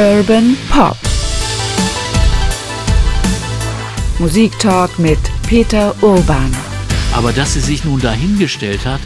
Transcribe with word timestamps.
Urban 0.00 0.56
Pop. 0.70 0.96
Musiktalk 4.18 4.98
mit 4.98 5.18
Peter 5.46 5.94
Urban. 6.00 6.56
Aber 7.12 7.34
dass 7.34 7.52
sie 7.52 7.60
sich 7.60 7.84
nun 7.84 8.00
dahingestellt 8.00 8.86
hat 8.86 9.00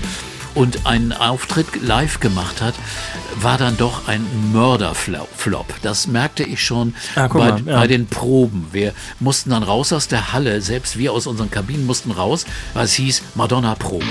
und 0.55 0.87
einen 0.87 1.13
Auftritt 1.13 1.83
live 1.83 2.21
gemacht 2.21 2.63
hat, 2.63 2.75
war 3.41 3.59
dann 3.59 3.77
doch 3.77 4.07
ein 4.07 4.25
Mörderflop. 4.53 5.67
Das 5.83 6.07
merkte 6.07 6.45
ich 6.45 6.63
schon 6.65 6.95
Ah, 7.17 7.27
bei, 7.27 7.39
mal, 7.51 7.63
ja. 7.67 7.77
bei 7.81 7.87
den 7.89 8.07
Proben. 8.07 8.69
Wir 8.71 8.93
mussten 9.19 9.51
dann 9.51 9.65
raus 9.65 9.93
aus 9.93 10.07
der 10.07 10.33
Halle, 10.33 10.61
selbst 10.61 10.97
wir 10.97 11.13
aus 11.13 11.27
unseren 11.27 11.51
Kabinen 11.51 11.87
mussten 11.87 12.13
raus, 12.13 12.45
weil 12.73 12.85
es 12.85 12.93
hieß, 12.95 13.23
Madonna 13.35 13.75
probt. 13.75 14.07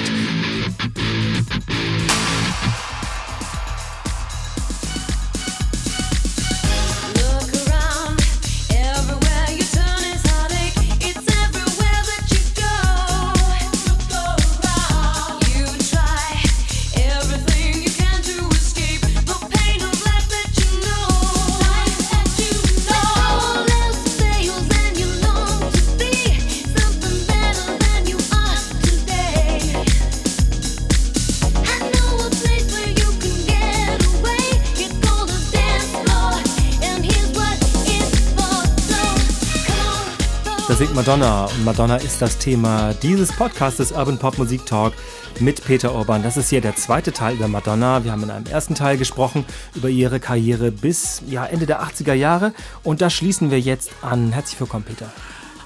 Madonna 41.06 41.48
und 41.48 41.66
Madonna 41.66 41.98
ist 41.98 42.22
das 42.22 42.38
Thema 42.38 42.94
dieses 42.94 43.34
Podcastes 43.34 43.92
Urban 43.92 44.18
Pop 44.18 44.38
Musik 44.38 44.66
Talk 44.66 44.94
mit 45.42 45.62
Peter 45.66 45.94
Urban. 45.94 46.24
Das 46.24 46.38
ist 46.38 46.50
hier 46.50 46.62
der 46.62 46.78
zweite 46.78 47.12
Teil 47.12 47.36
über 47.36 47.50
Madonna. 47.50 48.06
Wir 48.06 48.14
haben 48.14 48.24
in 48.24 48.32
einem 48.32 48.46
ersten 48.46 48.74
Teil 48.74 48.98
gesprochen 48.98 49.44
über 49.76 49.90
ihre 49.90 50.22
Karriere 50.22 50.72
bis 50.72 51.22
ja, 51.28 51.46
Ende 51.46 51.66
der 51.66 51.84
80er 51.84 52.14
Jahre 52.14 52.54
und 52.84 53.02
da 53.02 53.10
schließen 53.10 53.52
wir 53.52 53.60
jetzt 53.60 53.92
an. 54.02 54.32
Herzlich 54.32 54.58
willkommen, 54.62 54.86
Peter. 54.86 55.12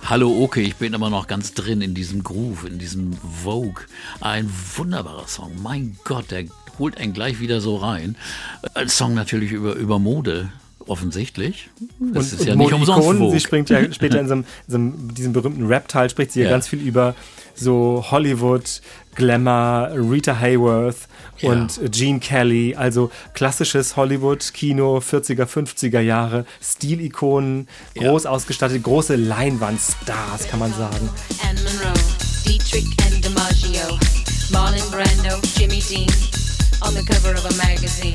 Hallo 0.06 0.36
Oke, 0.42 0.62
ich 0.62 0.78
bin 0.78 0.96
immer 0.96 1.12
noch 1.12 1.28
ganz 1.28 1.54
drin 1.54 1.82
in 1.82 1.94
diesem 1.94 2.24
Groove, 2.24 2.66
in 2.66 2.80
diesem 2.80 3.14
Vogue. 3.14 3.84
Ein 4.20 4.52
wunderbarer 4.76 5.28
Song. 5.28 5.52
Mein 5.62 6.00
Gott, 6.04 6.32
der 6.32 6.46
holt 6.80 6.98
einen 6.98 7.14
gleich 7.14 7.40
wieder 7.40 7.62
so 7.62 7.76
rein. 7.76 8.18
Ein 8.74 8.90
Song 8.90 9.14
natürlich 9.14 9.52
über, 9.52 9.76
über 9.76 10.00
Mode, 10.00 10.50
offensichtlich. 10.88 11.70
Das 12.00 12.34
ist 12.34 12.40
ja 12.46 12.56
nicht 12.56 12.58
Mode 12.58 12.76
umsonst 12.76 13.02
Ikonen, 13.02 13.20
Vogue. 13.20 13.34
Sie 13.34 13.40
springt 13.40 13.70
ja 13.70 13.92
später 13.94 14.20
in 14.20 14.28
so 14.28 14.34
einem, 14.36 14.46
so 14.68 14.76
einem 14.78 15.14
diesem 15.14 15.34
berühmten 15.34 15.66
Rap-Teil, 15.68 16.10
spricht 16.10 16.32
sie 16.32 16.40
ja. 16.42 16.46
Ja. 16.46 16.52
ganz 16.52 16.68
viel 16.68 16.80
über 16.80 17.16
so 17.56 18.06
Hollywood, 18.12 18.82
Glamour, 19.16 19.90
Rita 20.12 20.40
Hayworth 20.40 21.08
Ja. 21.40 21.52
und 21.52 21.80
Gene 21.92 22.20
Kelly, 22.20 22.76
also 22.76 23.10
klassisches 23.34 23.96
Hollywood-Kino, 23.96 24.98
40er, 25.00 25.46
50er 25.46 26.00
Jahre, 26.02 26.46
Stilikonen, 26.62 27.68
Ja. 27.96 28.10
groß 28.10 28.26
ausgestattet, 28.28 28.84
große 28.84 29.16
Leinwandstars, 29.16 30.48
kann 30.50 30.60
man 30.60 30.72
sagen. 30.74 31.10
Anne 31.48 31.60
Monroe, 31.62 31.94
Dietrich 32.46 32.86
and 33.06 33.24
DiMaggio, 33.26 33.98
Marlon 34.52 34.80
Brando, 34.92 35.38
Jimmy 35.58 35.82
Dean, 35.82 36.08
on 36.82 36.94
the 36.94 37.04
cover 37.04 37.34
of 37.34 37.46
a 37.46 37.54
magazine. 37.68 38.14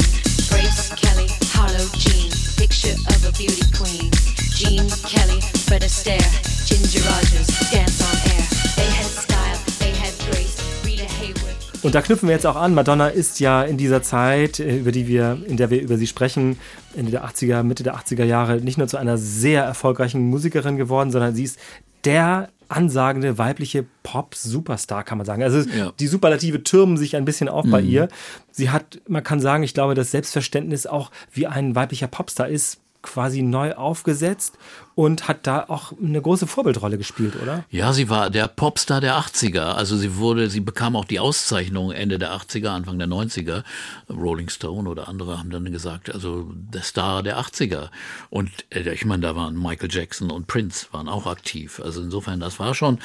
Grace 0.49 0.91
Kelly, 1.01 1.27
Harlow 1.73 1.89
Jean, 1.97 2.31
picture 2.59 2.93
of 3.09 3.27
a 3.27 3.33
beauty 3.33 3.65
queen. 3.73 4.11
Jean 4.55 4.87
Kelly, 5.09 5.41
Fred 5.67 5.83
Astaire, 5.83 6.21
Ginger 6.67 7.01
Rogers, 7.09 7.49
dance 7.71 8.03
on 8.03 8.15
air. 8.31 8.45
They 8.77 8.91
had 8.91 9.07
style, 9.07 9.59
they 9.79 9.91
had 9.93 10.13
grace. 10.29 10.59
Rita 10.85 11.05
Hayworth. 11.05 11.83
Und 11.83 11.95
da 11.95 12.03
knüpfen 12.03 12.29
wir 12.29 12.35
jetzt 12.35 12.47
auch 12.47 12.57
an. 12.57 12.75
Madonna 12.75 13.09
ist 13.09 13.41
ja 13.41 13.63
in 13.63 13.79
dieser 13.79 14.03
Zeit, 14.03 14.61
äh, 14.61 14.77
über 14.77 14.93
die 14.93 15.07
wir, 15.07 15.39
in 15.47 15.57
der 15.57 15.71
wir 15.71 15.81
über 15.81 15.97
sie 15.97 16.07
sprechen, 16.07 16.59
Ende 16.95 17.11
der 17.11 17.25
80er, 17.25 17.63
Mitte 17.63 17.83
der 17.83 17.97
80er 17.97 18.25
Jahre, 18.25 18.57
nicht 18.57 18.77
nur 18.77 18.89
zu 18.89 18.99
einer 18.99 19.17
sehr 19.17 19.63
erfolgreichen 19.63 20.29
Musikerin 20.29 20.77
geworden, 20.77 21.11
sondern 21.11 21.35
sie 21.35 21.45
ist 21.45 21.59
der 22.05 22.51
ansagende 22.73 23.39
weibliche 23.39 23.85
Pop-Superstar, 24.03 25.05
kann 25.05 25.19
man 25.19 25.27
sagen. 25.27 25.43
Also 25.43 25.69
Ja. 25.69 25.93
die 25.99 26.07
Superlative 26.07 26.63
türmen 26.63 26.97
sich 26.97 27.17
ein 27.17 27.25
bisschen 27.25 27.49
auf 27.49 27.65
bei 27.69 27.81
ihr. 27.81 28.09
Sie 28.51 28.71
hat, 28.71 29.01
man 29.09 29.23
kann 29.23 29.41
sagen, 29.41 29.63
ich 29.63 29.75
glaube, 29.75 29.95
das 29.95 30.11
Selbstverständnis 30.11 30.87
auch, 30.87 31.11
wie 31.33 31.47
ein 31.47 31.75
weiblicher 31.75 32.07
Popstar 32.09 32.49
ist, 32.49 32.79
quasi 33.03 33.43
neu 33.43 33.75
aufgesetzt 33.75 34.57
und 34.95 35.29
hat 35.29 35.47
da 35.47 35.65
auch 35.69 35.93
eine 35.99 36.21
große 36.21 36.47
Vorbildrolle 36.47 36.99
gespielt, 36.99 37.35
oder? 37.43 37.65
Ja, 37.71 37.93
sie 37.93 38.11
war 38.11 38.29
der 38.31 38.49
Popstar 38.49 39.01
der 39.01 39.19
80er. 39.19 39.73
Also 39.73 39.97
sie 39.97 40.17
wurde, 40.17 40.51
sie 40.51 40.61
bekam 40.61 40.97
auch 40.97 41.05
die 41.05 41.21
Auszeichnung 41.21 41.93
Ende 41.93 42.19
der 42.19 42.35
80er, 42.35 42.69
Anfang 42.69 42.99
der 42.99 43.09
90er. 43.09 43.65
Rolling 44.11 44.51
Stone 44.51 44.89
oder 44.89 45.09
andere 45.09 45.39
haben 45.39 45.51
dann 45.51 45.71
gesagt, 45.73 46.13
also 46.13 46.51
der 46.55 46.83
Star 46.83 47.23
der 47.23 47.39
80er. 47.39 47.89
Und 48.29 48.51
äh, 48.71 48.93
ich 48.93 49.05
meine, 49.05 49.23
da 49.23 49.35
waren 49.35 49.57
Michael 49.57 49.91
Jackson 49.91 50.31
und 50.31 50.47
Prince 50.47 50.87
waren 50.93 51.09
auch 51.09 51.27
aktiv. 51.27 51.81
Also 51.83 52.03
insofern, 52.03 52.41
das 52.41 52.59
war 52.59 52.75
schon, 52.75 52.99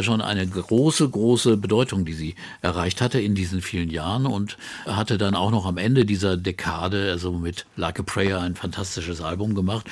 schon 0.00 0.22
eine 0.22 0.46
große, 0.46 1.08
große 1.08 1.56
Bedeutung, 1.56 2.04
die 2.04 2.14
sie 2.14 2.34
erreicht 2.62 3.00
hatte 3.00 3.20
in 3.20 3.34
diesen 3.34 3.60
vielen 3.60 3.90
Jahren 3.90 4.26
und 4.26 4.56
hatte 4.86 5.18
dann 5.18 5.34
auch 5.34 5.50
noch 5.50 5.66
am 5.66 5.76
Ende 5.76 6.06
dieser 6.06 6.36
Dekade, 6.36 7.10
also 7.10 7.32
mit 7.32 7.66
Like 7.76 8.00
a 8.00 8.02
Prayer 8.02 8.40
ein 8.40 8.54
fantastisches 8.54 9.20
Album 9.20 9.54
gemacht, 9.54 9.86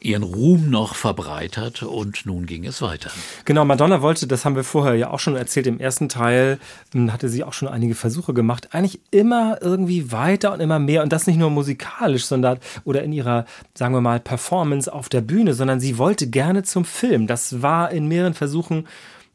ihren 0.00 0.22
Ruhm 0.22 0.70
noch 0.70 0.94
verbreitert 0.94 1.82
und 1.82 2.24
nun 2.26 2.46
ging 2.46 2.64
es 2.66 2.82
weiter. 2.82 3.10
Genau, 3.44 3.64
Madonna 3.64 4.02
wollte, 4.02 4.26
das 4.26 4.44
haben 4.44 4.56
wir 4.56 4.64
vorher 4.64 4.94
ja 4.94 5.10
auch 5.10 5.18
schon 5.18 5.36
erzählt, 5.36 5.66
im 5.66 5.80
ersten 5.80 6.08
Teil 6.08 6.58
m, 6.94 7.12
hatte 7.12 7.28
sie 7.28 7.44
auch 7.44 7.52
schon 7.52 7.68
einige 7.68 7.94
Versuche 7.94 8.34
gemacht, 8.34 8.68
eigentlich 8.72 9.00
immer 9.10 9.58
irgendwie 9.60 10.12
weiter 10.12 10.52
und 10.52 10.60
immer 10.60 10.78
mehr 10.78 11.02
und 11.02 11.12
das 11.12 11.26
nicht 11.26 11.38
nur 11.38 11.50
musikalisch, 11.50 12.26
sondern 12.26 12.58
oder 12.84 13.02
in 13.02 13.12
ihrer, 13.12 13.46
sagen 13.74 13.94
wir 13.94 14.00
mal, 14.00 14.20
Performance 14.20 14.92
auf 14.92 15.08
der 15.08 15.20
Bühne, 15.20 15.54
sondern 15.54 15.80
sie 15.80 15.98
wollte 15.98 16.28
gerne 16.28 16.62
zum 16.62 16.84
Film. 16.84 17.26
Das 17.26 17.62
war 17.62 17.90
in 17.90 18.06
mehreren 18.06 18.34
Versuchen 18.34 18.86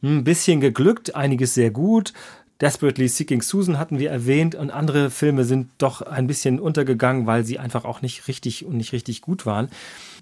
ein 0.02 0.24
bisschen 0.24 0.60
geglückt, 0.60 1.14
einiges 1.14 1.54
sehr 1.54 1.70
gut. 1.70 2.12
Desperately 2.60 3.08
Seeking 3.08 3.42
Susan 3.42 3.78
hatten 3.78 3.98
wir 3.98 4.10
erwähnt 4.10 4.54
und 4.54 4.70
andere 4.70 5.10
Filme 5.10 5.44
sind 5.44 5.70
doch 5.78 6.02
ein 6.02 6.26
bisschen 6.26 6.60
untergegangen, 6.60 7.26
weil 7.26 7.44
sie 7.44 7.58
einfach 7.58 7.84
auch 7.84 8.00
nicht 8.00 8.28
richtig 8.28 8.64
und 8.64 8.76
nicht 8.76 8.92
richtig 8.92 9.22
gut 9.22 9.44
waren. 9.44 9.68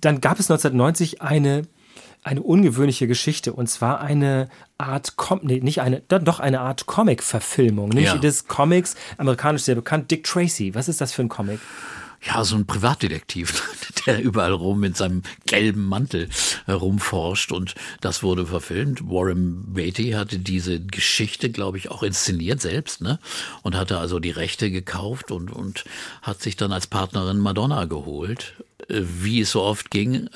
Dann 0.03 0.21
gab 0.21 0.39
es 0.39 0.51
1990 0.51 1.23
eine 1.23 1.63
eine 2.25 2.41
ungewöhnliche 2.41 3.09
Geschichte 3.09 3.53
und 3.53 3.67
zwar 3.69 4.01
eine 4.01 4.49
Art 4.79 5.17
Com 5.17 5.41
nee, 5.43 5.59
nicht 5.59 5.81
eine 5.81 6.03
doch- 6.07 6.23
doch 6.23 6.39
eine 6.39 6.61
Art 6.61 6.87
Comic-Verfilmung, 6.87 7.89
nicht 7.89 8.05
Ja. 8.15 8.17
des 8.19 8.47
Comics 8.47 8.95
amerikanisch 9.19 9.63
sehr 9.63 9.75
bekannt 9.75 10.09
Dick 10.13 10.23
Tracy. 10.23 10.73
Was 10.77 10.89
ist 10.89 11.01
das 11.01 11.13
für 11.13 11.23
ein 11.23 11.29
Comic? 11.29 11.59
Ja, 12.25 12.45
so 12.45 12.55
ein 12.55 12.65
Privatdetektiv, 12.67 13.65
der 14.07 14.23
überall 14.23 14.53
rum 14.53 14.79
mit 14.79 14.97
seinem 14.97 15.23
gelben 15.47 15.85
Mantel 15.85 16.29
herumforscht 16.67 17.51
und 17.51 17.75
das 18.01 18.23
wurde 18.23 18.47
verfilmt. 18.47 19.03
Warren 19.11 19.73
Beatty 19.75 20.13
hatte 20.13 20.39
diese 20.39 20.79
Geschichte, 20.81 21.51
glaube 21.51 21.79
ich, 21.79 21.91
auch 21.91 22.05
inszeniert 22.05 22.61
selbst, 22.61 23.01
ne? 23.01 23.19
Und 23.63 23.77
hatte 23.77 23.99
also 23.99 24.21
die 24.21 24.31
Rechte 24.31 24.71
gekauft 24.71 25.33
und, 25.33 25.51
und 25.51 25.83
hat 26.23 26.41
sich 26.41 26.57
dann 26.57 26.73
als 26.73 26.87
Partnerin 26.87 27.39
Madonna 27.39 27.87
geholt. 27.87 28.55
Wie 28.89 29.41
es 29.41 29.51
so 29.53 29.63
oft 29.63 29.91
ging, 29.91 30.29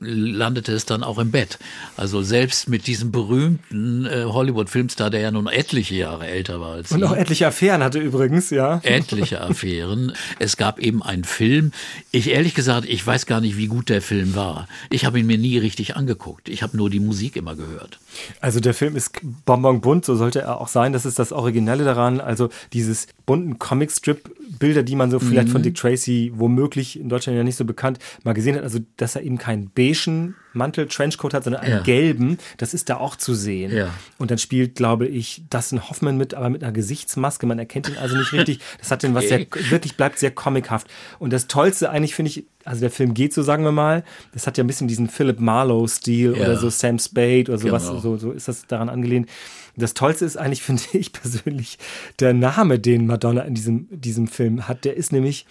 landete 0.00 0.72
es 0.72 0.86
dann 0.86 1.02
auch 1.02 1.18
im 1.18 1.30
Bett. 1.30 1.58
Also 1.96 2.22
selbst 2.22 2.68
mit 2.68 2.86
diesem 2.86 3.12
berühmten 3.12 4.06
äh, 4.06 4.24
Hollywood-Filmstar, 4.24 5.10
der 5.10 5.20
ja 5.20 5.30
nun 5.30 5.46
etliche 5.46 5.94
Jahre 5.94 6.26
älter 6.26 6.60
war 6.60 6.74
als 6.74 6.92
Und 6.92 7.04
auch 7.04 7.14
etliche 7.14 7.46
Affären 7.46 7.82
hatte 7.82 7.98
übrigens, 7.98 8.50
ja. 8.50 8.80
etliche 8.82 9.40
Affären. 9.42 10.12
Es 10.38 10.56
gab 10.56 10.78
eben 10.78 11.02
einen 11.02 11.24
Film. 11.24 11.72
Ich 12.10 12.30
ehrlich 12.30 12.54
gesagt, 12.54 12.86
ich 12.88 13.06
weiß 13.06 13.26
gar 13.26 13.40
nicht, 13.40 13.56
wie 13.56 13.66
gut 13.66 13.88
der 13.88 14.02
Film 14.02 14.34
war. 14.34 14.68
Ich 14.90 15.04
habe 15.04 15.18
ihn 15.20 15.26
mir 15.26 15.38
nie 15.38 15.58
richtig 15.58 15.96
angeguckt. 15.96 16.48
Ich 16.48 16.62
habe 16.62 16.76
nur 16.76 16.90
die 16.90 17.00
Musik 17.00 17.36
immer 17.36 17.54
gehört. 17.56 17.98
Also 18.40 18.60
der 18.60 18.74
Film 18.74 18.96
ist 18.96 19.12
bonbonbunt, 19.46 20.04
so 20.04 20.16
sollte 20.16 20.40
er 20.40 20.60
auch 20.60 20.68
sein. 20.68 20.92
Das 20.92 21.06
ist 21.06 21.18
das 21.18 21.32
Originelle 21.32 21.84
daran. 21.84 22.20
Also 22.20 22.50
dieses 22.72 23.06
bunten 23.26 23.58
Comicstrip-Bilder, 23.58 24.82
die 24.82 24.96
man 24.96 25.10
so 25.10 25.18
vielleicht 25.18 25.48
Mhm. 25.48 25.52
von 25.52 25.62
Dick 25.62 25.74
Tracy 25.76 26.32
womöglich 26.34 26.98
in 26.98 27.08
Deutschland 27.08 27.36
ja 27.36 27.44
nicht 27.44 27.56
so 27.56 27.64
bekannt 27.64 27.89
mal 28.24 28.32
gesehen 28.34 28.56
hat. 28.56 28.62
Also 28.62 28.78
dass 28.96 29.16
er 29.16 29.22
eben 29.22 29.38
keinen 29.38 29.70
beigen 29.70 30.34
Mantel, 30.52 30.88
Trenchcoat 30.88 31.32
hat, 31.32 31.44
sondern 31.44 31.62
einen 31.62 31.76
Ja. 31.76 31.82
gelben. 31.82 32.38
Das 32.56 32.74
ist 32.74 32.88
da 32.90 32.96
auch 32.96 33.14
zu 33.14 33.34
sehen. 33.34 33.72
Ja. 33.72 33.88
Und 34.18 34.32
dann 34.32 34.38
spielt, 34.38 34.74
glaube 34.74 35.06
ich, 35.06 35.44
Dustin 35.48 35.88
Hoffman 35.88 36.16
mit, 36.16 36.34
aber 36.34 36.50
mit 36.50 36.64
einer 36.64 36.72
Gesichtsmaske. 36.72 37.46
Man 37.46 37.60
erkennt 37.60 37.88
ihn 37.88 37.96
also 37.98 38.16
nicht 38.16 38.32
richtig. 38.32 38.58
Das 38.78 38.90
hat 38.90 39.04
den 39.04 39.14
was 39.14 39.28
sehr, 39.28 39.46
wirklich 39.68 39.96
bleibt 39.96 40.18
sehr 40.18 40.32
comichaft. 40.32 40.88
Und 41.20 41.32
das 41.32 41.46
Tollste 41.46 41.90
eigentlich 41.90 42.16
finde 42.16 42.30
ich, 42.30 42.46
also 42.64 42.80
der 42.80 42.90
Film 42.90 43.14
geht 43.14 43.32
so, 43.32 43.42
sagen 43.44 43.62
wir 43.62 43.70
mal, 43.72 44.02
das 44.32 44.46
hat 44.48 44.58
ja 44.58 44.64
ein 44.64 44.66
bisschen 44.66 44.88
diesen 44.88 45.08
Philip 45.08 45.38
Marlowe-Stil 45.38 46.36
Ja. 46.36 46.42
oder 46.42 46.56
so 46.58 46.68
Sam 46.68 46.98
Spade 46.98 47.44
oder 47.48 47.58
sowas, 47.58 47.86
Genau. 47.86 48.00
so, 48.00 48.16
so 48.16 48.32
ist 48.32 48.48
das 48.48 48.66
daran 48.66 48.88
angelehnt. 48.88 49.28
Das 49.76 49.94
Tollste 49.94 50.24
ist 50.24 50.36
eigentlich, 50.36 50.62
finde 50.64 50.82
ich 50.92 51.12
persönlich, 51.12 51.78
der 52.18 52.34
Name, 52.34 52.80
den 52.80 53.06
Madonna 53.06 53.42
in 53.42 53.54
diesem, 53.54 53.86
diesem 53.90 54.26
Film 54.26 54.66
hat. 54.66 54.84
Der 54.84 54.96
ist 54.96 55.12
nämlich 55.12 55.46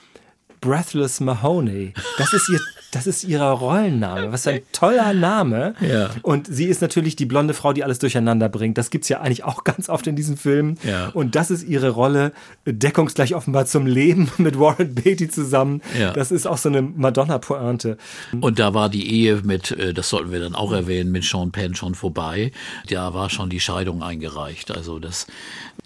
Breathless 0.61 1.19
Mahoney. 1.19 1.93
Das 2.17 2.33
ist 2.33 2.49
ihr 2.49 2.59
das 2.91 3.05
ist 3.05 3.23
ihr 3.23 3.41
Rollenname. 3.41 4.31
Was 4.31 4.43
für 4.43 4.51
ein 4.51 4.61
toller 4.71 5.13
Name. 5.13 5.75
Ja. 5.79 6.09
Und 6.23 6.47
sie 6.47 6.65
ist 6.65 6.81
natürlich 6.81 7.15
die 7.15 7.25
blonde 7.25 7.53
Frau, 7.53 7.71
die 7.73 7.83
alles 7.83 7.99
durcheinander 7.99 8.49
bringt. 8.49 8.77
Das 8.77 8.89
gibt 8.89 9.03
es 9.03 9.09
ja 9.09 9.21
eigentlich 9.21 9.43
auch 9.43 9.63
ganz 9.63 9.89
oft 9.89 10.07
in 10.07 10.15
diesen 10.15 10.37
Filmen. 10.37 10.77
Ja. 10.83 11.09
Und 11.09 11.35
das 11.35 11.51
ist 11.51 11.67
ihre 11.67 11.89
Rolle, 11.89 12.31
deckungsgleich 12.65 13.35
offenbar 13.35 13.65
zum 13.65 13.85
Leben 13.85 14.31
mit 14.37 14.59
Warren 14.59 14.95
Beatty 14.95 15.29
zusammen. 15.29 15.81
Ja. 15.99 16.13
Das 16.13 16.31
ist 16.31 16.47
auch 16.47 16.57
so 16.57 16.69
eine 16.69 16.81
Madonna-Pointe. 16.81 17.97
Und 18.41 18.57
da 18.57 18.73
war 18.73 18.89
die 18.89 19.11
Ehe 19.11 19.41
mit, 19.43 19.71
äh, 19.71 19.93
das 19.93 20.09
sollten 20.09 20.31
wir 20.31 20.39
dann 20.39 20.55
auch 20.55 20.71
erwähnen, 20.71 21.11
mit 21.11 21.23
Sean 21.23 21.51
Penn 21.51 21.75
schon 21.75 21.93
vorbei. 21.93 22.51
Da 22.89 23.13
war 23.13 23.29
schon 23.29 23.49
die 23.49 23.59
Scheidung 23.59 24.01
eingereicht. 24.01 24.71
Also 24.71 24.97
das, 24.97 25.27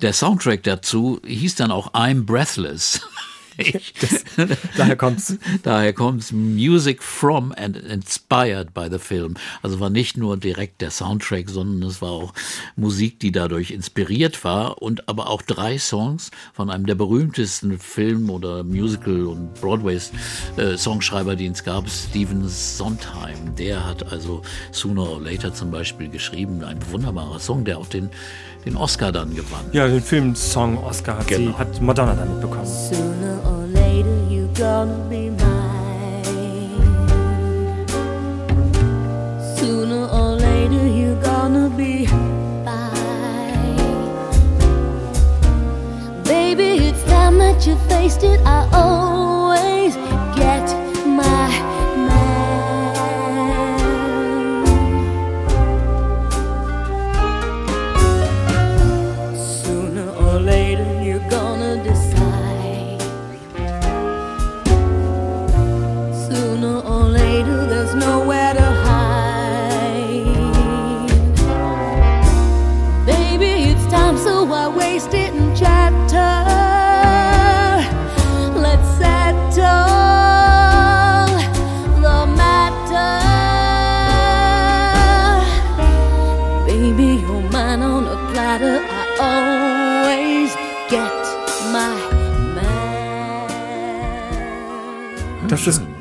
der 0.01 0.13
Soundtrack 0.13 0.63
dazu 0.63 1.19
hieß 1.25 1.55
dann 1.55 1.71
auch 1.71 1.93
I'm 1.93 2.23
Breathless. 2.23 3.01
Ich, 3.57 3.93
Daher 4.77 4.95
kommt's. 4.95 5.37
Daher 5.63 5.93
kommt's 5.93 6.31
Music 6.31 7.03
from 7.03 7.53
and 7.55 7.77
inspired 7.77 8.73
by 8.73 8.87
the 8.89 8.99
film. 8.99 9.35
Also 9.61 9.79
war 9.79 9.89
nicht 9.89 10.17
nur 10.17 10.37
direkt 10.37 10.81
der 10.81 10.91
Soundtrack, 10.91 11.49
sondern 11.49 11.89
es 11.89 12.01
war 12.01 12.11
auch 12.11 12.33
Musik, 12.75 13.19
die 13.19 13.31
dadurch 13.31 13.71
inspiriert 13.71 14.43
war 14.43 14.81
und 14.81 15.07
aber 15.07 15.29
auch 15.29 15.41
drei 15.41 15.77
Songs 15.77 16.31
von 16.53 16.69
einem 16.69 16.85
der 16.85 16.95
berühmtesten 16.95 17.79
Film- 17.79 18.29
oder 18.29 18.63
Musical- 18.63 19.27
und 19.27 19.53
Broadway-Songschreiber, 19.55 21.35
die 21.35 21.47
es 21.47 21.63
gab, 21.63 21.89
Stephen 21.89 22.47
Sondheim. 22.47 23.55
Der 23.57 23.85
hat 23.85 24.11
also 24.11 24.41
Sooner 24.71 25.09
or 25.09 25.21
Later 25.21 25.53
zum 25.53 25.71
Beispiel 25.71 26.09
geschrieben. 26.09 26.63
Ein 26.63 26.79
wunderbarer 26.91 27.39
Song, 27.39 27.65
der 27.65 27.77
auch 27.77 27.87
den, 27.87 28.09
den 28.65 28.75
Oscar 28.77 29.11
dann 29.11 29.35
gewann. 29.35 29.65
Ja, 29.71 29.87
den 29.87 30.01
Filmsong 30.01 30.77
Oscar 30.83 31.17
hat, 31.17 31.27
Genau. 31.27 31.51
sie, 31.51 31.57
hat 31.57 31.81
Madonna 31.81 32.13
damit 32.13 32.39
bekommen. 32.41 32.65
Sooner 32.65 33.39
or 33.45 33.65
later, 33.73 34.17
you 34.29 34.47
gonna 34.57 34.95
be 35.09 35.29
mine. 35.31 35.39
Sooner 39.57 40.11
or 40.13 40.35
later, 40.37 40.85
you 40.85 41.15
gonna 41.21 41.69
be 41.75 42.07
mine. 42.63 42.73
Baby, 46.23 46.87
it's 46.89 47.03
time 47.05 47.37
that 47.39 47.65
you 47.67 47.75
faced 47.89 48.23
it. 48.23 48.39
I 48.45 48.65
always 48.73 49.95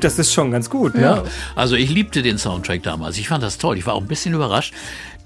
Das 0.03 0.19
ist, 0.19 0.33
schon 0.33 0.51
ganz 0.51 0.69
gut, 0.69 0.95
Ja. 0.95 1.15
ne? 1.15 1.23
Also 1.55 1.75
ich 1.75 1.89
liebte 1.89 2.21
den 2.21 2.37
Soundtrack 2.37 2.83
damals. 2.83 3.17
Ich 3.17 3.27
fand 3.29 3.43
das 3.43 3.57
toll. 3.57 3.77
Ich 3.77 3.85
war 3.85 3.93
auch 3.93 4.01
ein 4.01 4.07
bisschen 4.07 4.33
überrascht, 4.33 4.73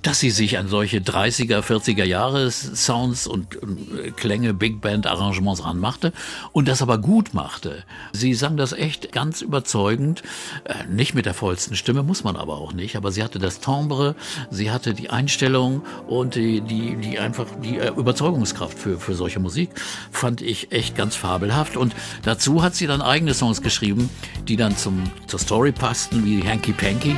dass 0.08 0.22
sie 0.22 0.30
sich 0.30 0.58
an 0.58 0.70
solche 0.70 1.00
30er, 1.00 1.60
40er 1.60 2.06
Jahre 2.06 2.50
Sounds 2.50 3.28
und 3.28 3.56
äh, 3.56 4.12
Klänge, 4.12 4.54
Big 4.54 4.80
Band 4.80 5.06
Arrangements 5.06 5.66
ranmachte 5.66 6.14
und 6.54 6.70
das 6.70 6.82
aber 6.82 6.98
gut 6.98 7.34
machte. 7.34 7.84
Sie 8.14 8.34
sang 8.34 8.56
das 8.56 8.72
echt 8.72 9.12
ganz 9.12 9.42
überzeugend, 9.42 10.24
äh, 10.64 10.86
nicht 10.90 11.14
mit 11.14 11.26
der 11.26 11.34
vollsten 11.34 11.76
Stimme, 11.76 12.04
muss 12.04 12.24
man 12.24 12.38
aber 12.38 12.58
auch 12.58 12.72
nicht, 12.72 12.96
aber 12.96 13.12
sie 13.12 13.22
hatte 13.22 13.38
das 13.38 13.60
Timbre, 13.60 14.16
sie 14.50 14.72
hatte 14.72 14.94
die 14.94 15.10
Einstellung 15.10 15.82
und 16.08 16.36
die, 16.36 16.62
die, 16.62 16.96
die 16.96 17.20
einfach 17.20 17.48
die 17.62 17.78
äh, 17.78 17.90
Überzeugungskraft 17.90 18.80
für, 18.80 19.02
für 19.02 19.14
solche 19.14 19.42
Musik 19.42 19.72
fand 20.10 20.42
ich 20.42 20.72
echt 20.72 20.96
ganz 20.96 21.18
fabelhaft 21.18 21.76
und 21.76 21.94
dazu 22.24 22.64
hat 22.64 22.76
sie 22.76 22.88
dann 22.88 23.02
eigene 23.02 23.34
Songs 23.34 23.62
geschrieben, 23.62 24.10
die 24.48 24.56
dann 24.56 24.78
zum, 24.78 25.04
zur 25.26 25.40
Story 25.40 25.74
passten, 25.74 26.24
wie 26.24 26.42
Hanky 26.48 26.72
Panky. 26.72 27.14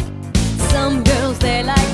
Some 0.72 1.04
girls 1.04 1.38
they 1.38 1.62
like 1.64 1.89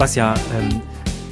Was 0.00 0.14
ja 0.14 0.34
ähm, 0.58 0.80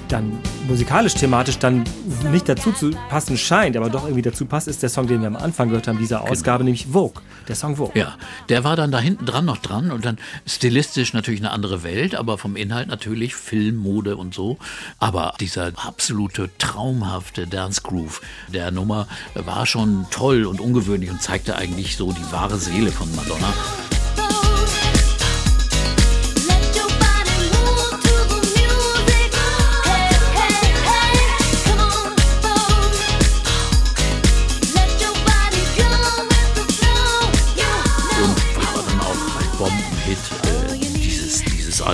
dann 0.08 0.38
musikalisch, 0.68 1.14
thematisch 1.14 1.58
dann 1.58 1.84
nicht 2.30 2.48
dazu 2.48 2.72
zu 2.72 2.90
passen 3.08 3.36
scheint, 3.36 3.76
aber 3.76 3.90
doch 3.90 4.04
irgendwie 4.04 4.22
dazu 4.22 4.44
passt, 4.44 4.68
ist 4.68 4.82
der 4.82 4.90
Song, 4.90 5.06
den 5.06 5.20
wir 5.20 5.26
am 5.26 5.36
Anfang 5.36 5.68
gehört 5.68 5.88
haben, 5.88 5.98
dieser 5.98 6.22
Ausgabe, 6.22 6.62
nämlich 6.62 6.86
Vogue. 6.86 7.22
Der 7.48 7.56
Song 7.56 7.76
Vogue. 7.76 7.98
Ja, 7.98 8.14
der 8.50 8.62
war 8.62 8.76
dann 8.76 8.92
da 8.92 9.00
hinten 9.00 9.24
dran 9.24 9.46
noch 9.46 9.56
dran 9.56 9.90
und 9.90 10.04
dann 10.04 10.18
stilistisch 10.46 11.14
natürlich 11.14 11.40
eine 11.40 11.50
andere 11.50 11.82
Welt, 11.82 12.14
aber 12.14 12.36
vom 12.36 12.56
Inhalt 12.56 12.88
natürlich 12.88 13.34
Film, 13.34 13.76
Mode 13.76 14.16
und 14.16 14.34
so. 14.34 14.58
Aber 14.98 15.34
dieser 15.40 15.72
absolute 15.76 16.50
traumhafte 16.58 17.46
Dance 17.46 17.80
Groove 17.82 18.20
der 18.52 18.70
Nummer 18.70 19.08
war 19.34 19.64
schon 19.64 20.06
toll 20.10 20.44
und 20.44 20.60
ungewöhnlich 20.60 21.10
und 21.10 21.22
zeigte 21.22 21.56
eigentlich 21.56 21.96
so 21.96 22.12
die 22.12 22.32
wahre 22.32 22.58
Seele 22.58 22.92
von 22.92 23.08
Madonna. 23.16 23.52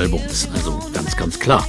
Albums. 0.05 0.47
Also 0.53 0.79
ganz, 0.93 1.17
ganz 1.17 1.41
klar. 1.41 1.67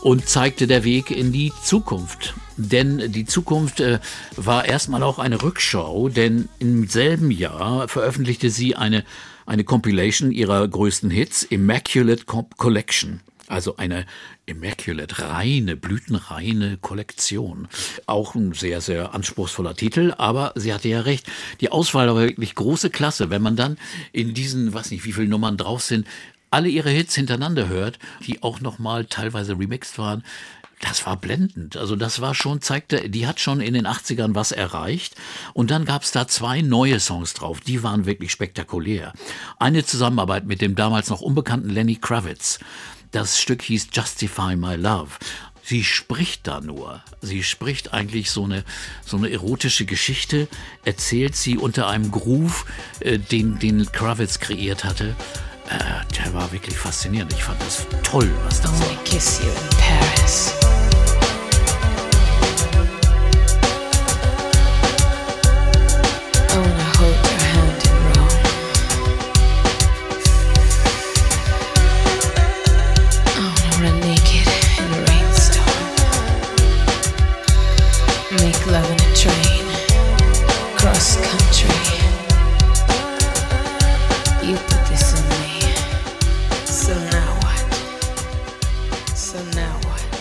Und 0.00 0.26
zeigte 0.26 0.66
der 0.66 0.82
Weg 0.82 1.10
in 1.10 1.30
die 1.30 1.52
Zukunft. 1.62 2.32
Denn 2.56 3.12
die 3.12 3.26
Zukunft 3.26 3.80
äh, 3.80 3.98
war 4.36 4.64
erstmal 4.64 5.02
auch 5.02 5.18
eine 5.18 5.42
Rückschau, 5.42 6.08
denn 6.08 6.48
im 6.58 6.88
selben 6.88 7.30
Jahr 7.30 7.86
veröffentlichte 7.86 8.48
sie 8.48 8.76
eine, 8.76 9.04
eine 9.44 9.64
Compilation 9.64 10.32
ihrer 10.32 10.66
größten 10.66 11.10
Hits, 11.10 11.42
Immaculate 11.42 12.24
Co- 12.24 12.48
Collection. 12.56 13.20
Also 13.46 13.76
eine 13.76 14.06
Immaculate, 14.46 15.18
reine, 15.18 15.76
blütenreine 15.76 16.78
Kollektion. 16.80 17.68
Auch 18.06 18.34
ein 18.34 18.54
sehr, 18.54 18.80
sehr 18.80 19.12
anspruchsvoller 19.12 19.74
Titel, 19.74 20.14
aber 20.16 20.52
sie 20.54 20.72
hatte 20.72 20.88
ja 20.88 21.00
recht. 21.02 21.26
Die 21.60 21.70
Auswahl 21.70 22.08
war 22.08 22.16
wirklich 22.16 22.54
große 22.54 22.88
Klasse. 22.88 23.28
Wenn 23.28 23.42
man 23.42 23.56
dann 23.56 23.76
in 24.12 24.32
diesen, 24.32 24.72
weiß 24.72 24.92
nicht, 24.92 25.04
wie 25.04 25.12
viele 25.12 25.28
Nummern 25.28 25.58
drauf 25.58 25.82
sind, 25.82 26.06
alle 26.50 26.68
ihre 26.68 26.90
Hits 26.90 27.14
hintereinander 27.14 27.68
hört, 27.68 27.98
die 28.26 28.42
auch 28.42 28.60
nochmal 28.60 29.04
teilweise 29.04 29.58
remixed 29.58 29.98
waren, 29.98 30.24
das 30.80 31.04
war 31.04 31.16
blendend. 31.16 31.76
Also 31.76 31.94
das 31.94 32.20
war 32.20 32.34
schon, 32.34 32.62
zeigte, 32.62 33.10
die 33.10 33.26
hat 33.26 33.38
schon 33.38 33.60
in 33.60 33.74
den 33.74 33.86
80ern 33.86 34.34
was 34.34 34.50
erreicht. 34.50 35.14
Und 35.52 35.70
dann 35.70 35.84
gab 35.84 36.02
es 36.02 36.10
da 36.10 36.26
zwei 36.26 36.62
neue 36.62 37.00
Songs 37.00 37.34
drauf, 37.34 37.60
die 37.60 37.82
waren 37.82 38.06
wirklich 38.06 38.32
spektakulär. 38.32 39.12
Eine 39.58 39.84
Zusammenarbeit 39.84 40.46
mit 40.46 40.62
dem 40.62 40.74
damals 40.74 41.10
noch 41.10 41.20
unbekannten 41.20 41.68
Lenny 41.68 41.96
Kravitz. 41.96 42.58
Das 43.10 43.40
Stück 43.40 43.62
hieß 43.62 43.88
Justify 43.92 44.56
My 44.56 44.76
Love. 44.76 45.10
Sie 45.62 45.84
spricht 45.84 46.46
da 46.46 46.60
nur. 46.60 47.02
Sie 47.20 47.42
spricht 47.42 47.92
eigentlich 47.92 48.30
so 48.30 48.44
eine, 48.44 48.64
so 49.04 49.18
eine 49.18 49.30
erotische 49.30 49.84
Geschichte, 49.84 50.48
erzählt 50.84 51.36
sie 51.36 51.58
unter 51.58 51.88
einem 51.88 52.10
Groove, 52.10 52.64
äh, 53.00 53.18
den, 53.18 53.58
den 53.58 53.92
Kravitz 53.92 54.40
kreiert 54.40 54.84
hatte. 54.84 55.14
Äh, 55.70 56.04
der 56.16 56.34
war 56.34 56.50
wirklich 56.52 56.76
faszinierend. 56.76 57.32
Ich 57.32 57.44
fand 57.44 57.60
das 57.62 57.86
toll, 58.02 58.30
was 58.44 58.60
war. 58.60 58.72
I 58.90 58.96
kiss 59.04 59.40
you 59.40 59.46
in 59.48 59.76
Paris. 59.78 60.59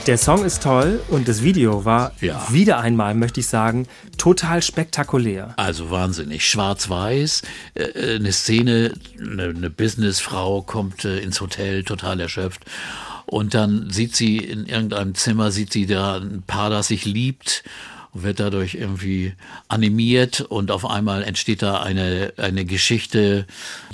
Der 0.09 0.17
Song 0.17 0.43
ist 0.43 0.63
toll 0.63 0.99
und 1.09 1.27
das 1.27 1.43
Video 1.43 1.85
war 1.85 2.13
Ja. 2.19 2.43
wieder 2.49 2.79
einmal, 2.79 3.13
möchte 3.13 3.41
ich 3.41 3.47
sagen, 3.47 3.85
total 4.17 4.63
spektakulär. 4.63 5.53
Also 5.55 5.91
wahnsinnig. 5.91 6.49
Schwarz-Weiß, 6.49 7.43
äh, 7.75 7.83
äh, 7.83 8.15
eine 8.15 8.31
Szene, 8.31 8.95
eine, 9.19 9.49
eine 9.49 9.69
Businessfrau 9.69 10.63
kommt 10.63 11.05
äh, 11.05 11.19
ins 11.19 11.41
Hotel, 11.41 11.83
total 11.83 12.19
erschöpft. 12.21 12.65
Und 13.27 13.53
dann 13.53 13.91
sieht 13.91 14.15
sie 14.15 14.37
in 14.37 14.65
irgendeinem 14.65 15.13
Zimmer, 15.13 15.51
sieht 15.51 15.71
sie 15.71 15.85
da 15.85 16.15
ein 16.15 16.41
Paar, 16.41 16.71
das 16.71 16.87
sich 16.87 17.05
liebt 17.05 17.63
und 18.11 18.23
wird 18.23 18.39
dadurch 18.39 18.73
irgendwie 18.73 19.33
animiert 19.67 20.41
und 20.41 20.71
auf 20.71 20.89
einmal 20.89 21.21
entsteht 21.21 21.61
da 21.61 21.81
eine, 21.81 22.33
eine 22.37 22.65
Geschichte, 22.65 23.45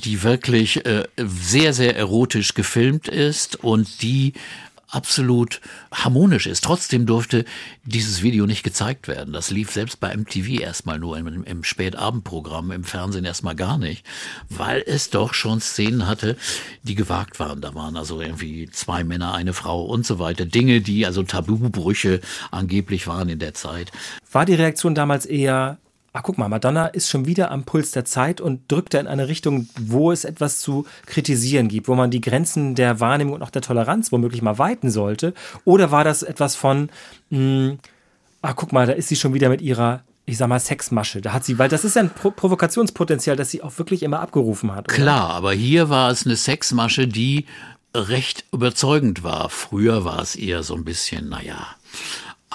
die 0.05 0.23
wirklich 0.23 0.85
äh, 0.85 1.03
sehr, 1.17 1.73
sehr 1.73 1.97
erotisch 1.97 2.53
gefilmt 2.53 3.09
ist 3.09 3.61
und 3.61 4.01
die 4.01 4.31
absolut 4.95 5.61
harmonisch 5.91 6.47
ist. 6.47 6.63
Trotzdem 6.63 7.05
durfte 7.05 7.45
dieses 7.83 8.23
Video 8.23 8.45
nicht 8.45 8.63
gezeigt 8.63 9.07
werden. 9.07 9.33
Das 9.33 9.51
lief 9.51 9.71
selbst 9.71 9.99
bei 9.99 10.15
MTV 10.15 10.61
erstmal 10.61 10.99
nur 10.99 11.17
im, 11.17 11.43
im 11.43 11.63
Spätabendprogramm, 11.63 12.71
im 12.71 12.83
Fernsehen 12.83 13.25
erstmal 13.25 13.55
gar 13.55 13.77
nicht, 13.77 14.05
weil 14.49 14.83
es 14.85 15.09
doch 15.09 15.33
schon 15.33 15.59
Szenen 15.59 16.07
hatte, 16.07 16.37
die 16.83 16.95
gewagt 16.95 17.39
waren. 17.39 17.61
Da 17.61 17.75
waren 17.75 17.97
also 17.97 18.21
irgendwie 18.21 18.69
zwei 18.69 19.03
Männer, 19.03 19.33
eine 19.33 19.53
Frau 19.53 19.83
und 19.83 20.05
so 20.05 20.19
weiter. 20.19 20.45
Dinge, 20.45 20.81
die 20.81 21.05
also 21.05 21.23
Tabubrüche 21.23 22.21
angeblich 22.51 23.07
waren 23.07 23.29
in 23.29 23.39
der 23.39 23.53
Zeit. 23.53 23.91
War 24.31 24.45
die 24.45 24.55
Reaktion 24.55 24.95
damals 24.95 25.25
eher, 25.25 25.77
ach 26.15 26.23
guck 26.23 26.37
mal, 26.37 26.47
Madonna 26.47 26.87
ist 26.87 27.09
schon 27.09 27.25
wieder 27.25 27.51
am 27.51 27.65
Puls 27.65 27.91
der 27.91 28.05
Zeit 28.05 28.39
und 28.39 28.71
drückt 28.71 28.93
da 28.93 28.99
in 29.01 29.07
eine 29.07 29.27
Richtung, 29.27 29.67
wo 29.77 30.13
es 30.13 30.23
etwas 30.23 30.59
zu 30.59 30.85
kritisieren 31.05 31.67
gibt, 31.67 31.89
wo 31.89 31.95
man 31.95 32.09
die 32.09 32.21
Grenzen 32.21 32.73
der 32.73 33.01
Wahrnehmung 33.01 33.33
und 33.33 33.43
auch 33.43 33.49
der 33.49 33.61
Toleranz 33.61 34.13
womöglich 34.13 34.41
mal 34.41 34.57
weiten 34.57 34.89
sollte? 34.89 35.33
Oder 35.65 35.91
war 35.91 36.05
das 36.05 36.23
etwas 36.23 36.55
von, 36.55 36.89
mh, 37.31 37.75
ach 38.41 38.55
guck 38.55 38.71
mal, 38.71 38.87
da 38.87 38.93
ist 38.93 39.09
sie 39.09 39.17
schon 39.17 39.33
wieder 39.33 39.49
mit 39.49 39.61
ihrer, 39.61 40.03
ich 40.25 40.37
sag 40.37 40.47
mal, 40.47 40.59
Sexmasche. 40.59 41.19
Da 41.21 41.33
hat 41.33 41.43
sie, 41.43 41.59
weil 41.59 41.67
das 41.67 41.83
ist 41.83 41.97
ja 41.97 42.03
ein 42.03 42.09
Pro 42.09 42.31
Provokationspotenzial, 42.31 43.35
das 43.35 43.51
sie 43.51 43.61
auch 43.61 43.77
wirklich 43.77 44.01
immer 44.01 44.21
abgerufen 44.21 44.73
hat. 44.73 44.85
Oder? 44.85 44.95
Klar, 44.95 45.31
aber 45.31 45.51
hier 45.51 45.89
war 45.89 46.11
es 46.11 46.25
eine 46.25 46.37
Sexmasche, 46.37 47.09
die 47.09 47.45
recht 47.93 48.45
überzeugend 48.53 49.23
war. 49.23 49.49
Früher 49.49 50.05
war 50.05 50.21
es 50.21 50.37
eher 50.37 50.63
so 50.63 50.75
ein 50.75 50.85
bisschen, 50.85 51.27
naja, 51.27 51.75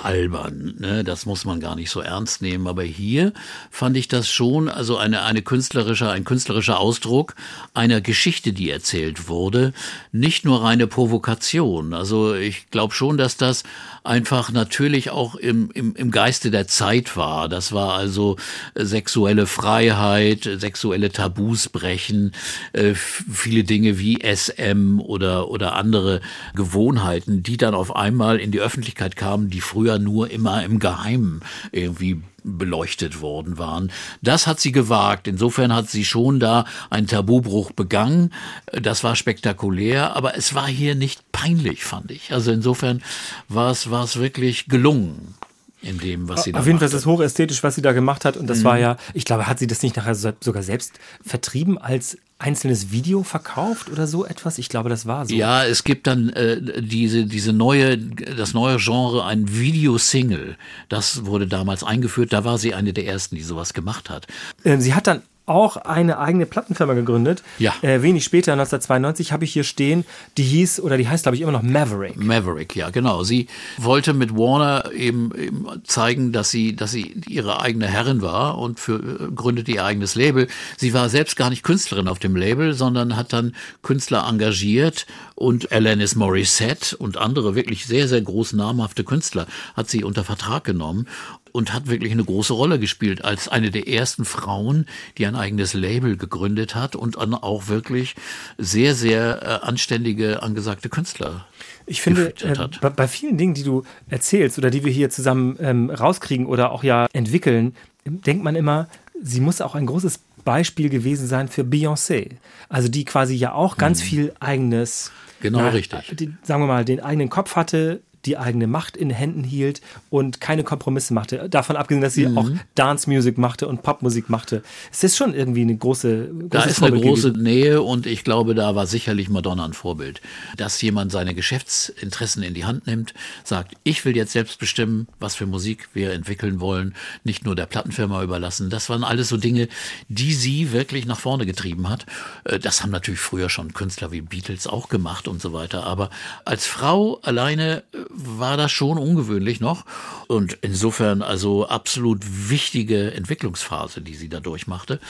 albern, 0.05 0.75
ne? 0.79 1.05
das 1.05 1.27
muss 1.27 1.45
man 1.45 1.61
gar 1.61 1.77
nicht 1.77 1.91
so 1.91 2.01
ernst 2.01 2.43
nehmen. 2.43 2.67
Aber 2.67 2.83
hier 2.83 3.33
fand 3.71 3.97
ich 3.97 4.09
das 4.09 4.29
schon, 4.29 4.69
also 4.69 4.97
eine, 4.97 5.23
eine 5.23 5.43
künstlerische, 5.43 6.11
ein 6.11 6.25
künstlerischer 6.25 6.79
Ausdruck 6.79 7.35
einer 7.75 8.01
Geschichte, 8.01 8.53
die 8.53 8.71
erzählt 8.71 9.29
wurde, 9.29 9.73
nicht 10.13 10.45
nur 10.45 10.63
reine 10.63 10.87
Provokation. 10.87 11.95
Also 11.95 12.35
ich 12.35 12.71
glaube 12.71 12.95
schon, 12.95 13.17
dass 13.17 13.37
das 13.37 13.63
einfach 14.03 14.51
natürlich 14.51 15.11
auch 15.11 15.35
im, 15.35 15.71
im, 15.73 15.95
im 15.95 16.11
Geiste 16.11 16.51
der 16.51 16.67
Zeit 16.67 17.17
war. 17.17 17.49
Das 17.49 17.73
war 17.73 17.95
also 17.95 18.37
äh, 18.75 18.85
sexuelle 18.85 19.47
Freiheit, 19.47 20.49
sexuelle 20.57 21.11
Tabus 21.11 21.69
brechen, 21.69 22.33
äh, 22.73 22.95
viele 22.95 23.65
Dinge 23.65 23.99
wie 23.99 24.21
SM 24.23 25.01
oder, 25.01 25.51
oder 25.51 25.75
andere 25.75 26.21
Gewohnheiten, 26.55 27.43
die 27.43 27.57
dann 27.57 27.75
auf 27.75 27.95
einmal 27.95 28.39
in 28.39 28.53
die 28.53 28.61
Öffentlichkeit 28.61 29.17
kamen, 29.17 29.51
die 29.51 29.61
früher 29.61 29.90
nur 29.99 30.31
immer 30.31 30.63
im 30.65 30.79
Geheimen 30.79 31.41
irgendwie 31.73 32.23
beleuchtet 32.43 33.21
worden 33.21 33.59
waren. 33.59 33.93
Das 34.23 34.47
hat 34.47 34.61
sie 34.61 34.73
gewagt. 34.73 35.29
Insofern 35.29 35.75
hat 35.75 35.91
sie 35.91 36.05
schon 36.07 36.41
da 36.41 36.65
einen 36.89 37.07
Tabubruch 37.07 37.73
begangen. 37.73 38.33
Das 38.73 39.05
war 39.05 39.15
spektakulär, 39.17 40.17
aber 40.17 40.37
es 40.37 40.55
war 40.55 40.67
hier 40.67 40.95
nicht 40.95 41.33
peinlich, 41.33 41.85
fand 41.85 42.11
ich. 42.11 42.33
Also 42.33 42.51
insofern 42.53 43.03
war 43.49 43.71
es, 43.71 43.91
war 43.91 44.05
es 44.05 44.17
wirklich 44.17 44.69
gelungen 44.69 45.35
in 45.83 45.99
dem, 45.99 46.29
was 46.29 46.45
sie 46.45 46.53
da 46.53 46.59
Auf 46.61 46.67
jeden 46.67 46.79
Fall 46.79 46.89
ist 46.89 46.95
es 46.95 47.07
hochästhetisch, 47.07 47.63
was 47.63 47.75
sie 47.75 47.83
da 47.83 47.93
gemacht 47.93 48.25
hat. 48.25 48.37
Und 48.37 48.47
das 48.49 48.61
Mhm. 48.61 48.65
war 48.65 48.79
ja, 48.79 48.97
ich 49.15 49.25
glaube, 49.25 49.47
hat 49.47 49.59
sie 49.59 49.67
das 49.67 49.83
nicht 49.83 49.97
nachher 49.97 50.15
so- 50.15 50.33
sogar 50.41 50.63
selbst 50.63 50.99
vertrieben 51.25 51.77
als 51.79 52.17
einzelnes 52.41 52.91
Video 52.91 53.23
verkauft 53.23 53.91
oder 53.91 54.07
so 54.07 54.25
etwas? 54.25 54.59
Ich 54.59 54.69
glaube, 54.69 54.89
das 54.89 55.07
war 55.07 55.27
so. 55.27 55.35
Ja, 55.35 55.65
es 55.65 55.85
gibt 55.85 56.07
dann 56.07 56.31
äh, 56.31 56.83
diese, 56.83 57.27
diese 57.27 57.53
neue, 57.53 57.99
das 57.99 58.55
neue 58.55 58.79
Genre, 58.79 59.25
ein 59.25 59.55
Videosingle. 59.55 60.57
Das 60.89 61.27
wurde 61.27 61.47
damals 61.47 61.85
eingeführt. 61.85 62.33
Da 62.33 62.45
war 62.45 62.59
sie 62.59 62.75
eine 62.75 62.93
der 62.93 63.07
ersten, 63.07 63.37
die 63.37 63.43
sowas 63.43 63.75
gemacht 63.75 64.11
hat. 64.11 64.27
Ähm, 64.65 64.81
Sie 64.81 64.95
hat 64.95 65.07
dann 65.07 65.23
auch 65.47 65.77
eine 65.77 66.19
eigene 66.19 66.47
Plattenfirma 66.47 66.95
gegründet. 66.95 67.43
Ja. 67.59 67.75
Äh, 67.83 68.03
wenig 68.03 68.25
später, 68.25 68.53
1992, 68.53 69.33
habe 69.33 69.45
ich 69.45 69.53
hier 69.53 69.65
stehen, 69.65 70.05
die 70.37 70.43
hieß, 70.43 70.81
oder 70.81 70.97
die 70.97 71.09
heißt, 71.09 71.25
glaube 71.25 71.37
ich, 71.37 71.43
immer 71.43 71.53
noch 71.53 71.63
Maverick. 71.63 72.17
Maverick, 72.17 72.77
ja, 72.77 72.91
genau. 72.91 73.25
Sie 73.25 73.49
wollte 73.77 74.15
mit 74.15 74.37
Warner 74.37 74.91
eben, 74.93 75.33
eben 75.37 75.67
zeigen, 75.85 76.33
dass 76.33 76.51
sie, 76.51 76.77
dass 76.77 76.93
sie 76.93 77.21
ihre 77.27 77.61
eigene 77.61 77.87
Herrin 77.87 78.23
war 78.23 78.59
und 78.59 78.79
für, 78.79 78.97
äh, 78.97 79.31
gründete 79.35 79.73
ihr 79.73 79.85
eigenes 79.85 80.15
Label. 80.15 80.47
Sie 80.77 80.95
war 80.95 81.09
selbst 81.09 81.37
gar 81.37 81.51
nicht 81.51 81.63
Künstlerin 81.63 82.09
auf 82.09 82.19
dem 82.19 82.37
Label, 82.37 82.75
sondern 82.75 83.17
hat 83.17 83.33
dann 83.33 83.55
Künstler 83.83 84.27
engagiert 84.29 85.07
und 85.35 85.73
Alanis 85.73 86.15
Morissette 86.15 86.97
und 86.97 87.17
andere 87.17 87.55
wirklich 87.55 87.87
sehr, 87.87 88.09
sehr 88.09 88.21
groß 88.21 88.53
namhafte 88.53 89.05
Künstler 89.05 89.47
hat 89.75 89.89
sie 89.89 90.05
unter 90.05 90.25
Vertrag 90.25 90.65
genommen 90.65 91.07
und 91.53 91.73
hat 91.73 91.89
wirklich 91.89 92.13
eine 92.13 92.25
große 92.25 92.53
Rolle 92.53 92.79
gespielt 92.79 93.25
als 93.25 93.49
eine 93.49 93.71
der 93.71 93.89
ersten 93.89 94.25
Frauen, 94.25 94.87
die 95.19 95.27
ein 95.27 95.37
eigenes 95.37 95.75
Label 95.75 96.17
gegründet 96.17 96.75
hat 96.75 96.97
und 96.97 97.17
dann 97.17 97.35
auch 97.35 97.69
wirklich 97.69 98.15
sehr, 98.59 98.95
sehr 98.95 99.43
äh, 99.43 99.67
anständige, 99.67 100.43
angesagte 100.43 100.89
Künstler 100.89 101.47
Ich 101.87 102.03
finde, 102.03 102.35
äh, 102.43 102.91
bei, 102.91 103.09
vielen 103.09 103.39
Dingen, 103.39 103.55
die 103.55 103.63
du 103.63 103.85
erzählst 104.09 104.59
oder 104.59 104.71
die 104.71 104.85
wir 104.85 104.93
hier 104.93 105.11
zusammen 105.11 105.57
ähm, 105.61 105.91
rauskriegen 105.91 106.47
oder 106.47 106.73
auch 106.73 106.85
ja 106.85 107.07
entwickeln, 107.13 107.75
denkt 108.05 108.43
man 108.43 108.57
immer, 108.57 108.89
sie 109.23 109.41
muss 109.41 109.61
auch 109.61 109.75
ein 109.75 109.87
großes 109.87 110.21
Beispiel 110.45 110.89
gewesen 110.89 111.27
sein 111.27 111.49
für 111.49 111.63
Beyoncé. 111.63 112.33
Also 112.69 112.89
die 112.89 113.05
quasi 113.05 113.35
ja 113.35 113.53
auch 113.53 113.77
ganz 113.77 114.03
viel 114.03 114.33
eigenes. 114.41 115.13
Genau, 115.41 115.69
richtig. 115.69 116.17
Die, 116.17 116.35
sagen 116.43 116.63
wir 116.63 116.67
mal, 116.67 116.85
den 116.85 117.01
eigenen 117.01 117.31
Kopf 117.31 117.57
hatte, 117.57 118.03
die 118.27 118.37
eigene 118.37 118.67
Macht 118.67 118.97
in 118.97 119.11
Händen 119.11 119.45
hielt 119.45 119.81
und 120.11 120.41
keine 120.41 120.63
Kompromisse 120.65 121.15
machte. 121.15 121.49
Davon 121.49 121.77
abgesehen, 121.77 122.03
dass 122.03 122.15
sie 122.15 122.27
Mhm. 122.27 122.39
auch 122.39 122.51
Dance 122.75 123.09
Music 123.09 123.39
machte 123.39 123.67
und 123.69 123.83
Popmusik 123.83 124.29
machte. 124.29 124.63
Es 124.93 125.03
ist 125.05 125.17
schon 125.17 125.35
irgendwie 125.35 125.63
eine 125.63 125.77
große, 125.77 126.31
Da 126.49 126.59
großes 126.61 126.73
ist 126.73 126.83
eine 126.83 126.89
Vorbild 126.93 127.03
große 127.05 127.29
gewesen. 127.33 127.43
Nähe 127.43 127.83
und 127.83 128.07
ich 128.07 128.25
glaube, 128.25 128.55
da 128.55 128.75
war 128.75 128.87
sicherlich 128.87 129.29
Madonna 129.31 129.65
ein 129.65 129.73
Vorbild. 129.73 130.21
Dass 130.57 130.81
jemand 130.83 131.13
seine 131.13 131.35
Geschäftsinteressen 131.35 132.43
in 132.43 132.55
die 132.55 132.65
Hand 132.65 132.87
nimmt, 132.87 133.15
sagt, 133.45 133.75
ich 133.85 134.05
will 134.05 134.17
jetzt 134.17 134.33
selbst 134.33 134.59
bestimmen, 134.59 135.07
was 135.19 135.35
für 135.35 135.47
Musik 135.47 135.89
wir 135.95 136.13
entwickeln 136.13 136.61
wollen, 136.61 136.95
nicht 137.25 137.45
nur 137.45 137.57
der 137.57 137.67
Plattenfirma 137.67 138.23
überlassen. 138.23 138.71
Das 138.71 138.89
waren 138.91 139.05
alles 139.05 139.29
so 139.29 139.37
Dinge, 139.37 139.69
die 140.09 140.35
sie 140.35 140.73
wirklich 140.73 141.07
nach 141.07 141.19
vorne 141.19 141.47
getrieben 141.47 141.89
hat. 141.89 142.07
Äh, 142.45 142.59
Das 142.59 142.83
haben 142.83 142.91
natürlich 142.91 143.21
früher 143.21 143.49
schon 143.49 143.73
Künstler 143.73 144.13
wie 144.13 144.21
Beatles 144.21 144.67
auch 144.67 144.89
gemacht 144.89 145.27
und 145.29 145.41
so 145.41 145.53
weiter. 145.53 145.85
Aber 145.85 146.11
als 146.45 146.67
Frau 146.67 147.19
alleine 147.23 147.83
äh, 147.93 147.99
war 148.13 148.57
das 148.57 148.73
schon 148.73 148.99
ungewöhnlich 148.99 149.61
noch. 149.61 149.85
Und 150.27 150.59
insofern 150.63 151.23
also 151.23 151.67
absolut 151.67 152.21
wichtige 152.51 153.13
Entwicklungsphase, 153.13 154.01
die 154.01 154.15
sie 154.15 154.29
da 154.29 154.41
durchmachte. 154.41 155.01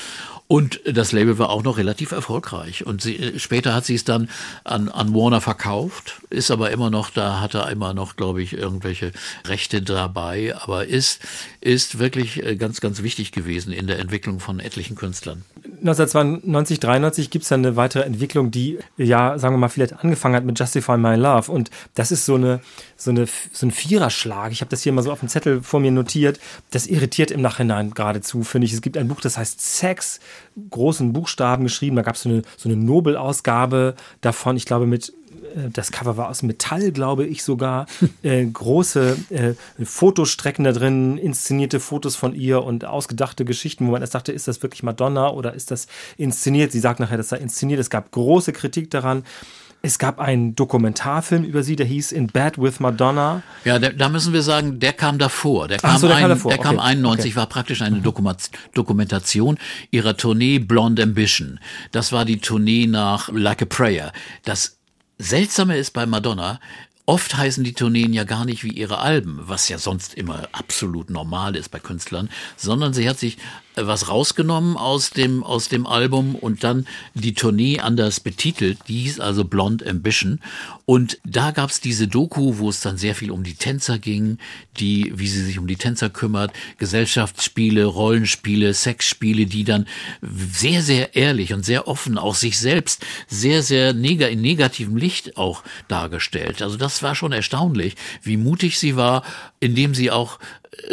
Und 0.46 0.80
das 0.84 1.12
Label 1.12 1.38
war 1.38 1.50
auch 1.50 1.62
noch 1.62 1.78
relativ 1.78 2.12
erfolgreich. 2.12 2.84
Und 2.84 3.02
sie, 3.02 3.16
äh, 3.16 3.38
später 3.38 3.74
hat 3.74 3.84
sie 3.84 3.94
es 3.94 4.04
dann 4.04 4.28
an, 4.64 4.88
an 4.88 5.14
Warner 5.14 5.40
verkauft, 5.40 6.20
ist 6.30 6.50
aber 6.50 6.70
immer 6.70 6.90
noch, 6.90 7.10
da 7.10 7.40
hat 7.40 7.54
er 7.54 7.70
immer 7.70 7.94
noch, 7.94 8.16
glaube 8.16 8.42
ich, 8.42 8.52
irgendwelche 8.52 9.12
Rechte 9.46 9.82
dabei, 9.82 10.54
aber 10.56 10.86
ist, 10.86 11.20
ist 11.60 11.98
wirklich 11.98 12.42
äh, 12.42 12.56
ganz, 12.56 12.80
ganz 12.80 13.02
wichtig 13.02 13.32
gewesen 13.32 13.72
in 13.72 13.86
der 13.86 13.98
Entwicklung 13.98 14.40
von 14.40 14.60
etlichen 14.60 14.96
Künstlern. 14.96 15.44
1992, 15.80 16.80
93 16.80 17.30
gibt 17.30 17.42
es 17.42 17.50
dann 17.50 17.64
eine 17.64 17.76
weitere 17.76 18.04
Entwicklung, 18.04 18.50
die 18.50 18.78
ja, 18.96 19.38
sagen 19.38 19.54
wir 19.54 19.58
mal, 19.58 19.68
vielleicht 19.68 19.92
angefangen 20.02 20.34
hat 20.34 20.44
mit 20.44 20.58
Justify 20.58 20.96
My 20.96 21.16
Love. 21.16 21.52
Und 21.52 21.70
das 21.94 22.12
ist 22.12 22.24
so, 22.24 22.34
eine, 22.36 22.60
so, 22.96 23.10
eine, 23.10 23.26
so 23.52 23.66
ein 23.66 23.70
Viererschlag. 23.70 24.52
Ich 24.52 24.62
habe 24.62 24.70
das 24.70 24.82
hier 24.82 24.92
mal 24.92 25.02
so 25.02 25.12
auf 25.12 25.20
dem 25.20 25.28
Zettel 25.28 25.62
vor 25.62 25.80
mir 25.80 25.90
notiert. 25.90 26.40
Das 26.70 26.86
irritiert 26.86 27.30
im 27.30 27.42
Nachhinein 27.42 27.90
geradezu, 27.92 28.42
finde 28.42 28.66
ich. 28.66 28.72
Es 28.72 28.82
gibt 28.82 28.96
ein 28.96 29.08
Buch, 29.08 29.20
das 29.20 29.36
heißt 29.36 29.60
Sex, 29.60 30.20
großen 30.70 31.12
Buchstaben 31.12 31.64
geschrieben. 31.64 31.96
Da 31.96 32.02
gab 32.02 32.14
es 32.14 32.22
so 32.22 32.30
eine, 32.30 32.42
so 32.56 32.68
eine 32.68 32.76
Nobelausgabe 32.76 33.96
davon, 34.22 34.56
ich 34.56 34.64
glaube, 34.64 34.86
mit 34.86 35.12
das 35.72 35.92
Cover 35.92 36.16
war 36.16 36.28
aus 36.28 36.42
Metall, 36.42 36.92
glaube 36.92 37.26
ich 37.26 37.42
sogar. 37.42 37.86
äh, 38.22 38.44
große 38.44 39.16
äh, 39.30 39.54
Fotostrecken 39.84 40.64
da 40.64 40.72
drin, 40.72 41.18
inszenierte 41.18 41.80
Fotos 41.80 42.16
von 42.16 42.34
ihr 42.34 42.62
und 42.62 42.84
ausgedachte 42.84 43.44
Geschichten, 43.44 43.86
wo 43.86 43.92
man 43.92 44.00
erst 44.00 44.14
dachte, 44.14 44.32
ist 44.32 44.48
das 44.48 44.62
wirklich 44.62 44.82
Madonna 44.82 45.30
oder 45.30 45.54
ist 45.54 45.70
das 45.70 45.86
inszeniert? 46.16 46.72
Sie 46.72 46.80
sagt 46.80 47.00
nachher, 47.00 47.16
das 47.16 47.28
sei 47.30 47.38
inszeniert. 47.38 47.80
Es 47.80 47.90
gab 47.90 48.10
große 48.10 48.52
Kritik 48.52 48.90
daran. 48.90 49.24
Es 49.82 49.98
gab 49.98 50.18
einen 50.20 50.54
Dokumentarfilm 50.54 51.42
über 51.42 51.62
sie, 51.62 51.74
der 51.74 51.86
hieß 51.86 52.12
In 52.12 52.26
Bed 52.26 52.58
with 52.58 52.80
Madonna. 52.80 53.42
Ja, 53.64 53.78
der, 53.78 53.94
da 53.94 54.10
müssen 54.10 54.34
wir 54.34 54.42
sagen, 54.42 54.78
der 54.78 54.92
kam 54.92 55.16
davor. 55.18 55.68
Der 55.68 55.78
kam, 55.78 55.92
Ach 55.94 55.98
so, 55.98 56.06
der 56.06 56.16
ein, 56.16 56.22
kam 56.22 56.30
davor. 56.30 56.50
Der 56.50 56.58
kam 56.60 56.76
Okay. 56.76 56.86
91, 56.86 57.32
Okay. 57.32 57.36
war 57.36 57.46
praktisch 57.46 57.80
eine 57.80 58.02
Dokumentation 58.74 59.58
ihrer 59.90 60.18
Tournee 60.18 60.58
Blonde 60.58 61.02
Ambition. 61.02 61.60
Das 61.92 62.12
war 62.12 62.26
die 62.26 62.40
Tournee 62.40 62.86
nach 62.86 63.30
Like 63.32 63.62
a 63.62 63.64
Prayer. 63.64 64.12
Das 64.44 64.79
Seltsame 65.20 65.76
ist 65.76 65.92
bei 65.92 66.06
Madonna, 66.06 66.58
Oft 67.06 67.36
heißen 67.36 67.64
die 67.64 67.72
Tourneen 67.72 68.12
ja 68.12 68.22
gar 68.22 68.44
nicht 68.44 68.62
wie 68.62 68.70
ihre 68.70 68.98
Alben, 68.98 69.40
was 69.42 69.68
ja 69.68 69.78
sonst 69.78 70.14
immer 70.14 70.48
absolut 70.52 71.10
normal 71.10 71.56
ist 71.56 71.70
bei 71.70 71.80
Künstlern, 71.80 72.30
sondern 72.56 72.94
sie 72.94 73.08
hat 73.08 73.18
sich 73.18 73.36
was 73.76 74.08
rausgenommen 74.08 74.76
aus 74.76 75.10
dem, 75.10 75.42
aus 75.42 75.68
dem 75.68 75.86
Album 75.86 76.34
und 76.34 76.64
dann 76.64 76.86
die 77.14 77.34
Tournee 77.34 77.78
anders 77.78 78.20
betitelt. 78.20 78.78
Die 78.88 79.02
hieß 79.02 79.20
also 79.20 79.44
Blonde 79.44 79.88
Ambition. 79.88 80.40
Und 80.86 81.18
da 81.24 81.52
gab's 81.52 81.80
diese 81.80 82.08
Doku, 82.08 82.58
wo 82.58 82.68
es 82.68 82.80
dann 82.80 82.98
sehr 82.98 83.14
viel 83.14 83.30
um 83.30 83.44
die 83.44 83.54
Tänzer 83.54 83.98
ging, 83.98 84.38
die, 84.78 85.12
wie 85.14 85.28
sie 85.28 85.44
sich 85.44 85.58
um 85.58 85.68
die 85.68 85.76
Tänzer 85.76 86.10
kümmert, 86.10 86.52
Gesellschaftsspiele, 86.78 87.84
Rollenspiele, 87.84 88.74
Sexspiele, 88.74 89.46
die 89.46 89.64
dann 89.64 89.86
sehr, 90.20 90.82
sehr 90.82 91.14
ehrlich 91.14 91.52
und 91.52 91.64
sehr 91.64 91.86
offen 91.86 92.18
auch 92.18 92.34
sich 92.34 92.58
selbst 92.58 93.06
sehr, 93.28 93.62
sehr 93.62 93.92
neg 93.92 94.20
in 94.20 94.40
negativem 94.40 94.96
Licht 94.96 95.36
auch 95.36 95.62
dargestellt. 95.88 96.60
Also 96.60 96.76
das 96.76 97.02
war 97.02 97.14
schon 97.14 97.32
erstaunlich, 97.32 97.94
wie 98.22 98.36
mutig 98.36 98.78
sie 98.78 98.96
war, 98.96 99.22
indem 99.60 99.94
sie 99.94 100.10
auch 100.10 100.38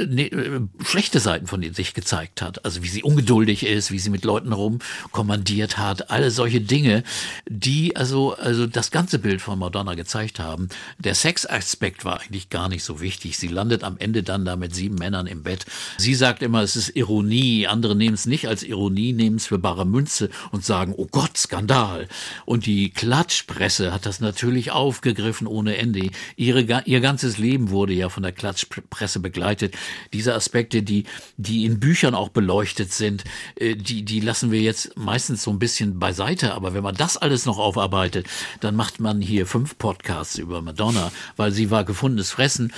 ne, 0.08 0.28
äh, 0.28 0.62
schlechte 0.84 1.20
Seiten 1.20 1.48
von 1.48 1.62
sich 1.74 1.94
gezeigt 1.94 2.42
hat. 2.42 2.66
Also 2.66 2.84
wie 2.84 2.88
sie 2.88 3.04
ungeduldig 3.04 3.66
ist, 3.66 3.92
wie 3.92 4.00
sie 4.00 4.10
mit 4.10 4.26
Leuten 4.26 4.54
rumkommandiert 4.54 5.78
hat, 5.78 6.10
alle 6.12 6.32
solche 6.32 6.62
Dinge, 6.62 7.04
die 7.48 7.96
also, 7.96 8.36
also 8.36 8.68
das 8.68 8.92
ganze 8.92 9.20
Bild 9.20 9.42
von 9.42 9.60
Madonna 9.60 9.96
gezeigt 9.96 10.40
haben. 10.40 10.70
Der 11.00 11.16
Sexaspekt 11.16 12.06
war 12.06 12.22
eigentlich 12.22 12.50
gar 12.50 12.70
nicht 12.70 12.84
so 12.84 13.02
wichtig. 13.02 13.38
Sie 13.38 13.48
landet 13.48 13.84
am 13.84 13.98
Ende 13.98 14.24
dann 14.24 14.46
da 14.46 14.56
mit 14.56 14.74
sieben 14.74 14.96
Männern 14.96 15.28
im 15.28 15.44
Bett. 15.44 15.66
Sie 15.98 16.16
sagt 16.16 16.42
immer, 16.42 16.62
es 16.62 16.76
ist 16.76 16.96
Ironie. 16.96 17.68
Andere 17.68 17.96
nehmen 17.96 18.16
es 18.16 18.26
nicht 18.26 18.48
als 18.48 18.64
Ironie, 18.64 19.14
nehmen 19.14 19.38
es 19.38 19.48
für 19.48 19.60
bare 19.60 19.86
Münze 19.86 20.30
und 20.52 20.66
sagen, 20.66 20.94
oh 20.96 21.08
Gott, 21.10 21.38
Skandal. 21.38 22.08
Und 22.46 22.66
die 22.66 22.90
Klatschpresse 22.90 23.94
hat 23.94 24.06
das 24.06 24.20
natürlich 24.20 24.72
aufgegriffen 24.72 25.48
ohne 25.48 25.78
Ende. 25.78 26.10
Ihre, 26.36 26.84
ihr 26.86 27.02
ganzes 27.02 27.38
Leben 27.38 27.70
wurde 27.70 27.94
ja 27.94 28.10
von 28.10 28.24
der 28.24 28.32
Klatschpresse 28.32 29.20
begleitet. 29.20 29.67
Diese 30.14 30.34
Aspekte, 30.34 30.84
die, 30.84 31.06
die 31.38 31.66
in 31.66 31.80
Büchern 31.80 32.16
auch 32.16 32.30
beleuchtet 32.30 32.92
sind, 32.94 33.24
äh, 33.56 33.76
die, 33.76 34.04
die 34.04 34.20
lassen 34.20 34.52
wir 34.52 34.62
jetzt 34.62 34.98
meistens 34.98 35.44
so 35.44 35.52
ein 35.52 35.60
bisschen 35.60 36.00
beiseite. 36.00 36.54
Aber 36.54 36.74
wenn 36.74 36.84
man 36.84 36.96
das 36.96 37.18
alles 37.18 37.46
noch 37.46 37.58
aufarbeitet, 37.58 38.28
dann 38.60 38.76
macht 38.76 39.00
man 39.00 39.22
hier 39.22 39.46
fünf 39.46 39.78
Podcasts 39.78 40.38
über 40.38 40.62
Madonna, 40.62 41.12
weil 41.36 41.52
sie 41.52 41.72
war 41.72 41.84
gefundenes 41.84 42.32
Fressen 42.32 42.74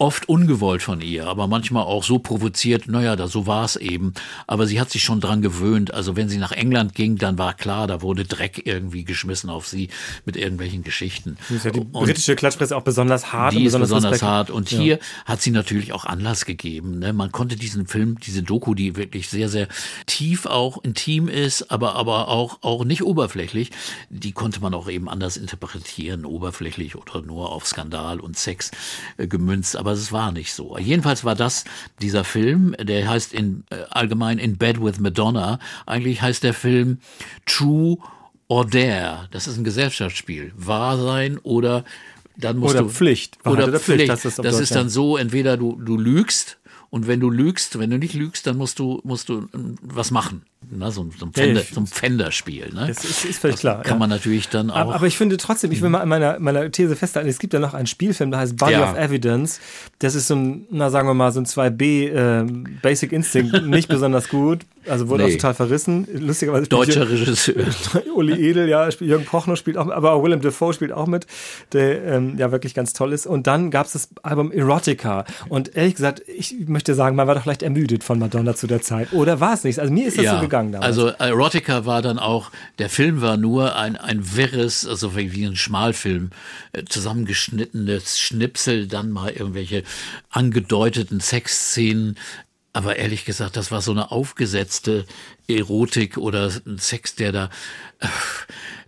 oft 0.00 0.28
ungewollt 0.30 0.80
von 0.82 1.02
ihr, 1.02 1.26
aber 1.26 1.46
manchmal 1.46 1.82
auch 1.84 2.02
so 2.04 2.18
provoziert, 2.18 2.88
naja, 2.88 3.16
da, 3.16 3.28
so 3.28 3.46
war 3.46 3.66
es 3.66 3.76
eben. 3.76 4.14
Aber 4.46 4.66
sie 4.66 4.80
hat 4.80 4.90
sich 4.90 5.02
schon 5.04 5.20
dran 5.20 5.42
gewöhnt. 5.42 5.92
Also 5.92 6.16
wenn 6.16 6.30
sie 6.30 6.38
nach 6.38 6.52
England 6.52 6.94
ging, 6.94 7.16
dann 7.18 7.36
war 7.36 7.52
klar, 7.52 7.86
da 7.86 8.00
wurde 8.00 8.24
Dreck 8.24 8.62
irgendwie 8.64 9.04
geschmissen 9.04 9.50
auf 9.50 9.68
sie 9.68 9.90
mit 10.24 10.38
irgendwelchen 10.38 10.82
Geschichten. 10.82 11.36
Ist 11.50 11.66
ja 11.66 11.70
die 11.70 11.80
Und- 11.80 11.92
britische 11.92 12.34
Klatschpresse 12.34 12.74
auch 12.76 12.82
besonders 12.82 13.30
hart. 13.32 13.52
die 13.52 13.58
und 13.58 13.66
ist 13.66 13.78
besonders 13.78 14.22
hart. 14.22 14.48
Und 14.48 14.70
hier 14.70 14.98
hat 15.26 15.42
sie 15.42 15.50
natürlich 15.50 15.92
auch 15.92 16.06
Anlass 16.06 16.46
gegeben. 16.46 16.98
Ne? 16.98 17.12
Man 17.12 17.30
konnte 17.30 17.56
diesen 17.56 17.86
Film, 17.86 18.18
diese 18.20 18.42
Doku, 18.42 18.74
die 18.74 18.96
wirklich 18.96 19.28
sehr, 19.28 19.50
sehr 19.50 19.68
tief 20.06 20.46
auch 20.46 20.82
intim 20.82 21.28
ist, 21.28 21.70
aber, 21.70 21.94
aber 21.96 22.28
auch, 22.28 22.58
auch 22.62 22.84
nicht 22.86 23.02
oberflächlich, 23.02 23.70
die 24.08 24.32
konnte 24.32 24.60
man 24.60 24.72
auch 24.72 24.88
eben 24.88 25.10
anders 25.10 25.36
interpretieren, 25.36 26.24
oberflächlich 26.24 26.96
oder 26.96 27.20
nur 27.20 27.52
auf 27.52 27.66
Skandal 27.66 28.18
und 28.18 28.38
Sex 28.38 28.70
äh, 29.18 29.26
gemünzt. 29.26 29.76
Aber 29.76 29.89
es 29.98 30.12
war 30.12 30.32
nicht 30.32 30.52
so. 30.52 30.78
Jedenfalls 30.78 31.24
war 31.24 31.34
das 31.34 31.64
dieser 32.00 32.24
Film, 32.24 32.74
der 32.80 33.08
heißt 33.08 33.32
in, 33.32 33.64
äh, 33.70 33.76
allgemein 33.90 34.38
In 34.38 34.56
Bed 34.56 34.82
with 34.82 35.00
Madonna. 35.00 35.58
Eigentlich 35.86 36.22
heißt 36.22 36.42
der 36.42 36.54
Film 36.54 36.98
True 37.46 37.98
or 38.48 38.66
Dare. 38.66 39.28
Das 39.30 39.46
ist 39.46 39.56
ein 39.58 39.64
Gesellschaftsspiel. 39.64 40.52
Wahr 40.56 40.98
sein 40.98 41.38
oder 41.38 41.84
dann 42.36 42.58
musst 42.58 42.74
Oder 42.74 42.84
du 42.84 42.90
Pflicht. 42.90 43.38
Wahrheit 43.44 43.68
oder 43.68 43.80
Pflicht, 43.80 43.84
Pflicht. 43.84 44.10
das 44.10 44.24
ist 44.24 44.38
Das 44.38 44.60
ist 44.60 44.74
dann 44.74 44.88
so, 44.88 45.16
entweder 45.16 45.56
du, 45.56 45.76
du 45.76 45.96
lügst 45.96 46.58
und 46.88 47.06
wenn 47.06 47.20
du 47.20 47.30
lügst, 47.30 47.78
wenn 47.78 47.90
du 47.90 47.98
nicht 47.98 48.14
lügst, 48.14 48.46
dann 48.46 48.56
musst 48.56 48.78
du, 48.78 49.00
musst 49.04 49.28
du 49.28 49.48
ähm, 49.54 49.76
was 49.82 50.10
machen. 50.10 50.42
Na, 50.72 50.90
so, 50.92 51.02
ein- 51.02 51.10
so 51.18 51.26
ein 51.26 51.32
Pfänder, 51.32 51.60
ich- 51.62 51.70
so 51.70 51.80
ein 51.80 51.86
Pfänderspiel. 51.86 52.70
Ne? 52.72 52.86
Das 52.88 53.02
ist, 53.04 53.24
ist 53.24 53.38
völlig 53.40 53.54
das 53.56 53.60
klar. 53.60 53.82
Kann 53.82 53.94
ja. 53.94 53.98
man 53.98 54.10
natürlich 54.10 54.48
dann 54.48 54.70
auch. 54.70 54.94
Aber, 54.94 55.06
ich 55.06 55.16
finde 55.16 55.36
trotzdem, 55.36 55.72
ich 55.72 55.82
will 55.82 55.88
mal 55.90 56.00
an 56.00 56.08
meiner, 56.08 56.38
meiner 56.38 56.70
These 56.70 56.94
festhalten, 56.94 57.28
es 57.28 57.38
gibt 57.40 57.52
ja 57.52 57.58
noch 57.58 57.74
einen 57.74 57.86
Spielfilm, 57.88 58.30
der 58.30 58.40
heißt 58.40 58.56
Body 58.56 58.72
Ja. 58.72 58.90
of 58.92 58.96
Evidence. 58.96 59.58
Das 59.98 60.14
ist 60.14 60.28
so 60.28 60.36
ein, 60.36 60.66
na 60.70 60.88
sagen 60.90 61.08
wir 61.08 61.14
mal, 61.14 61.32
so 61.32 61.40
ein 61.40 61.46
2B 61.46 62.08
ähm, 62.14 62.78
Basic 62.82 63.10
Instinct, 63.12 63.66
nicht 63.66 63.88
besonders 63.88 64.28
gut. 64.28 64.60
Also 64.88 65.08
wurde 65.08 65.24
Nee. 65.24 65.30
auch 65.30 65.36
total 65.36 65.54
verrissen. 65.54 66.06
Lustigerweise 66.12 66.66
Deutscher 66.68 67.08
Regisseur. 67.08 67.64
Uli 68.14 68.48
Edel, 68.48 68.68
ja, 68.68 68.88
Jürgen 68.88 69.24
Prochnow 69.24 69.56
spielt 69.56 69.76
auch 69.76 69.84
mit, 69.84 69.94
aber 69.94 70.12
auch 70.12 70.22
Willem 70.22 70.40
Dafoe 70.40 70.72
spielt 70.72 70.92
auch 70.92 71.06
mit, 71.06 71.26
der 71.72 72.04
ähm, 72.04 72.36
ja 72.38 72.50
wirklich 72.50 72.74
ganz 72.74 72.92
toll 72.92 73.12
ist. 73.12 73.26
Und 73.26 73.46
dann 73.46 73.70
gab 73.70 73.86
es 73.86 73.92
das 73.92 74.08
Album 74.22 74.50
Erotica. 74.52 75.24
Und 75.48 75.76
ehrlich 75.76 75.96
gesagt, 75.96 76.22
ich 76.26 76.54
möchte 76.66 76.94
sagen, 76.94 77.16
man 77.16 77.26
war 77.26 77.34
doch 77.34 77.44
leicht 77.46 77.62
ermüdet 77.62 78.04
von 78.04 78.18
Madonna 78.18 78.54
zu 78.54 78.66
der 78.66 78.80
Zeit. 78.80 79.12
Oder 79.12 79.40
war 79.40 79.54
es 79.54 79.64
nicht? 79.64 79.78
Also 79.78 79.92
mir 79.92 80.06
ist 80.06 80.18
das 80.18 80.30
so 80.30 80.38
gegangen 80.40 80.72
damals. 80.72 80.86
Also 80.86 81.08
Erotica 81.08 81.84
war 81.86 82.02
dann 82.02 82.18
auch, 82.18 82.50
der 82.78 82.88
Film 82.88 83.20
war 83.20 83.36
nur 83.36 83.76
ein, 83.76 83.96
ein 83.96 84.36
wirres, 84.36 84.86
also 84.86 85.16
wie 85.16 85.32
wie 85.32 85.44
ein 85.44 85.56
Schmalfilm, 85.56 86.30
äh, 86.72 86.84
zusammengeschnittenes 86.88 88.18
Schnipsel, 88.18 88.86
dann 88.88 89.10
mal 89.10 89.30
irgendwelche 89.30 89.82
angedeuteten 90.30 91.20
Sexszenen. 91.20 92.16
Aber 92.72 92.96
ehrlich 92.96 93.24
gesagt, 93.24 93.56
das 93.56 93.72
war 93.72 93.82
so 93.82 93.90
eine 93.90 94.12
aufgesetzte 94.12 95.04
Erotik 95.48 96.16
oder 96.16 96.52
ein 96.66 96.78
Sex, 96.78 97.16
der 97.16 97.32
da, 97.32 97.50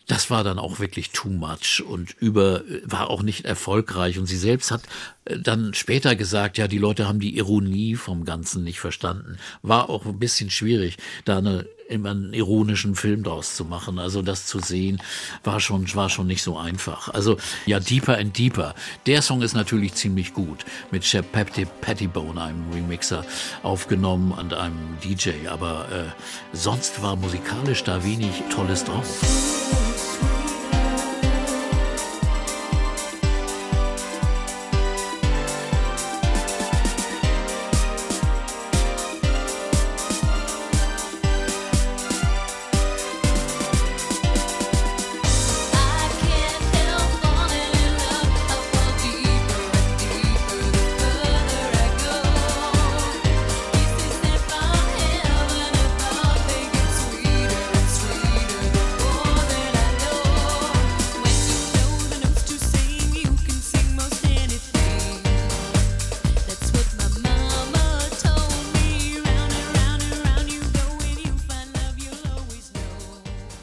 das 0.07 0.31
war 0.31 0.45
dann 0.45 0.59
auch 0.59 0.79
wirklich 0.79 1.11
too 1.11 1.29
much 1.29 1.83
und 1.85 2.14
über, 2.18 2.62
war 2.85 3.11
auch 3.11 3.23
nicht 3.23 3.45
erfolgreich. 3.45 4.18
Und 4.18 4.27
sie 4.27 4.37
selbst 4.37 4.71
hat 4.71 4.83
dann 5.25 5.73
später 5.75 6.17
gesagt, 6.17 6.59
ja, 6.59 6.67
die 6.67 6.79
Leute 6.79 7.07
haben 7.07 7.21
die 7.21 7.37
Ironie 7.37 7.95
vom 7.95 8.25
Ganzen 8.25 8.65
nicht 8.65 8.81
verstanden. 8.81 9.39
War 9.63 9.89
auch 9.89 10.05
ein 10.05 10.19
bisschen 10.19 10.51
schwierig, 10.51 10.97
da 11.25 11.39
eine, 11.39 11.67
einen 11.89 12.33
ironischen 12.33 12.97
Film 12.97 13.23
draus 13.23 13.55
zu 13.55 13.65
machen. 13.65 13.99
Also 13.99 14.23
das 14.23 14.47
zu 14.47 14.59
sehen, 14.59 15.01
war 15.45 15.61
schon, 15.61 15.93
war 15.95 16.09
schon 16.09 16.27
nicht 16.27 16.43
so 16.43 16.59
einfach. 16.59 17.09
Also 17.09 17.37
ja, 17.67 17.79
Deeper 17.79 18.19
and 18.19 18.37
Deeper. 18.37 18.75
Der 19.07 19.23
Song 19.23 19.43
ist 19.43 19.55
natürlich 19.55 19.95
ziemlich 19.95 20.35
gut. 20.35 20.65
Mit 20.91 21.05
Shep 21.05 21.31
Pettibone, 21.33 22.43
einem 22.43 22.71
Remixer, 22.73 23.25
aufgenommen 23.63 24.33
und 24.33 24.55
einem 24.55 24.99
DJ. 25.05 25.49
Aber 25.49 25.87
äh, 25.93 26.57
sonst 26.57 27.01
war 27.01 27.15
musikalisch 27.15 27.85
da 27.85 28.03
wenig 28.05 28.43
Tolles 28.51 28.85
drauf. 28.85 30.02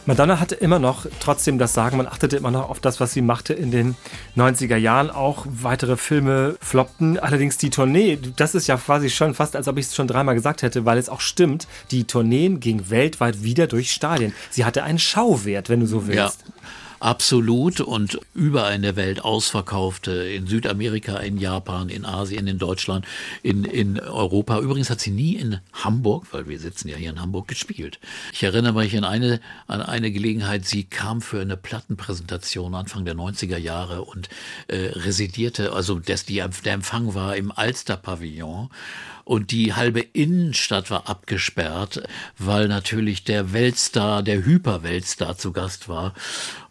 Madonna 0.10 0.40
hatte 0.40 0.56
immer 0.56 0.80
noch 0.80 1.06
trotzdem 1.20 1.60
das 1.60 1.76
Sagen, 1.76 1.98
man 1.98 2.08
achtete 2.08 2.36
immer 2.36 2.50
noch 2.50 2.68
auf 2.72 2.80
das, 2.80 3.00
was 3.00 3.14
sie 3.14 3.22
machte 3.22 3.54
in 3.54 3.70
den 3.70 3.96
90er 4.36 4.76
Jahren. 4.76 5.12
Auch 5.12 5.46
weitere 5.48 5.98
Filme 5.98 6.56
floppten. 6.62 7.20
Allerdings 7.20 7.60
die 7.60 7.70
Tournee, 7.70 8.18
das 8.36 8.56
ist 8.56 8.66
ja 8.66 8.78
quasi 8.78 9.12
schon 9.12 9.36
fast, 9.36 9.56
als 9.56 9.68
ob 9.68 9.78
ich 9.78 9.86
es 9.86 9.96
schon 9.96 10.08
dreimal 10.08 10.34
gesagt 10.34 10.64
hätte, 10.64 10.84
weil 10.84 10.98
es 10.98 11.10
auch 11.10 11.22
stimmt, 11.22 11.68
die 11.92 12.06
Tourneen 12.06 12.60
gingen 12.60 12.90
weltweit 12.90 13.44
wieder 13.44 13.68
durch 13.68 13.92
Stadien. 13.92 14.34
Sie 14.50 14.66
hatte 14.66 14.82
einen 14.82 14.98
Schauwert, 14.98 15.70
wenn 15.70 15.80
du 15.80 15.86
so 15.86 16.08
Ja. 16.08 16.32
Absolut 17.00 17.82
und 17.82 18.20
überall 18.34 18.76
in 18.76 18.82
der 18.82 18.96
Welt 18.96 19.24
ausverkaufte, 19.24 20.12
in 20.12 20.48
Südamerika, 20.48 21.18
in 21.18 21.38
Japan, 21.38 21.90
in 21.90 22.06
Asien, 22.06 22.48
in 22.48 22.58
Deutschland, 22.58 23.06
in, 23.44 23.64
in 23.64 24.00
Europa. 24.00 24.60
Übrigens 24.60 24.90
hat 24.90 25.00
sie 25.00 25.12
nie 25.12 25.36
in 25.36 25.60
Hamburg, 25.74 26.28
weil 26.32 26.48
wir 26.48 26.60
sitzen 26.60 26.90
ja 26.90 26.98
hier 26.98 27.10
in 27.10 27.22
Hamburg, 27.22 27.48
gespielt. 27.48 28.00
Ich 28.34 28.44
erinnere 28.44 28.74
mich 28.74 28.96
an 28.98 29.04
eine, 29.04 29.40
an 29.68 29.82
eine 29.82 30.12
Gelegenheit, 30.12 30.66
sie 30.66 30.84
kam 30.84 31.22
für 31.22 31.42
eine 31.42 31.58
Plattenpräsentation 31.58 32.76
Anfang 32.76 33.06
der 33.06 33.16
90er 33.16 33.58
Jahre 33.58 34.04
und 34.04 34.30
äh, 34.68 34.92
residierte, 34.96 35.74
also 35.74 36.00
das, 36.00 36.26
die, 36.26 36.44
der 36.66 36.74
Empfang 36.74 37.14
war 37.16 37.36
im 37.36 37.52
Alster 37.52 37.98
Pavillon 37.98 38.70
und 39.30 39.52
die 39.52 39.76
halbe 39.76 40.00
Innenstadt 40.00 40.90
war 40.90 41.08
abgesperrt, 41.08 42.02
weil 42.40 42.68
natürlich 42.68 43.26
der 43.26 43.54
Weltstar, 43.54 44.24
der 44.24 44.44
Hyperweltstar 44.44 45.38
zu 45.38 45.52
Gast 45.52 45.88
war. 45.88 46.16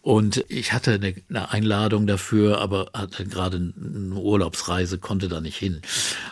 Und 0.09 0.47
ich 0.49 0.73
hatte 0.73 0.95
eine, 0.95 1.15
eine 1.29 1.51
Einladung 1.51 2.07
dafür, 2.07 2.63
aber 2.63 2.89
hatte 2.95 3.27
gerade 3.27 3.59
eine 3.59 4.15
Urlaubsreise, 4.15 4.97
konnte 4.97 5.29
da 5.29 5.43
nicht 5.43 5.59
hin. 5.59 5.83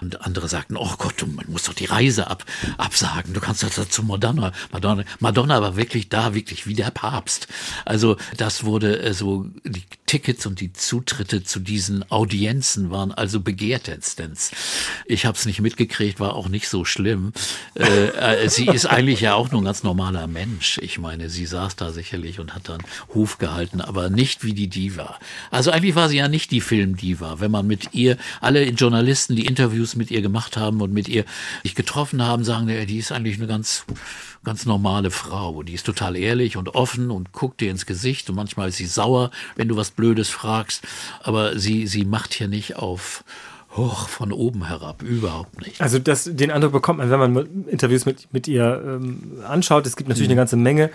Und 0.00 0.22
andere 0.22 0.48
sagten, 0.48 0.78
oh 0.78 0.94
Gott, 0.96 1.12
du, 1.18 1.26
man 1.26 1.44
muss 1.48 1.64
doch 1.64 1.74
die 1.74 1.84
Reise 1.84 2.30
ab, 2.30 2.46
absagen. 2.78 3.34
Du 3.34 3.40
kannst 3.40 3.62
doch 3.62 3.70
zu 3.70 4.02
Madonna. 4.02 4.52
Madonna. 4.72 5.04
Madonna 5.20 5.60
war 5.60 5.76
wirklich 5.76 6.08
da, 6.08 6.32
wirklich 6.32 6.66
wie 6.66 6.72
der 6.72 6.90
Papst. 6.90 7.48
Also 7.84 8.16
das 8.38 8.64
wurde 8.64 8.98
äh, 8.98 9.12
so, 9.12 9.44
die 9.64 9.82
Tickets 10.06 10.46
und 10.46 10.60
die 10.60 10.72
Zutritte 10.72 11.44
zu 11.44 11.60
diesen 11.60 12.10
Audienzen 12.10 12.90
waren 12.90 13.12
also 13.12 13.40
begehrtestens. 13.40 14.52
Ich 15.04 15.26
habe 15.26 15.36
es 15.36 15.44
nicht 15.44 15.60
mitgekriegt, 15.60 16.18
war 16.18 16.34
auch 16.34 16.48
nicht 16.48 16.70
so 16.70 16.86
schlimm. 16.86 17.34
Äh, 17.74 17.84
äh, 17.84 18.48
sie 18.48 18.68
ist 18.68 18.86
eigentlich 18.86 19.20
ja 19.20 19.34
auch 19.34 19.50
nur 19.50 19.60
ein 19.60 19.66
ganz 19.66 19.82
normaler 19.82 20.28
Mensch. 20.28 20.78
Ich 20.78 20.98
meine, 20.98 21.28
sie 21.28 21.44
saß 21.44 21.76
da 21.76 21.92
sicherlich 21.92 22.40
und 22.40 22.54
hat 22.54 22.70
dann 22.70 22.80
Hof 23.12 23.36
gehalten 23.36 23.65
gehalten, 23.66 23.80
aber 23.80 24.10
nicht 24.10 24.44
wie 24.44 24.54
die 24.54 24.68
Diva. 24.68 25.18
Also 25.50 25.70
eigentlich 25.70 25.94
war 25.94 26.08
sie 26.08 26.18
ja 26.18 26.28
nicht 26.28 26.50
die 26.50 26.60
Filmdiva. 26.60 27.40
Wenn 27.40 27.50
man 27.50 27.66
mit 27.66 27.94
ihr, 27.94 28.16
alle 28.40 28.64
Journalisten, 28.70 29.36
die 29.36 29.46
Interviews 29.46 29.96
mit 29.96 30.10
ihr 30.10 30.22
gemacht 30.22 30.56
haben 30.56 30.80
und 30.80 30.92
mit 30.92 31.08
ihr 31.08 31.24
sich 31.62 31.74
getroffen 31.74 32.22
haben, 32.22 32.44
sagen, 32.44 32.66
die 32.66 32.98
ist 32.98 33.12
eigentlich 33.12 33.36
eine 33.38 33.46
ganz, 33.46 33.84
ganz 34.44 34.66
normale 34.66 35.10
Frau. 35.10 35.62
Die 35.62 35.74
ist 35.74 35.86
total 35.86 36.16
ehrlich 36.16 36.56
und 36.56 36.74
offen 36.74 37.10
und 37.10 37.32
guckt 37.32 37.60
dir 37.60 37.70
ins 37.70 37.86
Gesicht 37.86 38.28
und 38.30 38.36
manchmal 38.36 38.68
ist 38.68 38.76
sie 38.76 38.86
sauer, 38.86 39.30
wenn 39.56 39.68
du 39.68 39.76
was 39.76 39.90
Blödes 39.90 40.28
fragst. 40.28 40.82
Aber 41.22 41.58
sie, 41.58 41.86
sie 41.86 42.04
macht 42.04 42.34
hier 42.34 42.48
nicht 42.48 42.76
auf, 42.76 43.24
hoch 43.76 44.08
von 44.08 44.32
oben 44.32 44.66
herab, 44.66 45.02
überhaupt 45.02 45.60
nicht. 45.60 45.80
Also 45.80 45.98
das, 45.98 46.24
den 46.24 46.50
Eindruck 46.50 46.72
bekommt 46.72 46.98
man, 46.98 47.10
wenn 47.10 47.32
man 47.32 47.64
Interviews 47.66 48.06
mit, 48.06 48.32
mit 48.32 48.48
ihr 48.48 48.82
ähm, 48.84 49.42
anschaut. 49.46 49.86
Es 49.86 49.96
gibt 49.96 50.08
natürlich 50.08 50.28
mhm. 50.28 50.32
eine 50.32 50.40
ganze 50.40 50.56
Menge 50.56 50.90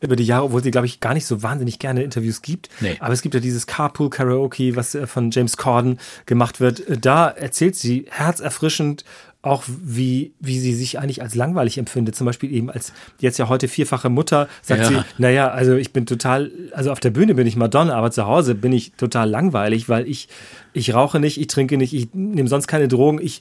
über 0.00 0.16
die 0.16 0.24
Jahre, 0.24 0.44
obwohl 0.44 0.62
sie, 0.62 0.70
glaube 0.70 0.86
ich, 0.86 1.00
gar 1.00 1.14
nicht 1.14 1.26
so 1.26 1.42
wahnsinnig 1.42 1.78
gerne 1.78 2.02
Interviews 2.02 2.42
gibt. 2.42 2.68
Nee. 2.80 2.96
Aber 3.00 3.12
es 3.12 3.22
gibt 3.22 3.34
ja 3.34 3.40
dieses 3.40 3.66
Carpool 3.66 4.10
Karaoke, 4.10 4.76
was 4.76 4.94
äh, 4.94 5.06
von 5.06 5.30
James 5.30 5.56
Corden 5.56 5.98
gemacht 6.26 6.60
wird. 6.60 6.88
Äh, 6.88 6.98
da 6.98 7.28
erzählt 7.28 7.76
sie 7.76 8.06
herzerfrischend 8.10 9.04
auch 9.46 9.62
wie, 9.68 10.32
wie 10.40 10.58
sie 10.58 10.74
sich 10.74 10.98
eigentlich 10.98 11.22
als 11.22 11.36
langweilig 11.36 11.78
empfindet. 11.78 12.16
Zum 12.16 12.24
Beispiel 12.24 12.52
eben 12.52 12.68
als 12.68 12.92
jetzt 13.20 13.38
ja 13.38 13.48
heute 13.48 13.68
vierfache 13.68 14.10
Mutter 14.10 14.48
sagt 14.60 14.82
ja. 14.82 14.88
sie, 14.88 15.04
naja, 15.18 15.48
also 15.50 15.76
ich 15.76 15.92
bin 15.92 16.04
total, 16.04 16.50
also 16.72 16.90
auf 16.90 16.98
der 16.98 17.10
Bühne 17.10 17.36
bin 17.36 17.46
ich 17.46 17.54
Madonna, 17.54 17.94
aber 17.94 18.10
zu 18.10 18.26
Hause 18.26 18.56
bin 18.56 18.72
ich 18.72 18.94
total 18.94 19.30
langweilig, 19.30 19.88
weil 19.88 20.08
ich, 20.08 20.28
ich 20.72 20.92
rauche 20.94 21.20
nicht, 21.20 21.40
ich 21.40 21.46
trinke 21.46 21.76
nicht, 21.76 21.94
ich 21.94 22.08
nehme 22.12 22.48
sonst 22.48 22.66
keine 22.66 22.88
Drogen, 22.88 23.20
ich 23.22 23.40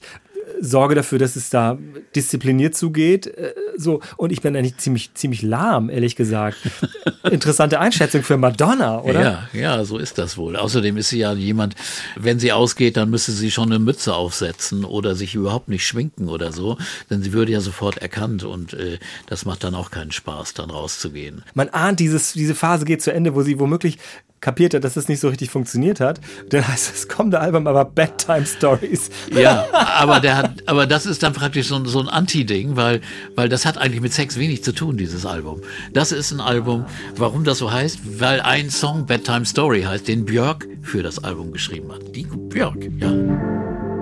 sorge 0.62 0.96
dafür, 0.96 1.20
dass 1.20 1.36
es 1.36 1.50
da 1.50 1.78
diszipliniert 2.16 2.76
zugeht. 2.76 3.28
Äh, 3.28 3.54
so, 3.78 4.02
und 4.18 4.32
ich 4.32 4.42
bin 4.42 4.56
eigentlich 4.56 4.78
ziemlich, 4.78 5.14
ziemlich 5.14 5.42
lahm, 5.42 5.90
ehrlich 5.90 6.16
gesagt. 6.16 6.58
Interessante 7.30 7.80
Einschätzung 7.80 8.24
für 8.24 8.38
Madonna, 8.38 9.02
oder? 9.02 9.22
Ja, 9.22 9.50
ja, 9.54 9.86
so 9.86 9.98
ist 9.98 10.18
das 10.18 10.38
wohl. 10.38 10.56
Außerdem 10.56 10.98
ist 10.98 11.10
sie 11.10 11.20
ja 11.20 11.34
jemand, 11.34 11.76
wenn 12.16 12.40
sie 12.40 12.52
ausgeht, 12.52 12.98
dann 12.98 13.10
müsste 13.10 13.32
sie 13.32 13.52
schon 13.52 13.72
eine 13.72 13.80
Mütze 13.80 14.14
aufsetzen 14.14 14.86
oder 14.86 15.16
sich 15.16 15.36
überhaupt 15.36 15.68
nicht 15.68 15.86
schminken 15.86 16.30
oder 16.30 16.52
so, 16.52 16.78
denn 17.10 17.24
sie 17.24 17.34
würde 17.34 17.52
ja 17.52 17.62
sofort 17.62 17.98
erkannt 17.98 18.44
und 18.44 18.74
äh, 18.74 19.00
das 19.28 19.46
macht 19.46 19.64
dann 19.64 19.76
auch 19.76 19.92
keinen 19.92 20.12
Spaß, 20.12 20.54
dann 20.54 20.70
rauszugehen. 20.70 21.44
Man 21.54 21.70
ahnt, 21.70 22.00
dieses, 22.00 22.34
diese 22.34 22.56
Phase 22.56 22.86
geht 22.86 23.02
zu 23.02 23.12
Ende, 23.12 23.36
wo 23.36 23.42
sie 23.42 23.60
womöglich 23.60 23.98
kapiert 24.46 24.76
hat, 24.76 24.84
dass 24.84 24.94
das 24.94 25.08
nicht 25.08 25.20
so 25.20 25.30
richtig 25.30 25.50
funktioniert 25.50 26.00
hat. 26.00 26.22
Dann 26.50 26.68
heißt 26.68 26.94
es, 26.94 27.08
kommende 27.08 27.40
Album 27.40 27.66
aber 27.66 27.84
Bedtime 27.84 28.46
Stories. 28.46 29.10
Ja, 29.36 29.66
aber 29.74 30.20
der 30.20 30.38
hat, 30.38 30.52
aber 30.68 30.86
das 30.86 31.08
ist 31.08 31.24
dann 31.24 31.34
praktisch 31.34 31.70
so, 31.70 31.84
so 31.86 32.00
ein 32.00 32.08
Anti-Ding, 32.08 32.76
weil, 32.76 33.02
weil 33.34 33.50
das 33.50 33.66
hat 33.66 33.80
eigentlich 33.80 34.02
mit 34.02 34.14
Sex 34.14 34.38
wenig 34.38 34.64
zu 34.64 34.72
tun, 34.72 34.98
dieses 34.98 35.26
Album. 35.26 35.62
Das 35.94 36.12
ist 36.12 36.32
ein 36.32 36.42
Album, 36.42 36.86
warum 37.16 37.44
das 37.44 37.58
so 37.58 37.72
heißt, 37.72 38.20
weil 38.20 38.40
ein 38.40 38.70
Song 38.70 39.08
Bedtime 39.08 39.48
Story 39.48 39.82
heißt, 39.82 40.08
den 40.08 40.26
Björk 40.26 40.68
für 40.84 41.02
das 41.02 41.24
Album 41.24 41.52
geschrieben 41.52 41.92
hat. 41.92 42.16
Die 42.16 42.28
Björk, 42.28 42.78
ja. 43.00 43.10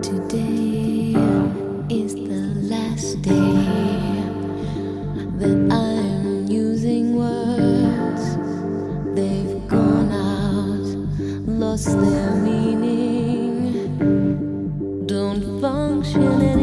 Today 0.01 1.15
is 1.87 2.15
the 2.15 2.67
last 2.67 3.21
day 3.21 3.63
that 5.39 5.71
I'm 5.71 6.12
lost 11.73 11.87
their 11.87 12.35
meaning, 12.35 13.97
don't 15.07 15.59
function 15.59 16.21
anymore. 16.21 16.62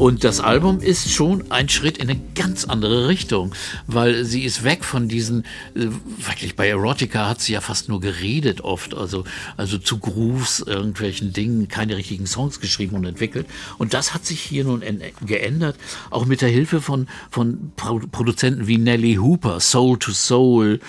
Und 0.00 0.24
das 0.24 0.40
Album 0.40 0.80
ist 0.80 1.10
schon 1.10 1.50
ein 1.50 1.68
Schritt 1.68 1.98
in 1.98 2.08
eine 2.08 2.18
ganz 2.34 2.64
andere 2.64 3.06
Richtung, 3.08 3.54
weil 3.86 4.24
sie 4.24 4.44
ist 4.44 4.64
weg 4.64 4.82
von 4.82 5.08
diesen, 5.08 5.44
äh, 5.74 5.88
wirklich 6.26 6.56
bei 6.56 6.70
Erotica 6.70 7.28
hat 7.28 7.42
sie 7.42 7.52
ja 7.52 7.60
fast 7.60 7.90
nur 7.90 8.00
geredet 8.00 8.62
oft, 8.62 8.94
also, 8.94 9.24
also 9.58 9.76
zu 9.76 9.98
Grooves, 9.98 10.60
irgendwelchen 10.60 11.34
Dingen, 11.34 11.68
keine 11.68 11.98
richtigen 11.98 12.26
Songs 12.26 12.60
geschrieben 12.60 12.96
und 12.96 13.04
entwickelt. 13.04 13.46
Und 13.76 13.92
das 13.92 14.14
hat 14.14 14.24
sich 14.24 14.40
hier 14.40 14.64
nun 14.64 14.82
geändert, 15.26 15.76
auch 16.08 16.24
mit 16.24 16.40
der 16.40 16.48
Hilfe 16.48 16.80
von, 16.80 17.06
von 17.30 17.72
Produzenten 17.76 18.66
wie 18.66 18.78
Nelly 18.78 19.16
Hooper, 19.16 19.60
Soul 19.60 19.98
to 19.98 20.12
Soul 20.12 20.80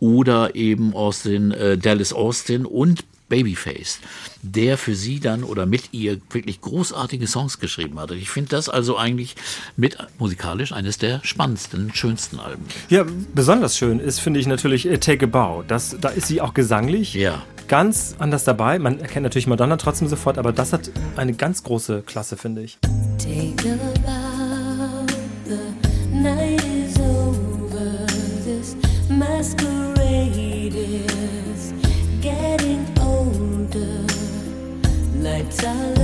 oder 0.00 0.56
eben 0.56 0.92
Austin, 0.92 1.52
äh, 1.52 1.78
Dallas 1.78 2.12
Austin 2.12 2.66
und 2.66 3.04
Babyface, 3.28 3.98
der 4.42 4.78
für 4.78 4.94
sie 4.94 5.20
dann 5.20 5.42
oder 5.44 5.66
mit 5.66 5.92
ihr 5.92 6.18
wirklich 6.30 6.60
großartige 6.60 7.26
Songs 7.26 7.58
geschrieben 7.58 7.98
hat. 7.98 8.10
Ich 8.12 8.30
finde 8.30 8.50
das 8.50 8.68
also 8.68 8.96
eigentlich 8.96 9.34
mit 9.76 9.98
musikalisch 10.18 10.72
eines 10.72 10.98
der 10.98 11.20
spannendsten, 11.24 11.92
schönsten 11.94 12.38
Alben. 12.38 12.64
Ja, 12.88 13.04
besonders 13.34 13.76
schön 13.76 13.98
ist, 13.98 14.20
finde 14.20 14.40
ich 14.40 14.46
natürlich 14.46 14.86
äh, 14.86 14.98
Take 14.98 15.26
a 15.26 15.28
Bow. 15.28 15.64
Das, 15.66 15.96
da 16.00 16.08
ist 16.10 16.28
sie 16.28 16.40
auch 16.40 16.54
gesanglich 16.54 17.14
ja. 17.14 17.42
ganz 17.68 18.14
anders 18.18 18.44
dabei. 18.44 18.78
Man 18.78 19.00
erkennt 19.00 19.24
natürlich 19.24 19.46
Madonna 19.46 19.76
trotzdem 19.76 20.08
sofort, 20.08 20.38
aber 20.38 20.52
das 20.52 20.72
hat 20.72 20.90
eine 21.16 21.34
ganz 21.34 21.62
große 21.62 22.02
Klasse, 22.06 22.36
finde 22.36 22.62
ich. 22.62 22.78
Take 23.18 23.72
a 23.72 23.76
bow, 24.00 25.06
the 25.44 26.16
night 26.16 26.62
is 26.64 26.98
over, 26.98 28.06
this 28.44 28.76
masquerade 29.08 29.75
sal 35.66 35.95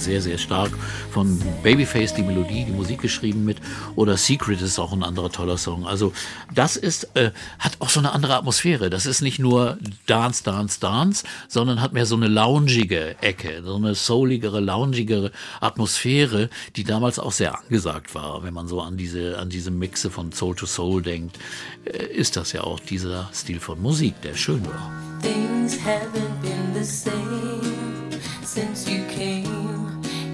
sehr, 0.00 0.20
sehr 0.20 0.38
stark. 0.38 0.72
Von 1.10 1.40
Babyface 1.62 2.14
die 2.14 2.22
Melodie, 2.22 2.64
die 2.64 2.72
Musik 2.72 3.00
geschrieben 3.00 3.44
mit. 3.44 3.58
Oder 3.96 4.16
Secret 4.16 4.60
ist 4.62 4.78
auch 4.78 4.92
ein 4.92 5.02
anderer 5.02 5.30
toller 5.30 5.58
Song. 5.58 5.86
Also 5.86 6.12
das 6.54 6.76
ist, 6.76 7.16
äh, 7.16 7.30
hat 7.58 7.76
auch 7.78 7.88
so 7.90 8.00
eine 8.00 8.12
andere 8.12 8.36
Atmosphäre. 8.36 8.90
Das 8.90 9.06
ist 9.06 9.20
nicht 9.20 9.38
nur 9.38 9.78
Dance, 10.06 10.42
Dance, 10.42 10.80
Dance, 10.80 11.24
sondern 11.48 11.80
hat 11.80 11.92
mehr 11.92 12.06
so 12.06 12.16
eine 12.16 12.28
loungige 12.28 13.16
Ecke, 13.22 13.62
so 13.64 13.76
eine 13.76 13.94
souligere, 13.94 14.60
loungigere 14.60 15.30
Atmosphäre, 15.60 16.50
die 16.76 16.84
damals 16.84 17.18
auch 17.18 17.32
sehr 17.32 17.58
angesagt 17.58 18.14
war. 18.14 18.42
Wenn 18.42 18.54
man 18.54 18.66
so 18.68 18.80
an 18.80 18.96
diese, 18.96 19.38
an 19.38 19.50
diese 19.50 19.70
Mixe 19.70 20.10
von 20.10 20.32
Soul 20.32 20.54
to 20.54 20.66
Soul 20.66 21.02
denkt, 21.02 21.38
äh, 21.84 22.04
ist 22.06 22.36
das 22.36 22.52
ja 22.52 22.62
auch 22.62 22.80
dieser 22.80 23.30
Stil 23.32 23.60
von 23.60 23.80
Musik, 23.80 24.20
der 24.22 24.34
schön 24.34 24.64
war. 24.66 24.92
Things 25.22 25.76
haven't 25.76 26.40
been 26.40 26.72
the 26.74 26.84
same 26.84 28.10
since 28.42 28.88
you 28.88 29.04
came 29.06 29.39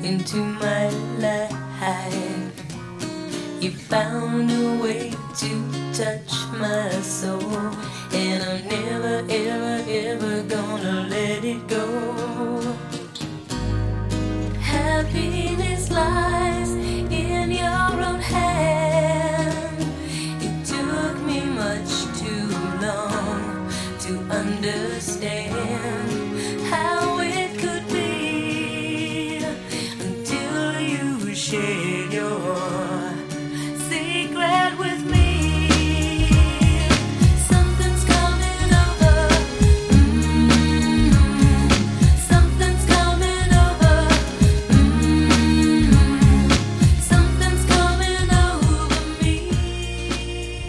into 0.07 0.37
my 0.37 0.88
life. 1.19 2.53
You 3.61 3.73
found 3.73 4.49
a 4.53 4.81
way 4.81 5.11
to 5.11 5.51
touch 5.92 6.33
my 6.53 6.88
soul, 7.03 7.42
and 8.12 8.40
I'm 8.45 8.69
never, 8.69 9.16
ever, 9.29 9.77
ever 9.88 10.42
gonna 10.45 11.09
let 11.11 11.45
it 11.45 11.66
go. 11.66 11.87
Happiness 14.61 15.90
lies 15.90 16.71
in 16.71 17.51
your 17.51 17.97
own 18.09 18.21
hand. 18.21 19.79
It 20.47 20.57
took 20.73 21.16
me 21.27 21.40
much 21.62 21.92
too 22.21 22.47
long 22.87 23.69
to 24.05 24.12
understand 24.31 25.56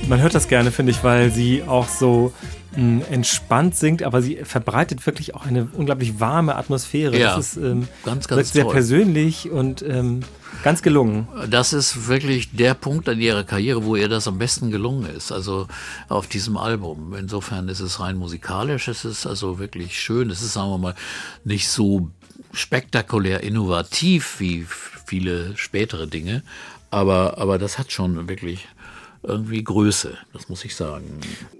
Man 0.07 0.21
hört 0.21 0.35
das 0.35 0.47
gerne, 0.47 0.71
finde 0.71 0.93
ich, 0.93 1.03
weil 1.03 1.31
sie 1.31 1.63
auch 1.63 1.89
so 1.89 2.31
mh, 2.77 3.05
entspannt 3.11 3.75
singt, 3.75 4.03
aber 4.03 4.21
sie 4.21 4.37
verbreitet 4.37 5.05
wirklich 5.05 5.35
auch 5.35 5.45
eine 5.45 5.67
unglaublich 5.73 6.21
warme 6.21 6.55
Atmosphäre. 6.55 7.19
Ja, 7.19 7.35
das 7.35 7.57
ist 7.57 7.63
ähm, 7.63 7.89
ganz, 8.05 8.29
ganz 8.29 8.53
sehr 8.53 8.63
toll. 8.63 8.71
persönlich 8.71 9.51
und 9.51 9.81
ähm, 9.81 10.21
ganz 10.63 10.81
gelungen. 10.81 11.27
Das 11.49 11.73
ist 11.73 12.07
wirklich 12.07 12.51
der 12.55 12.73
Punkt 12.73 13.09
an 13.09 13.19
ihrer 13.19 13.43
Karriere, 13.43 13.83
wo 13.83 13.97
ihr 13.97 14.07
das 14.07 14.29
am 14.29 14.37
besten 14.37 14.71
gelungen 14.71 15.13
ist. 15.13 15.33
Also 15.33 15.67
auf 16.07 16.27
diesem 16.27 16.55
Album. 16.55 17.13
Insofern 17.13 17.67
ist 17.67 17.81
es 17.81 17.99
rein 17.99 18.15
musikalisch. 18.15 18.87
Es 18.87 19.03
ist 19.03 19.27
also 19.27 19.59
wirklich 19.59 19.99
schön. 19.99 20.29
Es 20.29 20.41
ist, 20.41 20.53
sagen 20.53 20.69
wir 20.69 20.77
mal, 20.77 20.95
nicht 21.43 21.67
so 21.67 22.09
spektakulär 22.53 23.43
innovativ 23.43 24.39
wie 24.39 24.65
viele 25.05 25.57
spätere 25.57 26.07
Dinge. 26.07 26.43
Aber, 26.91 27.39
aber 27.39 27.57
das 27.57 27.77
hat 27.77 27.91
schon 27.91 28.29
wirklich 28.29 28.69
irgendwie 29.23 29.63
Größe. 29.63 30.13
Das 30.33 30.47
muss 30.49 30.63
ich 30.65 30.75
sagen. 30.75 31.05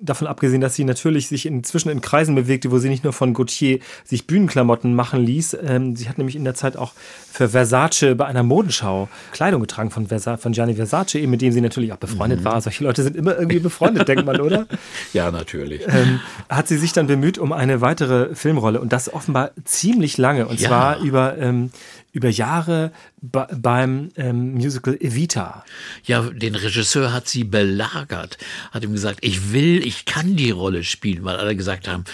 Davon 0.02 0.28
abgesehen, 0.28 0.62
dass 0.62 0.76
sie 0.76 0.84
natürlich 0.84 1.28
sich 1.28 1.46
inzwischen 1.46 1.90
in 1.90 2.02
Kreisen 2.02 2.36
bewegte, 2.36 2.72
wo 2.72 2.78
sie 2.78 2.90
nicht 2.90 3.04
nur 3.04 3.14
von 3.14 3.34
Gautier 3.34 3.80
sich 4.06 4.28
Bühnenklamotten 4.28 4.94
machen 4.96 5.22
ließ. 5.24 5.58
Ähm, 5.66 5.96
sie 5.96 6.08
hat 6.08 6.18
nämlich 6.18 6.36
in 6.36 6.44
der 6.44 6.54
Zeit 6.56 6.78
auch 6.78 6.94
für 7.32 7.50
Versace 7.50 8.16
bei 8.16 8.26
einer 8.26 8.44
Modenschau 8.44 9.10
Kleidung 9.32 9.62
getragen 9.62 9.92
von, 9.92 10.08
Versa 10.08 10.38
von 10.38 10.52
Gianni 10.54 10.76
Versace, 10.76 11.16
eben 11.16 11.32
mit 11.32 11.42
dem 11.42 11.52
sie 11.52 11.62
natürlich 11.62 11.92
auch 11.94 11.98
befreundet 11.98 12.44
war. 12.44 12.60
Solche 12.62 12.84
Leute 12.84 13.04
sind 13.04 13.16
immer 13.16 13.38
irgendwie 13.38 13.60
befreundet, 13.60 14.08
denkt 14.08 14.26
man, 14.26 14.40
oder? 14.42 14.66
Ja, 15.14 15.32
natürlich. 15.32 15.82
ähm, 15.88 16.20
hat 16.50 16.68
sie 16.68 16.78
sich 16.78 16.94
dann 16.94 17.08
bemüht 17.08 17.38
um 17.38 17.52
eine 17.52 17.82
weitere 17.82 18.36
Filmrolle 18.36 18.80
und 18.82 18.94
das 18.94 19.12
offenbar 19.14 19.52
ziemlich 19.66 20.18
lange 20.18 20.48
und 20.48 20.60
Ja. 20.60 20.68
zwar 20.70 21.00
über, 21.00 21.38
ähm, 21.38 21.72
über 22.18 22.30
Jahre 22.30 22.92
be 23.22 23.48
beim 23.56 24.10
ähm, 24.18 24.56
Musical 24.56 24.98
Evita. 25.00 25.64
Ja, 26.04 26.22
den 26.22 26.56
Regisseur 26.56 27.14
hat 27.14 27.28
sie 27.28 27.44
belagert, 27.44 28.40
hat 28.72 28.84
ihm 28.84 28.92
gesagt, 28.92 29.20
ich 29.22 29.54
will, 29.54 29.86
ich 29.86 30.06
kann 30.06 30.36
die 30.36 30.50
Rolle 30.50 30.84
spielen, 30.84 31.24
weil 31.24 31.36
alle 31.36 31.56
gesagt 31.56 31.88
haben, 31.88 32.06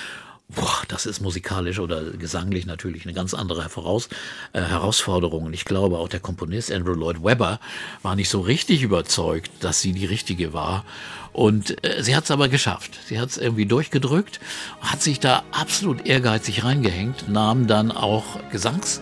boah, 0.50 0.82
das 0.90 1.06
ist 1.06 1.22
musikalisch 1.22 1.80
oder 1.80 2.12
gesanglich 2.12 2.66
natürlich 2.66 3.06
eine 3.06 3.14
ganz 3.14 3.34
andere 3.34 3.70
Voraus 3.70 4.10
äh, 4.52 4.62
Herausforderung. 4.62 5.46
Und 5.46 5.54
ich 5.54 5.64
glaube, 5.64 5.98
auch 6.00 6.10
der 6.10 6.20
Komponist 6.20 6.70
Andrew 6.70 6.94
Lloyd 6.94 7.24
Webber 7.24 7.62
war 8.02 8.18
nicht 8.18 8.30
so 8.30 8.42
richtig 8.42 8.84
überzeugt, 8.84 9.52
dass 9.62 9.80
sie 9.80 9.94
die 9.94 10.06
richtige 10.06 10.52
war. 10.52 10.84
Und 11.32 11.82
äh, 11.86 12.04
sie 12.04 12.14
hat 12.14 12.26
es 12.26 12.32
aber 12.32 12.50
geschafft. 12.50 13.00
Sie 13.08 13.22
hat 13.22 13.30
es 13.30 13.38
irgendwie 13.38 13.66
durchgedrückt, 13.66 14.42
hat 14.82 15.02
sich 15.02 15.22
da 15.22 15.44
absolut 15.52 16.06
ehrgeizig 16.06 16.66
reingehängt, 16.66 17.30
nahm 17.30 17.68
dann 17.68 17.94
auch 17.94 18.38
Gesangs 18.52 19.00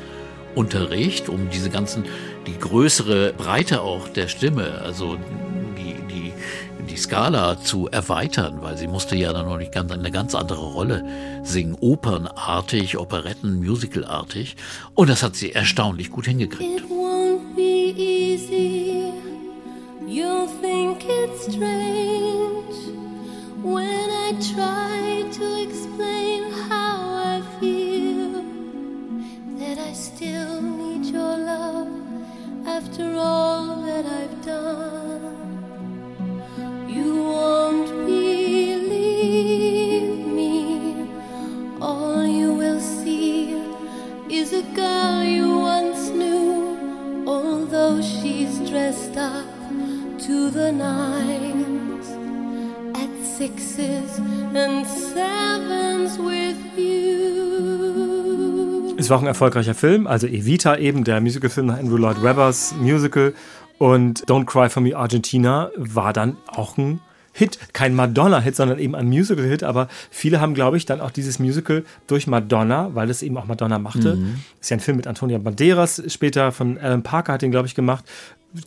Unterricht, 0.55 1.29
um 1.29 1.49
diese 1.49 1.69
ganzen, 1.69 2.05
die 2.47 2.57
größere 2.57 3.33
Breite 3.33 3.81
auch 3.81 4.07
der 4.07 4.27
Stimme, 4.27 4.81
also 4.83 5.17
die, 5.77 5.95
die, 6.13 6.33
die 6.89 6.97
Skala 6.97 7.59
zu 7.61 7.87
erweitern, 7.87 8.59
weil 8.61 8.77
sie 8.77 8.87
musste 8.87 9.15
ja 9.15 9.33
dann 9.33 9.45
noch 9.45 9.57
nicht 9.57 9.71
ganz, 9.71 9.91
eine 9.91 10.11
ganz 10.11 10.35
andere 10.35 10.65
Rolle 10.65 11.05
singen, 11.43 11.77
opernartig, 11.79 12.97
Operetten, 12.97 13.63
musicalartig. 13.63 14.55
Und 14.95 15.09
das 15.09 15.23
hat 15.23 15.35
sie 15.35 15.51
erstaunlich 15.51 16.11
gut 16.11 16.25
hingekriegt. 16.25 16.81
It 16.81 16.89
won't 16.89 17.55
be 17.55 17.93
easy. 17.95 19.11
You'll 20.07 20.47
think 20.61 21.05
it's 21.05 21.53
strange 21.53 22.73
when 23.63 24.09
I 24.09 24.33
try 24.53 25.20
after 32.91 33.15
all 33.17 33.81
that 33.83 34.05
I've 34.05 34.45
done. 34.45 35.23
You 36.89 37.23
won't 37.23 37.87
believe 38.05 38.97
me. 40.27 41.07
All 41.79 42.27
you 42.27 42.53
will 42.53 42.81
see 42.81 43.53
is 44.29 44.51
a 44.51 44.63
girl 44.75 45.23
you 45.23 45.59
once 45.59 46.09
knew, 46.09 47.23
although 47.25 48.01
she's 48.01 48.59
dressed 48.69 49.15
up 49.15 49.47
to 50.25 50.49
the 50.49 50.73
nines 50.73 52.09
at 52.97 53.09
sixes 53.23 54.19
and 54.53 54.85
sevens 54.85 56.17
with 56.17 56.77
you. 56.77 58.10
Es 59.01 59.09
war 59.09 59.17
auch 59.17 59.21
ein 59.21 59.27
erfolgreicher 59.27 59.73
Film, 59.73 60.05
also 60.05 60.27
Evita 60.27 60.77
eben, 60.77 61.03
der 61.03 61.21
Musicalfilm 61.21 61.65
nach 61.65 61.79
Andrew 61.79 61.97
Lloyd 61.97 62.21
Webbers 62.21 62.75
Musical 62.79 63.33
und 63.79 64.23
Don't 64.27 64.45
Cry 64.45 64.69
for 64.69 64.83
Me 64.83 64.95
Argentina 64.95 65.71
war 65.75 66.13
dann 66.13 66.37
auch 66.45 66.77
ein 66.77 66.99
Hit, 67.33 67.57
kein 67.73 67.95
Madonna-Hit, 67.95 68.55
sondern 68.55 68.77
eben 68.77 68.93
ein 68.93 69.07
Musical-Hit, 69.07 69.63
aber 69.63 69.87
viele 70.11 70.39
haben, 70.39 70.53
glaube 70.53 70.77
ich, 70.77 70.85
dann 70.85 71.01
auch 71.01 71.09
dieses 71.09 71.39
Musical 71.39 71.83
durch 72.05 72.27
Madonna, 72.27 72.93
weil 72.93 73.09
es 73.09 73.23
eben 73.23 73.37
auch 73.37 73.45
Madonna 73.45 73.79
machte. 73.79 74.19
Ist 74.59 74.69
ja 74.69 74.77
ein 74.77 74.81
Film 74.81 74.97
mit 74.97 75.07
Antonia 75.07 75.39
Banderas, 75.39 76.03
später 76.07 76.51
von 76.51 76.77
Alan 76.77 77.01
Parker 77.01 77.33
hat 77.33 77.41
ihn, 77.41 77.49
glaube 77.49 77.67
ich, 77.67 77.73
gemacht, 77.73 78.05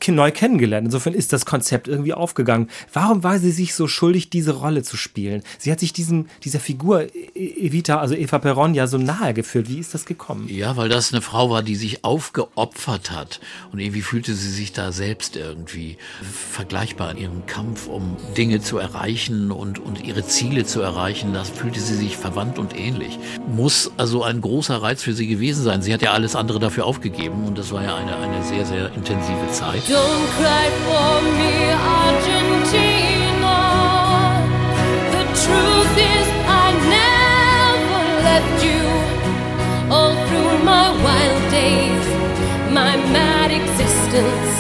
neu 0.09 0.31
kennengelernt. 0.31 0.87
Insofern 0.87 1.15
ist 1.15 1.33
das 1.33 1.45
Konzept 1.47 1.89
irgendwie 1.89 2.15
aufgegangen. 2.15 2.71
Warum 2.93 3.23
war 3.23 3.39
sie 3.39 3.51
sich 3.51 3.75
so 3.75 3.87
schuldig, 3.89 4.31
diese 4.31 4.53
Rolle 4.53 4.83
zu 4.83 4.97
spielen? 4.97 5.43
Sie 5.59 5.71
hat 5.71 5.81
sich 5.81 5.93
diesem, 5.93 6.27
dieser 6.43 6.61
Figur 6.61 7.03
E- 7.35 7.67
Evita, 7.67 7.99
also 7.99 8.15
Eva 8.15 8.39
Perron, 8.39 8.75
ja 8.75 8.87
so 8.87 8.99
nahe 8.99 9.35
gefühlt. 9.35 9.69
Wie 9.69 9.79
ist 9.79 9.93
das 9.95 10.07
gekommen? 10.07 10.49
Ja, 10.49 10.77
weil 10.77 10.89
das 10.89 11.13
eine 11.13 11.21
Frau 11.23 11.51
war, 11.51 11.63
die 11.63 11.75
sich 11.77 12.05
aufgeopfert 12.05 13.11
hat. 13.11 13.41
Und 13.73 13.79
irgendwie 13.79 14.03
fühlte 14.03 14.35
sie 14.35 14.51
sich 14.51 14.73
da 14.73 14.93
selbst 14.93 15.37
irgendwie 15.37 15.99
vergleichbar 16.53 17.11
in 17.11 17.19
ihrem 17.19 17.47
Kampf, 17.47 17.87
um 17.87 18.17
Dinge 18.37 18.61
zu 18.61 18.79
erreichen 18.79 19.51
und, 19.51 19.79
und 19.79 20.03
ihre 20.05 20.27
Ziele 20.27 20.65
zu 20.65 20.81
erreichen. 20.81 21.35
Das 21.35 21.51
fühlte 21.51 21.81
sie 21.81 21.95
sich 21.97 22.17
verwandt 22.17 22.59
und 22.59 22.79
ähnlich. 22.79 23.19
Muss 23.49 23.93
also 23.97 24.23
ein 24.23 24.41
großer 24.41 24.81
Reiz 24.81 25.03
für 25.03 25.13
sie 25.13 25.27
gewesen 25.27 25.63
sein. 25.63 25.83
Sie 25.83 25.93
hat 25.93 26.03
ja 26.03 26.13
alles 26.13 26.37
andere 26.37 26.59
dafür 26.59 26.87
aufgegeben 26.87 27.45
und 27.45 27.59
das 27.59 27.73
war 27.73 27.83
ja 27.83 27.97
eine, 27.97 28.17
eine 28.17 28.45
sehr, 28.45 28.65
sehr 28.65 28.93
intensive 28.95 29.51
Zeit. 29.53 29.74
Don't 29.75 30.29
cry 30.39 30.71
for 30.87 31.21
me, 31.39 31.53
Argentina. 31.99 33.59
The 35.11 35.25
truth 35.43 35.95
is, 35.99 36.29
I 36.47 36.67
never 36.97 38.03
left 38.23 38.59
you. 38.69 38.85
All 39.93 40.15
through 40.29 40.55
my 40.63 40.89
wild 41.03 41.51
days, 41.51 42.07
my 42.73 42.97
mad 43.13 43.51
existence, 43.51 44.55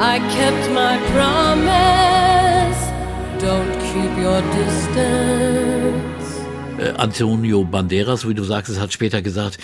I 0.00 0.18
kept 0.36 0.70
my 0.72 0.96
promise. 1.12 2.80
Don't 3.42 3.72
keep 3.92 4.12
your 4.16 4.40
distance. 4.56 6.13
Äh, 6.84 6.94
Antonio 6.96 7.64
Banderas, 7.64 8.28
wie 8.28 8.34
du 8.34 8.44
sagst, 8.44 8.78
hat 8.78 8.92
später 8.92 9.22
gesagt, 9.22 9.58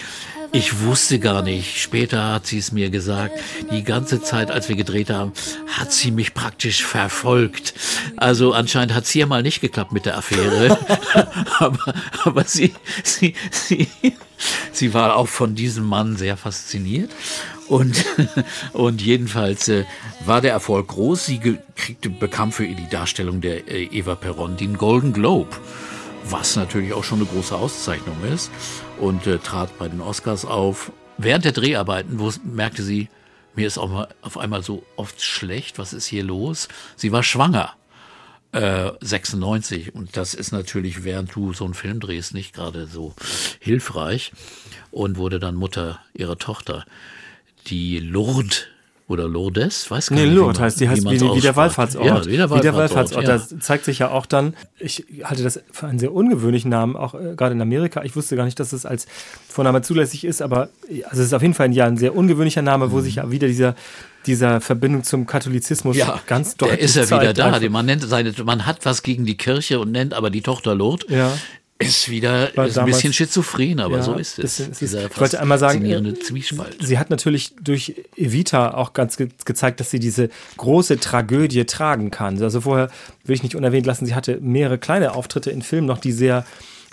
Ich 0.52 0.80
wusste 0.80 1.20
gar 1.20 1.42
nicht. 1.42 1.78
Später 1.78 2.32
hat 2.32 2.46
sie 2.46 2.58
es 2.58 2.72
mir 2.72 2.90
gesagt. 2.90 3.38
Die 3.70 3.84
ganze 3.84 4.20
Zeit, 4.20 4.50
als 4.50 4.68
wir 4.68 4.74
gedreht 4.74 5.08
haben, 5.08 5.32
hat 5.68 5.92
sie 5.92 6.10
mich 6.10 6.34
praktisch 6.34 6.84
verfolgt. 6.84 7.74
Also 8.16 8.52
anscheinend 8.52 8.94
hat 8.94 9.04
es 9.04 9.10
hier 9.10 9.26
mal 9.26 9.44
nicht 9.44 9.60
geklappt 9.60 9.92
mit 9.92 10.06
der 10.06 10.18
Affäre. 10.18 10.76
aber, 11.60 11.94
aber 12.24 12.44
sie, 12.44 12.74
sie, 13.04 13.34
sie, 13.52 13.88
sie 14.72 14.92
war 14.92 15.14
auch 15.14 15.28
von 15.28 15.54
diesem 15.54 15.84
Mann 15.84 16.16
sehr 16.16 16.36
fasziniert. 16.36 17.12
Und, 17.68 18.04
und 18.72 19.00
jedenfalls 19.00 19.68
äh, 19.68 19.84
war 20.24 20.40
der 20.40 20.50
Erfolg 20.50 20.88
groß. 20.88 21.26
Sie 21.26 21.38
kriegte, 21.76 22.10
bekam 22.10 22.50
für 22.50 22.66
die 22.66 22.88
Darstellung 22.90 23.40
der 23.40 23.68
äh, 23.70 23.84
Eva 23.84 24.16
Perron 24.16 24.56
den 24.56 24.76
Golden 24.76 25.12
Globe, 25.12 25.56
was 26.24 26.56
natürlich 26.56 26.92
auch 26.92 27.04
schon 27.04 27.20
eine 27.20 27.28
große 27.28 27.54
Auszeichnung 27.54 28.16
ist. 28.24 28.50
Und 28.98 29.26
äh, 29.26 29.38
trat 29.38 29.78
bei 29.78 29.88
den 29.88 30.00
Oscars 30.00 30.44
auf. 30.44 30.92
Während 31.18 31.44
der 31.44 31.52
Dreharbeiten 31.52 32.18
wo, 32.18 32.32
merkte 32.44 32.82
sie, 32.82 33.08
mir 33.54 33.66
ist 33.66 33.78
auch 33.78 33.90
mal 33.90 34.08
auf 34.22 34.38
einmal 34.38 34.62
so 34.62 34.84
oft 34.96 35.22
schlecht. 35.22 35.78
Was 35.78 35.92
ist 35.92 36.06
hier 36.06 36.24
los? 36.24 36.68
Sie 36.96 37.12
war 37.12 37.22
schwanger. 37.22 37.74
Äh, 38.52 38.90
96 39.00 39.94
und 39.94 40.16
das 40.16 40.34
ist 40.34 40.50
natürlich, 40.50 41.04
während 41.04 41.32
du 41.36 41.52
so 41.52 41.64
einen 41.64 41.74
Film 41.74 42.00
drehst, 42.00 42.34
nicht 42.34 42.52
gerade 42.52 42.88
so 42.88 43.14
hilfreich 43.60 44.32
und 44.90 45.18
wurde 45.18 45.38
dann 45.38 45.54
Mutter 45.54 46.00
ihrer 46.14 46.36
Tochter, 46.36 46.84
die 47.68 48.00
Lourdes 48.00 48.66
oder 49.10 49.28
Lourdes, 49.28 49.90
weiß 49.90 50.08
gar 50.08 50.16
Nee, 50.16 50.22
nicht. 50.22 50.32
wie 50.32 50.36
Lourdes 50.36 50.60
heißt, 50.60 50.80
die 50.80 50.88
heißt 50.88 51.04
wie, 51.10 51.20
wie 51.20 51.40
der. 51.40 51.56
Wallfahrtsort. 51.56 52.04
Ja, 52.06 52.24
wie 52.24 52.36
der 52.36 52.48
Wallfahrtsort. 52.50 52.74
Wallfahrtsort. 52.76 53.24
ja. 53.24 53.32
Das 53.32 53.54
zeigt 53.60 53.84
sich 53.84 53.98
ja 53.98 54.10
auch 54.10 54.26
dann, 54.26 54.54
ich 54.78 55.04
halte 55.24 55.42
das 55.42 55.60
für 55.72 55.86
einen 55.86 55.98
sehr 55.98 56.12
ungewöhnlichen 56.14 56.70
Namen, 56.70 56.96
auch 56.96 57.14
äh, 57.14 57.34
gerade 57.36 57.54
in 57.54 57.60
Amerika. 57.60 58.02
Ich 58.04 58.16
wusste 58.16 58.36
gar 58.36 58.44
nicht, 58.44 58.58
dass 58.60 58.72
es 58.72 58.86
als 58.86 59.06
Vorname 59.48 59.82
zulässig 59.82 60.24
ist, 60.24 60.40
aber 60.42 60.68
also 61.08 61.20
es 61.22 61.26
ist 61.28 61.34
auf 61.34 61.42
jeden 61.42 61.54
Fall 61.54 61.66
ein, 61.66 61.72
ja, 61.72 61.86
ein 61.86 61.96
sehr 61.96 62.16
ungewöhnlicher 62.16 62.62
Name, 62.62 62.92
wo 62.92 63.00
sich 63.00 63.16
ja 63.16 63.30
wieder 63.30 63.48
dieser, 63.48 63.74
dieser 64.26 64.60
Verbindung 64.60 65.02
zum 65.02 65.26
Katholizismus 65.26 65.96
Mhm. 65.96 66.00
Ja, 66.00 66.20
ganz 66.26 66.56
der 66.56 66.68
deutlich 66.68 66.84
ist 66.84 66.96
ja 66.96 67.20
wieder 67.20 67.32
da. 67.32 67.46
einfach. 67.52 67.68
Man 67.68 67.86
nennt 67.86 68.02
seine, 68.02 68.32
man 68.44 68.64
hat 68.66 68.84
was 68.86 69.02
gegen 69.02 69.26
die 69.26 69.36
Kirche 69.36 69.80
und 69.80 69.90
nennt 69.92 70.14
aber 70.14 70.30
die 70.30 70.42
Tochter 70.42 70.74
Lourdes. 70.74 71.06
Ja. 71.10 71.32
Ist 71.80 72.10
wieder 72.10 72.54
ist 72.66 72.78
ein 72.78 72.84
bisschen 72.84 73.12
schizophren, 73.12 73.80
aber 73.80 73.96
Ja, 73.96 74.02
so 74.02 74.14
ist 74.14 74.38
es. 74.38 74.58
bisschen 74.58 74.72
ist 74.72 74.94
Ich 74.94 75.20
wollte 75.20 75.40
einmal 75.40 75.58
sagen, 75.58 76.14
Zwiespalt. 76.20 76.76
Sie 76.80 76.98
hat 76.98 77.08
natürlich 77.08 77.54
durch 77.60 77.94
Evita 78.16 78.74
auch 78.74 78.92
ganz 78.92 79.16
ge 79.16 79.28
gezeigt, 79.44 79.80
dass 79.80 79.90
sie 79.90 79.98
diese 79.98 80.28
große 80.58 81.00
Tragödie 81.00 81.64
tragen 81.64 82.10
kann. 82.10 82.40
Also 82.42 82.60
vorher 82.60 82.90
will 83.24 83.34
ich 83.34 83.42
nicht 83.42 83.54
unerwähnt 83.56 83.86
lassen, 83.86 84.04
sie 84.04 84.14
hatte 84.14 84.38
mehrere 84.42 84.78
kleine 84.78 85.14
Auftritte 85.14 85.50
in 85.50 85.62
Filmen 85.62 85.86
noch, 85.86 85.98
die 85.98 86.12
sehr 86.12 86.44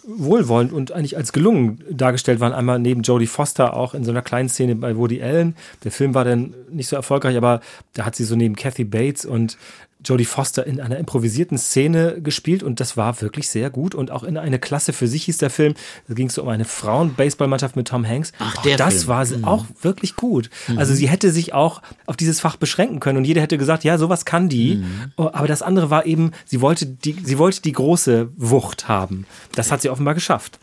wohlwollend 0.08 0.72
und 0.72 0.94
eigentlich 0.94 1.18
als 1.18 1.34
gelungen 1.34 1.84
dargestellt 1.90 2.40
waren. 2.40 2.54
Einmal 2.54 2.80
neben 2.80 3.02
Jodie 3.02 3.28
Foster 3.28 3.76
auch 3.76 3.94
in 3.94 4.06
so 4.06 4.12
einer 4.12 4.22
kleinen 4.22 4.48
Szene 4.48 4.76
bei 4.76 4.96
Woody 4.96 5.22
Allen. 5.22 5.56
Der 5.84 5.92
Film 5.92 6.14
war 6.14 6.24
dann 6.24 6.54
nicht 6.72 6.88
so 6.88 6.96
erfolgreich, 6.96 7.36
aber 7.36 7.60
da 7.94 8.06
hat 8.06 8.16
sie 8.16 8.24
so 8.24 8.36
neben 8.38 8.56
Kathy 8.56 8.86
Bates 8.86 9.26
und 9.26 9.58
Jodie 10.06 10.26
Foster 10.26 10.66
in 10.66 10.80
einer 10.80 10.98
improvisierten 10.98 11.58
Szene 11.58 12.22
gespielt 12.22 12.64
und 12.64 12.80
das 12.80 12.98
war 12.98 13.20
wirklich 13.22 13.50
sehr 13.50 13.70
gut 13.70 13.96
und 13.96 14.12
auch 14.12 14.24
in 14.24 14.38
eine 14.38 14.60
Klasse 14.60 14.94
für 14.94 15.08
sich 15.08 15.26
hieß 15.26 15.40
der 15.40 15.50
Film. 15.50 15.74
Da 16.08 16.14
ging 16.14 16.28
es 16.28 16.38
um 16.38 16.48
eine 16.48 16.66
Frauen-Baseballmannschaft 16.66 17.76
mit 17.76 17.88
Tom 17.88 18.08
Hanks. 18.08 18.32
Ach, 18.40 18.58
auch 18.58 18.62
der 18.62 18.78
das 18.78 18.96
Film. 18.96 19.08
war 19.08 19.26
sie 19.26 19.44
auch 19.44 19.66
wirklich 19.82 20.16
gut. 20.16 20.50
Also 20.76 20.94
sie 20.94 21.10
hätte 21.10 21.32
sich 21.32 21.54
auch 21.54 21.82
auf 22.06 22.16
dieses 22.16 22.40
Fach 22.40 22.58
beschränken 22.58 23.00
können 23.00 23.18
und 23.18 23.26
jeder 23.26 23.42
hätte 23.42 23.58
gesagt, 23.58 23.84
ja, 23.84 23.98
sowas 23.98 24.26
kann 24.26 24.50
die. 24.50 24.84
Oh, 25.18 25.30
Aber 25.34 25.48
das 25.48 25.62
andere 25.62 25.90
war 25.90 26.06
eben, 26.06 26.32
sie 26.46 26.62
wollte 26.62 26.86
die, 26.86 27.16
sie 27.24 27.38
wollte 27.38 27.62
die 27.62 27.72
große 27.72 28.30
Wucht 28.38 28.88
haben. 28.88 29.26
Das 29.56 29.72
hat 29.72 29.82
sie 29.82 29.90
offenbar 29.90 30.14
geschafft. 30.14 30.60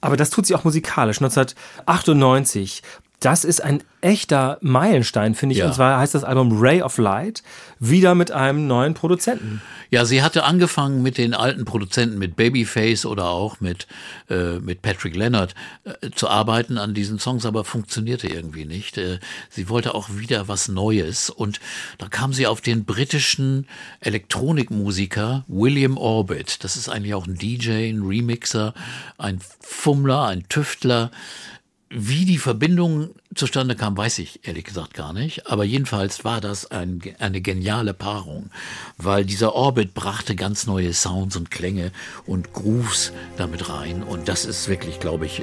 Aber 0.00 0.16
das 0.16 0.30
tut 0.30 0.46
sie 0.46 0.54
auch 0.54 0.64
musikalisch. 0.64 1.18
1998. 1.20 2.82
Das 3.20 3.44
ist 3.44 3.62
ein 3.62 3.82
echter 4.00 4.58
Meilenstein, 4.60 5.34
finde 5.34 5.54
ich. 5.54 5.58
Ja. 5.58 5.66
Und 5.66 5.74
zwar 5.74 5.98
heißt 5.98 6.14
das 6.14 6.22
Album 6.22 6.56
Ray 6.60 6.82
of 6.82 6.98
Light. 6.98 7.42
Wieder 7.80 8.14
mit 8.14 8.30
einem 8.30 8.66
neuen 8.66 8.94
Produzenten. 8.94 9.60
Ja, 9.90 10.04
sie 10.04 10.22
hatte 10.22 10.44
angefangen 10.44 11.02
mit 11.02 11.18
den 11.18 11.34
alten 11.34 11.64
Produzenten, 11.64 12.18
mit 12.18 12.36
Babyface 12.36 13.06
oder 13.06 13.30
auch 13.30 13.60
mit, 13.60 13.86
äh, 14.28 14.58
mit 14.58 14.82
Patrick 14.82 15.16
Leonard 15.16 15.54
äh, 15.84 16.10
zu 16.14 16.28
arbeiten 16.28 16.78
an 16.78 16.94
diesen 16.94 17.18
Songs, 17.18 17.46
aber 17.46 17.64
funktionierte 17.64 18.28
irgendwie 18.28 18.66
nicht. 18.66 18.98
Äh, 18.98 19.18
sie 19.48 19.68
wollte 19.68 19.94
auch 19.94 20.10
wieder 20.12 20.46
was 20.46 20.68
Neues 20.68 21.30
und 21.30 21.58
da 21.96 22.08
kam 22.08 22.32
sie 22.32 22.46
auf 22.46 22.60
den 22.60 22.84
britischen 22.84 23.66
Elektronikmusiker 24.00 25.44
William 25.48 25.96
Orbit. 25.96 26.62
Das 26.62 26.76
ist 26.76 26.88
eigentlich 26.88 27.14
auch 27.14 27.26
ein 27.26 27.36
DJ, 27.36 27.88
ein 27.88 28.02
Remixer, 28.02 28.74
ein 29.16 29.40
Fummler, 29.60 30.26
ein 30.26 30.48
Tüftler. 30.48 31.10
Wie 31.90 32.26
die 32.26 32.36
Verbindung 32.36 33.14
zustande 33.34 33.74
kam, 33.74 33.96
weiß 33.96 34.18
ich 34.18 34.46
ehrlich 34.46 34.64
gesagt 34.64 34.92
gar 34.92 35.14
nicht. 35.14 35.46
Aber 35.46 35.64
jedenfalls 35.64 36.22
war 36.22 36.40
das 36.42 36.70
ein, 36.70 37.00
eine 37.18 37.40
geniale 37.40 37.94
Paarung, 37.94 38.50
weil 38.98 39.24
dieser 39.24 39.54
Orbit 39.54 39.94
brachte 39.94 40.36
ganz 40.36 40.66
neue 40.66 40.92
Sounds 40.92 41.34
und 41.36 41.50
Klänge 41.50 41.90
und 42.26 42.52
Grooves 42.52 43.12
damit 43.38 43.70
rein. 43.70 44.02
Und 44.02 44.28
das 44.28 44.44
ist 44.44 44.68
wirklich, 44.68 45.00
glaube 45.00 45.24
ich, 45.24 45.42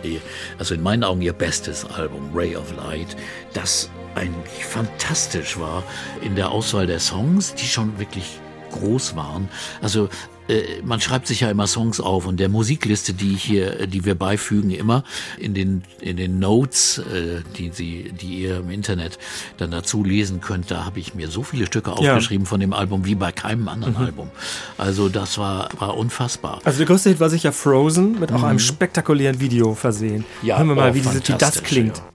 also 0.60 0.76
in 0.76 0.84
meinen 0.84 1.04
Augen 1.04 1.24
ihr 1.24 1.34
bestes 1.34 1.84
Album, 1.84 2.30
Ray 2.32 2.56
of 2.56 2.76
Light, 2.76 3.18
das 3.54 3.90
eigentlich 4.14 4.66
fantastisch 4.66 5.58
war 5.58 5.84
in 6.22 6.36
der 6.36 6.52
Auswahl 6.52 6.86
der 6.86 7.00
Songs, 7.00 7.56
die 7.56 7.66
schon 7.66 7.98
wirklich 7.98 8.40
groß 8.80 9.16
waren. 9.16 9.50
Also 9.82 10.10
äh, 10.48 10.82
man 10.84 11.02
schreibt 11.02 11.28
sich 11.28 11.42
ja 11.42 11.50
immer 11.50 11.68
Songs 11.68 12.00
auf 12.00 12.28
und 12.28 12.40
der 12.40 12.50
Musikliste, 12.50 13.14
die 13.14 13.34
ich 13.34 13.44
hier, 13.44 13.80
äh, 13.82 13.88
die 13.88 14.06
wir 14.06 14.16
beifügen, 14.16 14.70
immer 14.70 15.04
in 15.38 15.54
den 15.54 15.84
in 16.02 16.18
den 16.18 16.40
Notes, 16.40 17.00
äh, 17.00 17.42
die 17.58 17.72
sie, 17.74 18.12
die 18.12 18.42
ihr 18.42 18.58
im 18.58 18.70
Internet 18.70 19.18
dann 19.58 19.72
dazu 19.72 20.04
lesen 20.04 20.42
könnt, 20.42 20.70
da 20.70 20.86
habe 20.86 21.00
ich 21.00 21.16
mir 21.16 21.30
so 21.30 21.44
viele 21.44 21.66
Stücke 21.66 21.92
aufgeschrieben 21.94 22.46
von 22.46 22.60
dem 22.60 22.74
Album 22.74 23.06
wie 23.06 23.16
bei 23.16 23.32
keinem 23.32 23.68
anderen 23.68 23.98
Album. 23.98 24.30
Also 24.78 25.10
das 25.10 25.38
war 25.38 25.70
war 25.80 25.98
unfassbar. 25.98 26.62
Also 26.64 26.78
der 26.78 26.88
größte 26.88 27.10
Hit 27.10 27.20
war 27.20 27.30
sicher 27.30 27.52
Frozen 27.52 28.20
mit 28.20 28.32
auch 28.32 28.44
einem 28.44 28.60
spektakulären 28.60 29.40
Video 29.40 29.74
versehen. 29.74 30.26
Ja, 30.44 30.58
Hören 30.58 30.68
wir 30.68 30.76
mal, 30.76 30.92
oh, 30.92 30.94
wie, 30.94 31.02
diese, 31.02 31.28
wie 31.28 31.38
das 31.38 31.64
klingt. 31.64 31.98
You 31.98 32.15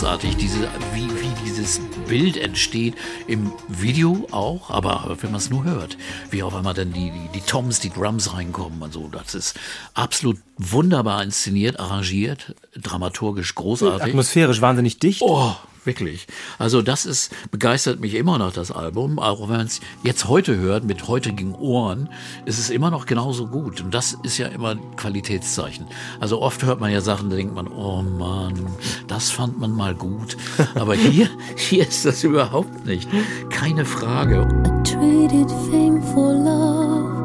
großartig, 0.00 0.36
diese, 0.36 0.66
wie, 0.94 1.10
wie 1.20 1.44
dieses 1.44 1.78
Bild 2.08 2.38
entsteht, 2.38 2.94
im 3.26 3.52
Video 3.68 4.26
auch, 4.30 4.70
aber 4.70 5.18
wenn 5.20 5.30
man 5.30 5.40
es 5.40 5.50
nur 5.50 5.64
hört, 5.64 5.98
wie 6.30 6.42
auf 6.42 6.54
einmal 6.54 6.72
dann 6.72 6.94
die, 6.94 7.10
die, 7.10 7.28
die 7.34 7.40
Toms, 7.42 7.80
die 7.80 7.90
Drums 7.90 8.32
reinkommen 8.32 8.80
und 8.80 8.94
so, 8.94 9.08
das 9.08 9.34
ist 9.34 9.60
absolut 9.92 10.38
wunderbar 10.60 11.22
inszeniert, 11.22 11.80
arrangiert, 11.80 12.54
dramaturgisch 12.76 13.54
großartig. 13.54 14.02
Atmosphärisch 14.02 14.60
wahnsinnig 14.60 14.98
dicht. 14.98 15.22
Oh, 15.22 15.54
wirklich. 15.84 16.26
Also 16.58 16.82
das 16.82 17.06
ist, 17.06 17.32
begeistert 17.50 18.00
mich 18.00 18.14
immer 18.14 18.38
noch, 18.38 18.52
das 18.52 18.70
Album. 18.70 19.18
Auch 19.18 19.40
wenn 19.48 19.56
man 19.56 19.66
es 19.66 19.80
jetzt 20.02 20.28
heute 20.28 20.56
hört, 20.56 20.84
mit 20.84 21.08
heutigen 21.08 21.54
Ohren, 21.54 22.10
ist 22.44 22.58
es 22.58 22.68
immer 22.68 22.90
noch 22.90 23.06
genauso 23.06 23.46
gut. 23.46 23.80
Und 23.80 23.94
das 23.94 24.18
ist 24.22 24.36
ja 24.36 24.48
immer 24.48 24.70
ein 24.70 24.96
Qualitätszeichen. 24.96 25.86
Also 26.20 26.42
oft 26.42 26.62
hört 26.62 26.80
man 26.80 26.92
ja 26.92 27.00
Sachen, 27.00 27.30
da 27.30 27.36
denkt 27.36 27.54
man, 27.54 27.66
oh 27.68 28.02
Mann, 28.02 28.66
das 29.08 29.30
fand 29.30 29.58
man 29.58 29.72
mal 29.72 29.94
gut. 29.94 30.36
Aber 30.74 30.94
hier, 30.94 31.28
hier 31.56 31.88
ist 31.88 32.04
das 32.04 32.22
überhaupt 32.22 32.84
nicht. 32.84 33.08
Keine 33.48 33.84
Frage. 33.86 34.46
I 34.66 34.82
traded 34.82 35.50
fame 35.70 36.02
for 36.12 36.34
love 36.34 37.20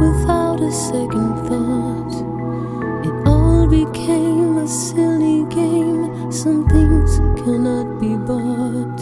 without 0.00 0.60
a 0.60 0.72
second 0.72 1.46
thought. 1.46 1.63
Became 3.70 4.58
a 4.58 4.68
silly 4.68 5.44
game. 5.46 6.30
Some 6.30 6.68
things 6.68 7.18
cannot 7.40 7.98
be 7.98 8.14
bought. 8.14 9.00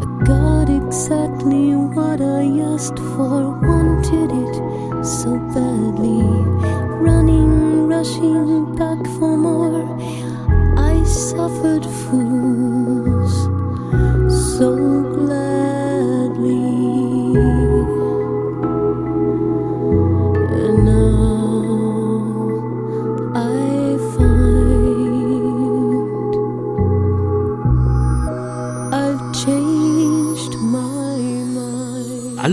I 0.00 0.24
got 0.24 0.70
exactly 0.70 1.74
what 1.74 2.20
I 2.20 2.44
asked 2.72 2.98
for, 2.98 3.50
wanted 3.60 4.30
it 4.30 5.04
so 5.04 5.38
badly. 5.52 6.22
Running, 7.02 7.88
rushing 7.88 8.74
back 8.76 9.04
for 9.18 9.36
more. 9.36 9.84
I 10.78 11.02
suffered 11.04 11.84
fools 11.84 13.34
so 14.56 14.70
gladly. 15.14 15.73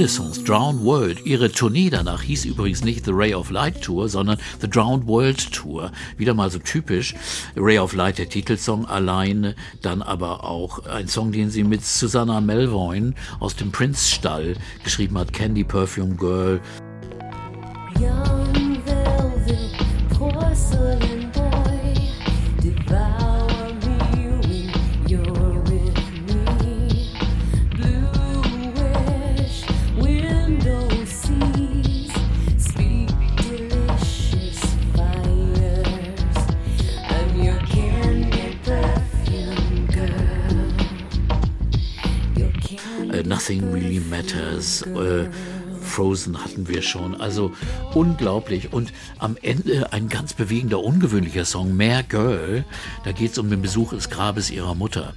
Songs, 0.07 0.43
Drowned 0.43 0.83
World, 0.83 1.25
ihre 1.25 1.51
Tournee 1.51 1.89
danach 1.89 2.21
hieß 2.21 2.45
übrigens 2.45 2.83
nicht 2.83 3.05
The 3.05 3.11
Ray 3.13 3.33
of 3.33 3.49
Light 3.49 3.81
Tour, 3.81 4.09
sondern 4.09 4.37
The 4.59 4.69
Drowned 4.69 5.07
World 5.07 5.51
Tour. 5.51 5.91
Wieder 6.17 6.33
mal 6.33 6.49
so 6.49 6.59
typisch. 6.59 7.13
Ray 7.55 7.77
of 7.77 7.93
Light, 7.93 8.17
der 8.17 8.29
Titelsong 8.29 8.85
alleine, 8.85 9.55
dann 9.81 10.01
aber 10.01 10.43
auch 10.43 10.85
ein 10.85 11.07
Song, 11.07 11.31
den 11.31 11.49
sie 11.49 11.63
mit 11.63 11.85
Susanna 11.85 12.41
Melvoin 12.41 13.15
aus 13.39 13.55
dem 13.55 13.71
Prince-Stall 13.71 14.55
geschrieben 14.83 15.17
hat, 15.17 15.33
Candy 15.33 15.63
Perfume 15.63 16.15
Girl. 16.15 16.61
Young 17.99 18.30
Matters. 44.21 44.83
Äh, 44.83 45.27
Frozen 45.91 46.43
hatten 46.43 46.67
wir 46.67 46.81
schon. 46.81 47.19
Also 47.19 47.51
unglaublich. 47.93 48.73
Und 48.73 48.91
am 49.19 49.37
Ende 49.41 49.91
ein 49.93 50.09
ganz 50.09 50.33
bewegender, 50.33 50.79
ungewöhnlicher 50.83 51.45
Song, 51.45 51.75
Mehr 51.75 52.01
Girl. 52.03 52.65
Da 53.03 53.11
geht 53.11 53.31
es 53.33 53.37
um 53.37 53.49
den 53.49 53.61
Besuch 53.61 53.91
des 53.93 54.09
Grabes 54.09 54.49
ihrer 54.49 54.73
Mutter. 54.73 55.13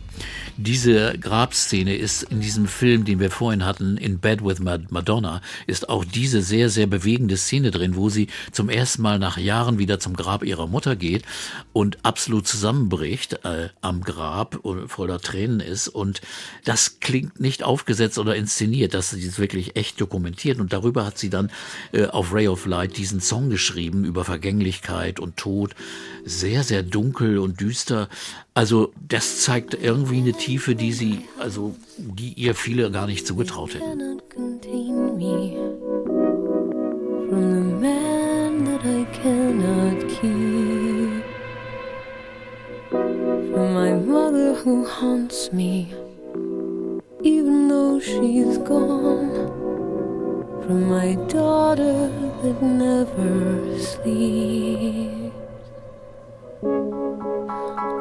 Diese 0.56 1.18
Grabszene 1.18 1.96
ist 1.96 2.22
in 2.24 2.40
diesem 2.40 2.68
Film, 2.68 3.04
den 3.04 3.18
wir 3.18 3.32
vorhin 3.32 3.64
hatten, 3.64 3.96
In 3.96 4.20
Bed 4.20 4.44
with 4.44 4.60
Mad- 4.60 4.86
Madonna, 4.90 5.40
ist 5.66 5.88
auch 5.88 6.04
diese 6.04 6.42
sehr, 6.42 6.70
sehr 6.70 6.86
bewegende 6.86 7.36
Szene 7.36 7.72
drin, 7.72 7.96
wo 7.96 8.08
sie 8.08 8.28
zum 8.52 8.68
ersten 8.68 9.02
Mal 9.02 9.18
nach 9.18 9.36
Jahren 9.38 9.78
wieder 9.78 9.98
zum 9.98 10.14
Grab 10.14 10.44
ihrer 10.44 10.68
Mutter 10.68 10.94
geht 10.94 11.24
und 11.72 11.98
absolut 12.04 12.46
zusammenbricht 12.46 13.44
äh, 13.44 13.70
am 13.80 14.02
Grab 14.02 14.56
und 14.62 14.88
voller 14.88 15.18
Tränen 15.18 15.58
ist. 15.58 15.88
Und 15.88 16.20
das 16.64 17.00
klingt 17.00 17.40
nicht 17.40 17.64
aufgesetzt 17.64 18.18
oder 18.18 18.36
inszeniert, 18.36 18.94
das 18.94 19.12
ist 19.12 19.38
wirklich 19.40 19.74
echt 19.74 20.00
dokumentiert. 20.00 20.58
Und 20.64 20.72
darüber 20.72 21.04
hat 21.04 21.18
sie 21.18 21.28
dann 21.28 21.50
äh, 21.92 22.06
auf 22.06 22.32
Ray 22.32 22.48
of 22.48 22.64
Light 22.64 22.96
diesen 22.96 23.20
Song 23.20 23.50
geschrieben 23.50 24.06
über 24.06 24.24
Vergänglichkeit 24.24 25.20
und 25.20 25.36
Tod. 25.36 25.74
Sehr, 26.24 26.62
sehr 26.62 26.82
dunkel 26.82 27.36
und 27.36 27.60
düster. 27.60 28.08
Also 28.54 28.94
das 29.06 29.42
zeigt 29.42 29.74
irgendwie 29.74 30.16
eine 30.16 30.32
Tiefe, 30.32 30.74
die 30.74 30.94
sie, 30.94 31.26
also 31.38 31.76
die 31.98 32.32
ihr 32.32 32.54
viele 32.54 32.90
gar 32.90 33.06
nicht 33.06 33.26
zugetraut 33.26 33.74
hätten. 33.74 34.22
who 44.64 44.86
haunts 44.86 45.52
me, 45.52 45.92
even 47.22 47.68
though 47.68 48.00
she's 48.00 48.56
gone, 48.56 49.63
from 50.66 50.88
my 50.88 51.14
daughter 51.28 52.08
that 52.42 52.62
never 52.62 53.78
sleeps. 53.78 55.34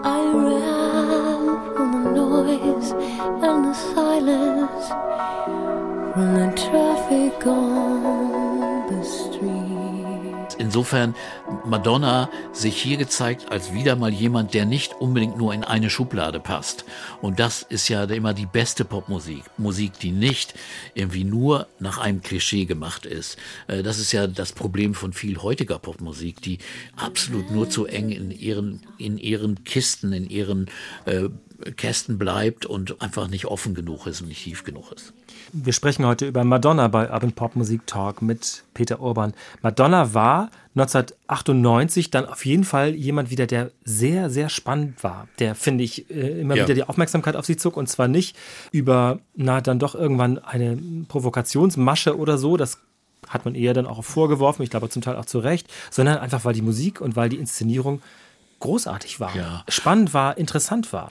I 0.06 0.22
ran 0.48 1.44
from 1.76 1.92
the 1.92 2.12
noise 2.22 2.92
and 3.44 3.66
the 3.66 3.74
silence, 3.74 4.86
from 6.14 6.30
the 6.40 6.48
traffic 6.56 7.46
on 7.46 8.88
the 8.88 9.04
street. 9.04 9.63
Insofern 10.60 11.16
Madonna 11.66 12.30
sich 12.52 12.82
hier 12.82 12.98
gezeigt 12.98 13.52
als 13.52 13.74
wieder 13.74 13.96
mal 13.96 14.12
jemand, 14.12 14.54
der 14.54 14.66
nicht 14.66 14.94
unbedingt 15.00 15.38
nur 15.38 15.54
in 15.54 15.64
eine 15.64 15.90
Schublade 15.90 16.40
passt. 16.40 16.86
Und 17.22 17.40
das 17.40 17.62
ist 17.64 17.88
ja 17.88 18.04
immer 18.04 18.34
die 18.34 18.46
beste 18.46 18.86
Popmusik. 18.86 19.44
Musik, 19.58 20.00
die 20.00 20.12
nicht 20.12 20.54
irgendwie 20.94 21.24
nur 21.24 21.68
nach 21.80 21.98
einem 21.98 22.22
Klischee 22.22 22.66
gemacht 22.66 23.06
ist. 23.06 23.38
Äh, 23.68 23.84
Das 23.84 24.00
ist 24.00 24.12
ja 24.12 24.28
das 24.28 24.52
Problem 24.54 24.94
von 24.94 25.14
viel 25.14 25.38
heutiger 25.38 25.80
Popmusik, 25.80 26.42
die 26.42 26.60
absolut 26.96 27.52
nur 27.52 27.70
zu 27.70 27.86
eng 27.86 28.10
in 28.10 28.32
ihren, 28.32 28.82
in 28.98 29.18
ihren 29.18 29.64
Kisten, 29.64 30.14
in 30.14 30.30
ihren 30.30 30.70
äh, 31.06 31.30
Kästen 31.78 32.18
bleibt 32.18 32.66
und 32.66 33.02
einfach 33.02 33.28
nicht 33.28 33.46
offen 33.46 33.74
genug 33.74 34.06
ist 34.08 34.22
und 34.22 34.28
nicht 34.28 34.44
tief 34.44 34.64
genug 34.64 34.92
ist. 34.92 35.14
Wir 35.52 35.74
sprechen 35.74 36.06
heute 36.06 36.28
über 36.28 36.44
Madonna 36.44 36.88
bei 36.88 37.12
Urban 37.12 37.32
Pop 37.34 37.56
Musik 37.56 37.86
Talk 37.88 38.22
mit 38.22 38.64
Peter 38.74 39.00
Urban. 39.00 39.34
Madonna 39.62 40.14
war 40.14 40.50
1998 40.76 42.10
dann 42.12 42.26
auf 42.26 42.46
jeden 42.46 42.64
Fall 42.64 42.96
jemand 42.96 43.30
wieder, 43.30 43.46
der 43.48 43.72
sehr, 43.84 44.30
sehr 44.30 44.50
spannend 44.50 45.04
war. 45.04 45.28
Der, 45.40 45.56
finde 45.56 45.84
ich, 45.84 46.10
äh, 46.10 46.42
immer 46.42 46.56
Ja. 46.56 46.64
wieder 46.64 46.74
die 46.76 46.84
Aufmerksamkeit 46.84 47.36
auf 47.36 47.46
sich 47.46 47.60
zog 47.60 47.78
und 47.78 47.88
zwar 47.88 48.08
nicht 48.08 48.36
über, 48.72 49.20
na, 49.36 49.62
dann 49.62 49.80
doch 49.80 49.96
irgendwann 49.96 50.40
eine 50.40 50.78
Provokationsmasche 51.08 52.18
oder 52.18 52.38
so. 52.38 52.58
Das 52.58 52.80
hat 53.28 53.46
man 53.46 53.56
eher 53.56 53.74
dann 53.74 53.86
auch 53.86 54.04
vorgeworfen, 54.04 54.64
ich 54.64 54.70
glaube 54.70 54.90
zum 54.90 55.02
Teil 55.02 55.16
auch 55.16 55.26
zu 55.26 55.40
Recht, 55.40 55.68
sondern 55.92 56.18
einfach, 56.18 56.44
weil 56.46 56.54
die 56.54 56.62
Musik 56.62 57.00
und 57.02 57.16
weil 57.16 57.30
die 57.30 57.38
Inszenierung 57.38 58.02
großartig 58.64 59.20
war, 59.20 59.36
Ja. 59.36 59.64
spannend 59.68 60.14
war, 60.14 60.38
interessant 60.38 60.92
war. 60.94 61.10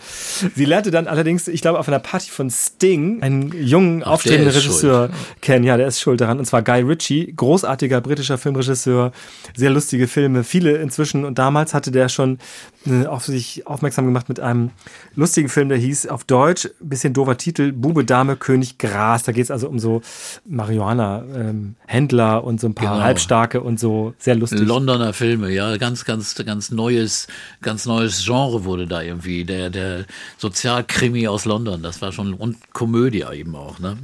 Sie 0.54 0.64
lernte 0.64 0.90
dann 0.90 1.06
allerdings, 1.06 1.48
ich 1.48 1.60
glaube, 1.60 1.78
auf 1.78 1.86
einer 1.88 1.98
Party 1.98 2.30
von 2.30 2.50
Sting, 2.50 3.22
einen 3.22 3.52
jungen, 3.52 4.02
Ach, 4.04 4.24
ist 4.24 4.30
Regisseur 4.30 5.10
kennen. 5.40 5.64
Ja, 5.64 5.76
der 5.76 5.86
ist 5.86 6.00
schuld 6.00 6.20
daran. 6.20 6.38
Und 6.38 6.46
zwar 6.46 6.62
Guy 6.62 6.80
Ritchie, 6.82 7.32
großartiger 7.36 8.00
britischer 8.00 8.38
Filmregisseur, 8.38 9.12
sehr 9.54 9.70
lustige 9.70 10.08
Filme, 10.08 10.44
viele 10.44 10.78
inzwischen. 10.78 11.24
Und 11.24 11.38
damals 11.38 11.74
hatte 11.74 11.90
der 11.90 12.08
schon 12.08 12.38
äh, 12.86 13.06
auf 13.06 13.24
sich 13.26 13.66
aufmerksam 13.66 14.06
gemacht 14.06 14.28
mit 14.28 14.40
einem 14.40 14.70
lustigen 15.14 15.48
Film, 15.48 15.68
der 15.68 15.78
hieß 15.78 16.06
auf 16.08 16.24
Deutsch, 16.24 16.68
bisschen 16.80 17.12
doofer 17.12 17.36
Titel, 17.36 17.72
Bube, 17.72 18.04
Dame, 18.04 18.36
König, 18.36 18.78
Gras. 18.78 19.22
Da 19.24 19.32
geht 19.32 19.44
es 19.44 19.50
also 19.50 19.68
um 19.68 19.78
so 19.78 20.00
Marihuana-Händler 20.46 22.44
und 22.44 22.60
so 22.60 22.66
ein 22.68 22.74
paar 22.74 22.94
Genau. 22.94 23.04
Halbstarke 23.04 23.60
und 23.60 23.78
so. 23.78 24.14
Sehr 24.18 24.34
lustig. 24.36 24.60
Londoner 24.60 25.12
Filme, 25.12 25.50
ja, 25.50 25.76
ganz, 25.76 26.04
ganz, 26.04 26.34
ganz 26.34 26.70
neues, 26.70 27.26
ganz 27.60 27.86
neues 27.86 28.24
Genre 28.24 28.64
wurde 28.64 28.86
da 28.86 29.02
irgendwie. 29.02 29.44
Der, 29.44 29.70
der 29.70 30.04
Sozialkrimi 30.38 31.28
aus 31.28 31.44
London, 31.44 31.82
das 31.82 32.02
war 32.02 32.12
schon, 32.12 32.34
und 32.34 32.72
Komödie 32.72 33.24
eben 33.32 33.54
auch, 33.56 33.78
ne? 33.78 33.96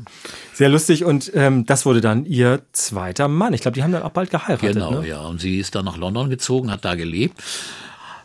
Sehr 0.55 0.68
lustig 0.68 1.05
und 1.05 1.30
ähm, 1.34 1.66
das 1.66 1.86
wurde 1.86 2.01
dann 2.01 2.24
ihr 2.24 2.62
zweiter 2.72 3.28
Mann. 3.28 3.55
Ich 3.55 3.61
glaube, 3.61 3.74
die 3.74 3.82
haben 3.82 3.93
dann 3.93 4.03
auch 4.03 4.11
bald 4.11 4.30
geheiratet. 4.30 4.74
Genau, 4.74 5.01
ne? 5.01 5.09
ja. 5.09 5.20
Und 5.20 5.41
sie 5.41 5.59
ist 5.59 5.74
dann 5.74 5.84
nach 5.84 5.97
London 5.97 6.30
gezogen, 6.30 6.70
hat 6.70 6.84
da 6.84 6.95
gelebt. 6.95 7.43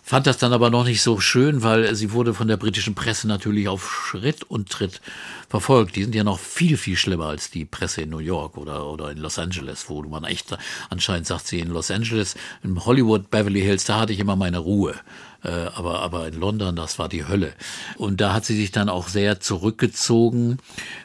Fand 0.05 0.27
das 0.27 0.37
dann 0.37 0.51
aber 0.51 0.69
noch 0.69 0.83
nicht 0.83 1.01
so 1.01 1.21
schön, 1.21 1.63
weil 1.63 1.95
sie 1.95 2.11
wurde 2.11 2.33
von 2.33 2.49
der 2.49 2.57
britischen 2.57 2.93
Presse 2.93 3.25
natürlich 3.25 3.69
auf 3.69 3.89
Schritt 3.89 4.43
und 4.43 4.69
Tritt 4.69 4.99
verfolgt. 5.47 5.95
Die 5.95 6.03
sind 6.03 6.13
ja 6.13 6.25
noch 6.25 6.39
viel, 6.39 6.75
viel 6.75 6.97
schlimmer 6.97 7.27
als 7.27 7.49
die 7.49 7.63
Presse 7.63 8.01
in 8.01 8.09
New 8.09 8.17
York 8.17 8.57
oder, 8.57 8.85
oder 8.85 9.11
in 9.11 9.19
Los 9.19 9.39
Angeles, 9.39 9.85
wo 9.87 10.01
man 10.03 10.25
echt, 10.25 10.57
anscheinend 10.89 11.25
sagt 11.25 11.47
sie 11.47 11.61
in 11.61 11.69
Los 11.69 11.89
Angeles, 11.89 12.35
in 12.63 12.83
Hollywood, 12.85 13.31
Beverly 13.31 13.61
Hills, 13.61 13.85
da 13.85 14.01
hatte 14.01 14.11
ich 14.11 14.19
immer 14.19 14.35
meine 14.35 14.57
Ruhe. 14.57 14.93
Äh, 15.41 15.67
aber, 15.73 16.01
aber 16.01 16.27
in 16.27 16.37
London, 16.37 16.75
das 16.75 16.99
war 16.99 17.07
die 17.07 17.25
Hölle. 17.25 17.53
Und 17.97 18.19
da 18.19 18.33
hat 18.33 18.43
sie 18.43 18.57
sich 18.57 18.71
dann 18.71 18.89
auch 18.89 19.07
sehr 19.07 19.39
zurückgezogen, 19.39 20.57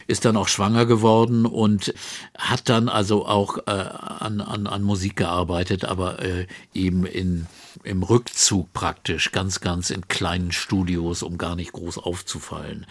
ist 0.08 0.24
dann 0.24 0.36
auch 0.36 0.48
schwanger 0.48 0.86
geworden 0.86 1.46
und 1.46 1.94
hat 2.36 2.68
dann 2.68 2.88
also 2.88 3.26
auch 3.26 3.58
äh, 3.58 3.70
an, 3.70 4.40
an, 4.40 4.66
an 4.66 4.82
Musik 4.82 5.14
gearbeitet, 5.14 5.84
aber 5.84 6.20
äh, 6.20 6.46
eben 6.74 7.06
in, 7.06 7.46
im 7.84 8.02
Rückzug 8.02 8.72
praktisch, 8.72 9.32
ganz, 9.32 9.60
ganz 9.60 9.90
in 9.90 10.08
kleinen 10.08 10.52
Studios, 10.52 11.22
um 11.22 11.38
gar 11.38 11.56
nicht 11.56 11.72
groß 11.72 11.98
aufzufallen. 11.98 12.86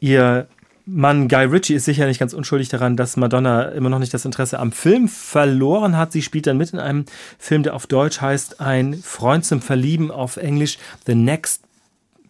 Ihr 0.00 0.48
Mann 0.88 1.26
Guy 1.28 1.44
Ritchie 1.46 1.74
ist 1.74 1.84
sicher 1.86 2.06
nicht 2.06 2.20
ganz 2.20 2.32
unschuldig 2.32 2.68
daran, 2.68 2.96
dass 2.96 3.16
Madonna 3.16 3.62
immer 3.70 3.88
noch 3.88 3.98
nicht 3.98 4.14
das 4.14 4.24
Interesse 4.24 4.58
am 4.60 4.70
Film 4.70 5.08
verloren 5.08 5.96
hat. 5.96 6.12
Sie 6.12 6.22
spielt 6.22 6.46
dann 6.46 6.58
mit 6.58 6.72
in 6.72 6.78
einem 6.78 7.06
Film, 7.38 7.62
der 7.64 7.74
auf 7.74 7.86
Deutsch 7.88 8.20
heißt 8.20 8.60
Ein 8.60 8.94
Freund 9.02 9.44
zum 9.44 9.60
Verlieben, 9.62 10.10
auf 10.12 10.36
Englisch 10.36 10.78
The 11.06 11.14
Next 11.16 11.62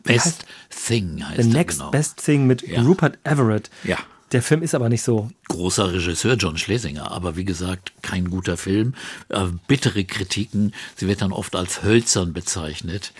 Best 0.05 0.47
heißt- 0.71 0.87
Thing 0.89 1.23
heißt 1.29 1.43
The 1.43 1.49
Next 1.49 1.79
genau. 1.81 1.91
Best 1.91 2.25
Thing 2.25 2.47
mit 2.47 2.63
Ja. 2.67 2.81
Rupert 2.81 3.19
Everett. 3.25 3.69
Ja. 3.85 3.99
Der 4.33 4.43
Film 4.43 4.63
ist 4.63 4.75
aber 4.75 4.89
nicht 4.89 5.03
so. 5.03 5.31
großer 5.49 5.93
Regisseur 5.93 6.35
John 6.35 6.59
Schlesinger, 6.59 7.13
aber 7.13 7.37
wie 7.37 7.45
gesagt, 7.45 7.93
kein 8.03 8.29
guter 8.29 8.57
Film. 8.57 8.95
Äh, 9.29 9.45
bittere 9.69 10.05
Kritiken. 10.05 10.73
Sie 10.97 11.07
wird 11.07 11.23
dann 11.23 11.33
oft 11.33 11.55
als 11.55 11.85
hölzern 11.85 12.33
bezeichnet. 12.33 13.13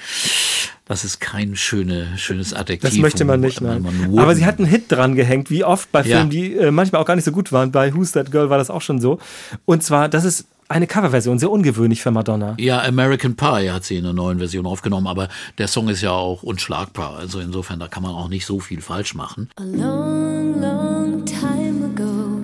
Das 0.85 1.05
ist 1.05 1.21
kein 1.21 1.57
schöne, 1.57 2.17
schönes 2.19 2.53
Adjektiv. 2.55 2.91
Das 2.91 2.99
möchte 2.99 3.25
man 3.25 3.41
nicht. 3.41 3.61
Nein. 3.61 3.85
um- 4.09 4.19
Aber 4.19 4.35
sie 4.35 4.45
hat 4.47 4.59
einen 4.59 4.67
Hit 4.69 4.91
dran 4.91 5.15
gehängt, 5.15 5.49
wie 5.51 5.63
oft 5.65 5.91
bei 5.93 6.01
Ja. 6.03 6.17
Filmen, 6.19 6.31
die 6.31 6.55
äh, 6.55 6.71
manchmal 6.73 7.01
auch 7.03 7.07
gar 7.07 7.15
nicht 7.17 7.25
so 7.25 7.33
gut 7.33 7.53
waren. 7.53 7.71
Bei 7.73 7.95
Who's 7.95 8.13
That 8.13 8.31
Girl 8.33 8.51
war 8.51 8.59
das 8.59 8.71
auch 8.71 8.83
schon 8.83 9.01
so. 9.01 9.19
Und 9.65 9.83
zwar, 9.85 10.09
das 10.09 10.25
ist 10.25 10.47
eine 10.69 10.87
Coverversion, 10.87 11.39
sehr 11.39 11.51
ungewöhnlich 11.51 12.03
für 12.03 12.11
Madonna. 12.11 12.55
Ja, 12.59 12.83
American 12.83 13.37
Pie 13.37 13.71
hat 13.71 13.85
sie 13.85 13.97
in 13.97 14.05
einer 14.05 14.15
neuen 14.15 14.39
Version 14.39 14.67
aufgenommen, 14.67 15.07
aber 15.07 15.29
der 15.59 15.69
Song 15.69 15.89
ist 15.89 16.03
ja 16.03 16.13
auch 16.13 16.43
unschlagbar. 16.43 17.17
Also 17.17 17.41
insofern, 17.41 17.79
da 17.79 17.89
kann 17.89 18.03
man 18.03 18.13
auch 18.13 18.29
nicht 18.29 18.47
so 18.47 18.61
viel 18.61 18.81
falsch 18.81 19.15
machen. 19.15 19.49
A 19.57 19.65
long, 19.65 20.61
long 20.61 21.25
time 21.25 21.85
ago, 21.85 22.41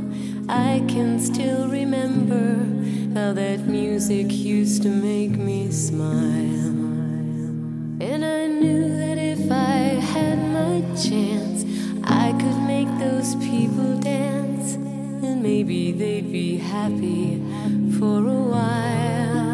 I 0.48 0.80
can 0.86 1.18
still 1.18 1.66
remember 1.68 2.56
how 3.14 3.34
that 3.34 3.66
music 3.66 4.30
used 4.30 4.82
to 4.82 4.88
make 4.88 5.36
me 5.36 5.70
smile. 5.70 6.72
And 8.00 8.24
I 8.24 8.48
knew 8.48 8.88
that 8.98 9.18
if 9.18 9.50
I 9.50 10.00
had 10.14 10.38
my 10.52 10.82
chance, 10.96 11.64
I 12.04 12.32
could 12.32 12.58
make 12.66 12.88
those 12.98 13.36
people 13.36 13.98
dance. 14.00 14.76
Maybe 15.42 15.90
they'd 15.90 16.30
be 16.30 16.56
happy 16.56 17.42
for 17.98 18.24
a 18.28 18.42
while. 18.52 19.51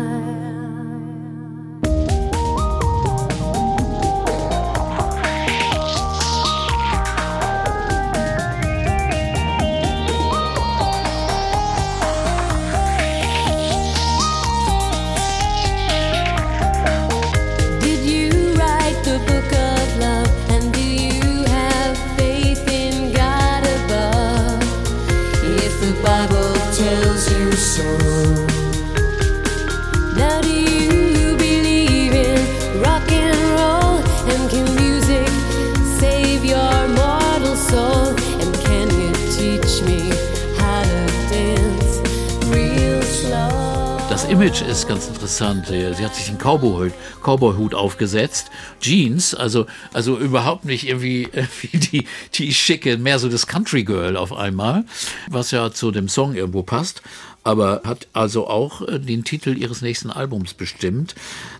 Image 44.40 44.62
ist 44.62 44.86
ganz 44.86 45.08
interessant. 45.08 45.66
Sie 45.66 46.04
hat 46.04 46.14
sich 46.14 46.26
den 46.26 46.38
Cowboy-Hut 46.38 46.92
Cowboy 47.24 47.74
aufgesetzt. 47.74 48.52
Jeans, 48.80 49.34
also, 49.34 49.66
also 49.92 50.16
überhaupt 50.16 50.64
nicht 50.64 50.86
irgendwie 50.86 51.28
wie 51.60 51.76
die, 51.76 52.04
die 52.34 52.54
schicke, 52.54 52.98
mehr 52.98 53.18
so 53.18 53.28
das 53.28 53.48
Country 53.48 53.82
Girl 53.82 54.16
auf 54.16 54.32
einmal, 54.32 54.84
was 55.28 55.50
ja 55.50 55.72
zu 55.72 55.90
dem 55.90 56.08
Song 56.08 56.36
irgendwo 56.36 56.62
passt. 56.62 57.02
Aber 57.42 57.82
hat 57.84 58.06
also 58.12 58.46
auch 58.46 58.82
äh, 58.82 59.00
den 59.00 59.24
Titel 59.24 59.58
ihres 59.58 59.82
nächsten 59.82 60.12
Albums 60.12 60.54
bestimmt. 60.54 61.16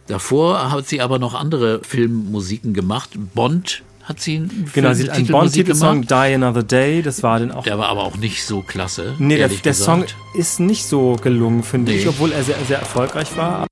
Davor 0.07 0.71
hat 0.71 0.87
sie 0.87 1.01
aber 1.01 1.19
noch 1.19 1.35
andere 1.35 1.83
Filmmusiken 1.83 2.75
gemacht. 2.75 3.11
Bond 3.35 3.83
hat 4.09 4.21
sie 4.21 4.37
einen 4.37 4.71
Genau, 4.73 4.93
sie 4.95 5.05
hat 5.05 5.11
eine 5.11 5.19
einen 5.19 5.29
Bond-Titelsong. 5.29 6.03
Die 6.07 6.15
Another 6.15 6.63
Day, 6.63 7.03
das 7.03 7.23
war 7.23 7.39
dann 7.39 7.51
auch. 7.53 7.63
Der 7.65 7.79
war 7.79 7.89
aber 7.89 8.05
auch 8.05 8.17
nicht 8.17 8.45
so 8.45 8.63
klasse. 8.63 9.15
nee, 9.19 9.37
der, 9.37 9.49
der 9.49 9.75
Song 9.75 10.05
ist 10.35 10.61
nicht 10.61 10.85
so 10.87 11.17
gelungen, 11.23 11.63
finde 11.63 11.93
Nee. 11.93 11.99
ich, 11.99 12.09
obwohl 12.09 12.33
er 12.33 12.43
sehr, 12.43 12.57
sehr 12.67 12.79
erfolgreich 12.79 13.37
war. 13.37 13.67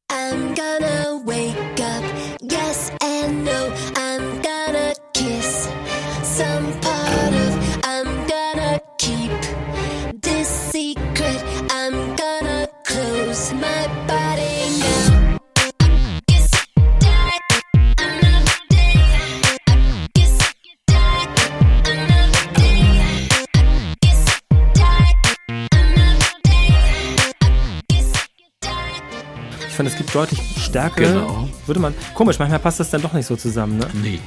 Es 29.96 30.00
gibt 30.00 30.14
deutlich 30.14 30.40
Stärke. 30.62 31.04
Genau. 31.04 31.48
Würde 31.64 31.80
man. 31.80 31.94
Komisch, 32.12 32.38
manchmal 32.38 32.58
passt 32.58 32.80
das 32.80 32.90
dann 32.90 33.00
doch 33.00 33.14
nicht 33.14 33.24
so 33.24 33.34
zusammen, 33.34 33.78
ne? 33.78 33.86
Nee. 34.02 34.20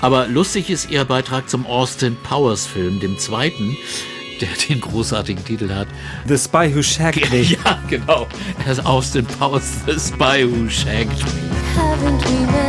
Aber 0.00 0.28
lustig 0.28 0.70
ist 0.70 0.92
ihr 0.92 1.04
Beitrag 1.04 1.50
zum 1.50 1.66
Austin 1.66 2.16
Powers 2.22 2.66
Film, 2.66 3.00
dem 3.00 3.18
zweiten, 3.18 3.76
der 4.40 4.48
den 4.68 4.80
großartigen 4.80 5.44
Titel 5.44 5.74
hat. 5.74 5.88
The 6.28 6.38
Spy 6.38 6.72
Who 6.72 6.82
Shagged 6.82 7.32
Me. 7.32 7.40
Ja, 7.40 7.80
genau. 7.88 8.28
Das 8.64 8.78
Austin 8.86 9.26
Powers, 9.26 9.64
The 9.86 9.98
Spy 9.98 10.46
Who 10.48 10.70
Shagged 10.70 11.18
Me. 11.24 12.67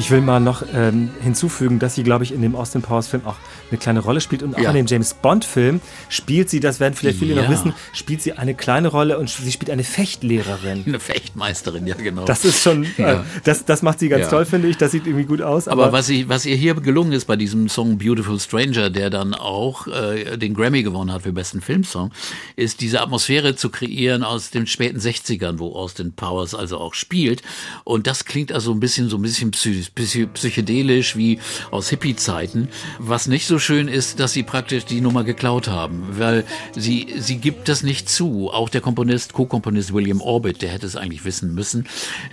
Ich 0.00 0.10
will 0.10 0.22
mal 0.22 0.40
noch 0.40 0.62
ähm, 0.74 1.10
hinzufügen, 1.20 1.78
dass 1.78 1.94
sie, 1.94 2.02
glaube 2.04 2.24
ich, 2.24 2.32
in 2.32 2.40
dem 2.40 2.56
Austin 2.56 2.80
Powers 2.80 3.06
Film 3.08 3.26
auch 3.26 3.36
eine 3.70 3.76
kleine 3.78 4.00
Rolle 4.00 4.22
spielt 4.22 4.42
und 4.42 4.54
auch 4.54 4.58
Ja. 4.58 4.70
in 4.70 4.76
dem 4.76 4.86
James 4.86 5.12
Bond 5.12 5.44
Film 5.44 5.82
spielt 6.08 6.48
sie, 6.48 6.58
das 6.58 6.80
werden 6.80 6.94
vielleicht 6.94 7.18
viele 7.18 7.34
Ja. 7.34 7.42
noch 7.42 7.50
wissen, 7.50 7.74
spielt 7.92 8.22
sie 8.22 8.32
eine 8.32 8.54
kleine 8.54 8.88
Rolle 8.88 9.18
und 9.18 9.28
sie 9.28 9.52
spielt 9.52 9.68
eine 9.70 9.84
Fechtlehrerin. 9.84 10.84
Eine 10.86 11.00
Fechtmeisterin, 11.00 11.86
ja 11.86 11.94
genau. 11.96 12.24
Das 12.24 12.46
ist 12.46 12.62
schon, 12.62 12.84
äh, 12.84 12.88
Ja. 12.98 13.24
das, 13.44 13.66
das 13.66 13.82
macht 13.82 13.98
sie 14.00 14.08
ganz 14.08 14.28
toll, 14.30 14.46
finde 14.46 14.68
ich. 14.68 14.78
Das 14.78 14.90
sieht 14.92 15.06
irgendwie 15.06 15.26
gut 15.26 15.42
aus. 15.42 15.68
aber 15.68 15.84
Aber, 15.84 15.92
was, 15.92 16.08
ich, 16.08 16.28
was 16.30 16.46
ihr 16.46 16.56
hier 16.56 16.74
gelungen 16.76 17.12
ist 17.12 17.26
bei 17.26 17.36
diesem 17.36 17.68
Song 17.68 17.98
Beautiful 17.98 18.40
Stranger, 18.40 18.88
der 18.88 19.10
dann 19.10 19.34
auch 19.34 19.86
äh, 19.86 20.38
den 20.38 20.54
Grammy 20.54 20.82
gewonnen 20.82 21.12
hat 21.12 21.22
für 21.22 21.32
besten 21.32 21.60
Filmsong, 21.60 22.10
ist 22.56 22.80
diese 22.80 23.02
Atmosphäre 23.02 23.54
zu 23.54 23.68
kreieren 23.68 24.24
aus 24.24 24.48
den 24.50 24.66
späten 24.66 24.98
60ern, 24.98 25.58
wo 25.58 25.74
Austin 25.74 26.14
Powers 26.14 26.54
also 26.54 26.78
auch 26.78 26.94
spielt. 26.94 27.42
Und 27.84 28.06
das 28.06 28.24
klingt 28.24 28.50
also 28.50 28.72
ein 28.72 28.80
bisschen 28.80 29.10
so 29.10 29.18
ein 29.18 29.22
bisschen 29.22 29.50
psy 29.50 29.84
psy 29.94 30.26
psychedelisch 30.26 31.16
wie 31.16 31.38
aus 31.70 31.88
Hippie-Zeiten. 31.88 32.68
Was 32.98 33.26
nicht 33.26 33.46
so 33.46 33.58
schön 33.58 33.88
ist, 33.88 34.20
dass 34.20 34.32
sie 34.32 34.42
praktisch 34.42 34.84
die 34.84 35.00
Nummer 35.00 35.24
geklaut 35.24 35.68
haben, 35.68 36.06
weil 36.18 36.44
sie, 36.76 37.14
sie 37.18 37.36
gibt 37.38 37.68
das 37.68 37.82
nicht 37.82 38.08
zu. 38.08 38.50
Auch 38.50 38.68
der 38.68 38.80
Komponist, 38.80 39.32
Co-Komponist 39.32 39.92
William 39.92 40.20
Orbit, 40.20 40.62
der 40.62 40.70
hätte 40.70 40.86
es 40.86 40.96
eigentlich 40.96 41.24
wissen 41.24 41.54
müssen. 41.54 41.86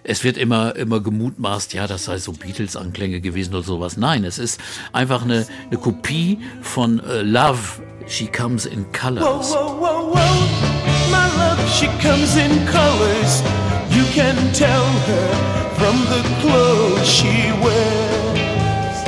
Es 0.04 0.24
wird 0.24 0.38
immer, 0.38 0.76
immer 0.76 1.00
gemutmaßt, 1.00 1.74
ja, 1.74 1.88
das 1.88 2.06
sei 2.06 2.18
so 2.18 2.32
Beatles-Anklänge 2.32 3.22
gewesen 3.22 3.54
oder 3.54 3.64
sowas. 3.64 3.98
Nein, 3.98 4.24
es 4.24 4.40
ist 4.40 4.60
einfach 4.94 5.24
eine, 5.24 5.46
eine 5.70 5.80
Kopie 5.80 6.40
von 6.62 7.00
äh, 7.00 7.22
Love. 7.22 7.82
She 8.08 8.26
comes 8.28 8.66
in 8.66 8.86
colors. 8.94 9.52
Whoa, 9.52 9.76
whoa, 9.80 10.14
whoa, 10.14 11.68
she 11.68 11.88
comes 12.02 12.38
in 12.38 12.66
colors. 12.68 13.44
You 13.92 14.04
can 14.14 14.36
tell 14.54 14.86
her 15.08 15.67
from 15.88 16.00
the 16.12 16.22
clothes 16.42 17.08
she 17.08 17.54
wears. 17.64 19.00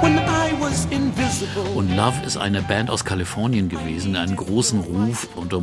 When 0.00 0.16
I 0.20 0.52
was 0.60 0.86
invisible. 0.92 1.66
Und 1.74 1.96
Love 1.96 2.24
ist 2.24 2.36
eine 2.36 2.62
Band 2.62 2.88
aus 2.88 3.04
Kalifornien 3.04 3.68
gewesen, 3.68 4.14
einen 4.14 4.36
großen 4.36 4.78
Ruf 4.78 5.28
unter 5.34 5.60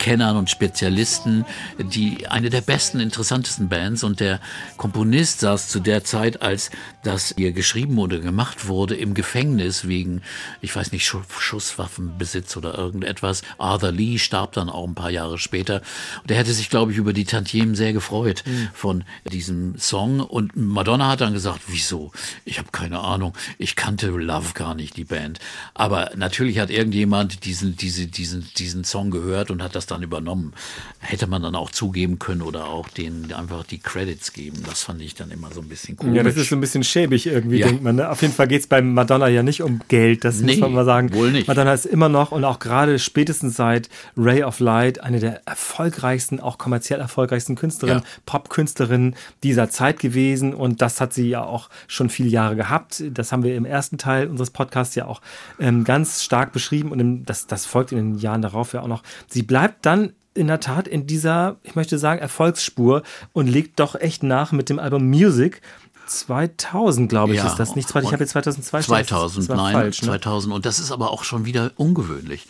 Musikkennern 0.00 0.36
und 0.38 0.48
Spezialisten, 0.48 1.44
die 1.78 2.26
eine 2.26 2.48
der 2.48 2.62
besten, 2.62 3.00
interessantesten 3.00 3.68
Bands 3.68 4.02
und 4.02 4.20
der 4.20 4.40
Komponist 4.78 5.40
saß 5.40 5.68
zu 5.68 5.78
der 5.78 6.04
Zeit, 6.04 6.40
als 6.40 6.70
das 7.02 7.34
hier 7.36 7.52
geschrieben 7.52 7.98
oder 7.98 8.18
gemacht 8.18 8.66
wurde, 8.66 8.96
im 8.96 9.12
Gefängnis 9.12 9.86
wegen, 9.88 10.22
ich 10.62 10.74
weiß 10.74 10.92
nicht, 10.92 11.04
Schu- 11.06 11.20
Schusswaffenbesitz 11.38 12.56
oder 12.56 12.76
irgendetwas. 12.78 13.42
Arthur 13.58 13.92
Lee 13.92 14.18
starb 14.18 14.52
dann 14.52 14.70
auch 14.70 14.86
ein 14.86 14.94
paar 14.94 15.10
Jahre 15.10 15.38
später. 15.38 15.82
Und 16.22 16.30
er 16.30 16.38
hätte 16.38 16.54
sich, 16.54 16.70
glaube 16.70 16.92
ich, 16.92 16.98
über 16.98 17.12
die 17.12 17.26
Tantiemen 17.26 17.74
sehr 17.74 17.92
gefreut 17.92 18.42
von 18.72 19.04
diesem 19.30 19.78
Song. 19.78 20.20
Und 20.20 20.56
Madonna 20.56 21.08
hat 21.08 21.20
dann 21.20 21.34
gesagt, 21.34 21.60
wieso? 21.66 22.10
Ich 22.46 22.58
habe 22.58 22.70
keine 22.72 23.00
Ahnung. 23.00 23.34
Ich 23.58 23.76
kannte 23.76 24.08
Love 24.08 24.54
gar 24.54 24.74
nicht, 24.74 24.96
die 24.96 25.04
Band. 25.04 25.40
Aber 25.74 26.12
natürlich 26.16 26.58
hat 26.58 26.70
irgendjemand 26.70 27.44
diesen, 27.44 27.76
diese, 27.76 28.06
diesen, 28.06 28.48
diesen 28.56 28.84
Song 28.84 29.10
gehört 29.10 29.50
und 29.50 29.62
hat 29.62 29.74
das 29.74 29.89
dann 29.90 30.02
übernommen. 30.02 30.52
Hätte 30.98 31.26
man 31.26 31.42
dann 31.42 31.54
auch 31.54 31.70
zugeben 31.70 32.18
können 32.18 32.42
oder 32.42 32.66
auch 32.66 32.88
denen 32.88 33.32
einfach 33.32 33.64
die 33.64 33.78
Credits 33.78 34.32
geben. 34.32 34.62
Das 34.66 34.82
fand 34.82 35.00
ich 35.02 35.14
dann 35.14 35.30
immer 35.30 35.50
so 35.52 35.60
ein 35.60 35.68
bisschen 35.68 35.96
komisch. 35.96 36.16
Ja, 36.16 36.22
das 36.22 36.36
ist 36.36 36.48
so 36.48 36.56
ein 36.56 36.60
bisschen 36.60 36.84
schäbig 36.84 37.26
irgendwie, 37.26 37.58
Ja. 37.58 37.66
denkt 37.68 37.82
man. 37.82 37.96
Ne? 37.96 38.08
Auf 38.08 38.22
jeden 38.22 38.34
Fall 38.34 38.48
geht 38.48 38.60
es 38.60 38.66
bei 38.66 38.80
Madonna 38.82 39.28
ja 39.28 39.42
nicht 39.42 39.62
um 39.62 39.80
Geld, 39.88 40.24
das 40.24 40.40
Nee, 40.40 40.52
muss 40.52 40.60
man 40.60 40.72
mal 40.72 40.84
sagen. 40.84 41.12
wohl 41.14 41.30
nicht. 41.32 41.48
Madonna 41.48 41.72
ist 41.72 41.86
immer 41.86 42.08
noch 42.08 42.32
und 42.32 42.44
auch 42.44 42.58
gerade 42.58 42.98
spätestens 42.98 43.56
seit 43.56 43.88
Ray 44.16 44.42
of 44.44 44.60
Light 44.60 45.00
eine 45.02 45.18
der 45.20 45.46
erfolgreichsten, 45.46 46.40
auch 46.40 46.58
kommerziell 46.58 47.00
erfolgreichsten 47.00 47.54
Künstlerinnen, 47.56 48.02
Ja. 48.02 48.08
Popkünstlerinnen 48.26 49.14
dieser 49.42 49.70
Zeit 49.70 49.98
gewesen 50.00 50.54
und 50.54 50.82
das 50.82 51.00
hat 51.00 51.12
sie 51.12 51.28
ja 51.28 51.42
auch 51.42 51.68
schon 51.88 52.10
viele 52.10 52.28
Jahre 52.28 52.56
gehabt. 52.56 53.02
Das 53.12 53.32
haben 53.32 53.42
wir 53.42 53.54
im 53.56 53.64
ersten 53.64 53.98
Teil 53.98 54.28
unseres 54.28 54.50
Podcasts 54.50 54.94
ja 54.94 55.06
auch 55.06 55.20
ähm, 55.58 55.84
ganz 55.84 56.22
stark 56.22 56.52
beschrieben 56.52 56.90
und 56.92 57.00
im, 57.00 57.24
das, 57.24 57.46
das 57.46 57.66
folgt 57.66 57.92
in 57.92 57.98
den 57.98 58.18
Jahren 58.18 58.42
darauf 58.42 58.72
ja 58.72 58.82
auch 58.82 58.86
noch. 58.88 59.02
Sie 59.28 59.42
bleibt 59.42 59.79
dann 59.82 60.12
in 60.34 60.46
der 60.46 60.60
Tat 60.60 60.86
in 60.86 61.06
dieser, 61.06 61.56
ich 61.62 61.74
möchte 61.74 61.98
sagen, 61.98 62.20
Erfolgsspur 62.20 63.02
und 63.32 63.46
legt 63.46 63.80
doch 63.80 63.94
echt 63.94 64.22
nach 64.22 64.52
mit 64.52 64.68
dem 64.68 64.78
Album 64.78 65.08
Music. 65.08 65.60
2000, 66.06 67.08
glaube 67.08 67.34
ich, 67.34 67.38
Ja, 67.38 67.46
ist 67.46 67.56
das 67.56 67.76
nicht. 67.76 67.88
Ich 67.88 67.94
habe 67.94 68.18
jetzt 68.18 68.30
2002 68.30 68.82
stehen. 68.82 68.94
2000, 69.06 69.42
das 69.42 69.48
war 69.48 69.56
nein, 69.56 69.72
falsch, 69.74 70.02
ne? 70.02 70.08
2000. 70.08 70.52
Und 70.52 70.66
das 70.66 70.80
ist 70.80 70.90
aber 70.90 71.10
auch 71.12 71.22
schon 71.22 71.44
wieder 71.44 71.70
ungewöhnlich, 71.76 72.48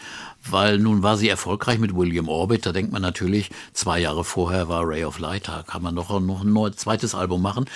weil 0.49 0.79
nun 0.79 1.03
war 1.03 1.19
sie 1.19 1.29
erfolgreich 1.29 1.79
mit 1.79 1.95
William 1.95 2.29
Orbit. 2.29 2.65
Da 2.65 2.73
denkt 2.73 2.91
man 2.91 3.03
natürlich, 3.03 3.51
zwei 3.75 4.01
Jahre 4.01 4.25
vorher 4.25 4.69
war 4.69 4.89
Ray 4.89 5.05
of 5.05 5.19
Light, 5.19 5.49
da 5.49 5.63
kann 5.63 5.83
man 5.83 5.95
doch 5.95 6.09
noch 6.21 6.43
ein 6.43 6.53
neues, 6.53 6.77
zweites 6.77 7.15
Album 7.15 7.43
machen. 7.43 7.67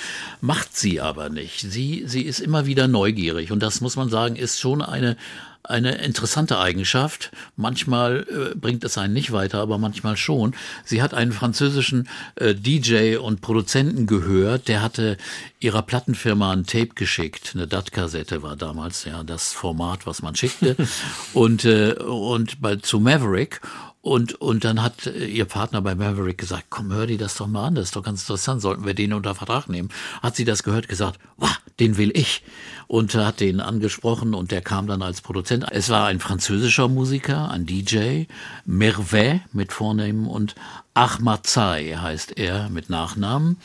Macht 0.40 0.74
sie 0.74 1.02
aber 1.02 1.28
nicht. 1.28 1.60
Sie, 1.60 2.04
sie 2.06 2.22
ist 2.22 2.40
immer 2.40 2.64
wieder 2.64 2.88
neugierig 2.88 3.52
und 3.52 3.62
das 3.62 3.82
muss 3.82 3.96
man 3.96 4.08
sagen, 4.08 4.36
ist 4.36 4.58
schon 4.58 4.80
eine 4.80 5.18
eine 5.64 5.96
interessante 5.96 6.58
Eigenschaft. 6.58 7.32
Manchmal 7.56 8.26
äh, 8.28 8.54
bringt 8.54 8.84
es 8.84 8.98
einen 8.98 9.14
nicht 9.14 9.32
weiter, 9.32 9.60
aber 9.60 9.78
manchmal 9.78 10.16
schon. 10.16 10.54
Sie 10.84 11.02
hat 11.02 11.14
einen 11.14 11.32
französischen 11.32 12.08
äh, 12.36 12.54
DJ 12.54 13.16
und 13.16 13.40
Produzenten 13.40 14.06
gehört, 14.06 14.68
der 14.68 14.82
hatte 14.82 15.16
ihrer 15.60 15.82
Plattenfirma 15.82 16.52
ein 16.52 16.66
Tape 16.66 16.94
geschickt. 16.94 17.52
Eine 17.54 17.66
DAT-Kassette 17.66 18.42
war 18.42 18.56
damals 18.56 19.04
ja 19.04 19.24
das 19.24 19.52
Format, 19.52 20.06
was 20.06 20.20
man 20.22 20.36
schickte. 20.36 20.76
und 21.32 21.64
äh, 21.64 21.94
und 21.94 22.60
bei, 22.60 22.76
zu 22.76 23.00
Maverick. 23.00 23.60
Und, 24.04 24.34
und 24.34 24.64
dann 24.64 24.82
hat 24.82 25.06
äh, 25.06 25.24
ihr 25.24 25.46
Partner 25.46 25.80
bei 25.80 25.94
Maverick 25.94 26.36
gesagt, 26.36 26.66
komm, 26.68 26.92
hör 26.92 27.06
dir 27.06 27.16
das 27.16 27.36
doch 27.36 27.46
mal 27.46 27.68
an, 27.68 27.74
das 27.74 27.84
ist 27.84 27.96
doch 27.96 28.02
ganz 28.02 28.20
interessant, 28.20 28.60
sollten 28.60 28.84
wir 28.84 28.92
den 28.92 29.14
unter 29.14 29.34
Vertrag 29.34 29.66
nehmen. 29.66 29.88
Hat 30.22 30.36
sie 30.36 30.44
das 30.44 30.62
gehört, 30.62 30.88
gesagt, 30.88 31.18
wow, 31.38 31.56
den 31.80 31.96
will 31.96 32.10
ich. 32.14 32.42
Und 32.86 33.14
hat 33.14 33.40
den 33.40 33.60
angesprochen 33.60 34.34
und 34.34 34.50
der 34.50 34.60
kam 34.60 34.86
dann 34.86 35.00
als 35.00 35.22
Produzent. 35.22 35.64
Es 35.70 35.88
war 35.88 36.04
ein 36.04 36.20
französischer 36.20 36.88
Musiker, 36.88 37.50
ein 37.50 37.64
DJ, 37.64 38.24
Mervet 38.66 39.40
mit 39.54 39.72
Vornamen 39.72 40.26
und 40.26 40.54
Ahmad 40.92 41.46
Zai 41.46 41.96
heißt 41.98 42.36
er 42.36 42.68
mit 42.68 42.90
Nachnamen. 42.90 43.56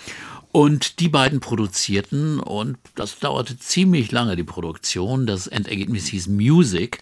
Und 0.53 1.01
die 1.01 1.09
beiden 1.09 1.41
produzierten 1.41 2.39
und 2.39 2.77
das 2.95 3.19
dauerte 3.19 3.59
ziemlich 3.59 4.13
lange, 4.13 4.37
die 4.37 4.45
Produktion. 4.45 5.27
Das 5.27 5.47
Endergebnis 5.47 6.07
hieß 6.07 6.27
Music. 6.29 7.01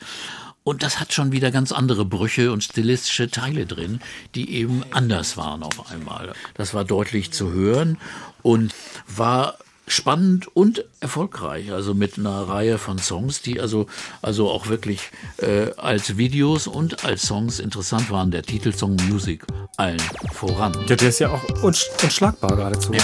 Und 0.68 0.84
das 0.84 0.99
hat 0.99 1.13
schon 1.13 1.32
wieder 1.32 1.49
ganz 1.49 1.72
andere 1.72 2.03
Brüche 2.03 2.51
und 2.51 2.61
stilistische 2.61 3.32
Teile 3.32 3.65
drin, 3.65 4.01
die 4.36 4.53
eben 4.53 4.84
anders 4.91 5.38
waren 5.38 5.63
auf 5.63 5.89
einmal. 5.89 6.34
Das 6.55 6.74
war 6.74 6.84
deutlich 6.84 7.32
zu 7.32 7.53
hören 7.53 7.97
und 8.41 8.74
war 9.07 9.59
spannend 9.88 10.45
und 10.57 10.84
erfolgreich, 10.99 11.72
also 11.72 11.93
mit 11.93 12.18
einer 12.18 12.49
Reihe 12.49 12.78
von 12.80 12.99
Songs, 12.99 13.41
die 13.41 13.61
also, 13.61 13.86
also 14.22 14.49
auch 14.49 14.68
wirklich 14.68 14.99
äh, 15.38 15.72
als 15.78 16.18
Videos 16.18 16.68
und 16.68 17.05
als 17.05 17.22
Songs 17.22 17.61
interessant 17.61 18.11
waren. 18.11 18.32
Der 18.32 18.43
Titelsong 18.43 18.97
Music 19.07 19.45
allen 19.78 20.01
voran. 20.34 20.74
Ja, 20.89 20.97
der 20.97 21.07
ist 21.07 21.20
ja 21.20 21.30
auch 21.30 21.63
unsch 21.63 21.86
unschlagbar 22.03 22.57
geradezu. 22.57 22.91
Ja. 22.91 23.03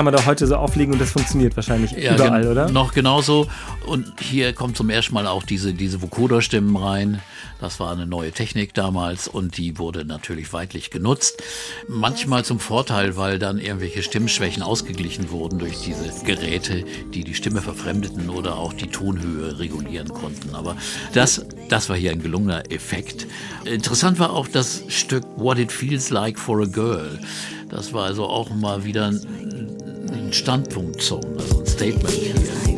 Kann 0.00 0.06
man 0.06 0.14
doch 0.14 0.24
heute 0.24 0.46
so 0.46 0.56
auflegen 0.56 0.94
und 0.94 0.98
das 0.98 1.10
funktioniert 1.10 1.54
wahrscheinlich 1.56 1.90
Ja, 1.90 2.14
überall, 2.14 2.48
oder? 2.48 2.70
Noch 2.70 2.94
genauso. 2.94 3.48
Und 3.84 4.10
hier 4.18 4.54
kommt 4.54 4.78
zum 4.78 4.88
ersten 4.88 5.12
Mal 5.12 5.26
auch 5.26 5.42
diese, 5.42 5.74
diese 5.74 6.00
Vocoder-Stimmen 6.00 6.74
rein. 6.74 7.20
Das 7.60 7.80
war 7.80 7.92
eine 7.92 8.06
neue 8.06 8.32
Technik 8.32 8.72
damals 8.72 9.28
und 9.28 9.58
die 9.58 9.76
wurde 9.76 10.06
natürlich 10.06 10.54
weitlich 10.54 10.90
genutzt. 10.90 11.42
Manchmal 11.86 12.46
zum 12.46 12.60
Vorteil, 12.60 13.18
weil 13.18 13.38
dann 13.38 13.58
irgendwelche 13.58 14.02
Stimmschwächen 14.02 14.62
ausgeglichen 14.62 15.30
wurden 15.30 15.58
durch 15.58 15.82
diese 15.82 16.24
Geräte, 16.24 16.82
die 17.12 17.22
die 17.22 17.34
Stimme 17.34 17.60
verfremdeten 17.60 18.30
oder 18.30 18.56
auch 18.56 18.72
die 18.72 18.86
Tonhöhe 18.86 19.58
regulieren 19.58 20.08
konnten. 20.08 20.54
Aber 20.54 20.76
das, 21.12 21.44
das 21.68 21.90
war 21.90 21.96
hier 21.96 22.12
ein 22.12 22.22
gelungener 22.22 22.72
Effekt. 22.72 23.26
Interessant 23.66 24.18
war 24.18 24.32
auch 24.32 24.48
das 24.48 24.82
Stück 24.88 25.24
What 25.36 25.58
It 25.58 25.70
Feels 25.70 26.08
Like 26.08 26.38
for 26.38 26.62
a 26.62 26.64
Girl. 26.64 27.20
Das 27.68 27.92
war 27.92 28.06
also 28.06 28.24
auch 28.24 28.48
mal 28.48 28.84
wieder 28.84 29.08
ein 29.08 29.79
ein 30.12 30.32
Standpunktsong, 30.32 31.24
also 31.38 31.60
ein 31.60 31.66
Statement 31.66 32.10
hier. 32.10 32.69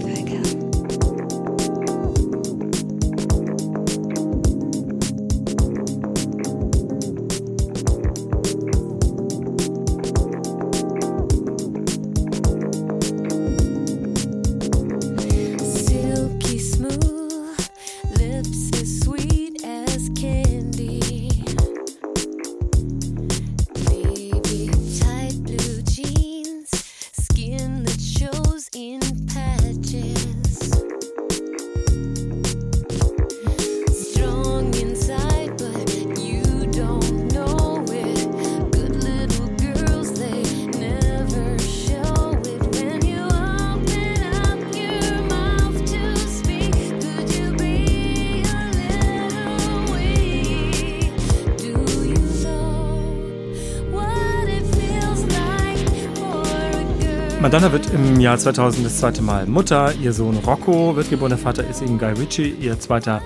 Madonna 57.53 57.71
wird 57.71 57.93
im 57.93 58.19
Jahr 58.19 58.39
2000 58.39 58.87
das 58.87 58.97
zweite 58.97 59.21
Mal 59.21 59.45
Mutter. 59.45 59.93
Ihr 60.01 60.15
Sohn 60.15 60.39
Rocco 60.39 60.97
wird 60.97 61.11
geboren. 61.11 61.29
Der 61.29 61.39
Vater 61.39 61.69
ist 61.69 61.83
eben 61.83 61.99
Guy 61.99 62.15
Ritchie, 62.15 62.49
ihr 62.59 62.81
zweiter 62.81 63.21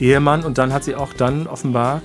Ehemann. 0.00 0.42
Und 0.42 0.58
dann 0.58 0.72
hat 0.72 0.82
sie 0.82 0.96
auch 0.96 1.12
dann 1.12 1.46
offenbar 1.46 2.02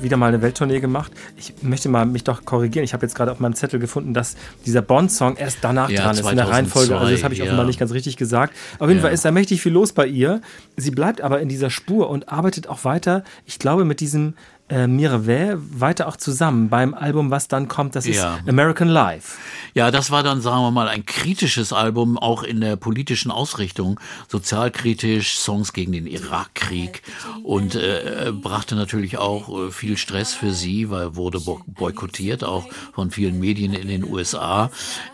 wieder 0.00 0.16
mal 0.16 0.26
eine 0.26 0.42
Welttournee 0.42 0.80
gemacht. 0.80 1.12
Ich 1.36 1.54
möchte 1.62 1.88
mal 1.88 2.06
mich 2.06 2.24
doch 2.24 2.44
korrigieren. 2.44 2.82
Ich 2.82 2.92
habe 2.92 3.06
jetzt 3.06 3.14
gerade 3.14 3.30
auf 3.30 3.38
meinem 3.38 3.54
Zettel 3.54 3.78
gefunden, 3.78 4.14
dass 4.14 4.34
dieser 4.66 4.82
Bond-Song 4.82 5.36
erst 5.36 5.58
danach 5.60 5.90
Ja, 5.90 6.02
dran 6.02 6.14
ist 6.16 6.28
in 6.28 6.34
der 6.34 6.46
2002, 6.46 6.52
Reihenfolge. 6.56 6.96
Also 6.98 7.12
das 7.12 7.22
habe 7.22 7.34
ich 7.34 7.38
ja. 7.38 7.44
offenbar 7.44 7.66
nicht 7.66 7.78
ganz 7.78 7.92
richtig 7.92 8.16
gesagt. 8.16 8.54
Auf 8.80 8.88
jeden 8.88 8.98
Ja. 8.98 9.04
Fall 9.04 9.14
ist 9.14 9.24
da 9.24 9.30
mächtig 9.30 9.62
viel 9.62 9.72
los 9.72 9.92
bei 9.92 10.06
ihr. 10.08 10.40
Sie 10.76 10.90
bleibt 10.90 11.20
aber 11.20 11.40
in 11.40 11.48
dieser 11.48 11.70
Spur 11.70 12.10
und 12.10 12.30
arbeitet 12.30 12.68
auch 12.68 12.84
weiter, 12.84 13.22
ich 13.46 13.60
glaube, 13.60 13.84
mit 13.84 14.00
diesem 14.00 14.34
äh, 14.72 14.86
Mireve 14.86 15.60
weiter 15.70 16.08
auch 16.08 16.16
zusammen 16.16 16.70
beim 16.70 16.94
Album, 16.94 17.30
was 17.30 17.46
dann 17.46 17.68
kommt. 17.68 17.94
Das 17.94 18.06
ist 18.06 18.16
Ja. 18.16 18.38
American 18.48 18.88
Life. 18.88 19.36
Ja, 19.74 19.90
das 19.90 20.10
war 20.10 20.22
dann, 20.22 20.40
sagen 20.40 20.62
wir 20.62 20.70
mal, 20.70 20.88
ein 20.88 21.04
kritisches 21.04 21.72
Album, 21.72 22.18
auch 22.18 22.42
in 22.42 22.60
der 22.60 22.76
politischen 22.76 23.30
Ausrichtung, 23.30 24.00
sozialkritisch, 24.28 25.36
Songs 25.36 25.72
gegen 25.72 25.92
den 25.92 26.06
Irakkrieg 26.06 27.02
und 27.42 27.74
äh, 27.74 28.32
brachte 28.32 28.74
natürlich 28.74 29.18
auch 29.18 29.48
äh, 29.68 29.70
viel 29.70 29.96
Stress 29.96 30.32
für 30.32 30.52
sie, 30.52 30.90
weil 30.90 31.16
wurde 31.16 31.40
bo 31.40 31.60
boykottiert, 31.66 32.44
auch 32.44 32.66
von 32.94 33.10
vielen 33.10 33.38
Medien 33.38 33.74
in 33.74 33.88
den 33.88 34.04
USA. 34.04 34.70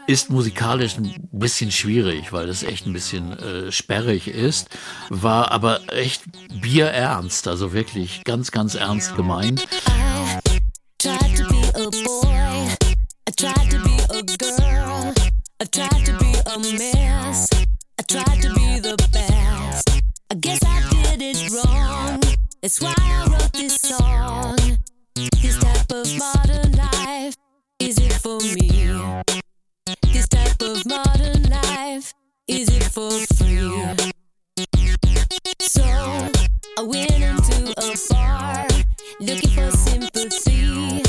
Ist 0.07 0.31
musikalisch 0.31 0.97
ein 0.99 1.15
bisschen 1.33 1.71
schwierig, 1.71 2.33
weil 2.33 2.49
es 2.49 2.63
echt 2.63 2.87
ein 2.87 2.93
bisschen 2.93 3.39
äh, 3.39 3.73
sperrig 3.73 4.29
ist, 4.29 4.69
war 5.09 5.51
aber 5.51 5.81
echt 5.93 6.23
bierernst, 6.61 7.49
also 7.49 7.73
wirklich 7.73 8.25
ganz, 8.25 8.51
ganz 8.51 8.75
ernst 8.75 9.17
gemeint. 9.17 9.48
Tried 9.57 11.37
to 11.37 11.49
be 11.49 11.63
a 11.75 11.91
boy. 12.05 12.69
I 13.27 13.31
tried 13.37 13.71
to 13.71 13.83
be 13.83 13.97
a 14.11 14.23
girl. 14.37 15.15
I 15.61 15.65
tried 15.65 16.05
to 16.05 16.13
be 16.19 16.35
a 16.45 16.59
mess. 16.59 17.49
I 17.99 18.03
tried 18.03 18.43
to 18.43 18.53
be 18.55 18.81
the 18.81 18.97
best. 19.11 20.03
I 20.31 20.35
guess 20.35 20.59
I 20.65 21.17
did 21.17 21.23
it 21.23 21.51
wrong. 21.51 22.21
That's 22.61 22.81
why 22.81 22.93
I 22.99 23.27
wrote 23.31 23.53
this 23.55 23.77
song. 23.77 24.59
This 25.15 25.59
type 25.59 25.93
of 25.93 26.07
modern 26.19 26.73
life, 26.73 27.35
is 27.79 27.99
it 27.99 28.13
for 28.13 28.41
me? 28.41 29.23
This 30.13 30.29
type 30.29 30.61
of 30.61 30.85
modern 30.85 31.45
life, 31.45 32.13
is 32.47 32.69
it 32.69 32.85
for 32.85 33.11
free? 33.37 34.13
So 35.61 35.83
I 35.83 36.83
went 36.83 37.11
into 37.11 37.73
a 37.79 37.97
bar 38.11 38.68
looking 39.21 39.51
for 39.51 39.71
sympathy, 39.73 41.03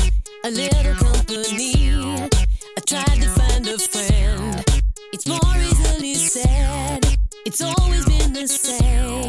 a 0.44 0.50
little 0.50 0.94
company. 0.94 2.28
I 2.76 2.80
tried 2.86 3.20
to 3.22 3.28
find 3.28 3.68
a 3.68 3.78
friend. 3.78 4.64
It's 5.12 5.26
more 5.26 5.56
easily 5.56 6.14
said. 6.14 7.18
It's 7.46 7.62
always 7.62 8.04
been 8.06 8.32
the 8.32 8.46
same. 8.48 9.19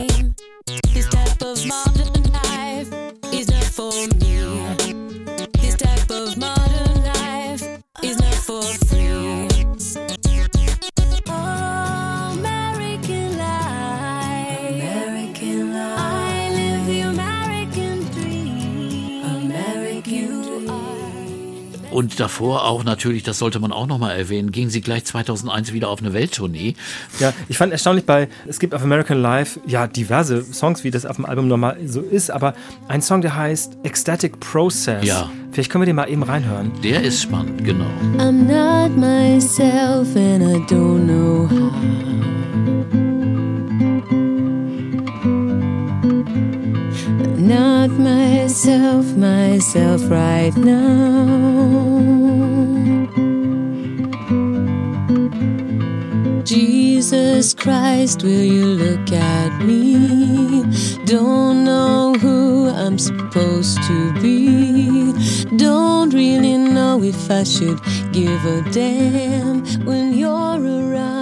Und 22.01 22.19
davor 22.19 22.65
auch 22.65 22.83
natürlich, 22.83 23.21
das 23.21 23.37
sollte 23.37 23.59
man 23.59 23.71
auch 23.71 23.85
nochmal 23.85 24.17
erwähnen, 24.17 24.51
ging 24.51 24.71
sie 24.71 24.81
gleich 24.81 25.05
2001 25.05 25.71
wieder 25.71 25.87
auf 25.87 25.99
eine 25.99 26.13
Welttournee. 26.13 26.73
Ja, 27.19 27.31
ich 27.47 27.59
fand 27.59 27.71
erstaunlich 27.71 28.07
bei, 28.07 28.27
es 28.47 28.59
gibt 28.59 28.73
auf 28.73 28.81
American 28.81 29.21
Life 29.21 29.59
ja 29.67 29.85
diverse 29.85 30.43
Songs, 30.51 30.83
wie 30.83 30.89
das 30.89 31.05
auf 31.05 31.17
dem 31.17 31.27
Album 31.27 31.47
normal 31.47 31.77
so 31.85 32.01
ist, 32.01 32.31
aber 32.31 32.55
ein 32.87 33.03
Song, 33.03 33.21
der 33.21 33.35
heißt 33.35 33.77
Ecstatic 33.83 34.39
Process. 34.39 35.05
Ja. 35.05 35.29
Vielleicht 35.51 35.69
können 35.69 35.83
wir 35.83 35.85
den 35.85 35.95
mal 35.95 36.09
eben 36.09 36.23
reinhören. 36.23 36.71
Der 36.83 37.03
ist 37.03 37.21
spannend, 37.21 37.63
genau. 37.63 37.85
I'm 38.17 38.47
not 38.47 38.97
myself 38.97 40.15
and 40.15 40.41
I 40.41 40.73
don't 40.73 41.05
know 41.05 41.47
how. 41.51 42.30
Not 47.51 47.89
myself, 47.89 49.05
myself 49.17 50.09
right 50.09 50.55
now. 50.55 51.51
Jesus 56.45 57.53
Christ, 57.53 58.23
will 58.23 58.45
you 58.57 58.65
look 58.65 59.11
at 59.11 59.65
me? 59.65 60.63
Don't 61.03 61.65
know 61.65 62.13
who 62.21 62.69
I'm 62.69 62.97
supposed 62.97 63.83
to 63.83 64.13
be. 64.21 65.11
Don't 65.57 66.13
really 66.13 66.57
know 66.57 67.03
if 67.03 67.29
I 67.29 67.43
should 67.43 67.81
give 68.13 68.45
a 68.45 68.61
damn 68.71 69.65
when 69.83 70.13
you're 70.13 70.63
around. 70.77 71.20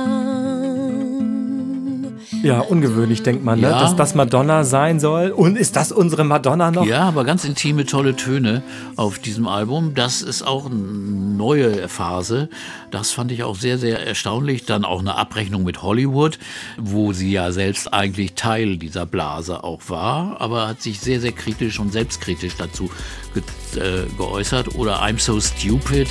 Ja, 2.44 2.60
ungewöhnlich 2.60 3.24
denkt 3.24 3.44
man, 3.44 3.60
ne? 3.60 3.70
Ja. 3.70 3.80
dass 3.80 3.96
das 3.96 4.16
Madonna 4.16 4.64
sein 4.64 5.00
soll. 5.00 5.32
Und 5.32 5.58
ist 5.58 5.76
das 5.76 5.92
unsere 5.92 6.24
Madonna 6.24 6.72
noch? 6.72 6.86
Ja, 6.86 7.04
aber 7.04 7.24
ganz 7.24 7.44
intime, 7.44 7.86
tolle 7.86 8.16
Töne 8.16 8.64
auf 8.96 9.20
diesem 9.20 9.48
Album. 9.48 9.94
Das 9.96 10.22
ist 10.22 10.44
auch 10.44 10.68
eine 10.68 10.76
neue 10.76 11.88
Phase. 11.88 12.50
Das 12.92 13.12
fand 13.12 13.32
ich 13.32 13.44
auch 13.44 13.56
sehr, 13.56 13.78
sehr 13.78 14.06
erstaunlich. 14.06 14.66
Dann 14.66 14.86
auch 14.86 15.00
eine 15.00 15.16
Abrechnung 15.16 15.64
mit 15.64 15.82
Hollywood, 15.82 16.40
wo 16.78 17.14
sie 17.14 17.32
ja 17.32 17.52
selbst 17.52 17.94
eigentlich 17.94 18.36
Teil 18.36 18.78
dieser 18.78 19.06
Blase 19.06 19.64
auch 19.64 19.82
war, 19.88 20.40
aber 20.40 20.68
hat 20.68 20.82
sich 20.82 21.00
sehr, 21.00 21.20
sehr 21.20 21.32
kritisch 21.32 21.80
und 21.80 21.92
selbstkritisch 21.92 22.56
dazu 22.58 22.90
ge 23.34 23.44
äh, 23.76 24.06
geäußert. 24.18 24.76
Oder 24.76 25.02
I'm 25.02 25.20
So. 25.20 25.40
Stupid, 25.40 26.08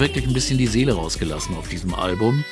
wirklich 0.00 0.26
ein 0.26 0.32
bisschen 0.32 0.58
die 0.58 0.66
Seele 0.66 0.94
rausgelassen 0.94 1.56
auf 1.56 1.68
diesem 1.68 1.94
Album. 1.94 2.44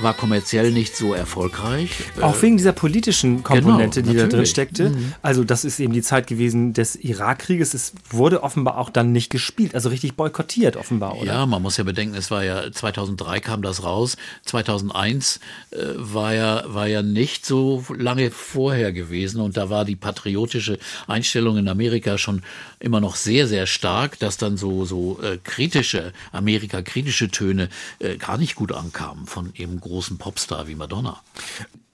War 0.00 0.12
kommerziell 0.14 0.72
nicht 0.72 0.94
so 0.94 1.14
erfolgreich. 1.14 1.90
Auch 2.20 2.40
wegen 2.42 2.58
dieser 2.58 2.72
politischen 2.72 3.42
Komponente, 3.42 4.02
Genau, 4.02 4.12
die 4.12 4.16
da 4.18 4.22
drin 4.24 4.30
natürlich. 4.30 4.50
steckte. 4.50 4.92
Also 5.22 5.42
das 5.42 5.64
ist 5.64 5.80
eben 5.80 5.94
die 5.94 6.02
Zeit 6.02 6.26
gewesen 6.26 6.74
des 6.74 6.96
Irakkrieges. 6.96 7.72
Es 7.72 7.92
wurde 8.10 8.42
offenbar 8.42 8.76
auch 8.76 8.90
dann 8.90 9.12
nicht 9.12 9.30
gespielt, 9.30 9.74
also 9.74 9.88
richtig 9.88 10.14
boykottiert 10.14 10.76
offenbar, 10.76 11.16
oder? 11.16 11.26
Ja, 11.32 11.46
man 11.46 11.62
muss 11.62 11.78
ja 11.78 11.84
bedenken, 11.84 12.14
es 12.14 12.30
war 12.30 12.44
ja 12.44 12.70
2003 12.70 13.40
kam 13.40 13.62
das 13.62 13.84
raus, 13.84 14.16
2001 14.44 15.40
äh, 15.70 15.76
war 15.96 16.34
ja 16.34 16.64
war 16.66 16.86
ja 16.86 17.02
nicht 17.02 17.46
so 17.46 17.82
lange 17.96 18.30
vorher 18.30 18.92
gewesen 18.92 19.40
und 19.40 19.56
da 19.56 19.70
war 19.70 19.84
die 19.84 19.96
patriotische 19.96 20.78
Einstellung 21.06 21.56
in 21.56 21.68
Amerika 21.68 22.18
schon 22.18 22.42
immer 22.80 23.00
noch 23.00 23.16
sehr 23.16 23.46
sehr 23.46 23.66
stark, 23.66 24.18
dass 24.18 24.36
dann 24.36 24.56
so 24.58 24.84
so 24.84 25.18
äh, 25.22 25.38
kritische 25.42 26.12
Amerika 26.32 26.82
kritische 26.82 27.28
Töne 27.30 27.68
äh, 27.98 28.16
gar 28.16 28.36
nicht 28.36 28.56
gut 28.56 28.72
ankamen 28.72 29.26
von 29.26 29.52
eben 29.56 29.80
großen 29.86 30.18
Popstar 30.18 30.68
wie 30.68 30.74
Madonna. 30.74 31.20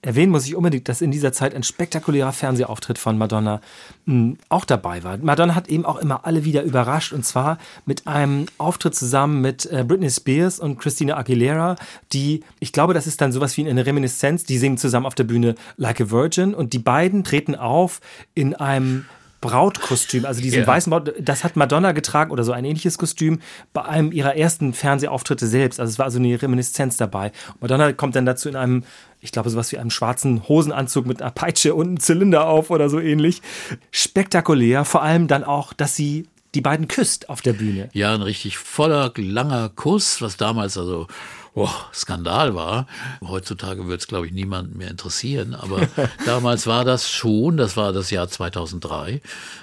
Erwähnen 0.05 0.33
muss 0.33 0.47
ich 0.47 0.57
unbedingt, 0.57 0.89
dass 0.89 1.01
in 1.01 1.13
dieser 1.13 1.33
Zeit 1.33 1.55
ein 1.55 1.63
spektakulärer 1.63 2.33
Fernsehauftritt 2.33 2.99
von 2.99 3.17
Madonna 3.17 3.61
mh, 4.07 4.35
auch 4.49 4.65
dabei 4.65 5.05
war. 5.05 5.17
Madonna 5.19 5.55
hat 5.55 5.69
eben 5.69 5.85
auch 5.85 5.97
immer 5.97 6.27
alle 6.27 6.45
wieder 6.45 6.65
überrascht 6.65 7.13
und 7.13 7.25
zwar 7.25 7.59
mit 7.87 8.09
einem 8.09 8.47
Auftritt 8.59 8.97
zusammen 8.97 9.41
mit 9.41 9.65
äh, 9.67 9.85
Britney 9.87 10.11
Spears 10.11 10.59
und 10.59 10.79
Christina 10.79 11.17
Aguilera, 11.17 11.77
die, 12.13 12.43
ich 12.59 12.73
glaube, 12.73 12.95
das 12.95 13.07
ist 13.07 13.21
dann 13.21 13.31
sowas 13.31 13.57
wie 13.57 13.69
eine 13.69 13.87
Reminiszenz, 13.87 14.43
die 14.43 14.59
singen 14.59 14.77
zusammen 14.77 15.07
auf 15.07 15.15
der 15.15 15.25
Bühne 15.25 15.55
Like 15.77 16.01
a 16.01 16.11
Virgin 16.11 16.53
und 16.53 16.73
die 16.73 16.81
beiden 16.81 17.23
treten 17.23 17.55
auf 17.55 18.01
in 18.35 18.57
einem 18.57 19.05
Brautkostüm, 19.43 20.25
also 20.25 20.41
diesen 20.41 20.61
Ja. 20.61 20.67
weißen 20.67 20.89
Braut, 20.91 21.13
das 21.21 21.45
hat 21.45 21.57
Madonna 21.57 21.93
getragen 21.93 22.31
oder 22.31 22.45
so 22.45 22.53
ein 22.53 22.65
ähnliches 22.65 22.97
Kostüm 22.97 23.41
bei 23.75 23.85
einem 23.85 24.11
ihrer 24.13 24.37
ersten 24.37 24.73
Fernsehauftritte 24.73 25.47
selbst. 25.47 25.79
Also 25.79 25.91
es 25.91 25.99
war 25.99 26.07
also 26.07 26.19
eine 26.19 26.41
Reminiszenz 26.41 26.97
dabei. 26.97 27.33
Madonna 27.61 27.93
kommt 27.93 28.17
dann 28.17 28.25
dazu 28.25 28.49
in 28.49 28.57
einem, 28.57 28.85
ich 29.21 29.33
glaube, 29.33 29.51
sowas 29.51 29.71
wie 29.73 29.79
einem 29.79 29.91
schwarzen 29.91 30.49
Hosenanzug 30.49 31.05
mit 31.07 31.21
einer 31.21 31.33
Peitsche 31.33 31.75
und 31.75 31.89
einem 31.89 32.01
Zylinder 32.01 32.47
auf 32.47 32.71
oder 32.71 32.89
so 32.89 32.99
ähnlich. 33.01 33.43
Spektakulär, 33.91 34.85
vor 34.85 35.03
allem 35.03 35.29
dann 35.29 35.45
auch, 35.45 35.73
dass 35.73 35.95
sie 35.97 36.27
die 36.55 36.61
beiden 36.61 36.89
küsst 36.89 37.29
auf 37.29 37.41
der 37.41 37.55
Bühne. 37.55 37.89
Ja, 37.93 38.15
ein 38.15 38.23
richtig 38.23 38.59
voller, 38.59 39.13
langer 39.17 39.69
Kuss, 39.71 40.21
was 40.23 40.37
damals 40.37 40.77
also 40.79 41.07
oh, 41.55 41.69
Skandal 41.93 42.55
war. 42.55 42.87
Heutzutage 43.23 43.87
wird 43.87 44.01
es, 44.01 44.07
glaube 44.07 44.27
ich, 44.27 44.33
niemanden 44.33 44.79
mehr 44.79 44.91
interessieren. 44.91 45.55
Aber 45.55 45.81
damals 46.27 46.67
war 46.67 46.85
das 46.85 47.11
schon, 47.11 47.57
das 47.57 47.77
war 47.77 47.93
das 47.93 48.11
Jahr 48.11 48.29
2003, 48.29 49.21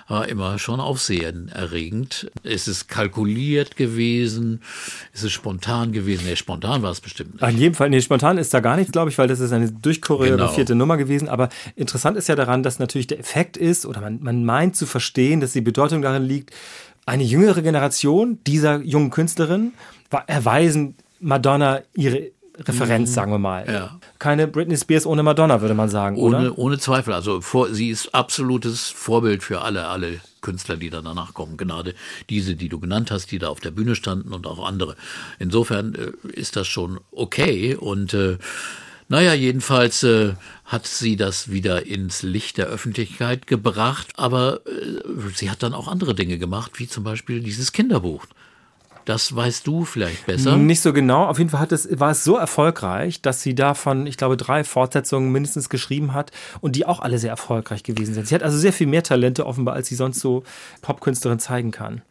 war 0.08 0.28
immer 0.28 0.60
schon 0.60 0.80
aufsehenerregend. 0.80 2.32
Es 2.44 2.68
ist 2.68 2.88
kalkuliert 2.88 3.76
gewesen, 3.76 4.62
es 5.14 5.24
ist 5.24 5.32
spontan 5.32 5.92
gewesen. 5.92 6.26
Nee, 6.26 6.36
spontan 6.36 6.84
war 6.84 6.92
es 6.92 7.02
bestimmt 7.02 7.42
nicht. 7.42 7.52
In 7.52 7.58
jedem 7.58 7.76
Fall, 7.76 7.90
nee, 7.90 8.02
spontan 8.02 8.38
ist 8.38 8.54
da 8.54 8.60
gar 8.60 8.76
nichts, 8.76 8.92
glaube 8.92 9.10
ich, 9.10 9.18
weil 9.18 9.28
das 9.28 9.40
ist 9.40 9.52
eine 9.52 9.72
durchchoreografierte 9.72 10.74
Genau. 10.74 10.80
Nummer 10.84 10.98
gewesen. 10.98 11.28
Aber 11.30 11.50
interessant 11.76 12.18
ist 12.18 12.28
ja 12.28 12.36
daran, 12.36 12.64
dass 12.64 12.80
natürlich 12.80 13.08
der 13.08 13.20
Effekt 13.20 13.58
ist, 13.58 13.86
oder 13.86 14.02
man, 14.02 14.20
man 14.22 14.46
meint 14.46 14.76
zu 14.76 14.86
verstehen, 14.86 15.40
dass 15.40 15.54
die 15.54 15.62
Bedeutung 15.62 16.02
darin 16.02 16.24
liegt, 16.24 16.54
eine 17.06 17.24
jüngere 17.24 17.62
Generation 17.62 18.38
dieser 18.46 18.82
jungen 18.82 19.10
Künstlerin 19.10 19.74
war, 20.12 20.28
erweisen 20.28 20.96
Madonna 21.20 21.82
ihre 21.96 22.32
Referenz, 22.58 23.14
sagen 23.14 23.32
wir 23.32 23.40
mal. 23.40 23.66
Mhm. 23.66 23.72
Ja. 23.72 24.00
Keine 24.20 24.48
Britney 24.48 24.78
Spears 24.78 25.06
ohne 25.06 25.24
Madonna, 25.24 25.62
würde 25.62 25.74
man 25.74 25.90
sagen, 25.90 26.18
Ohne, 26.18 26.52
oder? 26.52 26.58
ohne 26.58 26.78
Zweifel. 26.78 27.14
Also 27.14 27.42
vor, 27.42 27.74
sie 27.74 27.90
ist 27.90 28.14
absolutes 28.14 28.90
Vorbild 28.90 29.44
für 29.44 29.62
alle, 29.62 29.88
alle 29.88 30.20
Künstler, 30.42 30.78
die 30.78 30.90
dann 30.90 31.06
danach 31.06 31.34
kommen. 31.34 31.58
Gerade 31.58 31.94
diese, 32.30 32.56
die 32.56 32.70
du 32.70 32.80
genannt 32.80 33.12
hast, 33.12 33.32
die 33.32 33.40
da 33.40 33.50
auf 33.50 33.60
der 33.60 33.72
Bühne 33.72 33.96
standen 33.96 34.34
und 34.34 34.46
auch 34.46 34.66
andere. 34.66 34.96
Insofern 35.38 35.96
äh, 35.96 36.12
ist 36.34 36.56
das 36.56 36.68
schon 36.68 37.00
okay. 37.12 37.76
Und 37.76 38.14
äh, 38.14 38.38
naja, 39.08 39.34
jedenfalls 39.34 40.04
äh, 40.04 40.34
hat 40.66 40.86
sie 40.86 41.16
das 41.16 41.52
wieder 41.52 41.86
ins 41.86 42.24
Licht 42.24 42.58
der 42.58 42.68
Öffentlichkeit 42.68 43.48
gebracht. 43.48 44.08
Aber 44.18 44.62
äh, 44.66 45.30
sie 45.34 45.50
hat 45.50 45.64
dann 45.64 45.74
auch 45.74 45.88
andere 45.88 46.14
Dinge 46.14 46.38
gemacht, 46.38 46.74
wie 46.76 46.88
zum 46.88 47.04
Beispiel 47.04 47.42
dieses 47.42 47.72
Kinderbuch. 47.72 48.26
Das 49.06 49.36
weißt 49.36 49.66
du 49.66 49.86
vielleicht 49.86 50.26
besser. 50.26 50.58
Nicht 50.58 50.82
so 50.82 50.94
genau. 50.94 51.26
Auf 51.26 51.38
jeden 51.38 51.50
Fall 51.50 51.60
hat 51.60 51.72
es, 51.72 52.00
war 52.00 52.12
es 52.12 52.24
so 52.24 52.36
erfolgreich, 52.36 53.22
dass 53.22 53.42
sie 53.42 53.56
davon, 53.56 54.08
ich 54.08 54.18
glaube, 54.18 54.38
drei 54.38 54.64
Fortsetzungen 54.64 55.32
mindestens 55.32 55.70
geschrieben 55.70 56.14
hat 56.14 56.32
und 56.62 56.76
die 56.76 56.86
auch 56.86 57.00
alle 57.00 57.18
sehr 57.18 57.32
erfolgreich 57.32 57.84
gewesen 57.84 58.14
sind. 58.14 58.28
Sie 58.28 58.36
hat 58.36 58.44
also 58.44 58.58
sehr 58.58 58.74
viel 58.74 58.88
mehr 58.88 59.04
Talente 59.04 59.46
offenbar, 59.46 59.76
als 59.76 59.88
sie 59.88 59.96
sonst 59.96 60.20
so 60.20 60.44
Popkünstlerin 60.82 61.40
zeigen 61.40 61.72
kann. 61.72 62.02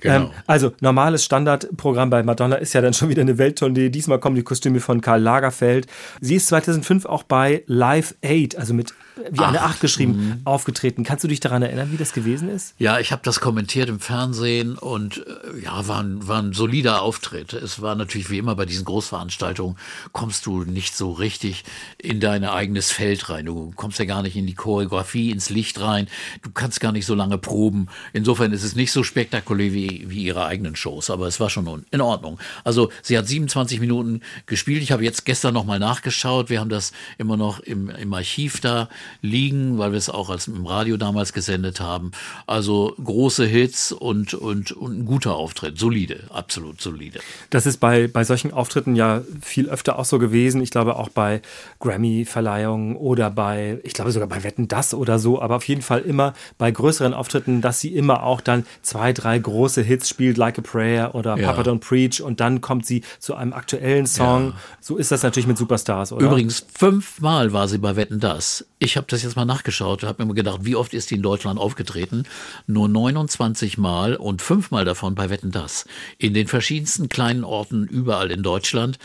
Genau. 0.00 0.14
Ähm, 0.14 0.30
also 0.46 0.72
normales 0.80 1.24
Standardprogramm 1.24 2.10
bei 2.10 2.22
Madonna 2.22 2.56
ist 2.56 2.72
ja 2.72 2.80
dann 2.80 2.94
schon 2.94 3.08
wieder 3.08 3.22
eine 3.22 3.38
Welttournee. 3.38 3.90
Diesmal 3.90 4.18
kommen 4.18 4.36
die 4.36 4.42
Kostüme 4.42 4.80
von 4.80 5.00
Karl 5.00 5.20
Lagerfeld. 5.20 5.86
Sie 6.20 6.36
ist 6.36 6.48
2005 6.48 7.06
auch 7.06 7.22
bei 7.22 7.62
Live 7.66 8.14
Aid, 8.22 8.56
also 8.56 8.74
mit 8.74 8.94
wie 9.30 9.40
eine 9.40 9.60
Ach, 9.62 9.70
Acht 9.70 9.80
geschrieben, 9.80 10.40
aufgetreten. 10.44 11.04
Kannst 11.04 11.24
du 11.24 11.28
dich 11.28 11.40
daran 11.40 11.62
erinnern, 11.62 11.90
wie 11.90 11.96
das 11.96 12.12
gewesen 12.12 12.48
ist? 12.48 12.74
Ja, 12.78 12.98
ich 12.98 13.12
habe 13.12 13.22
das 13.24 13.40
kommentiert 13.40 13.88
im 13.88 14.00
Fernsehen 14.00 14.76
und 14.76 15.18
äh, 15.26 15.64
ja, 15.64 15.88
war 15.88 16.02
ein, 16.02 16.26
war 16.28 16.42
ein 16.42 16.52
solider 16.52 17.02
Auftritt. 17.02 17.52
Es 17.52 17.80
war 17.80 17.94
natürlich 17.94 18.30
wie 18.30 18.38
immer 18.38 18.54
bei 18.54 18.66
diesen 18.66 18.84
Großveranstaltungen, 18.84 19.76
kommst 20.12 20.46
du 20.46 20.64
nicht 20.64 20.94
so 20.94 21.12
richtig 21.12 21.64
in 21.98 22.20
dein 22.20 22.44
eigenes 22.44 22.90
Feld 22.92 23.28
rein. 23.28 23.46
Du 23.46 23.72
kommst 23.74 23.98
ja 23.98 24.04
gar 24.04 24.22
nicht 24.22 24.36
in 24.36 24.46
die 24.46 24.54
Choreografie, 24.54 25.30
ins 25.30 25.50
Licht 25.50 25.80
rein. 25.80 26.08
Du 26.42 26.50
kannst 26.50 26.80
gar 26.80 26.92
nicht 26.92 27.06
so 27.06 27.14
lange 27.14 27.38
proben. 27.38 27.88
Insofern 28.12 28.52
ist 28.52 28.62
es 28.62 28.76
nicht 28.76 28.92
so 28.92 29.02
spektakulär 29.02 29.72
wie, 29.72 30.04
wie 30.08 30.24
ihre 30.24 30.44
eigenen 30.44 30.76
Shows, 30.76 31.10
aber 31.10 31.26
es 31.26 31.40
war 31.40 31.50
schon 31.50 31.66
in 31.90 32.00
Ordnung. 32.00 32.38
Also 32.64 32.90
sie 33.02 33.16
hat 33.18 33.26
27 33.26 33.80
Minuten 33.80 34.20
gespielt. 34.46 34.82
Ich 34.82 34.92
habe 34.92 35.04
jetzt 35.04 35.24
gestern 35.24 35.54
nochmal 35.54 35.78
nachgeschaut. 35.78 36.50
Wir 36.50 36.60
haben 36.60 36.68
das 36.68 36.92
immer 37.18 37.36
noch 37.36 37.60
im, 37.60 37.88
im 37.90 38.14
Archiv 38.14 38.60
da 38.60 38.88
liegen, 39.22 39.78
weil 39.78 39.92
wir 39.92 39.98
es 39.98 40.08
auch 40.08 40.30
als 40.30 40.46
im 40.48 40.66
Radio 40.66 40.96
damals 40.96 41.32
gesendet 41.32 41.80
haben. 41.80 42.12
Also 42.46 42.94
große 43.02 43.44
Hits 43.44 43.92
und, 43.92 44.34
und, 44.34 44.72
und 44.72 45.00
ein 45.00 45.06
guter 45.06 45.36
Auftritt. 45.36 45.78
Solide, 45.78 46.24
absolut 46.30 46.80
solide. 46.80 47.20
Das 47.50 47.66
ist 47.66 47.78
bei, 47.78 48.06
bei 48.08 48.24
solchen 48.24 48.52
Auftritten 48.52 48.96
ja 48.96 49.22
viel 49.40 49.68
öfter 49.68 49.98
auch 49.98 50.04
so 50.04 50.18
gewesen. 50.18 50.60
Ich 50.60 50.70
glaube 50.70 50.96
auch 50.96 51.08
bei 51.08 51.42
Grammy-Verleihungen 51.80 52.96
oder 52.96 53.30
bei, 53.30 53.78
ich 53.82 53.92
glaube 53.92 54.10
sogar 54.12 54.28
bei 54.28 54.42
Wetten 54.44 54.68
das 54.68 54.94
oder 54.94 55.18
so, 55.18 55.40
aber 55.40 55.56
auf 55.56 55.68
jeden 55.68 55.82
Fall 55.82 56.00
immer 56.00 56.34
bei 56.58 56.70
größeren 56.70 57.14
Auftritten, 57.14 57.60
dass 57.60 57.80
sie 57.80 57.94
immer 57.94 58.22
auch 58.22 58.40
dann 58.40 58.66
zwei, 58.82 59.12
drei 59.12 59.38
große 59.38 59.82
Hits 59.82 60.08
spielt, 60.08 60.36
Like 60.36 60.58
a 60.58 60.62
Prayer 60.62 61.14
oder 61.14 61.36
Ja. 61.36 61.52
Papa 61.52 61.62
Don't 61.70 61.80
Preach 61.80 62.22
und 62.22 62.40
dann 62.40 62.60
kommt 62.60 62.86
sie 62.86 63.02
zu 63.18 63.34
einem 63.34 63.52
aktuellen 63.52 64.06
Song. 64.06 64.48
Ja. 64.48 64.54
So 64.80 64.96
ist 64.96 65.10
das 65.12 65.22
natürlich 65.22 65.46
mit 65.46 65.58
Superstars, 65.58 66.12
oder? 66.12 66.26
Übrigens, 66.26 66.66
fünfmal 66.74 67.52
war 67.52 67.68
sie 67.68 67.78
bei 67.78 67.96
Wetten 67.96 68.20
Das. 68.20 68.66
Ich 68.78 68.95
habe 68.96 69.06
das 69.08 69.22
jetzt 69.22 69.36
mal 69.36 69.44
nachgeschaut 69.44 70.02
habe 70.02 70.24
mir 70.24 70.34
gedacht, 70.34 70.60
wie 70.62 70.76
oft 70.76 70.94
ist 70.94 71.10
die 71.10 71.16
in 71.16 71.22
Deutschland 71.22 71.58
aufgetreten? 71.58 72.24
Nur 72.66 72.88
29 72.88 73.78
Mal 73.78 74.16
und 74.16 74.42
fünfmal 74.42 74.84
davon 74.84 75.14
bei 75.14 75.30
Wetten 75.30 75.50
Das. 75.50 75.86
In 76.18 76.34
den 76.34 76.46
verschiedensten 76.46 77.08
kleinen 77.08 77.44
Orten 77.44 77.86
überall 77.86 78.30
in 78.30 78.42
Deutschland 78.42 78.98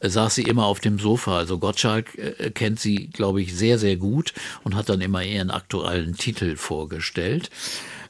äh, 0.00 0.08
saß 0.08 0.34
sie 0.34 0.42
immer 0.42 0.66
auf 0.66 0.80
dem 0.80 0.98
Sofa. 0.98 1.38
Also 1.38 1.58
Gottschalk 1.58 2.16
äh, 2.18 2.50
kennt 2.50 2.80
sie, 2.80 3.08
glaube 3.08 3.40
ich, 3.40 3.54
sehr, 3.54 3.78
sehr 3.78 3.96
gut 3.96 4.32
und 4.64 4.74
hat 4.74 4.88
dann 4.88 5.00
immer 5.00 5.22
ihren 5.22 5.50
aktuellen 5.50 6.16
Titel 6.16 6.56
vorgestellt. 6.56 7.50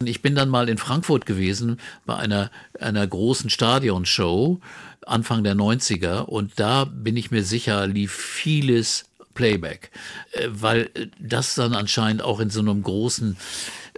Ich 0.04 0.22
bin 0.22 0.34
dann 0.34 0.48
mal 0.48 0.68
in 0.68 0.78
Frankfurt 0.78 1.26
gewesen 1.26 1.80
bei 2.06 2.16
einer, 2.16 2.50
einer 2.78 3.06
großen 3.06 3.50
Stadionshow 3.50 4.60
Anfang 5.06 5.42
der 5.42 5.54
90er 5.54 6.20
und 6.20 6.52
da 6.56 6.84
bin 6.84 7.16
ich 7.16 7.30
mir 7.30 7.42
sicher, 7.42 7.86
lief 7.86 8.12
vieles 8.12 9.04
Playback, 9.38 9.90
Äh, 10.32 10.48
weil 10.50 10.90
äh, 10.94 11.06
das 11.20 11.54
dann 11.54 11.72
anscheinend 11.74 12.22
auch 12.22 12.40
in 12.40 12.50
so 12.50 12.60
einem 12.60 12.82
großen 12.82 13.36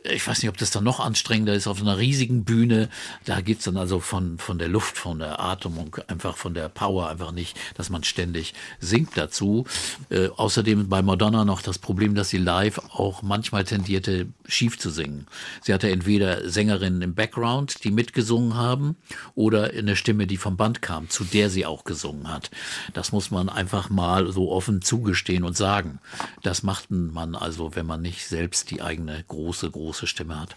ich 0.05 0.27
weiß 0.27 0.43
nicht, 0.43 0.49
ob 0.49 0.57
das 0.57 0.71
dann 0.71 0.85
noch 0.85 1.01
anstrengender 1.01 1.55
ist, 1.55 1.67
auf 1.67 1.81
einer 1.81 1.99
riesigen 1.99 2.45
Bühne. 2.45 2.89
Da 3.25 3.41
geht's 3.41 3.65
dann 3.65 3.77
also 3.77 4.01
von, 4.01 4.39
von 4.39 4.59
der 4.59 4.69
Luft, 4.69 4.97
von 4.97 5.19
der 5.19 5.41
Atmung, 5.41 5.97
einfach 6.07 6.37
von 6.37 6.55
der 6.55 6.69
Power 6.69 7.09
einfach 7.09 7.33
nicht, 7.33 7.59
dass 7.75 7.91
man 7.91 8.05
ständig 8.05 8.55
singt 8.79 9.17
dazu. 9.17 9.67
Äh, 10.09 10.29
außerdem 10.29 10.89
bei 10.89 11.03
Madonna 11.03 11.45
noch 11.45 11.63
das 11.63 11.79
Problem, 11.79 12.15
dass 12.15 12.31
sie 12.31 12.39
live 12.39 12.79
auch 12.93 13.23
manchmal 13.23 13.65
tendierte, 13.65 14.29
schief 14.47 14.79
zu 14.79 14.91
singen. 14.91 15.27
Sie 15.63 15.75
hatte 15.75 15.91
entweder 15.91 16.49
Sängerinnen 16.49 17.03
im 17.03 17.15
Background, 17.15 17.85
die 17.85 17.91
mitgesungen 17.91 18.55
haben, 18.55 18.97
oder 19.35 19.71
eine 19.71 19.97
Stimme, 19.97 20.27
die 20.27 20.37
vom 20.37 20.57
Band 20.57 20.83
kam, 20.83 21.09
zu 21.09 21.25
der 21.25 21.51
sie 21.51 21.67
auch 21.67 21.85
gesungen 21.85 22.29
hat. 22.29 22.51
Das 22.95 23.13
muss 23.13 23.31
man 23.31 23.49
einfach 23.49 23.91
mal 23.91 24.33
so 24.33 24.51
offen 24.51 24.83
zugestehen 24.83 25.45
und 25.45 25.57
sagen. 25.57 25.99
Das 26.43 26.63
macht 26.63 26.91
man 26.91 27.35
also, 27.35 27.75
wenn 27.75 27.87
man 27.87 28.01
nicht 28.03 28.27
selbst 28.27 28.71
die 28.71 28.83
eigene 28.83 29.23
große, 29.29 29.71
große 29.71 29.90
Stimme 29.93 30.41
hat. 30.41 30.57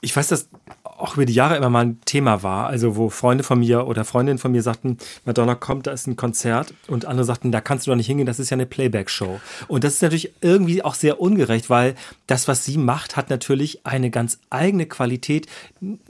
ich 0.00 0.16
weiß, 0.16 0.28
dass 0.28 0.48
auch 0.82 1.14
über 1.16 1.24
die 1.24 1.32
Jahre 1.34 1.56
immer 1.56 1.70
mal 1.70 1.84
ein 1.84 2.00
Thema 2.04 2.42
war, 2.42 2.66
also 2.66 2.96
wo 2.96 3.08
Freunde 3.08 3.42
von 3.42 3.58
mir 3.58 3.86
oder 3.86 4.04
Freundinnen 4.04 4.38
von 4.38 4.52
mir 4.52 4.62
sagten, 4.62 4.98
Madonna 5.24 5.54
kommt, 5.54 5.86
da 5.86 5.92
ist 5.92 6.06
ein 6.06 6.16
Konzert 6.16 6.74
und 6.88 7.06
andere 7.06 7.24
sagten, 7.24 7.52
da 7.52 7.60
kannst 7.60 7.86
du 7.86 7.90
doch 7.90 7.96
nicht 7.96 8.06
hingehen, 8.06 8.26
das 8.26 8.38
ist 8.38 8.50
ja 8.50 8.54
eine 8.54 8.66
Playback-Show. 8.66 9.40
Und 9.68 9.84
das 9.84 9.94
ist 9.94 10.02
natürlich 10.02 10.32
irgendwie 10.42 10.82
auch 10.82 10.94
sehr 10.94 11.20
ungerecht, 11.20 11.70
weil 11.70 11.94
das, 12.26 12.48
was 12.48 12.64
sie 12.64 12.76
macht, 12.76 13.16
hat 13.16 13.30
natürlich 13.30 13.86
eine 13.86 14.10
ganz 14.10 14.38
eigene 14.50 14.86
Qualität. 14.86 15.46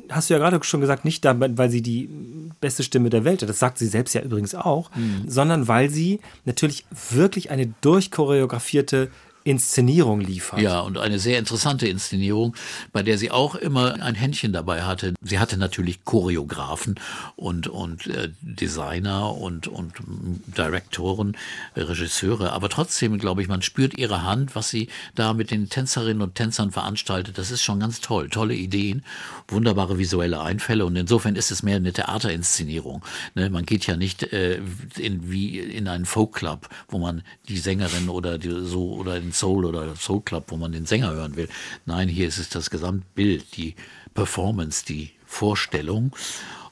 Hast 0.08 0.28
du 0.28 0.34
ja 0.34 0.38
gerade 0.38 0.62
schon 0.64 0.80
gesagt, 0.80 1.04
nicht 1.04 1.24
damit, 1.24 1.56
weil 1.56 1.70
sie 1.70 1.82
die 1.82 2.08
beste 2.60 2.82
Stimme 2.82 3.10
der 3.10 3.24
Welt 3.24 3.42
hat, 3.42 3.48
das 3.48 3.58
sagt 3.58 3.78
sie 3.78 3.86
selbst 3.86 4.14
ja 4.14 4.22
übrigens 4.22 4.54
auch, 4.54 4.90
sondern 5.26 5.68
weil 5.68 5.88
sie 5.90 6.20
natürlich 6.44 6.84
wirklich 7.10 7.50
eine 7.50 7.72
durchchoreografierte 7.80 9.10
Inszenierung 9.44 10.20
liefert. 10.20 10.60
Ja, 10.60 10.80
und 10.80 10.98
eine 10.98 11.18
sehr 11.18 11.38
interessante 11.38 11.88
Inszenierung, 11.88 12.54
bei 12.92 13.02
der 13.02 13.16
sie 13.16 13.30
auch 13.30 13.54
immer 13.54 14.02
ein 14.02 14.14
Händchen 14.14 14.52
dabei 14.52 14.82
hatte. 14.82 15.14
Sie 15.22 15.38
hatte 15.38 15.56
natürlich 15.56 16.04
Choreografen 16.04 17.00
und, 17.36 17.66
und 17.66 18.06
äh, 18.06 18.30
Designer 18.42 19.34
und, 19.34 19.66
und 19.66 19.94
Direktoren, 20.46 21.36
Regisseure, 21.74 22.52
aber 22.52 22.68
trotzdem, 22.68 23.18
glaube 23.18 23.40
ich, 23.40 23.48
man 23.48 23.62
spürt 23.62 23.96
ihre 23.96 24.24
Hand, 24.24 24.54
was 24.54 24.68
sie 24.68 24.88
da 25.14 25.32
mit 25.32 25.50
den 25.50 25.68
Tänzerinnen 25.68 26.22
und 26.22 26.34
Tänzern 26.34 26.70
veranstaltet. 26.70 27.38
Das 27.38 27.50
ist 27.50 27.62
schon 27.62 27.80
ganz 27.80 28.00
toll. 28.00 28.28
Tolle 28.28 28.54
Ideen, 28.54 29.04
wunderbare 29.48 29.98
visuelle 29.98 30.40
Einfälle 30.40 30.84
und 30.84 30.96
insofern 30.96 31.36
ist 31.36 31.50
es 31.50 31.62
mehr 31.62 31.76
eine 31.76 31.92
Theaterinszenierung. 31.92 33.02
Ne? 33.34 33.48
Man 33.48 33.64
geht 33.64 33.86
ja 33.86 33.96
nicht 33.96 34.32
äh, 34.32 34.60
in, 34.98 35.30
wie 35.30 35.58
in 35.58 35.88
einen 35.88 36.04
Folkclub, 36.04 36.68
wo 36.88 36.98
man 36.98 37.22
die 37.48 37.58
Sängerin 37.58 38.08
oder 38.10 38.36
die, 38.36 38.50
so 38.66 38.92
oder 38.92 39.16
in 39.16 39.29
Soul 39.32 39.64
oder 39.64 39.94
Soul 39.96 40.22
Club, 40.22 40.44
wo 40.48 40.56
man 40.56 40.72
den 40.72 40.86
Sänger 40.86 41.12
hören 41.12 41.36
will. 41.36 41.48
Nein, 41.86 42.08
hier 42.08 42.28
ist 42.28 42.38
es 42.38 42.48
das 42.48 42.70
Gesamtbild, 42.70 43.56
die 43.56 43.74
Performance, 44.14 44.84
die 44.84 45.10
Vorstellung. 45.26 46.12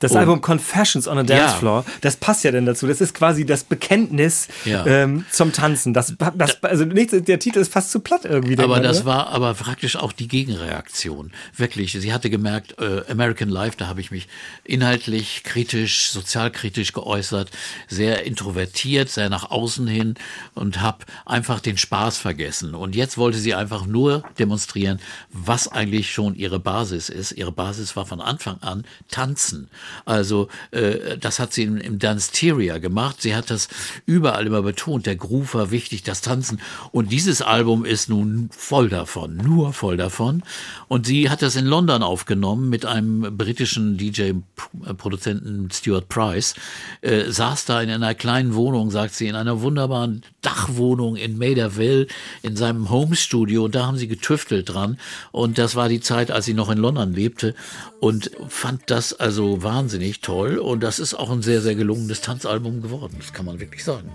Das 0.01 0.13
Und- 0.13 0.19
Album 0.19 0.41
Confessions 0.41 1.09
on 1.09 1.19
a 1.19 1.23
Dance 1.23 1.53
Ja. 1.55 1.59
Floor, 1.59 1.85
das 2.01 2.17
passt 2.17 2.45
ja 2.45 2.51
denn 2.53 2.67
dazu. 2.67 2.87
Das 2.87 3.01
ist 3.01 3.15
quasi 3.15 3.45
das 3.45 3.65
Bekenntnis 3.65 4.49
Ja. 4.65 4.87
ähm, 4.87 5.25
zum 5.31 5.53
Tanzen. 5.53 5.93
Das, 5.95 6.15
das, 6.35 6.63
also 6.63 6.85
nichts, 6.85 7.15
der 7.19 7.39
Titel 7.39 7.59
ist 7.59 7.73
fast 7.73 7.91
zu 7.91 8.01
platt 8.01 8.25
irgendwie. 8.25 8.59
Aber 8.59 8.81
das 8.81 8.99
oder? 8.99 9.07
war 9.07 9.29
aber 9.29 9.55
praktisch 9.55 9.97
auch 9.97 10.13
die 10.13 10.29
Gegenreaktion. 10.29 11.33
Wirklich, 11.57 11.93
sie 11.93 12.13
hatte 12.13 12.31
gemerkt, 12.31 12.77
äh, 12.81 13.03
American 13.11 13.49
Life, 13.49 13.77
da 13.77 13.87
habe 13.89 14.01
ich 14.01 14.11
mich 14.11 14.29
inhaltlich 14.65 15.43
kritisch, 15.45 16.11
sozialkritisch 16.11 16.93
geäußert, 16.93 17.51
sehr 17.89 18.25
introvertiert, 18.25 19.09
sehr 19.09 19.29
nach 19.31 19.51
außen 19.51 19.87
hin 19.87 20.15
und 20.55 20.81
habe 20.81 20.99
einfach 21.27 21.61
den 21.61 21.77
Spaß 21.79 22.19
vergessen. 22.19 22.75
Und 22.75 22.95
jetzt 22.95 23.19
wollte 23.19 23.39
sie 23.39 23.55
einfach 23.55 23.87
nur 23.87 24.23
demonstrieren, 24.39 25.01
was 25.33 25.69
eigentlich 25.69 26.13
schon 26.13 26.35
ihre 26.35 26.61
Basis 26.61 27.09
ist. 27.09 27.33
Ihre 27.33 27.53
Basis 27.53 27.97
war 27.97 28.07
von 28.07 28.21
Anfang 28.21 28.59
an 28.61 28.85
Tanzen. 29.11 29.69
Also 30.05 30.49
äh, 30.71 31.19
das 31.19 31.39
hat 31.39 31.53
sie 31.53 31.65
im, 31.65 31.77
im 31.79 31.99
Danceteria 31.99 32.79
gemacht. 32.79 33.23
Sie 33.23 33.35
hat 33.35 33.51
das 33.51 33.69
überall 34.07 34.47
immer 34.47 34.63
betont. 34.63 35.07
Der 35.07 35.17
Groove 35.17 35.55
war 35.55 35.71
wichtig, 35.71 36.03
das 36.03 36.21
Tanzen. 36.21 36.61
Und 36.93 37.13
dieses 37.13 37.43
Album 37.43 37.85
ist 37.85 38.09
nun 38.09 38.49
voll 38.51 38.89
davon, 38.89 39.37
nur 39.37 39.73
voll 39.73 39.97
davon. 39.97 40.43
Und 40.89 41.07
sie 41.07 41.31
hat 41.31 41.43
das 41.43 41.57
in 41.57 41.67
London 41.67 42.03
aufgenommen 42.03 42.69
mit 42.69 42.85
einem 42.87 43.37
britischen 43.37 43.97
DJ-Produzenten 43.97 45.71
Stuart 45.71 46.09
Price. 46.09 46.55
Äh, 47.01 47.31
saß 47.31 47.65
da 47.67 47.81
in 47.83 47.91
einer 47.91 48.15
kleinen 48.15 48.55
Wohnung, 48.55 48.91
sagt 48.91 49.15
sie, 49.15 49.29
in 49.29 49.37
einer 49.37 49.61
wunderbaren 49.61 50.23
Dachwohnung 50.43 51.17
in 51.17 51.39
Maderville 51.39 52.07
in 52.43 52.57
seinem 52.57 52.91
Home-Studio. 52.91 53.65
Und 53.65 53.75
da 53.75 53.87
haben 53.87 53.99
sie 53.99 54.09
getüftelt 54.09 54.69
dran. 54.69 54.99
Und 55.33 55.59
das 55.59 55.77
war 55.77 55.89
die 55.89 56.01
Zeit, 56.01 56.31
als 56.31 56.45
sie 56.45 56.55
noch 56.55 56.71
in 56.71 56.79
London 56.79 57.13
lebte. 57.13 57.55
Und 58.01 58.31
fand 58.49 58.83
das 58.87 59.13
also 59.13 59.63
wahnsinnig 59.63 59.78
toll. 60.23 60.59
Und 60.59 60.83
das 60.83 60.99
ist 60.99 61.15
auch 61.15 61.31
ein 61.31 61.43
sehr, 61.43 61.61
sehr 61.61 61.75
gelungenes 61.75 62.21
Tanzalbum 62.21 62.83
geworden. 62.83 63.15
Das 63.19 63.33
kann 63.33 63.47
man 63.47 63.61
wirklich 63.61 63.85
sagen. 63.85 64.11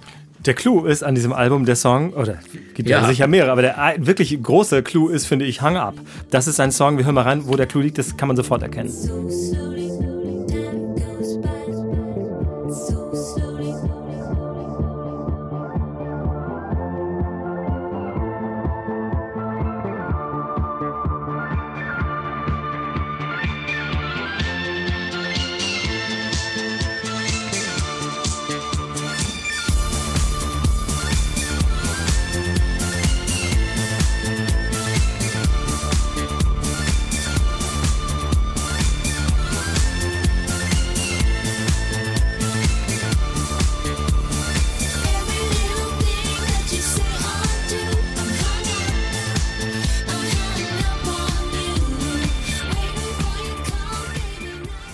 Der 0.46 0.54
Clou 0.56 0.86
ist 0.86 1.04
an 1.04 1.16
diesem 1.16 1.32
Album 1.32 1.66
der 1.66 1.78
Song, 1.78 2.12
oder 2.14 2.40
gibt 2.74 2.90
ja, 2.90 3.02
Ja. 3.02 3.08
sicher 3.08 3.28
mehrere, 3.28 3.52
aber 3.52 3.62
der 3.62 3.96
wirklich 4.00 4.42
große 4.44 4.84
Clou 4.84 5.08
ist, 5.08 5.26
finde 5.26 5.46
ich, 5.46 5.62
Hang 5.62 5.78
Up. 5.78 5.96
Das 6.32 6.48
ist 6.48 6.60
ein 6.60 6.72
Song, 6.74 6.98
wir 6.98 7.06
hören 7.06 7.16
mal 7.16 7.22
rein, 7.22 7.48
wo 7.48 7.56
der 7.56 7.66
Clou 7.66 7.80
liegt, 7.80 7.98
das 7.98 8.18
kann 8.18 8.28
man 8.28 8.36
sofort 8.36 8.62
erkennen. 8.62 8.92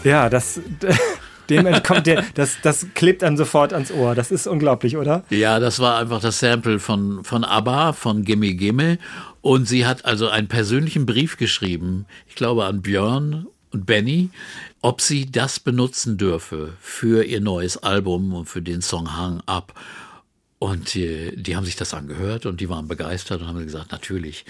Ja, 0.10 0.28
das, 0.28 0.60
dem 1.50 1.68
entkommt 1.68 2.08
der, 2.08 2.26
das, 2.34 2.58
das 2.64 2.88
klebt 2.96 3.22
dann 3.22 3.38
sofort 3.38 3.74
ans 3.74 3.92
Ohr. 3.92 4.16
Das 4.16 4.32
ist 4.32 4.48
unglaublich, 4.48 4.98
oder? 4.98 5.24
Ja, 5.30 5.60
das 5.60 5.80
war 5.80 6.00
einfach 6.00 6.20
das 6.20 6.40
Sample 6.40 6.80
von, 6.80 7.24
von 7.24 7.44
ABBA, 7.44 7.94
von 7.94 8.24
Gimme 8.24 8.56
Gimme. 8.56 8.98
Und 9.42 9.68
sie 9.68 9.86
hat 9.86 10.06
also 10.06 10.28
einen 10.28 10.48
persönlichen 10.48 11.06
Brief 11.06 11.38
geschrieben, 11.38 12.08
ich 12.28 12.36
glaube 12.36 12.66
an 12.66 12.82
Björn 12.82 13.46
und 13.72 13.86
Benny, 13.86 14.32
ob 14.82 15.00
sie 15.00 15.32
das 15.32 15.60
benutzen 15.60 16.18
dürfe 16.18 16.74
für 16.82 17.24
ihr 17.24 17.40
neues 17.40 17.78
Album 17.78 18.34
und 18.34 18.46
für 18.46 18.64
den 18.64 18.82
Song 18.82 19.16
Hang 19.16 19.42
Up. 19.46 19.74
Und 20.62 20.94
die, 20.94 21.32
die 21.38 21.56
haben 21.56 21.64
sich 21.64 21.78
das 21.78 21.94
angehört 21.94 22.46
und 22.46 22.60
die 22.60 22.68
waren 22.68 22.86
begeistert 22.90 23.40
und 23.40 23.48
haben 23.48 23.64
gesagt, 23.64 23.94
natürlich. 23.94 24.44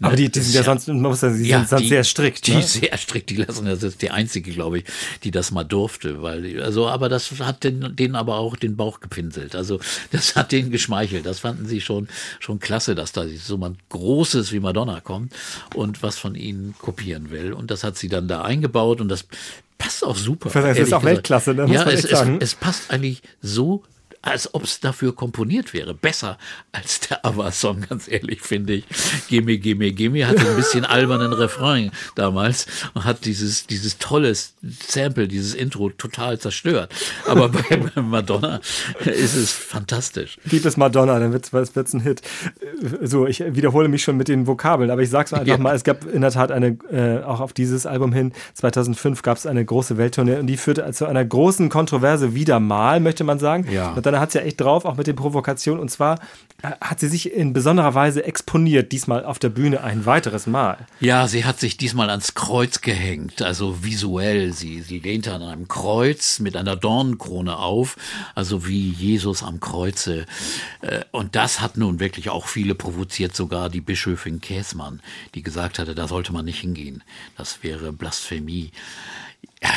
Aber 0.00 0.10
Ne, 0.12 0.16
die, 0.16 0.30
die 0.30 0.38
sind 0.38 0.50
ist 0.50 0.54
ja 0.54 0.62
sonst, 0.62 0.86
man 0.86 1.00
muss 1.00 1.18
sagen, 1.18 1.34
sie 1.34 1.48
sind 1.50 1.68
sonst 1.68 1.82
die- 1.82 1.88
sehr 1.88 2.04
strikt. 2.04 2.46
Die 2.46 2.54
Ne? 2.54 2.62
sehr 2.62 2.96
strikt, 2.96 3.30
die 3.30 3.36
lassen 3.36 3.64
das 3.66 3.82
ist 3.82 4.00
die 4.00 4.12
einzige, 4.12 4.52
glaube 4.52 4.78
ich, 4.78 4.84
die 5.24 5.32
das 5.32 5.50
mal 5.50 5.64
durfte, 5.64 6.22
weil 6.22 6.62
also, 6.62 6.86
aber 6.86 7.08
das 7.08 7.32
hat 7.40 7.64
den, 7.64 7.96
denen 7.96 8.14
aber 8.14 8.36
auch 8.36 8.54
den 8.54 8.76
Bauch 8.76 9.00
gepinselt. 9.00 9.56
Also 9.56 9.80
das 10.12 10.36
hat 10.36 10.52
denen 10.52 10.70
geschmeichelt. 10.70 11.26
Das 11.26 11.40
fanden 11.40 11.66
sie 11.66 11.80
schon 11.80 12.06
schon 12.38 12.60
klasse, 12.60 12.94
dass 12.94 13.10
da 13.10 13.26
so 13.26 13.58
mal 13.58 13.74
Großes 13.88 14.52
wie 14.52 14.60
Madonna 14.60 15.00
kommt 15.00 15.32
und 15.74 16.00
was 16.00 16.16
von 16.16 16.36
ihnen 16.36 16.76
kopieren 16.78 17.30
will. 17.30 17.52
Und 17.52 17.72
das 17.72 17.82
hat 17.82 17.98
sie 17.98 18.08
dann 18.08 18.28
da 18.28 18.42
eingebaut 18.42 19.00
und 19.00 19.08
das 19.08 19.26
passt 19.78 20.04
auch 20.04 20.16
super. 20.16 20.48
Es 20.48 20.54
ist 20.78 20.92
auch 20.92 21.00
gesagt. 21.00 21.04
Weltklasse, 21.06 21.54
ne? 21.54 21.62
Muss 21.66 21.74
Ja, 21.74 21.84
man 21.86 21.92
es, 21.92 22.04
es, 22.04 22.22
es 22.38 22.54
passt 22.54 22.92
eigentlich 22.92 23.20
so 23.42 23.82
als 24.22 24.54
ob 24.54 24.64
es 24.64 24.80
dafür 24.80 25.14
komponiert 25.14 25.72
wäre. 25.74 25.94
Besser 25.94 26.38
als 26.72 27.00
der 27.00 27.24
ABBA-Song, 27.24 27.82
ganz 27.88 28.08
ehrlich, 28.08 28.40
finde 28.42 28.74
ich. 28.74 28.84
Gimme, 29.28 29.58
gimme, 29.58 29.92
gimme 29.92 30.26
hatte 30.26 30.48
ein 30.48 30.56
bisschen 30.56 30.84
albernen 30.96 31.32
Refrain 31.32 31.90
damals 32.14 32.66
und 32.94 33.04
hat 33.04 33.24
dieses, 33.24 33.66
dieses 33.66 33.98
tolles 33.98 34.54
Sample, 34.86 35.28
dieses 35.28 35.54
Intro 35.54 35.90
total 35.90 36.38
zerstört. 36.38 36.92
Aber 37.26 37.48
bei, 37.50 37.62
bei 37.76 38.02
Madonna 38.02 38.60
ist 39.04 39.34
es 39.34 39.52
fantastisch. 39.52 40.38
Gib 40.46 40.64
es 40.64 40.76
Madonna, 40.76 41.18
dann 41.18 41.32
wird 41.32 41.52
es 41.52 41.94
ein 41.94 42.00
Hit. 42.00 42.22
So, 43.02 43.26
ich 43.26 43.40
wiederhole 43.40 43.88
mich 43.88 44.02
schon 44.02 44.16
mit 44.16 44.28
den 44.28 44.46
Vokabeln, 44.46 44.90
aber 44.90 45.02
ich 45.02 45.10
sag's 45.10 45.32
einfach 45.32 45.46
Ja. 45.46 45.58
mal, 45.58 45.74
es 45.74 45.84
gab 45.84 46.04
in 46.06 46.20
der 46.22 46.30
Tat 46.30 46.50
eine, 46.50 46.78
äh, 46.90 47.22
auch 47.24 47.40
auf 47.40 47.52
dieses 47.52 47.86
Album 47.86 48.12
hin, 48.12 48.32
2005 48.54 49.22
gab 49.22 49.36
es 49.36 49.46
eine 49.46 49.64
große 49.64 49.96
Welttournee 49.98 50.36
und 50.38 50.46
die 50.46 50.56
führte 50.56 50.90
zu 50.92 51.06
einer 51.06 51.24
großen 51.24 51.68
Kontroverse 51.68 52.34
wieder 52.34 52.60
mal, 52.60 53.00
möchte 53.00 53.24
man 53.24 53.38
sagen. 53.38 53.66
Ja. 53.70 53.92
Madonna 54.16 54.20
hat 54.22 54.28
es 54.30 54.34
ja 54.34 54.40
echt 54.42 54.60
drauf, 54.60 54.84
auch 54.84 54.96
mit 54.96 55.06
den 55.06 55.16
Provokationen 55.16 55.80
und 55.80 55.90
zwar 55.90 56.18
äh, 56.62 56.70
hat 56.80 57.00
sie 57.00 57.08
sich 57.08 57.32
in 57.32 57.52
besonderer 57.52 57.94
Weise 57.94 58.24
exponiert, 58.24 58.92
diesmal 58.92 59.24
auf 59.24 59.38
der 59.38 59.50
Bühne 59.50 59.82
ein 59.82 60.06
weiteres 60.06 60.46
Mal. 60.46 60.86
Ja, 61.00 61.28
sie 61.28 61.44
hat 61.44 61.60
sich 61.60 61.76
diesmal 61.76 62.08
ans 62.10 62.34
Kreuz 62.34 62.80
gehängt, 62.80 63.42
also 63.42 63.84
visuell. 63.84 64.52
Sie, 64.52 64.80
sie 64.80 64.98
lehnte 64.98 65.34
an 65.34 65.42
einem 65.42 65.68
Kreuz 65.68 66.38
mit 66.38 66.56
einer 66.56 66.76
Dornenkrone 66.76 67.56
auf, 67.58 67.96
also 68.34 68.66
wie 68.66 68.90
Jesus 68.90 69.42
am 69.42 69.60
Kreuze. 69.60 70.24
Äh, 70.80 71.00
Und 71.12 71.36
das 71.36 71.60
hat 71.60 71.76
nun 71.76 72.00
wirklich 72.00 72.30
auch 72.30 72.46
viele 72.46 72.74
provoziert, 72.74 73.36
sogar 73.36 73.68
die 73.68 73.82
Bischöfin 73.82 74.40
Käsmann, 74.40 75.00
die 75.34 75.42
gesagt 75.42 75.78
hatte, 75.78 75.94
da 75.94 76.08
sollte 76.08 76.32
man 76.32 76.44
nicht 76.46 76.60
hingehen. 76.60 77.02
Das 77.36 77.62
wäre 77.62 77.92
Blasphemie. 77.92 78.70
Ja, 79.62 79.70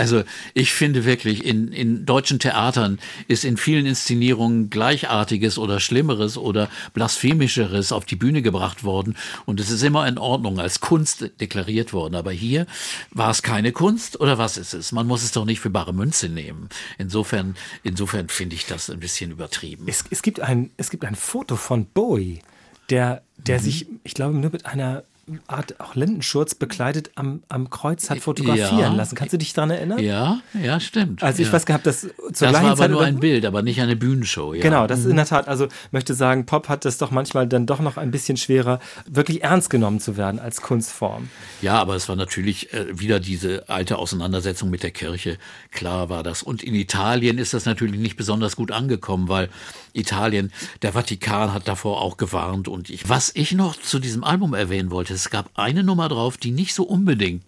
Also 0.00 0.24
ich 0.54 0.72
finde 0.72 1.04
wirklich, 1.04 1.44
in, 1.44 1.72
in 1.72 2.06
deutschen 2.06 2.38
Theatern 2.38 2.98
ist 3.28 3.44
in 3.44 3.58
vielen 3.58 3.84
Inszenierungen 3.84 4.70
Gleichartiges 4.70 5.58
oder 5.58 5.78
Schlimmeres 5.78 6.38
oder 6.38 6.70
Blasphemischeres 6.94 7.92
auf 7.92 8.06
die 8.06 8.16
Bühne 8.16 8.40
gebracht 8.40 8.82
worden 8.82 9.14
und 9.44 9.60
es 9.60 9.68
ist 9.68 9.82
immer 9.82 10.08
in 10.08 10.16
Ordnung 10.16 10.58
als 10.58 10.80
Kunst 10.80 11.30
deklariert 11.38 11.92
worden. 11.92 12.14
Aber 12.14 12.32
hier 12.32 12.66
war 13.10 13.30
es 13.30 13.42
keine 13.42 13.72
Kunst 13.72 14.18
oder 14.18 14.38
was 14.38 14.56
ist 14.56 14.72
es? 14.72 14.90
Man 14.90 15.06
muss 15.06 15.22
es 15.22 15.32
doch 15.32 15.44
nicht 15.44 15.60
für 15.60 15.68
bare 15.68 15.92
Münze 15.92 16.30
nehmen. 16.30 16.70
Insofern, 16.96 17.54
insofern 17.82 18.30
finde 18.30 18.56
ich 18.56 18.64
das 18.64 18.88
ein 18.88 19.00
bisschen 19.00 19.30
übertrieben. 19.30 19.84
Es, 19.86 20.02
es, 20.08 20.22
gibt 20.22 20.40
ein, 20.40 20.70
es 20.78 20.88
gibt 20.88 21.04
ein 21.04 21.14
Foto 21.14 21.56
von 21.56 21.84
Bowie, 21.84 22.40
der, 22.88 23.20
der 23.36 23.60
sich, 23.60 23.86
ich 24.02 24.14
glaube, 24.14 24.38
nur 24.38 24.50
mit 24.50 24.64
einer 24.64 25.04
Art 25.46 25.78
auch 25.80 25.94
Lendenschurz 25.94 26.54
bekleidet 26.54 27.10
am, 27.14 27.42
am 27.48 27.70
Kreuz 27.70 28.10
hat 28.10 28.18
fotografieren 28.18 28.78
Ja. 28.78 28.92
lassen. 28.92 29.14
Kannst 29.14 29.32
du 29.32 29.38
dich 29.38 29.52
daran 29.52 29.70
erinnern? 29.70 29.98
Ja, 30.00 30.40
ja, 30.60 30.80
stimmt. 30.80 31.22
Also 31.22 31.40
ich 31.42 31.48
ja. 31.48 31.54
weiß 31.54 31.66
gehabt, 31.66 31.86
dass 31.86 32.00
zur 32.00 32.10
das 32.28 32.38
gleichen 32.38 32.54
war 32.54 32.70
aber 32.70 32.76
Zeit 32.76 32.90
nur 32.90 33.04
ein 33.04 33.20
Bild, 33.20 33.44
aber 33.44 33.62
nicht 33.62 33.80
eine 33.80 33.96
Bühnenshow. 33.96 34.54
Ja. 34.54 34.62
Genau, 34.62 34.86
das 34.86 35.00
ist 35.00 35.06
in 35.06 35.16
der 35.16 35.26
Tat, 35.26 35.46
also 35.46 35.68
möchte 35.92 36.14
sagen, 36.14 36.46
Pop 36.46 36.68
hat 36.68 36.84
das 36.84 36.98
doch 36.98 37.10
manchmal 37.10 37.46
dann 37.46 37.66
doch 37.66 37.80
noch 37.80 37.96
ein 37.96 38.10
bisschen 38.10 38.36
schwerer, 38.36 38.80
wirklich 39.06 39.44
ernst 39.44 39.70
genommen 39.70 40.00
zu 40.00 40.16
werden 40.16 40.40
als 40.40 40.62
Kunstform. 40.62 41.28
Ja, 41.62 41.78
aber 41.78 41.94
es 41.94 42.08
war 42.08 42.16
natürlich 42.16 42.72
äh, 42.72 42.98
wieder 42.98 43.20
diese 43.20 43.68
alte 43.68 43.98
Auseinandersetzung 43.98 44.70
mit 44.70 44.82
der 44.82 44.90
Kirche. 44.90 45.38
Klar 45.70 46.08
war 46.08 46.22
das. 46.22 46.42
Und 46.42 46.62
in 46.62 46.74
Italien 46.74 47.38
ist 47.38 47.54
das 47.54 47.66
natürlich 47.66 48.00
nicht 48.00 48.16
besonders 48.16 48.56
gut 48.56 48.72
angekommen, 48.72 49.28
weil 49.28 49.48
Italien, 49.92 50.52
der 50.82 50.92
Vatikan 50.92 51.52
hat 51.52 51.68
davor 51.68 52.00
auch 52.00 52.16
gewarnt. 52.16 52.68
Und 52.68 52.90
ich, 52.90 53.08
was 53.08 53.30
ich 53.34 53.52
noch 53.52 53.76
zu 53.76 53.98
diesem 53.98 54.24
Album 54.24 54.54
erwähnen 54.54 54.90
wollte, 54.90 55.19
es 55.20 55.30
gab 55.30 55.50
eine 55.54 55.84
Nummer 55.84 56.08
drauf, 56.08 56.36
die 56.38 56.50
nicht 56.50 56.74
so 56.74 56.84
unbedingt 56.84 57.42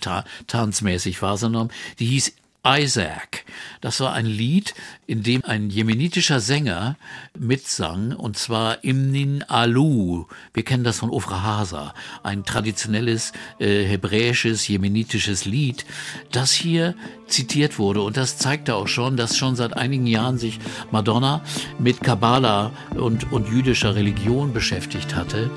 ta 0.00 0.24
tanzmäßig 0.46 1.22
war, 1.22 1.36
sondern 1.36 1.70
die 1.98 2.06
hieß 2.06 2.32
Isaac. 2.66 3.44
Das 3.82 4.00
war 4.00 4.14
ein 4.14 4.24
Lied, 4.24 4.74
in 5.06 5.22
dem 5.22 5.44
ein 5.44 5.68
jemenitischer 5.68 6.40
Sänger 6.40 6.96
mitsang, 7.38 8.12
und 8.12 8.38
zwar 8.38 8.82
Imnin 8.82 9.42
Alu. 9.42 10.26
Wir 10.54 10.64
kennen 10.64 10.82
das 10.82 10.98
von 10.98 11.10
Ofra 11.10 11.42
Hasa, 11.42 11.92
ein 12.22 12.44
traditionelles 12.44 13.32
äh, 13.58 13.84
hebräisches, 13.84 14.66
jemenitisches 14.66 15.44
Lied, 15.44 15.84
das 16.32 16.52
hier 16.52 16.94
zitiert 17.26 17.78
wurde. 17.78 18.00
Und 18.00 18.16
das 18.16 18.38
zeigte 18.38 18.74
auch 18.74 18.88
schon, 18.88 19.18
dass 19.18 19.36
schon 19.36 19.56
seit 19.56 19.76
einigen 19.76 20.06
Jahren 20.06 20.38
sich 20.38 20.58
Madonna 20.90 21.42
mit 21.78 22.00
Kabbala 22.00 22.72
und, 22.94 23.30
und 23.30 23.50
jüdischer 23.50 23.94
Religion 23.94 24.54
beschäftigt 24.54 25.14
hatte 25.14 25.50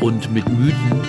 und 0.00 0.32
mit 0.32 0.48
Mythen 0.48 1.02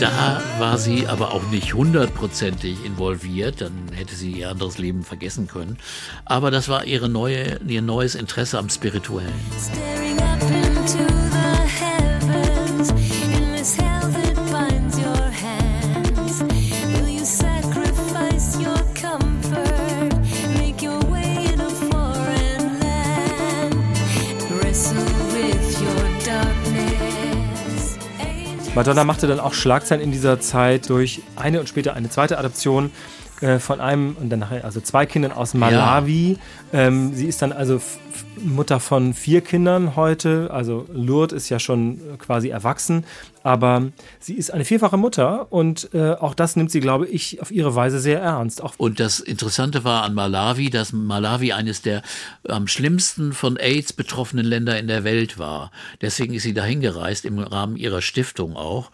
da 0.00 0.42
war 0.58 0.78
sie 0.78 1.06
aber 1.06 1.32
auch 1.32 1.46
nicht 1.50 1.74
hundertprozentig 1.74 2.84
involviert, 2.84 3.60
dann 3.60 3.90
hätte 3.92 4.14
sie 4.14 4.32
ihr 4.32 4.50
anderes 4.50 4.78
Leben 4.78 5.02
vergessen 5.02 5.46
können. 5.46 5.78
Aber 6.24 6.50
das 6.50 6.68
war 6.68 6.84
ihre 6.84 7.08
neue, 7.08 7.60
ihr 7.66 7.82
neues 7.82 8.14
Interesse 8.14 8.58
am 8.58 8.68
Spirituellen. 8.70 9.32
Staring 9.58 10.18
up 10.18 10.42
into 10.42 10.98
the 11.30 11.89
Madonna 28.74 29.02
machte 29.04 29.26
dann 29.26 29.40
auch 29.40 29.52
Schlagzeilen 29.52 30.02
in 30.02 30.12
dieser 30.12 30.40
Zeit 30.40 30.88
durch 30.88 31.22
eine 31.36 31.60
und 31.60 31.68
später 31.68 31.94
eine 31.94 32.08
zweite 32.08 32.38
Adoption 32.38 32.92
äh, 33.40 33.58
von 33.58 33.80
einem 33.80 34.16
und 34.20 34.30
dann 34.30 34.38
nachher 34.38 34.64
also 34.64 34.80
zwei 34.80 35.06
Kindern 35.06 35.32
aus 35.32 35.54
Malawi. 35.54 36.38
Ähm, 36.72 37.12
sie 37.14 37.26
ist 37.26 37.42
dann 37.42 37.52
also 37.52 37.80
Mutter 38.42 38.80
von 38.80 39.14
vier 39.14 39.40
Kindern 39.40 39.96
heute. 39.96 40.50
Also 40.50 40.86
Lourdes 40.92 41.36
ist 41.36 41.48
ja 41.48 41.58
schon 41.58 42.00
quasi 42.18 42.48
erwachsen, 42.48 43.04
aber 43.42 43.90
sie 44.18 44.34
ist 44.34 44.52
eine 44.52 44.64
vierfache 44.64 44.96
Mutter 44.96 45.52
und 45.52 45.90
äh, 45.94 46.12
auch 46.12 46.34
das 46.34 46.56
nimmt 46.56 46.70
sie, 46.70 46.80
glaube 46.80 47.06
ich, 47.06 47.40
auf 47.40 47.50
ihre 47.50 47.74
Weise 47.74 48.00
sehr 48.00 48.20
ernst. 48.20 48.62
Auch 48.62 48.74
Und 48.76 49.00
das 49.00 49.20
Interessante 49.20 49.84
war 49.84 50.02
an 50.02 50.14
Malawi, 50.14 50.70
dass 50.70 50.92
Malawi 50.92 51.52
eines 51.52 51.82
der 51.82 52.02
am 52.48 52.66
schlimmsten 52.66 53.32
von 53.32 53.56
AIDS 53.56 53.92
betroffenen 53.92 54.46
Länder 54.46 54.78
in 54.78 54.88
der 54.88 55.04
Welt 55.04 55.38
war. 55.38 55.70
Deswegen 56.00 56.34
ist 56.34 56.42
sie 56.42 56.54
dahin 56.54 56.80
gereist, 56.80 57.24
im 57.24 57.38
Rahmen 57.38 57.76
ihrer 57.76 58.02
Stiftung 58.02 58.56
auch. 58.56 58.90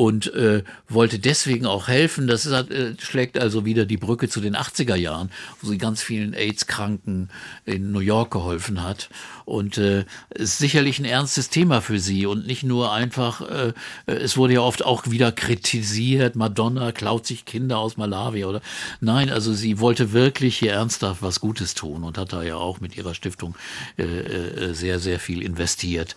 Und 0.00 0.32
äh, 0.32 0.62
wollte 0.88 1.18
deswegen 1.18 1.66
auch 1.66 1.86
helfen. 1.86 2.26
Das 2.26 2.46
halt, 2.46 2.70
äh, 2.70 2.94
schlägt 2.98 3.38
also 3.38 3.66
wieder 3.66 3.84
die 3.84 3.98
Brücke 3.98 4.30
zu 4.30 4.40
den 4.40 4.56
80er 4.56 4.94
Jahren, 4.94 5.30
wo 5.60 5.68
sie 5.68 5.76
ganz 5.76 6.00
vielen 6.00 6.32
AIDS-Kranken 6.32 7.28
in 7.66 7.92
New 7.92 7.98
York 8.00 8.30
geholfen 8.30 8.82
hat. 8.82 9.10
Und 9.44 9.76
äh, 9.76 10.06
ist 10.30 10.56
sicherlich 10.56 11.00
ein 11.00 11.04
ernstes 11.04 11.50
Thema 11.50 11.82
für 11.82 11.98
sie 11.98 12.24
und 12.24 12.46
nicht 12.46 12.62
nur 12.62 12.94
einfach, 12.94 13.42
äh, 13.42 13.74
es 14.06 14.38
wurde 14.38 14.54
ja 14.54 14.60
oft 14.60 14.86
auch 14.86 15.10
wieder 15.10 15.32
kritisiert, 15.32 16.34
Madonna 16.34 16.92
klaut 16.92 17.26
sich 17.26 17.44
Kinder 17.44 17.78
aus 17.78 17.98
Malawi 17.98 18.44
oder 18.44 18.62
nein, 19.00 19.28
also 19.28 19.52
sie 19.52 19.80
wollte 19.80 20.12
wirklich 20.12 20.56
hier 20.56 20.72
ernsthaft 20.72 21.20
was 21.20 21.40
Gutes 21.40 21.74
tun 21.74 22.04
und 22.04 22.16
hat 22.16 22.32
da 22.32 22.42
ja 22.42 22.56
auch 22.56 22.80
mit 22.80 22.96
ihrer 22.96 23.12
Stiftung 23.12 23.54
äh, 23.98 24.04
äh, 24.04 24.72
sehr, 24.72 24.98
sehr 24.98 25.18
viel 25.18 25.42
investiert. 25.42 26.14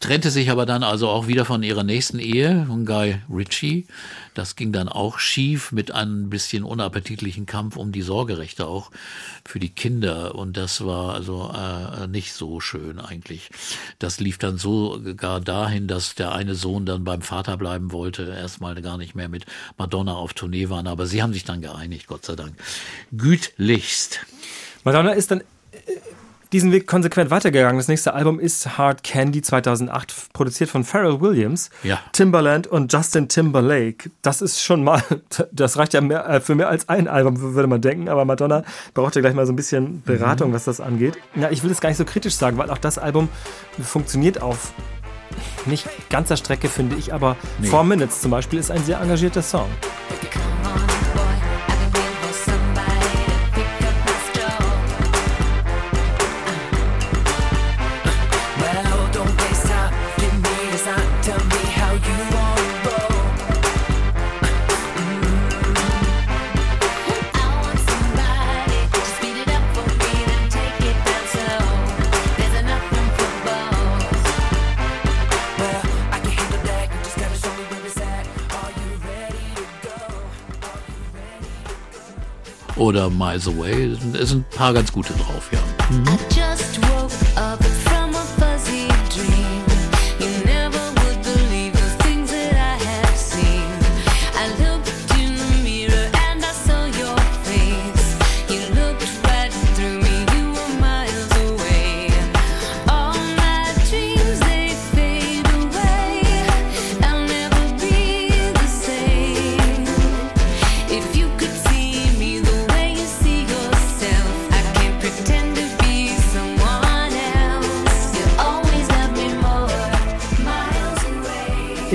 Trennte 0.00 0.30
sich 0.30 0.50
aber 0.50 0.66
dann 0.66 0.82
also 0.82 1.08
auch 1.08 1.28
wieder 1.28 1.44
von 1.44 1.62
ihrer 1.62 1.84
nächsten 1.84 2.18
Ehe, 2.18 2.64
von 2.66 2.84
Guy 2.84 3.03
Ritchie. 3.32 3.86
Das 4.34 4.56
ging 4.56 4.72
dann 4.72 4.88
auch 4.88 5.18
schief 5.18 5.72
mit 5.72 5.90
einem 5.90 6.30
bisschen 6.30 6.64
unappetitlichen 6.64 7.46
Kampf 7.46 7.76
um 7.76 7.92
die 7.92 8.02
Sorgerechte 8.02 8.66
auch 8.66 8.90
für 9.44 9.58
die 9.58 9.68
Kinder. 9.68 10.34
Und 10.34 10.56
das 10.56 10.84
war 10.84 11.14
also 11.14 11.52
äh, 11.54 12.06
nicht 12.06 12.32
so 12.32 12.60
schön 12.60 12.98
eigentlich. 12.98 13.50
Das 13.98 14.20
lief 14.20 14.38
dann 14.38 14.58
so 14.58 15.00
gar 15.16 15.40
dahin, 15.40 15.86
dass 15.86 16.14
der 16.14 16.32
eine 16.32 16.54
Sohn 16.54 16.86
dann 16.86 17.04
beim 17.04 17.22
Vater 17.22 17.56
bleiben 17.56 17.92
wollte, 17.92 18.24
erstmal 18.24 18.80
gar 18.82 18.98
nicht 18.98 19.14
mehr 19.14 19.28
mit 19.28 19.46
Madonna 19.78 20.14
auf 20.14 20.34
Tournee 20.34 20.68
waren. 20.68 20.86
Aber 20.86 21.06
sie 21.06 21.22
haben 21.22 21.32
sich 21.32 21.44
dann 21.44 21.60
geeinigt, 21.60 22.06
Gott 22.06 22.24
sei 22.24 22.36
Dank. 22.36 22.56
Gütlichst. 23.12 24.20
Madonna 24.84 25.12
ist 25.12 25.30
dann 25.30 25.40
äh, 25.40 25.44
diesen 26.54 26.72
Weg 26.72 26.86
konsequent 26.86 27.30
weitergegangen. 27.30 27.76
Das 27.76 27.88
nächste 27.88 28.14
Album 28.14 28.38
ist 28.40 28.78
Hard 28.78 29.02
Candy 29.02 29.42
2008, 29.42 30.10
f- 30.10 30.28
produziert 30.32 30.70
von 30.70 30.84
Pharrell 30.84 31.20
Williams, 31.20 31.68
Ja. 31.82 31.98
Timbaland 32.12 32.66
und 32.66 32.90
Justin 32.92 33.28
Timberlake. 33.28 34.10
Das 34.22 34.40
ist 34.40 34.62
schon 34.62 34.82
mal, 34.84 35.02
das 35.52 35.76
reicht 35.76 35.92
ja 35.94 36.00
mehr, 36.00 36.26
äh, 36.28 36.40
für 36.40 36.54
mehr 36.54 36.68
als 36.68 36.88
ein 36.88 37.08
Album, 37.08 37.40
würde 37.54 37.66
man 37.68 37.80
denken. 37.82 38.08
Aber 38.08 38.24
Madonna 38.24 38.62
braucht 38.94 39.16
ja 39.16 39.20
gleich 39.20 39.34
mal 39.34 39.44
so 39.46 39.52
ein 39.52 39.56
bisschen 39.56 40.02
Beratung, 40.02 40.52
was 40.54 40.64
das 40.64 40.80
angeht. 40.80 41.18
Ja, 41.34 41.50
ich 41.50 41.62
will 41.64 41.70
es 41.72 41.80
gar 41.80 41.88
nicht 41.90 41.98
so 41.98 42.04
kritisch 42.06 42.36
sagen, 42.36 42.56
weil 42.56 42.70
auch 42.70 42.78
das 42.78 42.96
Album 42.98 43.28
funktioniert 43.82 44.40
auf 44.40 44.72
nicht 45.66 45.88
ganzer 46.08 46.36
Strecke, 46.36 46.68
finde 46.68 46.94
ich. 46.96 47.12
Aber 47.12 47.36
Four 47.64 47.82
Minutes 47.84 48.20
zum 48.20 48.30
Beispiel 48.30 48.60
ist 48.60 48.70
ein 48.70 48.84
sehr 48.84 49.00
engagierter 49.00 49.42
Song. 49.42 49.66
Oder 82.76 83.08
Miles 83.10 83.46
Away. 83.46 83.92
Es 84.20 84.28
sind- 84.30 84.46
ein 84.52 84.56
paar 84.56 84.72
ganz 84.72 84.92
gute 84.92 85.12
drauf, 85.14 85.50
ja. 85.52 85.58
I 85.90 86.93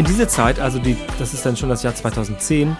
diese 0.10 0.28
Zeit, 0.28 0.60
also 0.60 0.80
die, 0.80 0.98
das 1.20 1.36
ist 1.36 1.46
dann 1.46 1.56
schon 1.56 1.70
das 1.70 1.84
Jahr 1.84 1.94
2010, 1.94 2.76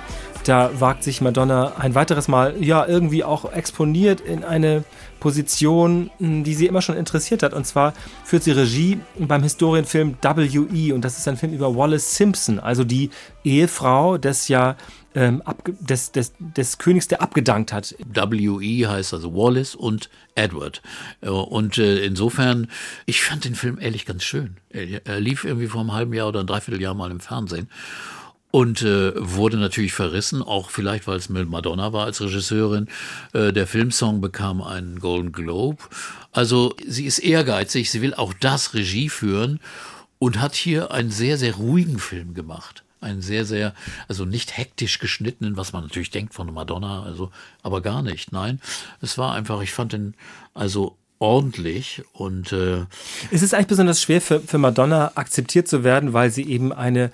da 0.46 0.72
wagt 0.80 1.04
sich 1.04 1.22
Madonna 1.22 1.74
ein 1.78 1.94
weiteres 1.94 2.28
Mal, 2.28 2.56
ja, 2.60 2.86
irgendwie 2.88 3.24
auch 3.24 3.54
exponiert 3.54 4.20
in 4.20 4.44
eine 4.44 4.84
Position, 5.20 6.10
mh, 6.18 6.44
die 6.44 6.56
sie 6.56 6.66
immer 6.66 6.82
schon 6.82 6.96
interessiert 6.98 7.44
hat. 7.44 7.54
Und 7.54 7.66
zwar 7.66 7.94
führt 8.24 8.44
sie 8.44 8.52
Regie 8.52 9.00
beim 9.20 9.44
Historienfilm 9.44 10.18
W.E. 10.22 10.92
Und 10.92 11.06
das 11.06 11.20
ist 11.20 11.28
ein 11.28 11.38
Film 11.38 11.54
über 11.54 11.76
Wallace 11.76 12.16
Simpson, 12.16 12.60
also 12.60 12.84
die 12.84 13.12
Ehefrau 13.44 14.18
des 14.18 14.48
ja 14.48 14.76
ähm, 15.16 15.42
des, 15.80 16.12
des, 16.12 16.34
des 16.40 16.78
Königs, 16.78 17.08
der 17.08 17.22
abgedankt 17.22 17.74
hat. 17.74 17.96
W.E. 18.00 18.86
heißt 18.86 19.14
also 19.14 19.34
Wallace 19.34 19.76
und 19.76 20.10
Edward. 20.36 20.82
Äh, 21.22 21.30
Und 21.30 21.78
äh, 21.78 22.06
insofern, 22.06 22.68
ich 23.06 23.24
fand 23.24 23.46
den 23.46 23.56
Film 23.56 23.80
ehrlich 23.80 24.06
ganz 24.06 24.24
schön. 24.24 24.58
Er, 24.70 25.06
er 25.06 25.20
lief 25.20 25.44
irgendwie 25.44 25.68
vor 25.68 25.82
einem 25.82 25.94
halben 25.94 26.14
Jahr 26.14 26.28
oder 26.28 26.42
ein 26.42 26.48
Dreivierteljahr 26.48 26.94
mal 26.94 27.12
im 27.12 27.20
Fernsehen. 27.20 27.70
Und 28.52 28.82
äh, 28.82 29.14
wurde 29.16 29.58
natürlich 29.58 29.94
verrissen, 29.94 30.42
auch 30.42 30.72
vielleicht, 30.72 31.06
weil 31.06 31.18
es 31.18 31.30
mit 31.30 31.48
Madonna 31.48 31.94
war 31.94 32.06
als 32.06 32.20
Regisseurin. 32.20 32.88
Äh, 33.34 33.54
der 33.54 33.68
Filmsong 33.68 34.22
bekam 34.22 34.64
einen 34.64 35.00
Golden 35.00 35.32
Globe. 35.32 35.84
Also 36.32 36.76
sie 36.88 37.06
ist 37.06 37.20
ehrgeizig, 37.20 37.92
sie 37.92 38.02
will 38.02 38.16
auch 38.16 38.34
das 38.34 38.74
Regie 38.74 39.10
führen 39.10 39.60
und 40.18 40.42
hat 40.42 40.56
hier 40.56 40.92
einen 40.92 41.12
sehr, 41.12 41.38
sehr 41.38 41.56
ruhigen 41.56 42.00
Film 42.00 42.34
gemacht. 42.34 42.84
Einen 43.02 43.22
sehr, 43.22 43.46
sehr, 43.46 43.74
also 44.08 44.26
nicht 44.26 44.58
hektisch 44.58 45.00
geschnittenen, 45.00 45.56
was 45.58 45.72
man 45.74 45.84
natürlich 45.84 46.12
denkt 46.12 46.34
von 46.34 46.54
Madonna, 46.54 47.04
also, 47.04 47.32
aber 47.64 47.82
gar 47.82 48.02
nicht. 48.02 48.32
Nein, 48.32 48.60
es 49.02 49.18
war 49.18 49.34
einfach, 49.34 49.62
ich 49.62 49.72
fand 49.72 49.94
den 49.94 50.16
also 50.54 50.98
ordentlich 51.20 52.02
und 52.14 52.52
äh, 52.52 52.86
Es 53.32 53.42
ist 53.42 53.54
eigentlich 53.54 53.68
besonders 53.68 54.02
schwer 54.02 54.22
für, 54.22 54.40
für 54.40 54.58
Madonna 54.58 55.12
akzeptiert 55.16 55.68
zu 55.68 55.84
werden, 55.84 56.14
weil 56.14 56.32
sie 56.32 56.44
eben 56.44 56.72
eine, 56.74 57.12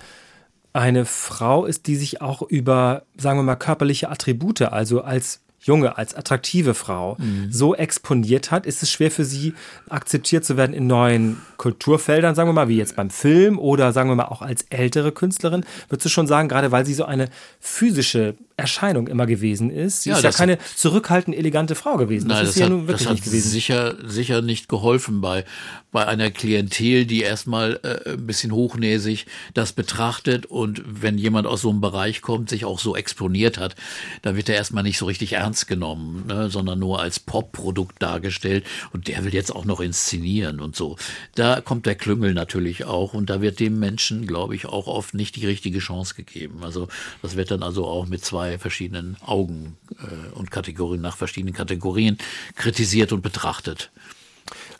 eine 0.72 1.04
Frau 1.04 1.66
ist, 1.66 1.86
die 1.86 1.96
sich 1.96 2.20
auch 2.20 2.42
über, 2.42 3.02
sagen 3.16 3.38
wir 3.38 3.42
mal, 3.42 3.56
körperliche 3.56 4.08
Attribute, 4.08 4.62
also 4.62 5.02
als 5.02 5.40
junge, 5.66 5.98
als 5.98 6.14
attraktive 6.14 6.74
Frau 6.74 7.16
Mhm. 7.18 7.48
so 7.52 7.74
exponiert 7.74 8.50
hat, 8.50 8.66
ist 8.66 8.82
es 8.82 8.90
schwer 8.90 9.10
für 9.10 9.24
sie, 9.24 9.54
akzeptiert 9.88 10.44
zu 10.44 10.56
werden 10.56 10.72
in 10.74 10.86
neuen 10.86 11.38
Kulturfeldern, 11.56 12.34
sagen 12.34 12.48
wir 12.48 12.52
mal, 12.52 12.68
wie 12.68 12.76
jetzt 12.76 12.96
beim 12.96 13.10
Film 13.10 13.58
oder 13.58 13.92
sagen 13.92 14.08
wir 14.10 14.14
mal 14.16 14.26
auch 14.26 14.42
als 14.42 14.62
ältere 14.70 15.12
Künstlerin. 15.12 15.64
Würdest 15.88 16.04
du 16.06 16.08
schon 16.08 16.26
sagen, 16.26 16.48
gerade 16.48 16.70
weil 16.72 16.86
sie 16.86 16.94
so 16.94 17.04
eine 17.04 17.28
physische 17.60 18.34
Erscheinung 18.56 19.06
immer 19.08 19.26
gewesen 19.26 19.70
ist? 19.70 20.02
Sie 20.02 20.10
Ja, 20.10 20.16
ist 20.16 20.22
ja 20.22 20.28
das- 20.30 20.36
keine 20.38 20.58
zurückhaltend 20.76 21.36
elegante 21.36 21.74
Frau 21.74 21.96
gewesen. 21.96 22.28
Das 22.28 22.38
Nein, 22.38 22.44
ist 22.44 22.48
das, 22.50 22.54
sie 22.54 22.60
ja 22.62 22.68
nun 22.68 22.82
wirklich 22.88 22.98
das 23.00 23.06
hat 23.08 23.14
nicht 23.14 23.24
gewesen. 23.24 23.50
sicher, 23.50 23.94
sicher 24.06 24.40
nicht 24.42 24.68
geholfen 24.68 25.20
bei, 25.20 25.44
bei 25.92 26.06
einer 26.06 26.30
Klientel, 26.30 27.04
die 27.06 27.22
erstmal 27.22 27.80
äh, 27.82 28.10
ein 28.12 28.26
bisschen 28.26 28.52
hochnäsig 28.52 29.26
das 29.54 29.72
betrachtet 29.72 30.46
und 30.46 30.82
wenn 30.86 31.18
jemand 31.18 31.46
aus 31.46 31.62
so 31.62 31.70
einem 31.70 31.80
Bereich 31.80 32.22
kommt, 32.22 32.48
sich 32.50 32.64
auch 32.64 32.78
so 32.78 32.94
exponiert 32.96 33.58
hat, 33.58 33.74
dann 34.22 34.36
wird 34.36 34.48
er 34.48 34.54
erstmal 34.56 34.82
nicht 34.82 34.98
so 34.98 35.06
richtig 35.06 35.32
ernst 35.34 35.55
genommen, 35.64 36.26
ne, 36.26 36.50
sondern 36.50 36.78
nur 36.78 37.00
als 37.00 37.18
Pop-Produkt 37.18 38.02
dargestellt 38.02 38.66
und 38.92 39.08
der 39.08 39.24
will 39.24 39.32
jetzt 39.32 39.54
auch 39.54 39.64
noch 39.64 39.80
inszenieren 39.80 40.60
und 40.60 40.76
so. 40.76 40.96
Da 41.34 41.62
kommt 41.62 41.86
der 41.86 41.94
Klüngel 41.94 42.34
natürlich 42.34 42.84
auch 42.84 43.14
und 43.14 43.30
da 43.30 43.40
wird 43.40 43.58
dem 43.60 43.78
Menschen, 43.78 44.26
glaube 44.26 44.54
ich, 44.54 44.66
auch 44.66 44.86
oft 44.86 45.14
nicht 45.14 45.36
die 45.36 45.46
richtige 45.46 45.78
Chance 45.78 46.14
gegeben. 46.14 46.62
Also 46.62 46.88
das 47.22 47.36
wird 47.36 47.50
dann 47.50 47.62
also 47.62 47.86
auch 47.86 48.06
mit 48.06 48.22
zwei 48.24 48.58
verschiedenen 48.58 49.16
Augen 49.24 49.78
äh, 49.98 50.34
und 50.34 50.50
Kategorien 50.50 51.00
nach 51.00 51.16
verschiedenen 51.16 51.54
Kategorien 51.54 52.18
kritisiert 52.56 53.12
und 53.12 53.22
betrachtet. 53.22 53.90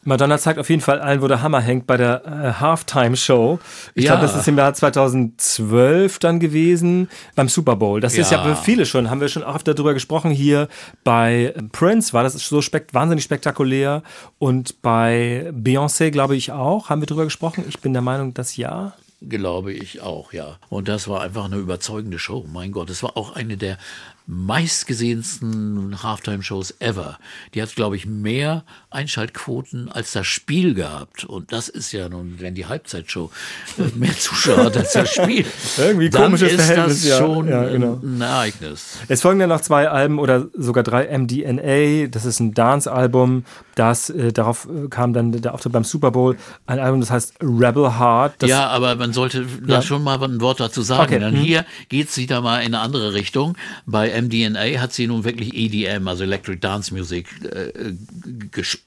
Madonna 0.07 0.39
zeigt 0.39 0.59
auf 0.59 0.71
jeden 0.71 0.81
Fall 0.83 1.01
allen, 1.01 1.21
wo 1.21 1.29
der 1.29 1.43
Hammer 1.43 1.61
hängt 1.61 1.87
bei 1.87 1.97
der 1.97 2.25
äh, 2.25 2.53
Halftime-Show. 2.61 3.59
Ich 3.95 4.05
Ja. 4.05 4.13
glaube, 4.13 4.27
das 4.27 4.37
ist 4.37 4.49
im 4.49 4.57
Jahr 4.57 4.73
2012 4.73 6.19
dann 6.19 6.41
gewesen 6.41 7.09
beim 7.35 7.49
Super 7.49 7.77
Bowl. 7.77 8.01
Das 8.01 8.17
ist 8.17 8.31
ja 8.31 8.39
Ja. 8.39 8.55
für 8.55 8.63
viele 8.63 8.87
schon, 8.87 9.11
haben 9.11 9.21
wir 9.21 9.29
schon 9.29 9.43
oft 9.43 9.67
darüber 9.69 9.95
gesprochen 9.95 10.31
hier. 10.31 10.69
Bei 11.05 11.55
Prince 11.73 12.13
war 12.13 12.23
das 12.23 12.35
so 12.35 12.63
spekt 12.63 12.95
wahnsinnig 12.95 13.25
spektakulär 13.25 14.03
und 14.39 14.81
bei 14.83 15.51
Beyoncé 15.53 16.11
glaube 16.11 16.37
ich 16.37 16.53
auch. 16.53 16.89
Haben 16.89 17.03
wir 17.03 17.07
darüber 17.07 17.25
gesprochen? 17.25 17.65
Ich 17.69 17.81
bin 17.81 17.93
der 17.93 18.03
Meinung, 18.03 18.35
dass 18.35 18.57
ja. 18.57 18.93
Glaube 19.23 19.73
ich 19.73 20.03
auch, 20.03 20.33
ja. 20.35 20.57
Und 20.69 20.89
das 20.89 21.09
war 21.09 21.23
einfach 21.23 21.47
eine 21.47 21.57
überzeugende 21.57 22.19
Show. 22.19 22.45
Mein 22.53 22.71
Gott, 22.71 22.91
es 22.91 23.03
war 23.03 23.17
auch 23.17 23.35
eine 23.35 23.57
der 23.57 23.79
meistgesehensten 24.27 26.03
Halftime-Shows 26.03 26.75
ever. 26.81 27.19
Die 27.55 27.63
hat, 27.63 27.75
glaube 27.75 27.97
ich, 27.97 28.07
mehr 28.07 28.65
Einschaltquoten 28.91 29.89
als 29.91 30.13
das 30.13 30.27
Spiel 30.27 30.75
gehabt. 30.75 31.25
Und 31.25 31.53
das 31.53 31.69
ist 31.69 31.93
ja 31.93 32.09
nun, 32.09 32.37
wenn 32.39 32.55
die 32.55 32.67
Halbzeitshow 32.67 33.31
äh, 33.79 33.97
mehr 33.97 34.17
Zuschauer 34.19 34.65
hat 34.65 34.77
als 34.77 34.93
das 34.93 35.11
Spiel. 35.11 35.47
Irgendwie 35.79 36.11
dann 36.11 36.25
komisches 36.25 36.53
ist 36.53 36.65
Verhältnis, 36.65 37.01
das 37.01 37.09
ja. 37.09 37.19
schon 37.19 37.49
Ja, 37.49 37.69
genau. 37.69 38.01
ein 38.03 38.21
Ereignis. 38.21 38.99
Es 39.09 39.23
folgen 39.23 39.39
dann 39.39 39.49
noch 39.49 39.61
zwei 39.61 39.89
Alben 39.89 40.19
oder 40.19 40.49
sogar 40.55 40.83
drei 40.83 41.07
MDNA. 41.17 42.09
Das 42.09 42.25
ist 42.25 42.41
ein 42.41 42.53
Dance-Album. 42.53 43.45
Das, 43.77 44.09
äh, 44.09 44.33
darauf 44.33 44.67
äh, 44.67 44.89
kam 44.89 45.13
dann 45.13 45.33
der 45.33 45.53
Auftritt 45.53 45.73
beim 45.73 45.85
Super 45.85 46.11
Bowl. 46.11 46.37
Ein 46.67 46.79
Album, 46.79 47.01
das 47.01 47.11
heißt 47.11 47.35
Rebel 47.43 47.99
Heart. 47.99 48.43
Ja, 48.45 48.69
aber 48.69 48.97
man 48.97 49.13
sollte 49.13 49.47
da 49.67 49.75
Ja. 49.75 49.83
schon 49.83 50.03
mal 50.03 50.19
ein 50.23 50.41
Wort 50.41 50.61
dazu 50.61 50.81
sagen. 50.81 51.03
Okay, 51.03 51.21
Denn 51.21 51.35
mhm. 51.35 51.43
hier 51.43 51.67
geht 51.91 52.09
es 52.09 52.17
wieder 52.17 52.41
mal 52.41 52.61
in 52.61 52.75
eine 52.75 52.81
andere 52.81 53.13
Richtung. 53.13 53.55
Bei 53.85 54.11
MDNA 54.11 54.81
hat 54.81 54.95
sie 54.95 55.07
nun 55.07 55.25
wirklich 55.25 55.53
EDM, 55.55 56.09
also 56.09 56.25
Electric 56.25 56.59
Dance 56.59 56.93
Music, 56.95 57.27
äh, 57.45 57.93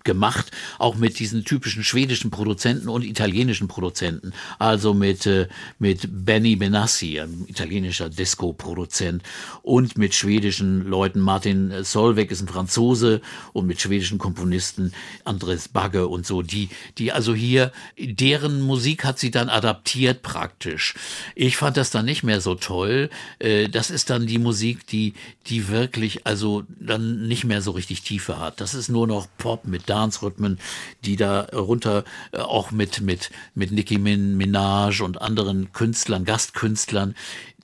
gemacht. 0.04 0.50
Auch 0.80 0.96
mit 0.96 1.20
diesen 1.20 1.46
typischen 1.46 1.84
schwedischen 1.84 2.32
Produzenten 2.32 2.90
und 2.90 3.04
italienischen 3.06 3.68
Produzenten. 3.68 4.34
Also 4.58 4.96
mit, 4.96 5.28
äh, 5.28 5.48
mit 5.78 6.08
Benny 6.26 6.56
Benassi, 6.56 7.20
ein 7.20 7.46
italienischer 7.48 8.10
Disco-Produzent. 8.10 9.22
Und 9.62 10.00
mit 10.00 10.16
schwedischen 10.16 10.88
Leuten. 10.88 11.20
Martin 11.20 11.84
Solveig 11.84 12.32
ist 12.32 12.42
ein 12.42 12.48
Franzose 12.48 13.22
und 13.54 13.68
mit 13.68 13.80
schwedischen 13.80 14.18
Komponisten 14.18 14.79
Andres 15.26 15.68
Bagge 15.68 16.08
und 16.08 16.26
so. 16.26 16.42
Die, 16.42 16.70
die 16.98 17.12
also 17.12 17.36
hier, 17.36 17.72
deren 17.98 18.62
Musik 18.62 19.04
hat 19.06 19.20
sie 19.20 19.32
dann 19.32 19.50
adaptiert 19.50 20.22
praktisch. 20.22 20.96
Ich 21.36 21.58
fand 21.58 21.78
das 21.78 21.92
dann 21.92 22.06
nicht 22.06 22.24
mehr 22.24 22.42
so 22.42 22.56
toll. 22.56 23.10
Äh, 23.40 23.68
Das 23.70 23.90
ist 23.92 24.10
dann 24.10 24.28
die 24.28 24.40
Musik, 24.40 24.88
die, 24.88 25.14
die 25.48 25.68
wirklich 25.68 26.26
also 26.26 26.64
dann 26.80 27.28
nicht 27.28 27.44
mehr 27.44 27.62
so 27.62 27.72
richtig 27.72 28.02
Tiefe 28.04 28.40
hat. 28.40 28.62
Das 28.62 28.74
ist 28.74 28.90
nur 28.90 29.08
noch 29.08 29.28
Pop 29.38 29.66
mit 29.66 29.90
Dance-Rhythmen, 29.90 30.60
die 31.06 31.16
da 31.16 31.42
runter 31.54 32.04
äh, 32.32 32.38
auch 32.38 32.72
mit, 32.72 33.02
mit, 33.02 33.32
mit 33.56 33.72
Nicki 33.72 33.98
Min- 33.98 34.38
Minaj 34.38 35.02
und 35.02 35.22
anderen 35.22 35.72
Künstlern, 35.74 36.26
Gastkünstlern, 36.26 37.16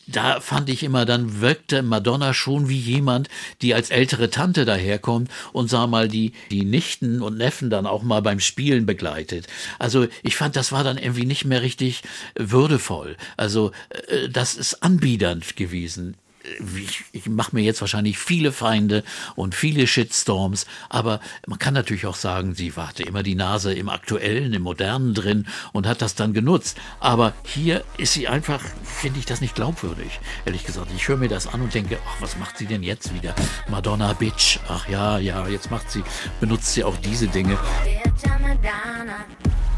da 0.08 0.40
fand 0.40 0.70
ich 0.70 0.84
immer, 0.84 1.06
dann 1.06 1.42
wirkte 1.42 1.82
Madonna 1.82 2.34
schon 2.34 2.70
wie 2.70 2.80
jemand, 2.80 3.30
die 3.62 3.74
als 3.74 3.90
ältere 3.90 4.30
Tante 4.30 4.66
daherkommt 4.66 5.30
und 5.54 5.70
sag 5.70 5.88
mal, 5.88 6.08
die, 6.08 6.34
die 6.52 6.64
Nichten 6.64 7.22
und 7.22 7.38
Neffen 7.38 7.70
dann 7.70 7.88
auch 7.88 8.04
mal 8.04 8.22
beim 8.22 8.40
Spielen 8.40 8.86
begleitet. 8.86 9.48
Also 9.80 10.08
ich 10.24 10.36
fand, 10.36 10.56
das 10.56 10.72
war 10.72 10.84
dann 10.84 10.98
irgendwie 10.98 11.26
nicht 11.26 11.46
mehr 11.46 11.62
richtig 11.62 12.04
würdevoll. 12.36 13.18
Also 13.38 13.72
äh, 13.90 14.30
das 14.30 14.56
ist 14.56 14.84
anbiedernd 14.84 15.56
gewesen. 15.56 16.16
Ich, 16.78 17.04
ich 17.12 17.28
mache 17.28 17.56
mir 17.56 17.62
jetzt 17.62 17.82
wahrscheinlich 17.82 18.18
viele 18.18 18.52
Feinde 18.52 19.04
und 19.36 19.56
viele 19.56 19.88
Shitstorms, 19.88 20.66
aber 20.90 21.20
man 21.48 21.60
kann 21.60 21.74
natürlich 21.74 22.06
auch 22.06 22.16
sagen, 22.16 22.56
sie 22.56 22.72
hatte 22.74 23.04
immer 23.04 23.24
die 23.24 23.36
Nase 23.36 23.74
im 23.74 23.90
Aktuellen, 23.90 24.54
im 24.54 24.62
Modernen 24.64 25.14
drin 25.14 25.48
und 25.74 25.88
hat 25.88 26.02
das 26.02 26.16
dann 26.16 26.34
genutzt. 26.34 26.78
Aber 27.00 27.34
hier 27.44 27.84
ist 27.98 28.14
sie 28.14 28.28
einfach, 28.28 28.62
finde 28.84 29.20
ich 29.20 29.26
das 29.26 29.42
nicht 29.42 29.56
glaubwürdig, 29.56 30.20
ehrlich 30.46 30.66
gesagt. 30.66 30.92
Ich 30.96 31.08
höre 31.08 31.18
mir 31.18 31.30
das 31.30 31.48
an 31.48 31.62
und 31.62 31.74
denke, 31.74 32.00
ach, 32.08 32.22
was 32.22 32.38
macht 32.38 32.58
sie 32.58 32.66
denn 32.66 32.84
jetzt 32.84 33.14
wieder? 33.14 33.36
Madonna 33.70 34.14
Bitch. 34.14 34.60
Ach 34.68 34.88
ja, 34.88 35.18
ja, 35.18 35.48
jetzt 35.48 35.72
macht 35.72 35.90
sie, 35.92 36.04
benutzt 36.40 36.74
sie 36.74 36.84
auch 36.84 36.98
diese 36.98 37.28
Dinge. 37.28 37.58
We're 38.66 39.75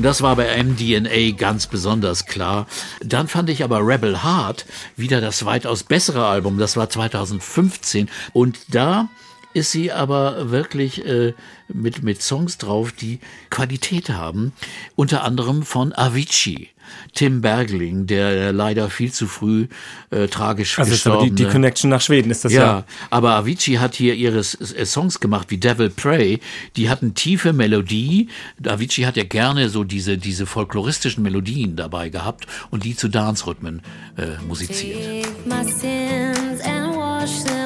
Und 0.00 0.04
das 0.04 0.22
war 0.22 0.34
bei 0.34 0.62
MDNA 0.62 1.36
ganz 1.36 1.66
besonders 1.66 2.24
klar. 2.24 2.66
Dann 3.04 3.28
fand 3.28 3.50
ich 3.50 3.62
aber 3.62 3.86
Rebel 3.86 4.22
Heart 4.22 4.64
wieder 4.96 5.20
das 5.20 5.44
weitaus 5.44 5.82
bessere 5.82 6.24
Album. 6.24 6.56
Das 6.56 6.74
war 6.78 6.88
2015. 6.88 8.08
Und 8.32 8.58
da 8.68 9.10
ist 9.52 9.72
sie 9.72 9.92
aber 9.92 10.50
wirklich 10.50 11.04
äh, 11.04 11.34
mit, 11.68 12.02
mit 12.02 12.22
Songs 12.22 12.56
drauf, 12.56 12.92
die 12.92 13.20
Qualität 13.50 14.08
haben. 14.08 14.54
Unter 14.96 15.22
anderem 15.22 15.64
von 15.64 15.92
Avicii. 15.92 16.70
Tim 17.14 17.40
Bergling, 17.40 18.06
der 18.06 18.52
leider 18.52 18.90
viel 18.90 19.12
zu 19.12 19.26
früh 19.26 19.66
äh, 20.10 20.26
tragisch 20.28 20.78
also 20.78 20.92
ist 20.92 21.06
aber 21.06 21.22
die, 21.22 21.30
gestorben 21.30 21.36
die 21.36 21.52
Connection 21.52 21.90
nach 21.90 22.00
Schweden 22.00 22.30
ist 22.30 22.44
das 22.44 22.52
ja. 22.52 22.62
ja, 22.62 22.84
aber 23.10 23.32
Avicii 23.32 23.76
hat 23.76 23.94
hier 23.94 24.14
ihre 24.14 24.38
S- 24.38 24.58
Songs 24.84 25.20
gemacht 25.20 25.50
wie 25.50 25.58
Devil 25.58 25.90
Pray. 25.90 26.40
Die 26.76 26.88
hatten 26.88 27.14
tiefe 27.14 27.52
Melodie. 27.52 28.28
Avicii 28.64 29.04
hat 29.04 29.16
ja 29.16 29.24
gerne 29.24 29.68
so 29.68 29.84
diese, 29.84 30.18
diese 30.18 30.46
folkloristischen 30.46 31.22
Melodien 31.22 31.76
dabei 31.76 32.08
gehabt 32.08 32.46
und 32.70 32.84
die 32.84 32.96
zu 32.96 33.08
Dance-Rhythmen 33.08 33.82
äh, 34.16 34.42
musiziert. 34.46 35.24
Take 35.24 35.28
my 35.46 35.64
sins 35.70 36.60
and 36.64 36.96
wash 36.96 37.44
them 37.44 37.59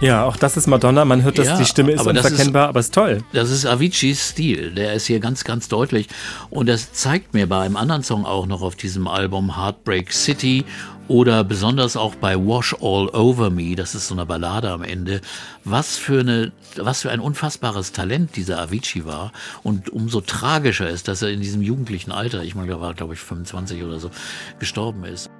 Ja, 0.00 0.24
auch 0.24 0.36
das 0.36 0.56
ist 0.56 0.68
Madonna. 0.68 1.04
Man 1.04 1.22
hört, 1.22 1.38
dass 1.38 1.48
Ja, 1.48 1.58
die 1.58 1.64
Stimme 1.64 1.92
ist 1.92 2.00
aber 2.00 2.12
das 2.12 2.24
unverkennbar, 2.24 2.68
aber 2.68 2.80
ist 2.80 2.94
toll. 2.94 3.24
Das 3.32 3.50
ist 3.50 3.66
Aviciis 3.66 4.30
Stil, 4.30 4.70
der 4.70 4.94
ist 4.94 5.06
hier 5.06 5.18
ganz, 5.18 5.42
ganz 5.42 5.66
deutlich. 5.68 6.06
Und 6.50 6.68
das 6.68 6.92
zeigt 6.92 7.34
mir 7.34 7.48
bei 7.48 7.60
einem 7.60 7.76
anderen 7.76 8.04
Song 8.04 8.24
auch 8.24 8.46
noch 8.46 8.62
auf 8.62 8.76
diesem 8.76 9.08
Album 9.08 9.56
Heartbreak 9.56 10.12
City 10.12 10.64
oder 11.08 11.42
besonders 11.42 11.96
auch 11.96 12.14
bei 12.14 12.36
Wash 12.36 12.74
All 12.80 13.08
Over 13.08 13.50
Me, 13.50 13.74
das 13.74 13.94
ist 13.94 14.08
so 14.08 14.14
eine 14.14 14.26
Ballade 14.26 14.70
am 14.70 14.82
Ende, 14.82 15.20
was 15.64 15.96
für 15.96 16.20
eine, 16.20 16.52
was 16.76 17.02
für 17.02 17.10
ein 17.10 17.20
unfassbares 17.20 17.92
Talent 17.92 18.36
dieser 18.36 18.60
Avicii 18.60 19.04
war 19.04 19.32
und 19.62 19.88
umso 19.90 20.20
tragischer 20.20 20.88
ist, 20.88 21.08
dass 21.08 21.22
er 21.22 21.30
in 21.30 21.40
diesem 21.40 21.62
jugendlichen 21.62 22.12
Alter, 22.12 22.42
ich 22.42 22.54
meine, 22.54 22.72
er 22.72 22.80
war 22.80 22.94
glaube 22.94 23.14
ich 23.14 23.20
25 23.20 23.82
oder 23.82 23.98
so, 23.98 24.10
gestorben 24.58 25.04
ist. 25.04 25.30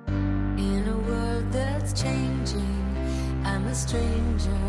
In 0.56 0.84
a 0.88 1.08
world 1.08 1.44
that's 1.52 1.92
changing, 1.94 2.64
I'm 3.44 3.66
a 3.70 3.74
stranger 3.74 4.68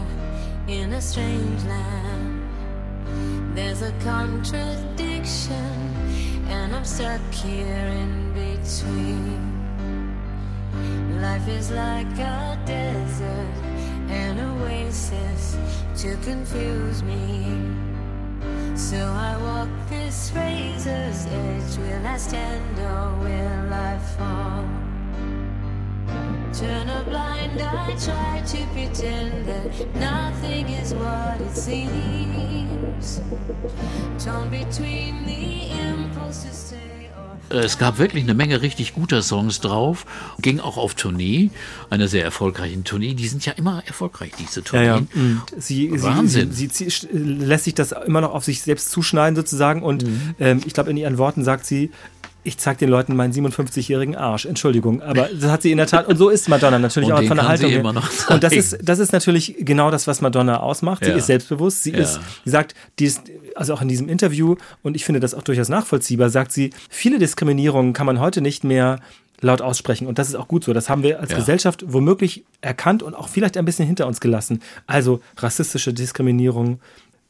in 0.69 0.93
a 0.93 1.01
strange 1.01 1.63
land. 1.65 2.43
There's 3.55 3.81
a 3.81 3.91
contradiction, 4.03 5.55
and 6.47 6.75
I'm 6.75 6.85
stuck 6.85 7.21
here 7.33 7.87
in 7.87 8.33
between. 8.33 9.58
Life 11.21 11.47
is 11.47 11.71
like 11.71 12.17
a 12.17 12.57
desert, 12.65 13.55
an 14.09 14.39
oasis 14.39 15.57
to 16.01 16.15
confuse 16.23 17.03
me. 17.03 17.59
So 18.75 18.97
I 18.97 19.37
walk 19.37 19.69
this 19.89 20.31
razor's 20.33 21.25
edge. 21.25 21.77
Will 21.77 22.07
I 22.07 22.17
stand 22.17 22.79
or 22.79 23.17
will 23.23 23.73
I 23.73 23.97
fall? 24.17 24.65
Turn 26.53 26.89
a 26.89 27.03
blind 27.03 27.61
eye, 27.61 27.95
try 28.03 28.41
to 28.45 28.65
pretend 28.73 29.45
that 29.45 29.95
nothing 29.95 30.67
is 30.69 30.93
what 30.93 31.39
it 31.39 31.55
seems. 31.55 33.21
Torn 34.17 34.49
between 34.49 35.25
the 35.25 35.71
impulse 35.71 36.43
to 36.43 36.53
stay 36.53 36.98
Es 37.49 37.77
gab 37.77 37.97
wirklich 37.97 38.23
eine 38.23 38.33
Menge 38.33 38.61
richtig 38.61 38.93
guter 38.93 39.21
Songs 39.21 39.59
drauf, 39.59 40.05
ging 40.41 40.59
auch 40.59 40.77
auf 40.77 40.93
Tournee, 40.93 41.49
einer 41.89 42.07
sehr 42.07 42.23
erfolgreichen 42.23 42.83
Tournee. 42.83 43.13
Die 43.15 43.27
sind 43.27 43.45
ja 43.45 43.53
immer 43.53 43.81
erfolgreich, 43.85 44.31
diese 44.39 44.59
Ja, 44.59 44.65
Tourneen. 44.65 45.07
ja. 45.13 45.21
Mhm. 45.21 45.41
Sie, 45.57 45.89
sie, 45.89 46.03
Wahnsinn. 46.03 46.51
Sie, 46.51 46.67
sie, 46.71 46.89
sie 46.89 47.07
lässt 47.11 47.63
sich 47.65 47.73
das 47.75 47.91
immer 47.91 48.21
noch 48.21 48.33
auf 48.33 48.45
sich 48.45 48.61
selbst 48.61 48.91
zuschneiden 48.91 49.35
sozusagen 49.35 49.81
und 49.83 50.03
Mhm. 50.03 50.35
ähm, 50.39 50.61
ich 50.65 50.73
glaube 50.73 50.91
in 50.91 50.97
ihren 50.97 51.17
Worten 51.17 51.43
sagt 51.43 51.65
sie, 51.65 51.91
ich 52.43 52.57
zeig 52.57 52.77
den 52.77 52.89
Leuten 52.89 53.15
meinen 53.15 53.33
57-jährigen 53.33 54.15
Arsch. 54.15 54.45
Entschuldigung, 54.45 55.01
aber 55.01 55.27
das 55.39 55.51
hat 55.51 55.61
sie 55.61 55.71
in 55.71 55.77
der 55.77 55.87
Tat 55.87 56.07
und 56.07 56.17
so 56.17 56.29
ist 56.29 56.47
Madonna 56.49 56.79
natürlich 56.79 57.11
auch 57.11 57.23
von 57.23 57.37
der 57.37 57.47
Haltung 57.47 57.71
immer 57.71 57.93
noch 57.93 58.09
Und 58.29 58.43
das 58.43 58.51
zeigen. 58.51 58.59
ist 58.61 58.77
das 58.81 58.99
ist 58.99 59.11
natürlich 59.11 59.55
genau 59.59 59.91
das, 59.91 60.07
was 60.07 60.21
Madonna 60.21 60.59
ausmacht. 60.61 61.03
Sie 61.03 61.11
Ja. 61.11 61.17
ist 61.17 61.27
selbstbewusst, 61.27 61.83
sie 61.83 61.91
Ja. 61.91 61.99
ist, 61.99 62.19
sie 62.45 62.49
sagt, 62.49 62.75
die 62.99 63.05
ist, 63.05 63.23
also 63.55 63.73
auch 63.73 63.81
in 63.81 63.87
diesem 63.89 64.07
Interview 64.09 64.55
und 64.83 64.95
ich 64.95 65.03
finde 65.05 65.19
das 65.19 65.33
auch 65.33 65.43
durchaus 65.43 65.69
nachvollziehbar, 65.69 66.29
sagt 66.29 66.51
sie, 66.53 66.71
viele 66.89 67.19
Diskriminierungen 67.19 67.93
kann 67.93 68.05
man 68.05 68.19
heute 68.19 68.41
nicht 68.41 68.63
mehr 68.63 68.99
laut 69.41 69.61
aussprechen. 69.61 70.05
Und 70.07 70.19
das 70.19 70.27
ist 70.27 70.35
auch 70.35 70.49
gut 70.49 70.65
so. 70.65 70.73
Das 70.73 70.89
haben 70.89 71.01
wir 71.01 71.21
als 71.21 71.31
Ja. 71.31 71.37
Gesellschaft 71.37 71.85
womöglich 71.87 72.43
erkannt 72.61 73.03
und 73.03 73.13
auch 73.15 73.29
vielleicht 73.29 73.55
ein 73.55 73.63
bisschen 73.63 73.85
hinter 73.85 74.05
uns 74.05 74.19
gelassen. 74.19 74.61
Also 74.85 75.21
rassistische 75.37 75.93
Diskriminierung, 75.93 76.79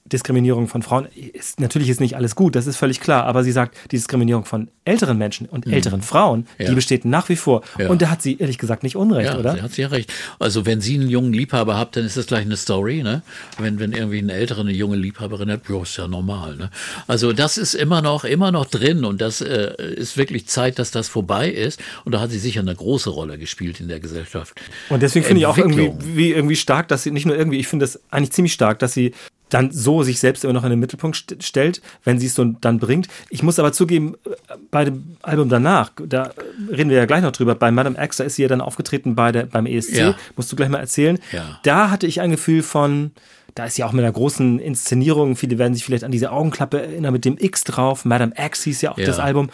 Diskriminierung 0.09 0.67
von 0.67 0.81
Frauen 0.81 1.07
ist 1.33 1.59
natürlich 1.59 1.89
ist 1.89 1.99
nicht 2.01 2.15
alles 2.15 2.35
gut, 2.35 2.55
das 2.55 2.67
ist 2.67 2.77
völlig 2.77 2.99
klar. 2.99 3.25
Aber 3.25 3.43
sie 3.43 3.51
sagt, 3.51 3.77
die 3.91 3.95
Diskriminierung 3.97 4.45
von 4.45 4.69
älteren 4.85 5.17
Menschen 5.17 5.47
und 5.47 5.67
älteren 5.67 6.01
Frauen, 6.01 6.39
Mhm. 6.39 6.45
Ja. 6.63 6.69
die 6.69 6.75
besteht 6.75 7.05
nach 7.05 7.29
wie 7.29 7.35
vor. 7.35 7.61
Ja. 7.77 7.89
Und 7.89 8.01
da 8.01 8.09
hat 8.09 8.21
sie 8.21 8.37
ehrlich 8.37 8.57
gesagt 8.57 8.83
nicht 8.83 8.95
Unrecht, 8.95 9.31
Ja, 9.31 9.37
oder? 9.39 9.53
sie 9.55 9.61
hat 9.61 9.77
ja 9.77 9.87
recht. 9.87 10.11
Also 10.39 10.65
wenn 10.65 10.81
sie 10.81 10.95
einen 10.95 11.09
jungen 11.09 11.31
Liebhaber 11.33 11.77
habt, 11.77 11.95
dann 11.95 12.05
ist 12.05 12.17
das 12.17 12.27
gleich 12.27 12.45
eine 12.45 12.57
Story, 12.57 13.03
ne? 13.03 13.21
Wenn, 13.57 13.79
wenn 13.79 13.93
irgendwie 13.93 14.19
eine 14.19 14.33
ältere, 14.33 14.61
eine 14.61 14.71
junge 14.71 14.95
Liebhaberin 14.97 15.51
hat, 15.51 15.61
ja, 15.69 15.81
ist 15.81 15.97
ja 15.97 16.07
normal, 16.07 16.55
ne? 16.55 16.69
Also 17.07 17.33
das 17.33 17.57
ist 17.57 17.73
immer 17.75 18.01
noch, 18.01 18.23
immer 18.23 18.51
noch 18.51 18.65
drin 18.65 19.05
und 19.05 19.21
das 19.21 19.41
äh, 19.41 19.73
ist 19.95 20.17
wirklich 20.17 20.47
Zeit, 20.47 20.79
dass 20.79 20.91
das 20.91 21.07
vorbei 21.07 21.49
ist. 21.49 21.79
Und 22.05 22.13
da 22.13 22.19
hat 22.19 22.31
sie 22.31 22.39
sicher 22.39 22.61
eine 22.61 22.75
große 22.75 23.09
Rolle 23.09 23.37
gespielt 23.37 23.79
in 23.79 23.87
der 23.87 23.99
Gesellschaft. 23.99 24.59
Und 24.89 25.01
deswegen 25.03 25.25
finde 25.25 25.41
ich 25.41 25.45
auch 25.45 25.57
irgendwie, 25.57 25.91
wie, 26.15 26.31
irgendwie 26.31 26.55
stark, 26.55 26.87
dass 26.87 27.03
sie 27.03 27.11
nicht 27.11 27.25
nur 27.25 27.35
irgendwie, 27.37 27.57
ich 27.57 27.67
finde 27.67 27.83
das 27.83 27.99
eigentlich 28.11 28.31
ziemlich 28.31 28.53
stark, 28.53 28.79
dass 28.79 28.93
sie 28.93 29.13
dann 29.49 29.71
so 29.71 30.03
sich 30.03 30.19
selbst 30.19 30.43
immer 30.43 30.53
noch 30.53 30.63
in 30.63 30.69
den 30.69 30.79
Mittelpunkt 30.79 31.17
st 31.17 31.43
stellt, 31.43 31.81
wenn 32.03 32.19
sie 32.19 32.27
es 32.27 32.35
so 32.35 32.43
dann 32.45 32.79
bringt. 32.79 33.07
Ich 33.29 33.43
muss 33.43 33.59
aber 33.59 33.71
zugeben, 33.73 34.15
äh, 34.25 34.29
bei 34.71 34.85
dem 34.85 35.17
Album 35.21 35.49
danach, 35.49 35.91
da 36.07 36.31
reden 36.71 36.89
wir 36.89 36.97
ja 36.97 37.05
gleich 37.05 37.21
noch 37.23 37.31
drüber, 37.31 37.55
bei 37.55 37.71
Madame 37.71 38.01
X, 38.03 38.17
da 38.17 38.23
ist 38.23 38.35
sie 38.35 38.43
ja 38.43 38.47
dann 38.47 38.61
aufgetreten 38.61 39.15
bei 39.15 39.31
der, 39.31 39.43
beim 39.47 39.65
ESC, 39.65 39.95
Ja. 39.97 40.15
musst 40.35 40.51
du 40.51 40.55
gleich 40.55 40.69
mal 40.69 40.79
erzählen. 40.79 41.19
Ja. 41.31 41.59
Da 41.63 41.89
hatte 41.89 42.05
ich 42.07 42.21
ein 42.21 42.31
Gefühl 42.31 42.61
von, 42.63 43.11
da 43.55 43.65
ist 43.65 43.77
ja 43.77 43.85
auch 43.87 43.91
mit 43.91 44.03
einer 44.03 44.13
großen 44.13 44.59
Inszenierung, 44.59 45.35
viele 45.35 45.57
werden 45.57 45.73
sich 45.73 45.83
vielleicht 45.83 46.03
an 46.03 46.11
diese 46.11 46.31
Augenklappe 46.31 46.81
erinnern, 46.81 47.11
mit 47.13 47.25
dem 47.25 47.37
X 47.39 47.63
drauf, 47.63 48.05
Madame 48.05 48.33
X 48.37 48.63
hieß 48.63 48.81
ja 48.81 48.91
auch 48.91 48.97
Ja. 48.97 49.05
das 49.07 49.19
Album. 49.19 49.49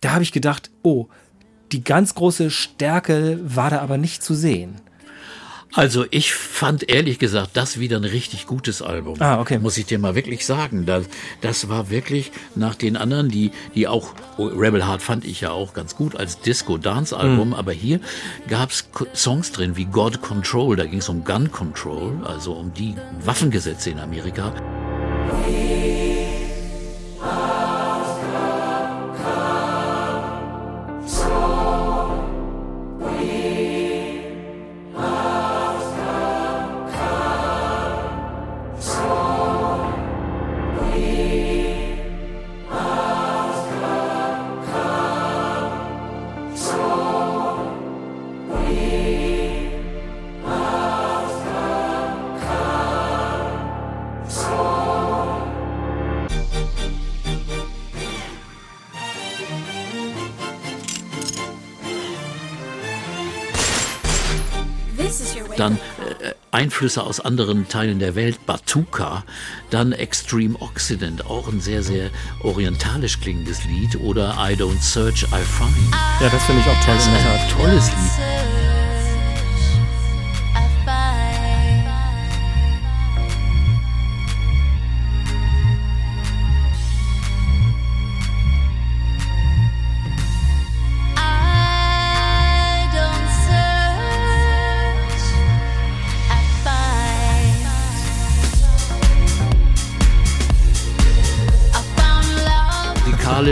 Da 0.00 0.10
habe 0.12 0.22
ich 0.24 0.32
gedacht, 0.32 0.70
oh, 0.82 1.06
die 1.72 1.82
ganz 1.82 2.14
große 2.14 2.50
Stärke 2.50 3.38
war 3.42 3.70
da 3.70 3.80
aber 3.80 3.96
nicht 3.96 4.22
zu 4.22 4.34
sehen. 4.34 4.76
Also 5.72 6.06
ich 6.10 6.32
fand 6.32 6.88
ehrlich 6.88 7.18
gesagt 7.18 7.50
das 7.54 7.78
wieder 7.78 7.98
ein 7.98 8.04
richtig 8.04 8.46
gutes 8.46 8.80
Album. 8.80 9.20
Ah, 9.20 9.40
okay. 9.40 9.58
Muss 9.58 9.76
ich 9.76 9.86
dir 9.86 9.98
mal 9.98 10.14
wirklich 10.14 10.46
sagen. 10.46 10.86
Das, 10.86 11.06
das 11.42 11.68
war 11.68 11.90
wirklich 11.90 12.32
nach 12.54 12.74
den 12.74 12.96
anderen, 12.96 13.28
die, 13.28 13.50
die 13.74 13.86
auch, 13.86 14.14
oh, 14.38 14.46
Rebel 14.46 14.86
Heart 14.86 15.02
fand 15.02 15.24
ich 15.24 15.42
ja 15.42 15.50
auch 15.50 15.74
ganz 15.74 15.96
gut 15.96 16.16
als 16.16 16.40
Disco-Dance-Album, 16.40 17.52
aber 17.52 17.72
hier 17.72 18.00
gab's 18.48 18.88
Songs 19.14 19.52
drin 19.52 19.76
wie 19.76 19.84
God 19.84 20.22
Control, 20.22 20.76
da 20.76 20.86
ging 20.86 21.00
es 21.00 21.08
um 21.08 21.24
Gun 21.24 21.50
Control, 21.50 22.24
also 22.24 22.52
um 22.52 22.72
die 22.72 22.94
Waffengesetze 23.24 23.90
in 23.90 23.98
Amerika. 23.98 24.54
Einflüsse 66.66 67.04
aus 67.04 67.20
anderen 67.20 67.68
Teilen 67.68 68.00
der 68.00 68.16
Welt, 68.16 68.44
Batuka, 68.44 69.22
dann 69.70 69.92
Extreme 69.92 70.60
Occident, 70.60 71.24
auch 71.24 71.46
ein 71.46 71.60
sehr, 71.60 71.84
sehr 71.84 72.10
orientalisch 72.42 73.20
klingendes 73.20 73.64
Lied 73.66 74.00
oder 74.00 74.36
I 74.36 74.54
Don't 74.54 74.82
Search, 74.82 75.22
I 75.22 75.44
Find. 75.44 75.94
Ja, 76.20 76.28
das 76.28 76.42
finde 76.42 76.62
ich 76.62 76.66
auch 76.66 76.84
toll 76.84 76.96
Das 76.96 77.06
ist 77.06 77.08
ein 77.08 77.56
tolles 77.56 77.86
Lied. 77.86 78.25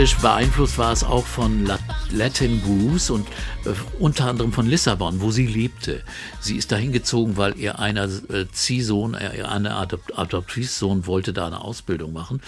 Musikalisch 0.05 0.21
beeinflusst 0.21 0.77
war 0.77 0.91
es 0.91 1.03
auch 1.03 1.25
von 1.25 1.65
Lat 1.65 1.79
Latin 2.11 2.61
Grooves 2.61 3.09
und 3.09 3.27
äh, 3.65 3.71
unter 3.97 4.25
anderem 4.25 4.53
von 4.53 4.67
Lissabon, 4.67 5.19
wo 5.19 5.31
sie 5.31 5.47
lebte. 5.47 6.03
Sie 6.39 6.57
ist 6.57 6.71
dahin 6.71 6.91
gezogen, 6.91 7.37
weil 7.37 7.57
ihr 7.57 7.79
einer 7.79 8.03
äh, 8.03 8.45
Ziehsohn, 8.51 9.15
äh, 9.15 9.41
eine 9.41 9.73
Adopt 9.73 10.15
Adoptivsohn 10.15 11.07
wollte 11.07 11.33
da 11.33 11.47
eine 11.47 11.61
Ausbildung 11.61 12.13
machen. 12.13 12.39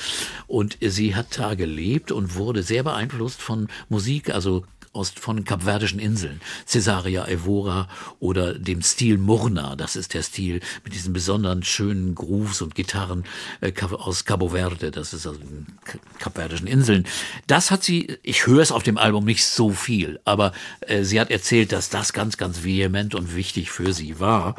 Und 0.45 0.77
sie 0.81 1.15
hat 1.15 1.39
da 1.39 1.55
gelebt 1.55 2.11
und 2.11 2.35
wurde 2.35 2.61
sehr 2.61 2.83
beeinflusst 2.83 3.41
von 3.41 3.69
Musik, 3.89 4.29
also 4.29 4.63
aus, 4.93 5.09
von 5.09 5.43
kapverdischen 5.43 5.99
Inseln, 5.99 6.41
Caesarea 6.71 7.27
Evora 7.27 7.87
oder 8.19 8.53
dem 8.53 8.81
Stil 8.81 9.17
Murna, 9.17 9.75
das 9.75 9.95
ist 9.95 10.13
der 10.13 10.23
Stil 10.23 10.61
mit 10.83 10.93
diesen 10.93 11.13
besonderen 11.13 11.63
schönen 11.63 12.15
Grooves 12.15 12.61
und 12.61 12.75
Gitarren 12.75 13.23
äh, 13.61 13.71
aus 13.91 14.25
Cabo 14.25 14.49
Verde, 14.49 14.91
das 14.91 15.13
ist 15.13 15.25
also 15.27 15.39
den 15.39 15.67
kapverdischen 16.19 16.67
Inseln. 16.67 17.05
Das 17.47 17.71
hat 17.71 17.83
sie, 17.83 18.17
ich 18.23 18.47
höre 18.47 18.61
es 18.61 18.71
auf 18.71 18.83
dem 18.83 18.97
Album 18.97 19.25
nicht 19.25 19.45
so 19.45 19.71
viel, 19.71 20.19
aber 20.25 20.51
äh, 20.81 21.03
sie 21.03 21.19
hat 21.19 21.31
erzählt, 21.31 21.71
dass 21.71 21.89
das 21.89 22.13
ganz, 22.13 22.37
ganz 22.37 22.63
vehement 22.63 23.15
und 23.15 23.35
wichtig 23.35 23.71
für 23.71 23.93
sie 23.93 24.19
war. 24.19 24.55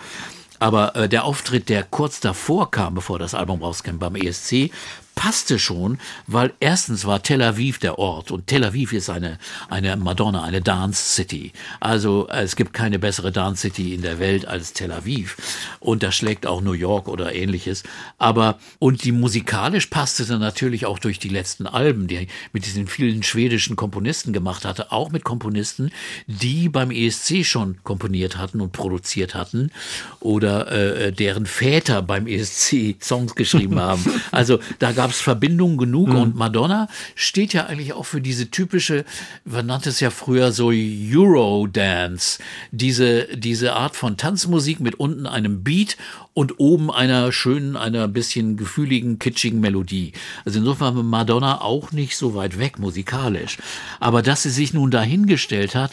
Aber 0.58 0.96
äh, 0.96 1.08
der 1.08 1.24
Auftritt, 1.24 1.68
der 1.68 1.84
kurz 1.84 2.20
davor 2.20 2.70
kam, 2.70 2.94
bevor 2.94 3.18
das 3.18 3.34
Album 3.34 3.62
rauskam 3.62 3.98
beim 3.98 4.16
ESC, 4.16 4.70
passte 5.18 5.58
schon, 5.58 5.98
weil 6.28 6.52
erstens 6.60 7.04
war 7.04 7.24
Tel 7.24 7.42
Aviv 7.42 7.80
der 7.80 7.98
Ort 7.98 8.30
und 8.30 8.46
Tel 8.46 8.62
Aviv 8.62 8.92
ist 8.92 9.10
eine, 9.10 9.40
eine 9.68 9.96
Madonna, 9.96 10.44
eine 10.44 10.60
Dance 10.60 11.14
City. 11.14 11.52
Also 11.80 12.28
äh, 12.28 12.42
es 12.42 12.54
gibt 12.54 12.72
keine 12.72 13.00
bessere 13.00 13.32
Dance 13.32 13.62
City 13.62 13.94
in 13.94 14.02
der 14.02 14.20
Welt 14.20 14.46
als 14.46 14.74
Tel 14.74 14.92
Aviv 14.92 15.36
und 15.80 16.04
da 16.04 16.12
schlägt 16.12 16.46
auch 16.46 16.60
New 16.60 16.72
York 16.72 17.08
oder 17.08 17.34
ähnliches. 17.34 17.82
Aber 18.18 18.60
und 18.78 19.02
die 19.02 19.10
musikalisch 19.10 19.86
passte 19.86 20.24
dann 20.24 20.38
natürlich 20.38 20.86
auch 20.86 21.00
durch 21.00 21.18
die 21.18 21.30
letzten 21.30 21.66
Alben, 21.66 22.06
die 22.06 22.14
er 22.14 22.26
mit 22.52 22.64
diesen 22.64 22.86
vielen 22.86 23.24
schwedischen 23.24 23.74
Komponisten 23.74 24.32
gemacht 24.32 24.64
hatte, 24.64 24.92
auch 24.92 25.10
mit 25.10 25.24
Komponisten, 25.24 25.90
die 26.28 26.68
beim 26.68 26.92
ESC 26.92 27.44
schon 27.44 27.78
komponiert 27.82 28.38
hatten 28.38 28.60
und 28.60 28.70
produziert 28.70 29.34
hatten 29.34 29.72
oder 30.20 30.70
äh, 30.70 31.12
deren 31.12 31.46
Väter 31.46 32.02
beim 32.02 32.28
ESC 32.28 33.02
Songs 33.02 33.34
geschrieben 33.34 33.80
haben. 33.80 34.04
Also 34.30 34.60
da 34.78 34.92
gab 34.92 35.07
gab 35.08 35.14
es 35.14 35.22
Verbindungen 35.22 35.78
genug 35.78 36.10
und 36.10 36.36
Madonna 36.36 36.86
steht 37.14 37.54
ja 37.54 37.64
eigentlich 37.64 37.94
auch 37.94 38.04
für 38.04 38.20
diese 38.20 38.50
typische, 38.50 39.06
man 39.46 39.64
nannte 39.64 39.88
es 39.88 40.00
ja 40.00 40.10
früher 40.10 40.52
so 40.52 40.70
Eurodance, 40.70 42.38
diese, 42.72 43.26
diese 43.34 43.72
Art 43.72 43.96
von 43.96 44.18
Tanzmusik 44.18 44.80
mit 44.80 44.96
unten 44.96 45.26
einem 45.26 45.64
Beat 45.64 45.96
und 46.34 46.60
oben 46.60 46.90
einer 46.90 47.32
schönen, 47.32 47.78
einer 47.78 48.06
bisschen 48.06 48.58
gefühligen, 48.58 49.18
kitschigen 49.18 49.60
Melodie. 49.60 50.12
Also 50.44 50.58
insofern 50.58 51.06
Madonna 51.06 51.62
auch 51.62 51.90
nicht 51.90 52.14
so 52.14 52.34
weit 52.34 52.58
weg 52.58 52.78
musikalisch. 52.78 53.56
Aber 54.00 54.20
dass 54.20 54.42
sie 54.42 54.50
sich 54.50 54.74
nun 54.74 54.90
dahingestellt 54.90 55.74
hat, 55.74 55.92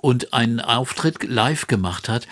und 0.00 0.32
einen 0.32 0.60
Auftritt 0.60 1.22
live 1.24 1.66
gemacht 1.66 2.08
hat, 2.08 2.26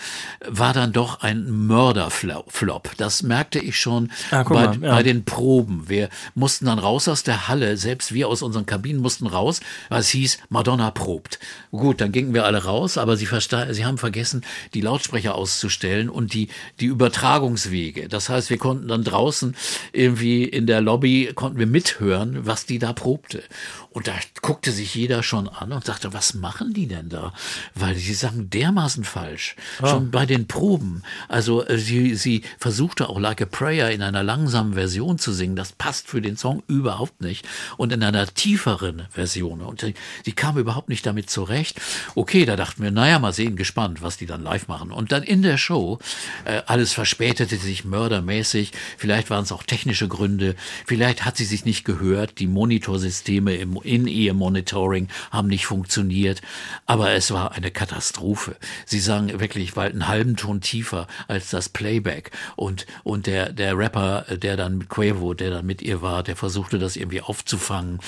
war 0.47 0.73
dann 0.73 0.93
doch 0.93 1.20
ein 1.20 1.51
Mörderflop. 1.66 2.93
Das 2.97 3.23
merkte 3.23 3.59
ich 3.59 3.78
schon 3.78 4.11
Ah, 4.31 4.43
bei, 4.43 4.66
mal, 4.66 4.82
ja. 4.82 4.95
bei 4.95 5.03
den 5.03 5.24
Proben. 5.24 5.89
Wir 5.89 6.09
mussten 6.35 6.66
dann 6.66 6.78
raus 6.78 7.09
aus 7.09 7.23
der 7.23 7.49
Halle, 7.49 7.77
selbst 7.77 8.12
wir 8.15 8.28
aus 8.28 8.43
unseren 8.43 8.66
Kabinen 8.66 9.01
mussten 9.01 9.27
raus, 9.27 9.61
weil 9.89 10.01
es 10.01 10.09
hieß, 10.11 10.39
Madonna 10.49 10.90
probt. 10.90 11.39
Gut, 11.70 12.01
dann 12.01 12.12
gingen 12.12 12.35
wir 12.35 12.45
alle 12.45 12.65
raus, 12.65 12.99
aber 12.99 13.16
sie, 13.16 13.28
sie 13.70 13.85
haben 13.85 13.99
vergessen, 13.99 14.45
die 14.74 14.81
Lautsprecher 14.81 15.35
auszustellen 15.35 16.09
und 16.09 16.35
die, 16.35 16.49
die 16.81 16.86
Übertragungswege. 16.86 18.09
Das 18.09 18.28
heißt, 18.28 18.51
wir 18.51 18.59
konnten 18.59 18.89
dann 18.89 19.05
draußen 19.05 19.55
irgendwie 19.93 20.45
in 20.45 20.66
der 20.66 20.81
Lobby, 20.81 21.31
konnten 21.35 21.59
wir 21.59 21.66
mithören, 21.66 22.47
was 22.47 22.66
die 22.66 22.78
da 22.78 22.93
probte. 22.93 23.43
Und 23.90 24.07
da 24.07 24.12
guckte 24.43 24.70
sich 24.70 24.95
jeder 24.95 25.23
schon 25.23 25.49
an 25.49 25.73
und 25.73 25.85
sagte, 25.85 26.12
was 26.12 26.35
machen 26.35 26.73
die 26.73 26.86
denn 26.86 27.09
da? 27.09 27.32
Weil 27.74 27.97
sie 27.97 28.14
sagen 28.14 28.51
dermaßen 28.51 29.05
falsch. 29.05 29.56
Schon 29.80 30.10
bei 30.10 30.26
den 30.26 30.47
Proben. 30.47 31.02
Also 31.28 31.66
äh, 31.66 31.78
sie, 31.78 32.14
sie 32.14 32.43
versuchte 32.59 33.09
auch 33.09 33.18
Like 33.18 33.43
a 33.43 33.47
Prayer 33.47 33.90
in 33.90 34.02
einer 34.02 34.22
langsamen 34.22 34.74
Version 34.74 35.18
zu 35.18 35.32
singen. 35.32 35.56
Das 35.56 35.72
passt 35.72 36.09
für 36.09 36.20
den 36.20 36.36
Song 36.36 36.62
überhaupt 36.68 37.20
nicht. 37.20 37.47
Und 37.76 37.93
in 37.93 38.02
einer 38.02 38.26
tieferen 38.26 39.06
Version. 39.10 39.60
Und 39.60 39.85
die 40.26 40.32
kam 40.32 40.59
überhaupt 40.59 40.89
nicht 40.89 41.06
damit 41.06 41.30
zurecht. 41.30 41.80
Okay, 42.14 42.44
da 42.44 42.56
dachten 42.56 42.82
wir, 42.82 42.90
naja, 42.90 43.18
mal 43.18 43.32
sehen, 43.32 43.56
gespannt, 43.56 44.02
was 44.02 44.16
die 44.16 44.26
dann 44.26 44.43
live 44.43 44.68
machen. 44.68 44.93
Und 44.93 45.12
dann 45.12 45.22
in 45.22 45.43
der 45.43 45.59
Show, 45.59 45.98
äh, 46.44 46.62
alles 46.66 46.93
verspätete 46.93 47.56
sich 47.56 47.85
mördermäßig. 47.85 48.72
Vielleicht 48.97 49.30
waren 49.30 49.44
es 49.44 49.52
auch 49.52 49.62
technische 49.62 50.09
Gründe. 50.09 50.55
Vielleicht 50.86 51.24
hat 51.24 51.36
sie 51.36 51.44
sich 51.44 51.64
nicht 51.64 51.85
gehört. 51.85 52.39
Die 52.39 52.47
Monitorsysteme 52.47 53.55
im 53.56 53.78
In-Ear-Monitoring 53.82 55.09
haben 55.30 55.48
nicht 55.48 55.66
funktioniert. 55.66 56.43
Aber 56.86 57.12
es 57.12 57.30
war 57.30 57.47
eine 57.52 57.70
Katastrophe. 57.70 58.56
Sie 58.86 59.00
sang 59.00 59.40
wirklich 59.40 59.74
bald 59.74 59.92
einen 59.92 60.08
halben 60.08 60.36
Ton 60.36 60.60
tiefer 60.60 61.06
als 61.26 61.50
das 61.50 61.68
Playback. 61.68 62.30
Und, 62.56 62.86
und 63.04 63.26
der, 63.26 63.52
der 63.52 63.76
Rapper, 63.76 64.24
der 64.30 64.56
dann 64.56 64.78
mit 64.78 64.88
Quavo, 64.88 65.34
der 65.34 65.50
dann 65.50 65.66
mit 65.66 65.82
ihr 65.82 66.02
war, 66.02 66.22
der 66.22 66.36
versuchte 66.36 66.78
das 66.78 66.96
irgendwie 66.96 67.20
aufzufangen. 67.20 68.00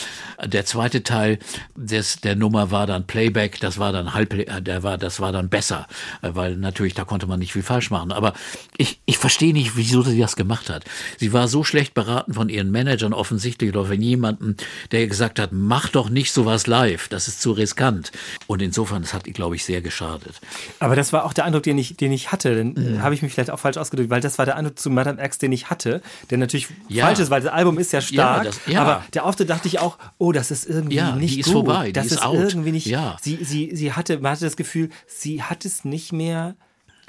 Der 0.44 0.64
zweite 0.64 1.02
Teil 1.02 1.38
des, 1.76 2.20
der 2.20 2.36
Nummer 2.36 2.70
war 2.70 2.86
dann 2.86 3.06
Playback. 3.06 3.60
Das 3.60 3.78
war 3.78 3.92
dann 3.92 4.14
halb, 4.14 4.32
äh, 4.34 4.60
der 4.60 4.82
war, 4.82 4.98
das 4.98 5.20
war 5.20 5.32
dann 5.32 5.48
besser. 5.48 5.86
Äh, 6.22 6.30
Weil 6.34 6.56
natürlich, 6.56 6.94
da 6.94 7.04
konnte 7.04 7.26
man 7.26 7.38
nicht 7.38 7.52
viel 7.52 7.62
falsch 7.62 7.90
machen. 7.90 8.12
Aber 8.12 8.34
ich, 8.76 9.00
ich 9.06 9.18
verstehe 9.18 9.52
nicht, 9.52 9.76
wieso 9.76 10.02
sie 10.02 10.18
das 10.18 10.36
gemacht 10.36 10.70
hat. 10.70 10.84
Sie 11.18 11.32
war 11.32 11.48
so 11.48 11.64
schlecht 11.64 11.94
beraten 11.94 12.34
von 12.34 12.48
ihren 12.48 12.70
Managern 12.70 13.12
offensichtlich 13.12 13.70
oder 13.70 13.86
von 13.86 14.00
jemandem, 14.00 14.56
der 14.92 15.06
gesagt 15.06 15.38
hat, 15.38 15.50
mach 15.52 15.88
doch 15.88 16.10
nicht 16.10 16.32
sowas 16.32 16.66
live. 16.66 17.08
Das 17.08 17.28
ist 17.28 17.40
zu 17.40 17.52
riskant. 17.52 18.12
Und 18.46 18.62
insofern, 18.62 19.02
das 19.02 19.14
hat 19.14 19.26
glaube 19.32 19.56
ich, 19.56 19.64
sehr 19.64 19.80
geschadet. 19.80 20.40
Aber 20.78 20.96
das 20.96 21.12
war 21.12 21.24
auch 21.24 21.32
der 21.32 21.44
Eindruck, 21.44 21.62
den 21.62 21.78
ich, 21.78 21.96
den 21.96 22.12
ich 22.12 22.32
hatte. 22.32 22.54
Dann 22.56 22.72
Mhm. 22.74 23.02
habe 23.02 23.14
ich 23.14 23.22
mich 23.22 23.32
vielleicht 23.32 23.50
auch 23.50 23.58
falsch 23.58 23.76
ausgedrückt, 23.76 24.10
weil 24.10 24.20
das 24.20 24.38
war 24.38 24.46
der 24.46 24.56
Eindruck 24.56 24.78
zu 24.78 24.90
Madame 24.90 25.22
X, 25.24 25.38
den 25.38 25.52
ich 25.52 25.70
hatte, 25.70 26.02
der 26.30 26.38
natürlich 26.38 26.68
Ja. 26.88 27.06
falsch 27.06 27.18
ist, 27.20 27.30
weil 27.30 27.40
das 27.42 27.52
Album 27.52 27.78
ist 27.78 27.92
ja 27.92 28.00
stark. 28.00 28.44
das- 28.44 28.60
ja. 28.66 28.80
Aber 28.82 29.04
der 29.14 29.24
Auftritt 29.24 29.50
dachte 29.50 29.68
ich 29.68 29.78
auch, 29.78 29.98
oh, 30.18 30.32
das 30.32 30.50
ist 30.50 30.68
irgendwie 30.68 30.96
Ja, 30.96 31.12
die 31.12 31.20
nicht 31.20 31.38
ist 31.38 31.46
gut. 31.46 31.52
vorbei, 31.54 31.86
die 31.86 31.92
das 31.92 32.06
ist 32.06 32.12
ist 32.12 32.24
irgendwie 32.24 32.72
nicht. 32.72 32.86
Ja. 32.86 33.16
Sie, 33.20 33.38
sie, 33.42 33.70
sie 33.74 33.92
hatte, 33.92 34.18
man 34.18 34.32
hatte 34.32 34.44
das 34.44 34.56
Gefühl, 34.56 34.90
sie 35.06 35.42
hat 35.42 35.64
es 35.64 35.84
nicht 35.84 36.12
mehr. 36.12 36.54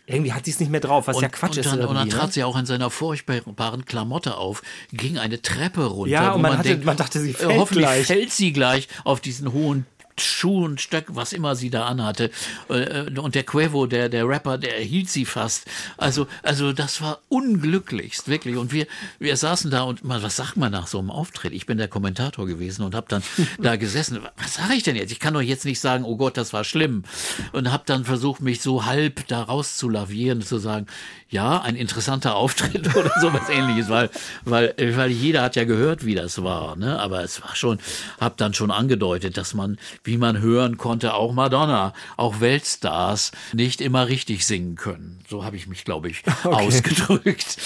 Irgendwie 0.07 0.33
hat 0.33 0.43
sie 0.45 0.51
es 0.51 0.59
nicht 0.59 0.71
mehr 0.71 0.81
drauf, 0.81 1.07
was 1.07 1.21
ja 1.21 1.29
Quatsch 1.29 1.51
und 1.51 1.57
ist. 1.59 1.65
dann, 1.67 1.73
und 1.79 1.85
dann 1.87 1.95
irgendwie, 1.95 2.09
trat 2.17 2.25
ne? 2.27 2.31
sie 2.33 2.43
auch 2.43 2.57
in 2.57 2.65
seiner 2.65 2.89
furchtbaren 2.89 3.85
Klamotte 3.85 4.35
auf, 4.35 4.61
ging 4.91 5.17
eine 5.19 5.41
Treppe 5.41 5.85
runter. 5.85 6.11
Ja, 6.11 6.31
wo 6.31 6.35
und 6.35 6.41
man 6.41 6.57
hatte- 6.57 6.69
denkt, 6.69 6.85
man 6.85 6.97
dachte, 6.97 7.19
sie 7.21 7.33
fällt 7.33 7.57
Hoffentlich 7.57 7.85
gleich. 7.85 8.07
fällt 8.07 8.31
sie 8.31 8.51
gleich 8.51 8.87
auf 9.05 9.21
diesen 9.21 9.53
hohen 9.53 9.85
Schuhen, 10.19 10.77
Stöck, 10.77 11.05
was 11.09 11.33
immer 11.33 11.55
sie 11.55 11.69
da 11.69 11.85
anhatte. 11.85 12.31
Äh, 12.69 13.09
Und 13.19 13.35
der 13.35 13.43
Quavo, 13.43 13.85
der, 13.85 14.09
der 14.09 14.27
Rapper, 14.27 14.57
der 14.57 14.79
hielt 14.79 15.09
sie 15.09 15.25
fast. 15.25 15.65
Also, 15.97 16.27
also 16.43 16.73
das 16.73 17.01
war 17.01 17.19
unglücklichst, 17.29 18.27
wirklich. 18.27 18.57
Und 18.57 18.71
wir, 18.71 18.87
wir 19.19 19.35
saßen 19.37 19.71
da 19.71 19.83
und 19.83 20.03
mal, 20.03 20.23
was 20.23 20.35
sagt 20.35 20.57
man 20.57 20.71
nach 20.71 20.87
so 20.87 20.99
einem 20.99 21.11
Auftritt? 21.11 21.53
Ich 21.53 21.65
bin 21.65 21.77
der 21.77 21.87
Kommentator 21.87 22.45
gewesen 22.45 22.83
und 22.83 22.95
habe 22.95 23.07
dann 23.09 23.23
da 23.59 23.75
gesessen. 23.75 24.19
Was 24.37 24.55
sage 24.55 24.73
ich 24.73 24.83
denn 24.83 24.95
jetzt? 24.95 25.11
Ich 25.11 25.19
kann 25.19 25.33
doch 25.33 25.41
jetzt 25.41 25.65
nicht 25.65 25.79
sagen, 25.79 26.03
oh 26.03 26.15
Gott, 26.17 26.37
das 26.37 26.53
war 26.53 26.63
schlimm. 26.63 27.03
Und 27.51 27.71
habe 27.71 27.83
dann 27.85 28.05
versucht, 28.05 28.41
mich 28.41 28.61
so 28.61 28.85
halb 28.85 29.27
da 29.27 29.43
rauszulavieren, 29.43 30.41
zu 30.41 30.57
sagen, 30.57 30.87
ja, 31.29 31.61
ein 31.61 31.75
interessanter 31.75 32.35
Auftritt 32.35 32.93
oder 32.95 33.11
sowas 33.21 33.49
ähnliches, 33.49 33.89
weil, 33.89 34.09
weil, 34.43 34.73
weil 34.77 35.09
jeder 35.11 35.43
hat 35.43 35.55
ja 35.55 35.63
gehört, 35.63 36.05
wie 36.05 36.15
das 36.15 36.43
war, 36.43 36.75
ne? 36.75 36.99
Aber 36.99 37.23
es 37.23 37.41
war 37.41 37.55
schon, 37.55 37.79
hab 38.19 38.37
dann 38.37 38.53
schon 38.53 38.69
angedeutet, 38.71 39.37
dass 39.37 39.53
man, 39.53 39.77
wie 40.03 40.17
man 40.17 40.39
hören 40.41 40.77
konnte, 40.77 41.13
auch 41.13 41.33
Madonna, 41.33 41.93
auch 42.17 42.39
Weltstars 42.39 43.31
nicht 43.53 43.81
immer 43.81 44.07
richtig 44.07 44.45
singen 44.47 44.75
können. 44.75 45.19
So 45.29 45.43
habe 45.45 45.55
ich 45.55 45.67
mich, 45.67 45.85
glaube 45.85 46.09
ich, 46.09 46.23
ausgedrückt. 46.43 47.57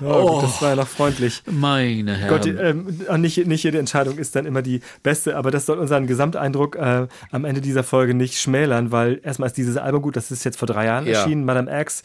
Oh, 0.00 0.34
gut, 0.36 0.42
das 0.44 0.62
war 0.62 0.70
ja 0.70 0.76
noch 0.76 0.88
freundlich. 0.88 1.42
Meine 1.46 2.16
Herren. 2.16 2.28
Gott, 2.28 2.46
ähm, 2.46 3.20
nicht, 3.20 3.46
nicht 3.46 3.64
jede 3.64 3.78
Entscheidung 3.78 4.18
ist 4.18 4.36
dann 4.36 4.46
immer 4.46 4.62
die 4.62 4.80
beste, 5.02 5.36
aber 5.36 5.50
das 5.50 5.66
soll 5.66 5.78
unseren 5.78 6.06
Gesamteindruck 6.06 6.76
äh, 6.76 7.08
am 7.32 7.44
Ende 7.44 7.60
dieser 7.60 7.82
Folge 7.82 8.14
nicht 8.14 8.38
schmälern, 8.38 8.92
weil 8.92 9.20
erstmal 9.22 9.48
ist 9.48 9.56
dieses 9.56 9.76
Album 9.76 10.02
gut, 10.02 10.16
das 10.16 10.30
ist 10.30 10.44
jetzt 10.44 10.58
vor 10.58 10.66
drei 10.68 10.86
Jahren 10.86 11.06
Ja. 11.06 11.18
erschienen, 11.20 11.44
Madame 11.44 11.80
X. 11.80 12.02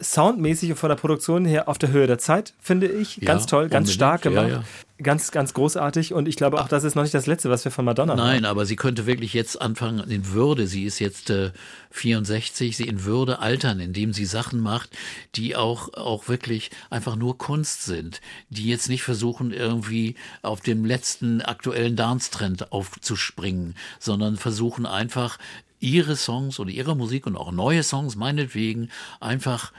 Soundmäßig 0.00 0.70
und 0.70 0.76
von 0.76 0.88
der 0.88 0.96
Produktion 0.96 1.44
her 1.44 1.68
auf 1.68 1.78
der 1.78 1.90
Höhe 1.90 2.06
der 2.06 2.18
Zeit, 2.18 2.54
finde 2.60 2.86
ich. 2.88 3.16
Ja, 3.16 3.24
ganz 3.26 3.46
toll, 3.46 3.68
ganz 3.68 3.92
stark 3.92 4.24
Ja, 4.24 4.30
gemacht. 4.30 4.48
ja. 4.50 4.62
Ganz, 5.02 5.32
ganz 5.32 5.52
großartig. 5.52 6.14
Und 6.14 6.28
ich 6.28 6.36
glaube 6.36 6.60
auch, 6.60 6.68
das 6.68 6.84
ist 6.84 6.94
noch 6.94 7.02
nicht 7.02 7.14
das 7.14 7.26
Letzte, 7.26 7.50
was 7.50 7.64
wir 7.64 7.72
von 7.72 7.84
Madonna 7.84 8.14
Nein, 8.14 8.34
hören. 8.34 8.44
aber 8.44 8.66
sie 8.66 8.76
könnte 8.76 9.04
wirklich 9.04 9.34
jetzt 9.34 9.60
anfangen 9.60 10.08
in 10.08 10.28
Würde. 10.28 10.68
Sie 10.68 10.84
ist 10.84 11.00
jetzt 11.00 11.28
äh, 11.30 11.50
64, 11.90 12.76
sie 12.76 12.86
in 12.86 13.04
Würde 13.04 13.40
altern, 13.40 13.80
indem 13.80 14.12
sie 14.12 14.24
Sachen 14.26 14.60
macht, 14.60 14.90
die 15.34 15.56
auch, 15.56 15.92
auch 15.94 16.28
wirklich 16.28 16.70
einfach 16.88 17.16
nur 17.16 17.36
Kunst 17.36 17.82
sind, 17.84 18.20
die 18.48 18.68
jetzt 18.68 18.88
nicht 18.88 19.02
versuchen, 19.02 19.52
irgendwie 19.52 20.14
auf 20.42 20.60
dem 20.60 20.84
letzten 20.84 21.42
aktuellen 21.42 21.96
Dance-Trend 21.96 22.70
aufzuspringen, 22.70 23.74
sondern 23.98 24.36
versuchen 24.36 24.86
einfach 24.86 25.38
ihre 25.82 26.16
Songs 26.16 26.58
oder 26.58 26.70
ihre 26.70 26.96
Musik 26.96 27.26
und 27.26 27.36
auch 27.36 27.52
neue 27.52 27.82
Songs 27.82 28.16
meinetwegen 28.16 28.88
einfach 29.20 29.72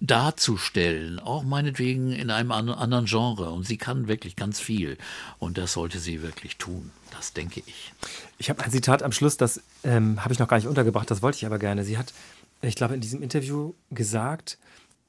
darzustellen, 0.00 1.18
auch 1.18 1.42
meinetwegen 1.42 2.12
in 2.12 2.30
einem 2.30 2.52
an- 2.52 2.68
anderen 2.68 3.06
Genre. 3.06 3.50
Und 3.50 3.66
sie 3.66 3.76
kann 3.78 4.06
wirklich 4.06 4.36
ganz 4.36 4.60
viel. 4.60 4.96
Und 5.38 5.58
das 5.58 5.72
sollte 5.72 5.98
sie 5.98 6.22
wirklich 6.22 6.56
tun. 6.56 6.90
Das 7.16 7.32
denke 7.32 7.62
ich. 7.66 7.92
Ich 8.38 8.48
habe 8.50 8.62
ein 8.62 8.70
Zitat 8.70 9.02
am 9.02 9.10
Schluss, 9.12 9.36
das 9.36 9.60
ähm, 9.82 10.22
habe 10.22 10.32
ich 10.32 10.38
noch 10.38 10.46
gar 10.48 10.58
nicht 10.58 10.68
untergebracht, 10.68 11.10
das 11.10 11.22
wollte 11.22 11.36
ich 11.38 11.46
aber 11.46 11.58
gerne. 11.58 11.82
Sie 11.84 11.98
hat, 11.98 12.12
ich 12.62 12.76
glaube, 12.76 12.94
in 12.94 13.00
diesem 13.00 13.22
Interview 13.22 13.74
gesagt, 13.90 14.58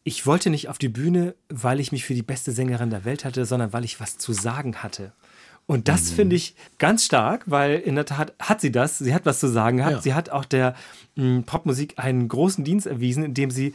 ich 0.03 0.25
wollte 0.25 0.49
nicht 0.49 0.69
auf 0.69 0.79
die 0.79 0.89
Bühne, 0.89 1.35
weil 1.49 1.79
ich 1.79 1.91
mich 1.91 2.05
für 2.05 2.15
die 2.15 2.23
beste 2.23 2.51
Sängerin 2.51 2.89
der 2.89 3.05
Welt 3.05 3.25
hatte, 3.25 3.45
sondern 3.45 3.73
weil 3.73 3.83
ich 3.85 3.99
was 3.99 4.17
zu 4.17 4.33
sagen 4.33 4.77
hatte. 4.77 5.11
Und 5.69 5.87
das 5.87 6.09
finde 6.09 6.35
ich 6.35 6.55
ganz 6.79 7.05
stark, 7.05 7.43
weil 7.45 7.75
in 7.75 7.93
der 7.93 8.05
Tat 8.05 8.33
hat 8.39 8.59
sie 8.59 8.71
das. 8.71 8.97
Sie 8.97 9.13
hat 9.13 9.27
was 9.27 9.39
zu 9.39 9.47
sagen 9.47 9.77
gehabt. 9.77 9.97
Ja. 9.97 10.01
Sie 10.01 10.13
hat 10.15 10.31
auch 10.31 10.43
der 10.43 10.73
Popmusik 11.45 11.93
einen 11.97 12.27
großen 12.27 12.63
Dienst 12.63 12.87
erwiesen, 12.87 13.23
indem 13.23 13.51
sie 13.51 13.73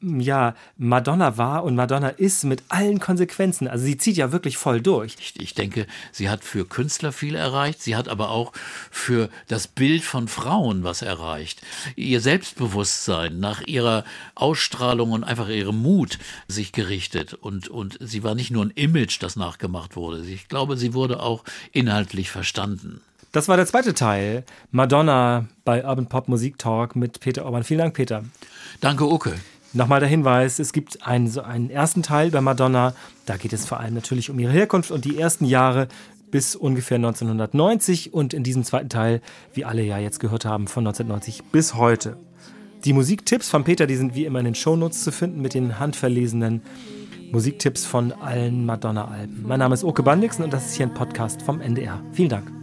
ja 0.00 0.54
Madonna 0.76 1.38
war 1.38 1.64
und 1.64 1.74
Madonna 1.74 2.08
ist 2.08 2.44
mit 2.44 2.62
allen 2.68 2.98
Konsequenzen. 2.98 3.68
Also 3.68 3.84
sie 3.84 3.96
zieht 3.96 4.16
ja 4.16 4.32
wirklich 4.32 4.56
voll 4.56 4.80
durch. 4.80 5.16
Ich, 5.18 5.40
ich 5.40 5.54
denke, 5.54 5.86
sie 6.10 6.28
hat 6.28 6.44
für 6.44 6.64
Künstler 6.64 7.12
viel 7.12 7.34
erreicht, 7.34 7.82
sie 7.82 7.96
hat 7.96 8.08
aber 8.08 8.30
auch 8.30 8.52
für 8.90 9.28
das 9.48 9.68
Bild 9.68 10.02
von 10.02 10.28
Frauen 10.28 10.84
was 10.84 11.02
erreicht. 11.02 11.62
Ihr 11.96 12.20
Selbstbewusstsein 12.20 13.38
nach 13.38 13.62
ihrer 13.62 14.04
Ausstrahlung 14.34 15.12
und 15.12 15.24
einfach 15.24 15.48
ihrem 15.48 15.80
Mut 15.80 16.18
sich 16.48 16.72
gerichtet. 16.72 17.34
Und, 17.34 17.68
und 17.68 17.98
sie 18.00 18.22
war 18.22 18.34
nicht 18.34 18.50
nur 18.50 18.64
ein 18.64 18.70
Image, 18.70 19.22
das 19.22 19.36
nachgemacht 19.36 19.96
wurde. 19.96 20.24
Ich 20.24 20.48
glaube, 20.48 20.76
sie 20.76 20.94
wurde 20.94 21.20
auch 21.20 21.44
inhaltlich 21.72 22.30
verstanden. 22.30 23.00
Das 23.32 23.48
war 23.48 23.56
der 23.56 23.66
zweite 23.66 23.94
Teil. 23.94 24.44
Madonna 24.70 25.46
bei 25.64 25.84
Urban 25.86 26.06
Pop 26.06 26.28
Musik 26.28 26.58
Talk 26.58 26.94
mit 26.94 27.18
Peter 27.20 27.46
Orban. 27.46 27.64
Vielen 27.64 27.78
Dank, 27.78 27.94
Peter. 27.94 28.24
Danke, 28.80 29.10
Uke. 29.10 29.32
Nochmal 29.72 30.00
der 30.00 30.08
Hinweis, 30.08 30.58
es 30.58 30.74
gibt 30.74 31.06
einen, 31.06 31.28
so 31.28 31.40
einen 31.40 31.70
ersten 31.70 32.02
Teil 32.02 32.30
bei 32.30 32.42
Madonna. 32.42 32.94
Da 33.24 33.38
geht 33.38 33.54
es 33.54 33.64
vor 33.64 33.80
allem 33.80 33.94
natürlich 33.94 34.28
um 34.28 34.38
ihre 34.38 34.52
Herkunft 34.52 34.90
und 34.90 35.06
die 35.06 35.18
ersten 35.18 35.46
Jahre 35.46 35.88
bis 36.30 36.54
ungefähr 36.54 36.96
1990 36.96 38.12
und 38.12 38.34
in 38.34 38.42
diesem 38.42 38.64
zweiten 38.64 38.90
Teil, 38.90 39.22
wie 39.54 39.64
alle 39.64 39.82
ja 39.82 39.96
jetzt 39.96 40.20
gehört 40.20 40.44
haben, 40.44 40.66
von 40.66 40.86
1990 40.86 41.44
bis 41.44 41.74
heute. 41.74 42.18
Die 42.84 42.92
Musiktipps 42.92 43.48
von 43.48 43.64
Peter, 43.64 43.86
die 43.86 43.96
sind 43.96 44.14
wie 44.14 44.26
immer 44.26 44.40
in 44.40 44.44
den 44.44 44.54
Shownotes 44.54 45.04
zu 45.04 45.10
finden 45.10 45.40
mit 45.40 45.54
den 45.54 45.78
handverlesenen 45.78 46.60
Musiktipps 47.30 47.86
von 47.86 48.12
allen 48.12 48.66
Madonna-Alben. 48.66 49.42
Mein 49.46 49.60
Name 49.60 49.72
ist 49.72 49.84
Oke 49.84 50.02
Bandixen 50.02 50.44
und 50.44 50.52
das 50.52 50.66
ist 50.66 50.74
hier 50.74 50.86
ein 50.86 50.92
Podcast 50.92 51.40
vom 51.40 51.62
NDR. 51.62 52.02
Vielen 52.12 52.28
Dank. 52.28 52.61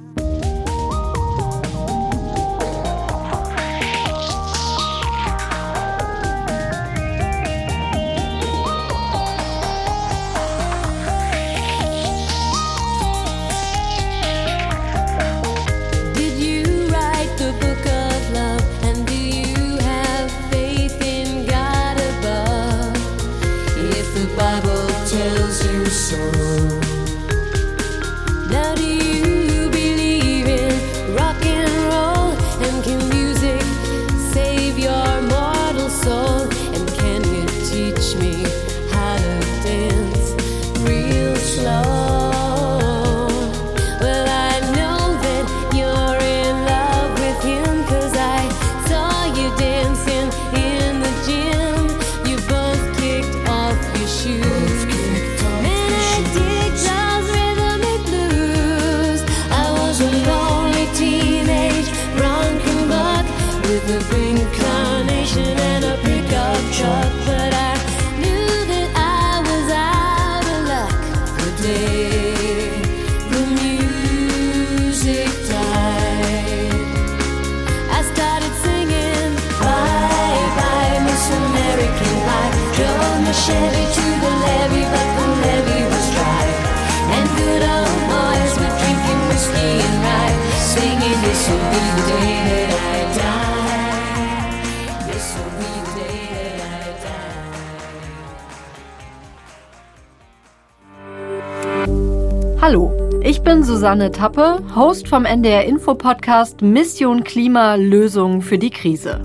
Susanne 103.69 104.11
Tappe, 104.11 104.63
Host 104.75 105.07
vom 105.07 105.25
NDR 105.25 105.63
Info 105.63 105.93
Podcast 105.93 106.63
Mission 106.63 107.23
Klima 107.23 107.75
Lösungen 107.75 108.41
für 108.41 108.57
die 108.57 108.71
Krise. 108.71 109.21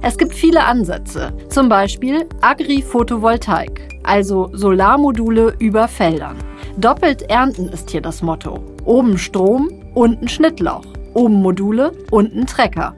Es 0.00 0.16
gibt 0.16 0.32
viele 0.32 0.64
Ansätze, 0.64 1.30
zum 1.50 1.68
Beispiel 1.68 2.26
Agri-Photovoltaik, 2.40 3.98
also 4.02 4.48
Solarmodule 4.54 5.54
über 5.58 5.88
Feldern. 5.88 6.38
Doppelt 6.78 7.28
ernten 7.30 7.68
ist 7.68 7.90
hier 7.90 8.00
das 8.00 8.22
Motto. 8.22 8.64
Oben 8.86 9.18
Strom, 9.18 9.68
unten 9.92 10.26
Schnittlauch. 10.26 10.86
Oben 11.12 11.42
Module, 11.42 11.92
unten 12.10 12.46
Trecker. 12.46 12.94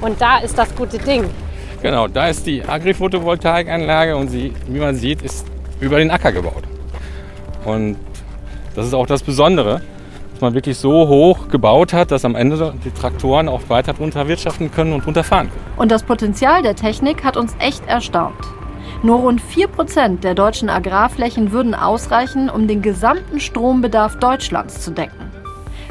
Und 0.00 0.20
da 0.20 0.38
ist 0.38 0.56
das 0.56 0.72
gute 0.76 0.98
Ding. 0.98 1.24
Genau, 1.82 2.06
da 2.06 2.28
ist 2.28 2.46
die 2.46 2.62
Agri-Photovoltaikanlage 2.62 4.16
und 4.16 4.28
sie, 4.28 4.52
wie 4.68 4.78
man 4.78 4.94
sieht, 4.94 5.22
ist 5.22 5.44
über 5.80 5.98
den 5.98 6.12
Acker 6.12 6.30
gebaut. 6.30 6.62
Und 7.64 7.96
das 8.76 8.86
ist 8.86 8.94
auch 8.94 9.06
das 9.06 9.24
Besondere, 9.24 9.80
dass 10.36 10.42
man 10.42 10.52
wirklich 10.52 10.76
so 10.76 11.08
hoch 11.08 11.48
gebaut 11.48 11.94
hat, 11.94 12.10
dass 12.10 12.26
am 12.26 12.34
Ende 12.34 12.74
die 12.84 12.90
Traktoren 12.90 13.48
auch 13.48 13.62
weiter 13.68 13.94
drunter 13.94 14.28
wirtschaften 14.28 14.70
können 14.70 14.92
und 14.92 15.06
drunter 15.06 15.24
fahren 15.24 15.48
können. 15.48 15.64
Und 15.78 15.90
das 15.90 16.02
Potenzial 16.02 16.62
der 16.62 16.76
Technik 16.76 17.24
hat 17.24 17.38
uns 17.38 17.56
echt 17.58 17.86
erstaunt. 17.86 18.36
Nur 19.02 19.20
rund 19.20 19.40
4% 19.40 20.20
der 20.20 20.34
deutschen 20.34 20.68
Agrarflächen 20.68 21.52
würden 21.52 21.74
ausreichen, 21.74 22.50
um 22.50 22.68
den 22.68 22.82
gesamten 22.82 23.40
Strombedarf 23.40 24.18
Deutschlands 24.18 24.82
zu 24.82 24.90
decken. 24.90 25.30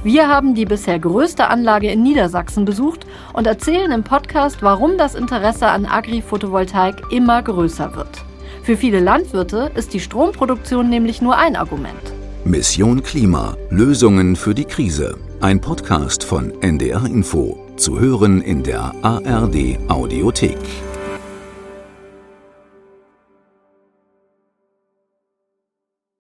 Wir 0.03 0.27
haben 0.27 0.53
die 0.53 0.65
bisher 0.65 0.99
größte 0.99 1.47
Anlage 1.47 1.89
in 1.89 2.03
Niedersachsen 2.03 2.65
besucht 2.65 3.07
und 3.33 3.47
erzählen 3.47 3.91
im 3.91 4.03
Podcast, 4.03 4.61
warum 4.61 4.99
das 4.99 5.15
Interesse 5.15 5.69
an 5.69 5.87
Agri-Photovoltaik 5.87 7.01
immer 7.11 7.41
größer 7.41 7.95
wird. 7.95 8.23
Für 8.61 8.77
viele 8.77 8.99
Landwirte 8.99 9.71
ist 9.73 9.95
die 9.95 9.99
Stromproduktion 9.99 10.87
nämlich 10.87 11.19
nur 11.23 11.35
ein 11.35 11.55
Argument. 11.55 12.14
Mission 12.47 13.01
Klima. 13.01 13.57
Lösungen 13.71 14.35
für 14.35 14.53
die 14.53 14.65
Krise. 14.65 15.17
Ein 15.41 15.59
Podcast 15.59 16.23
von 16.23 16.53
NDR 16.61 17.03
Info. 17.07 17.57
Zu 17.75 17.99
hören 17.99 18.43
in 18.43 18.61
der 18.61 18.93
ARD 19.01 19.79
Audiothek. 19.87 20.59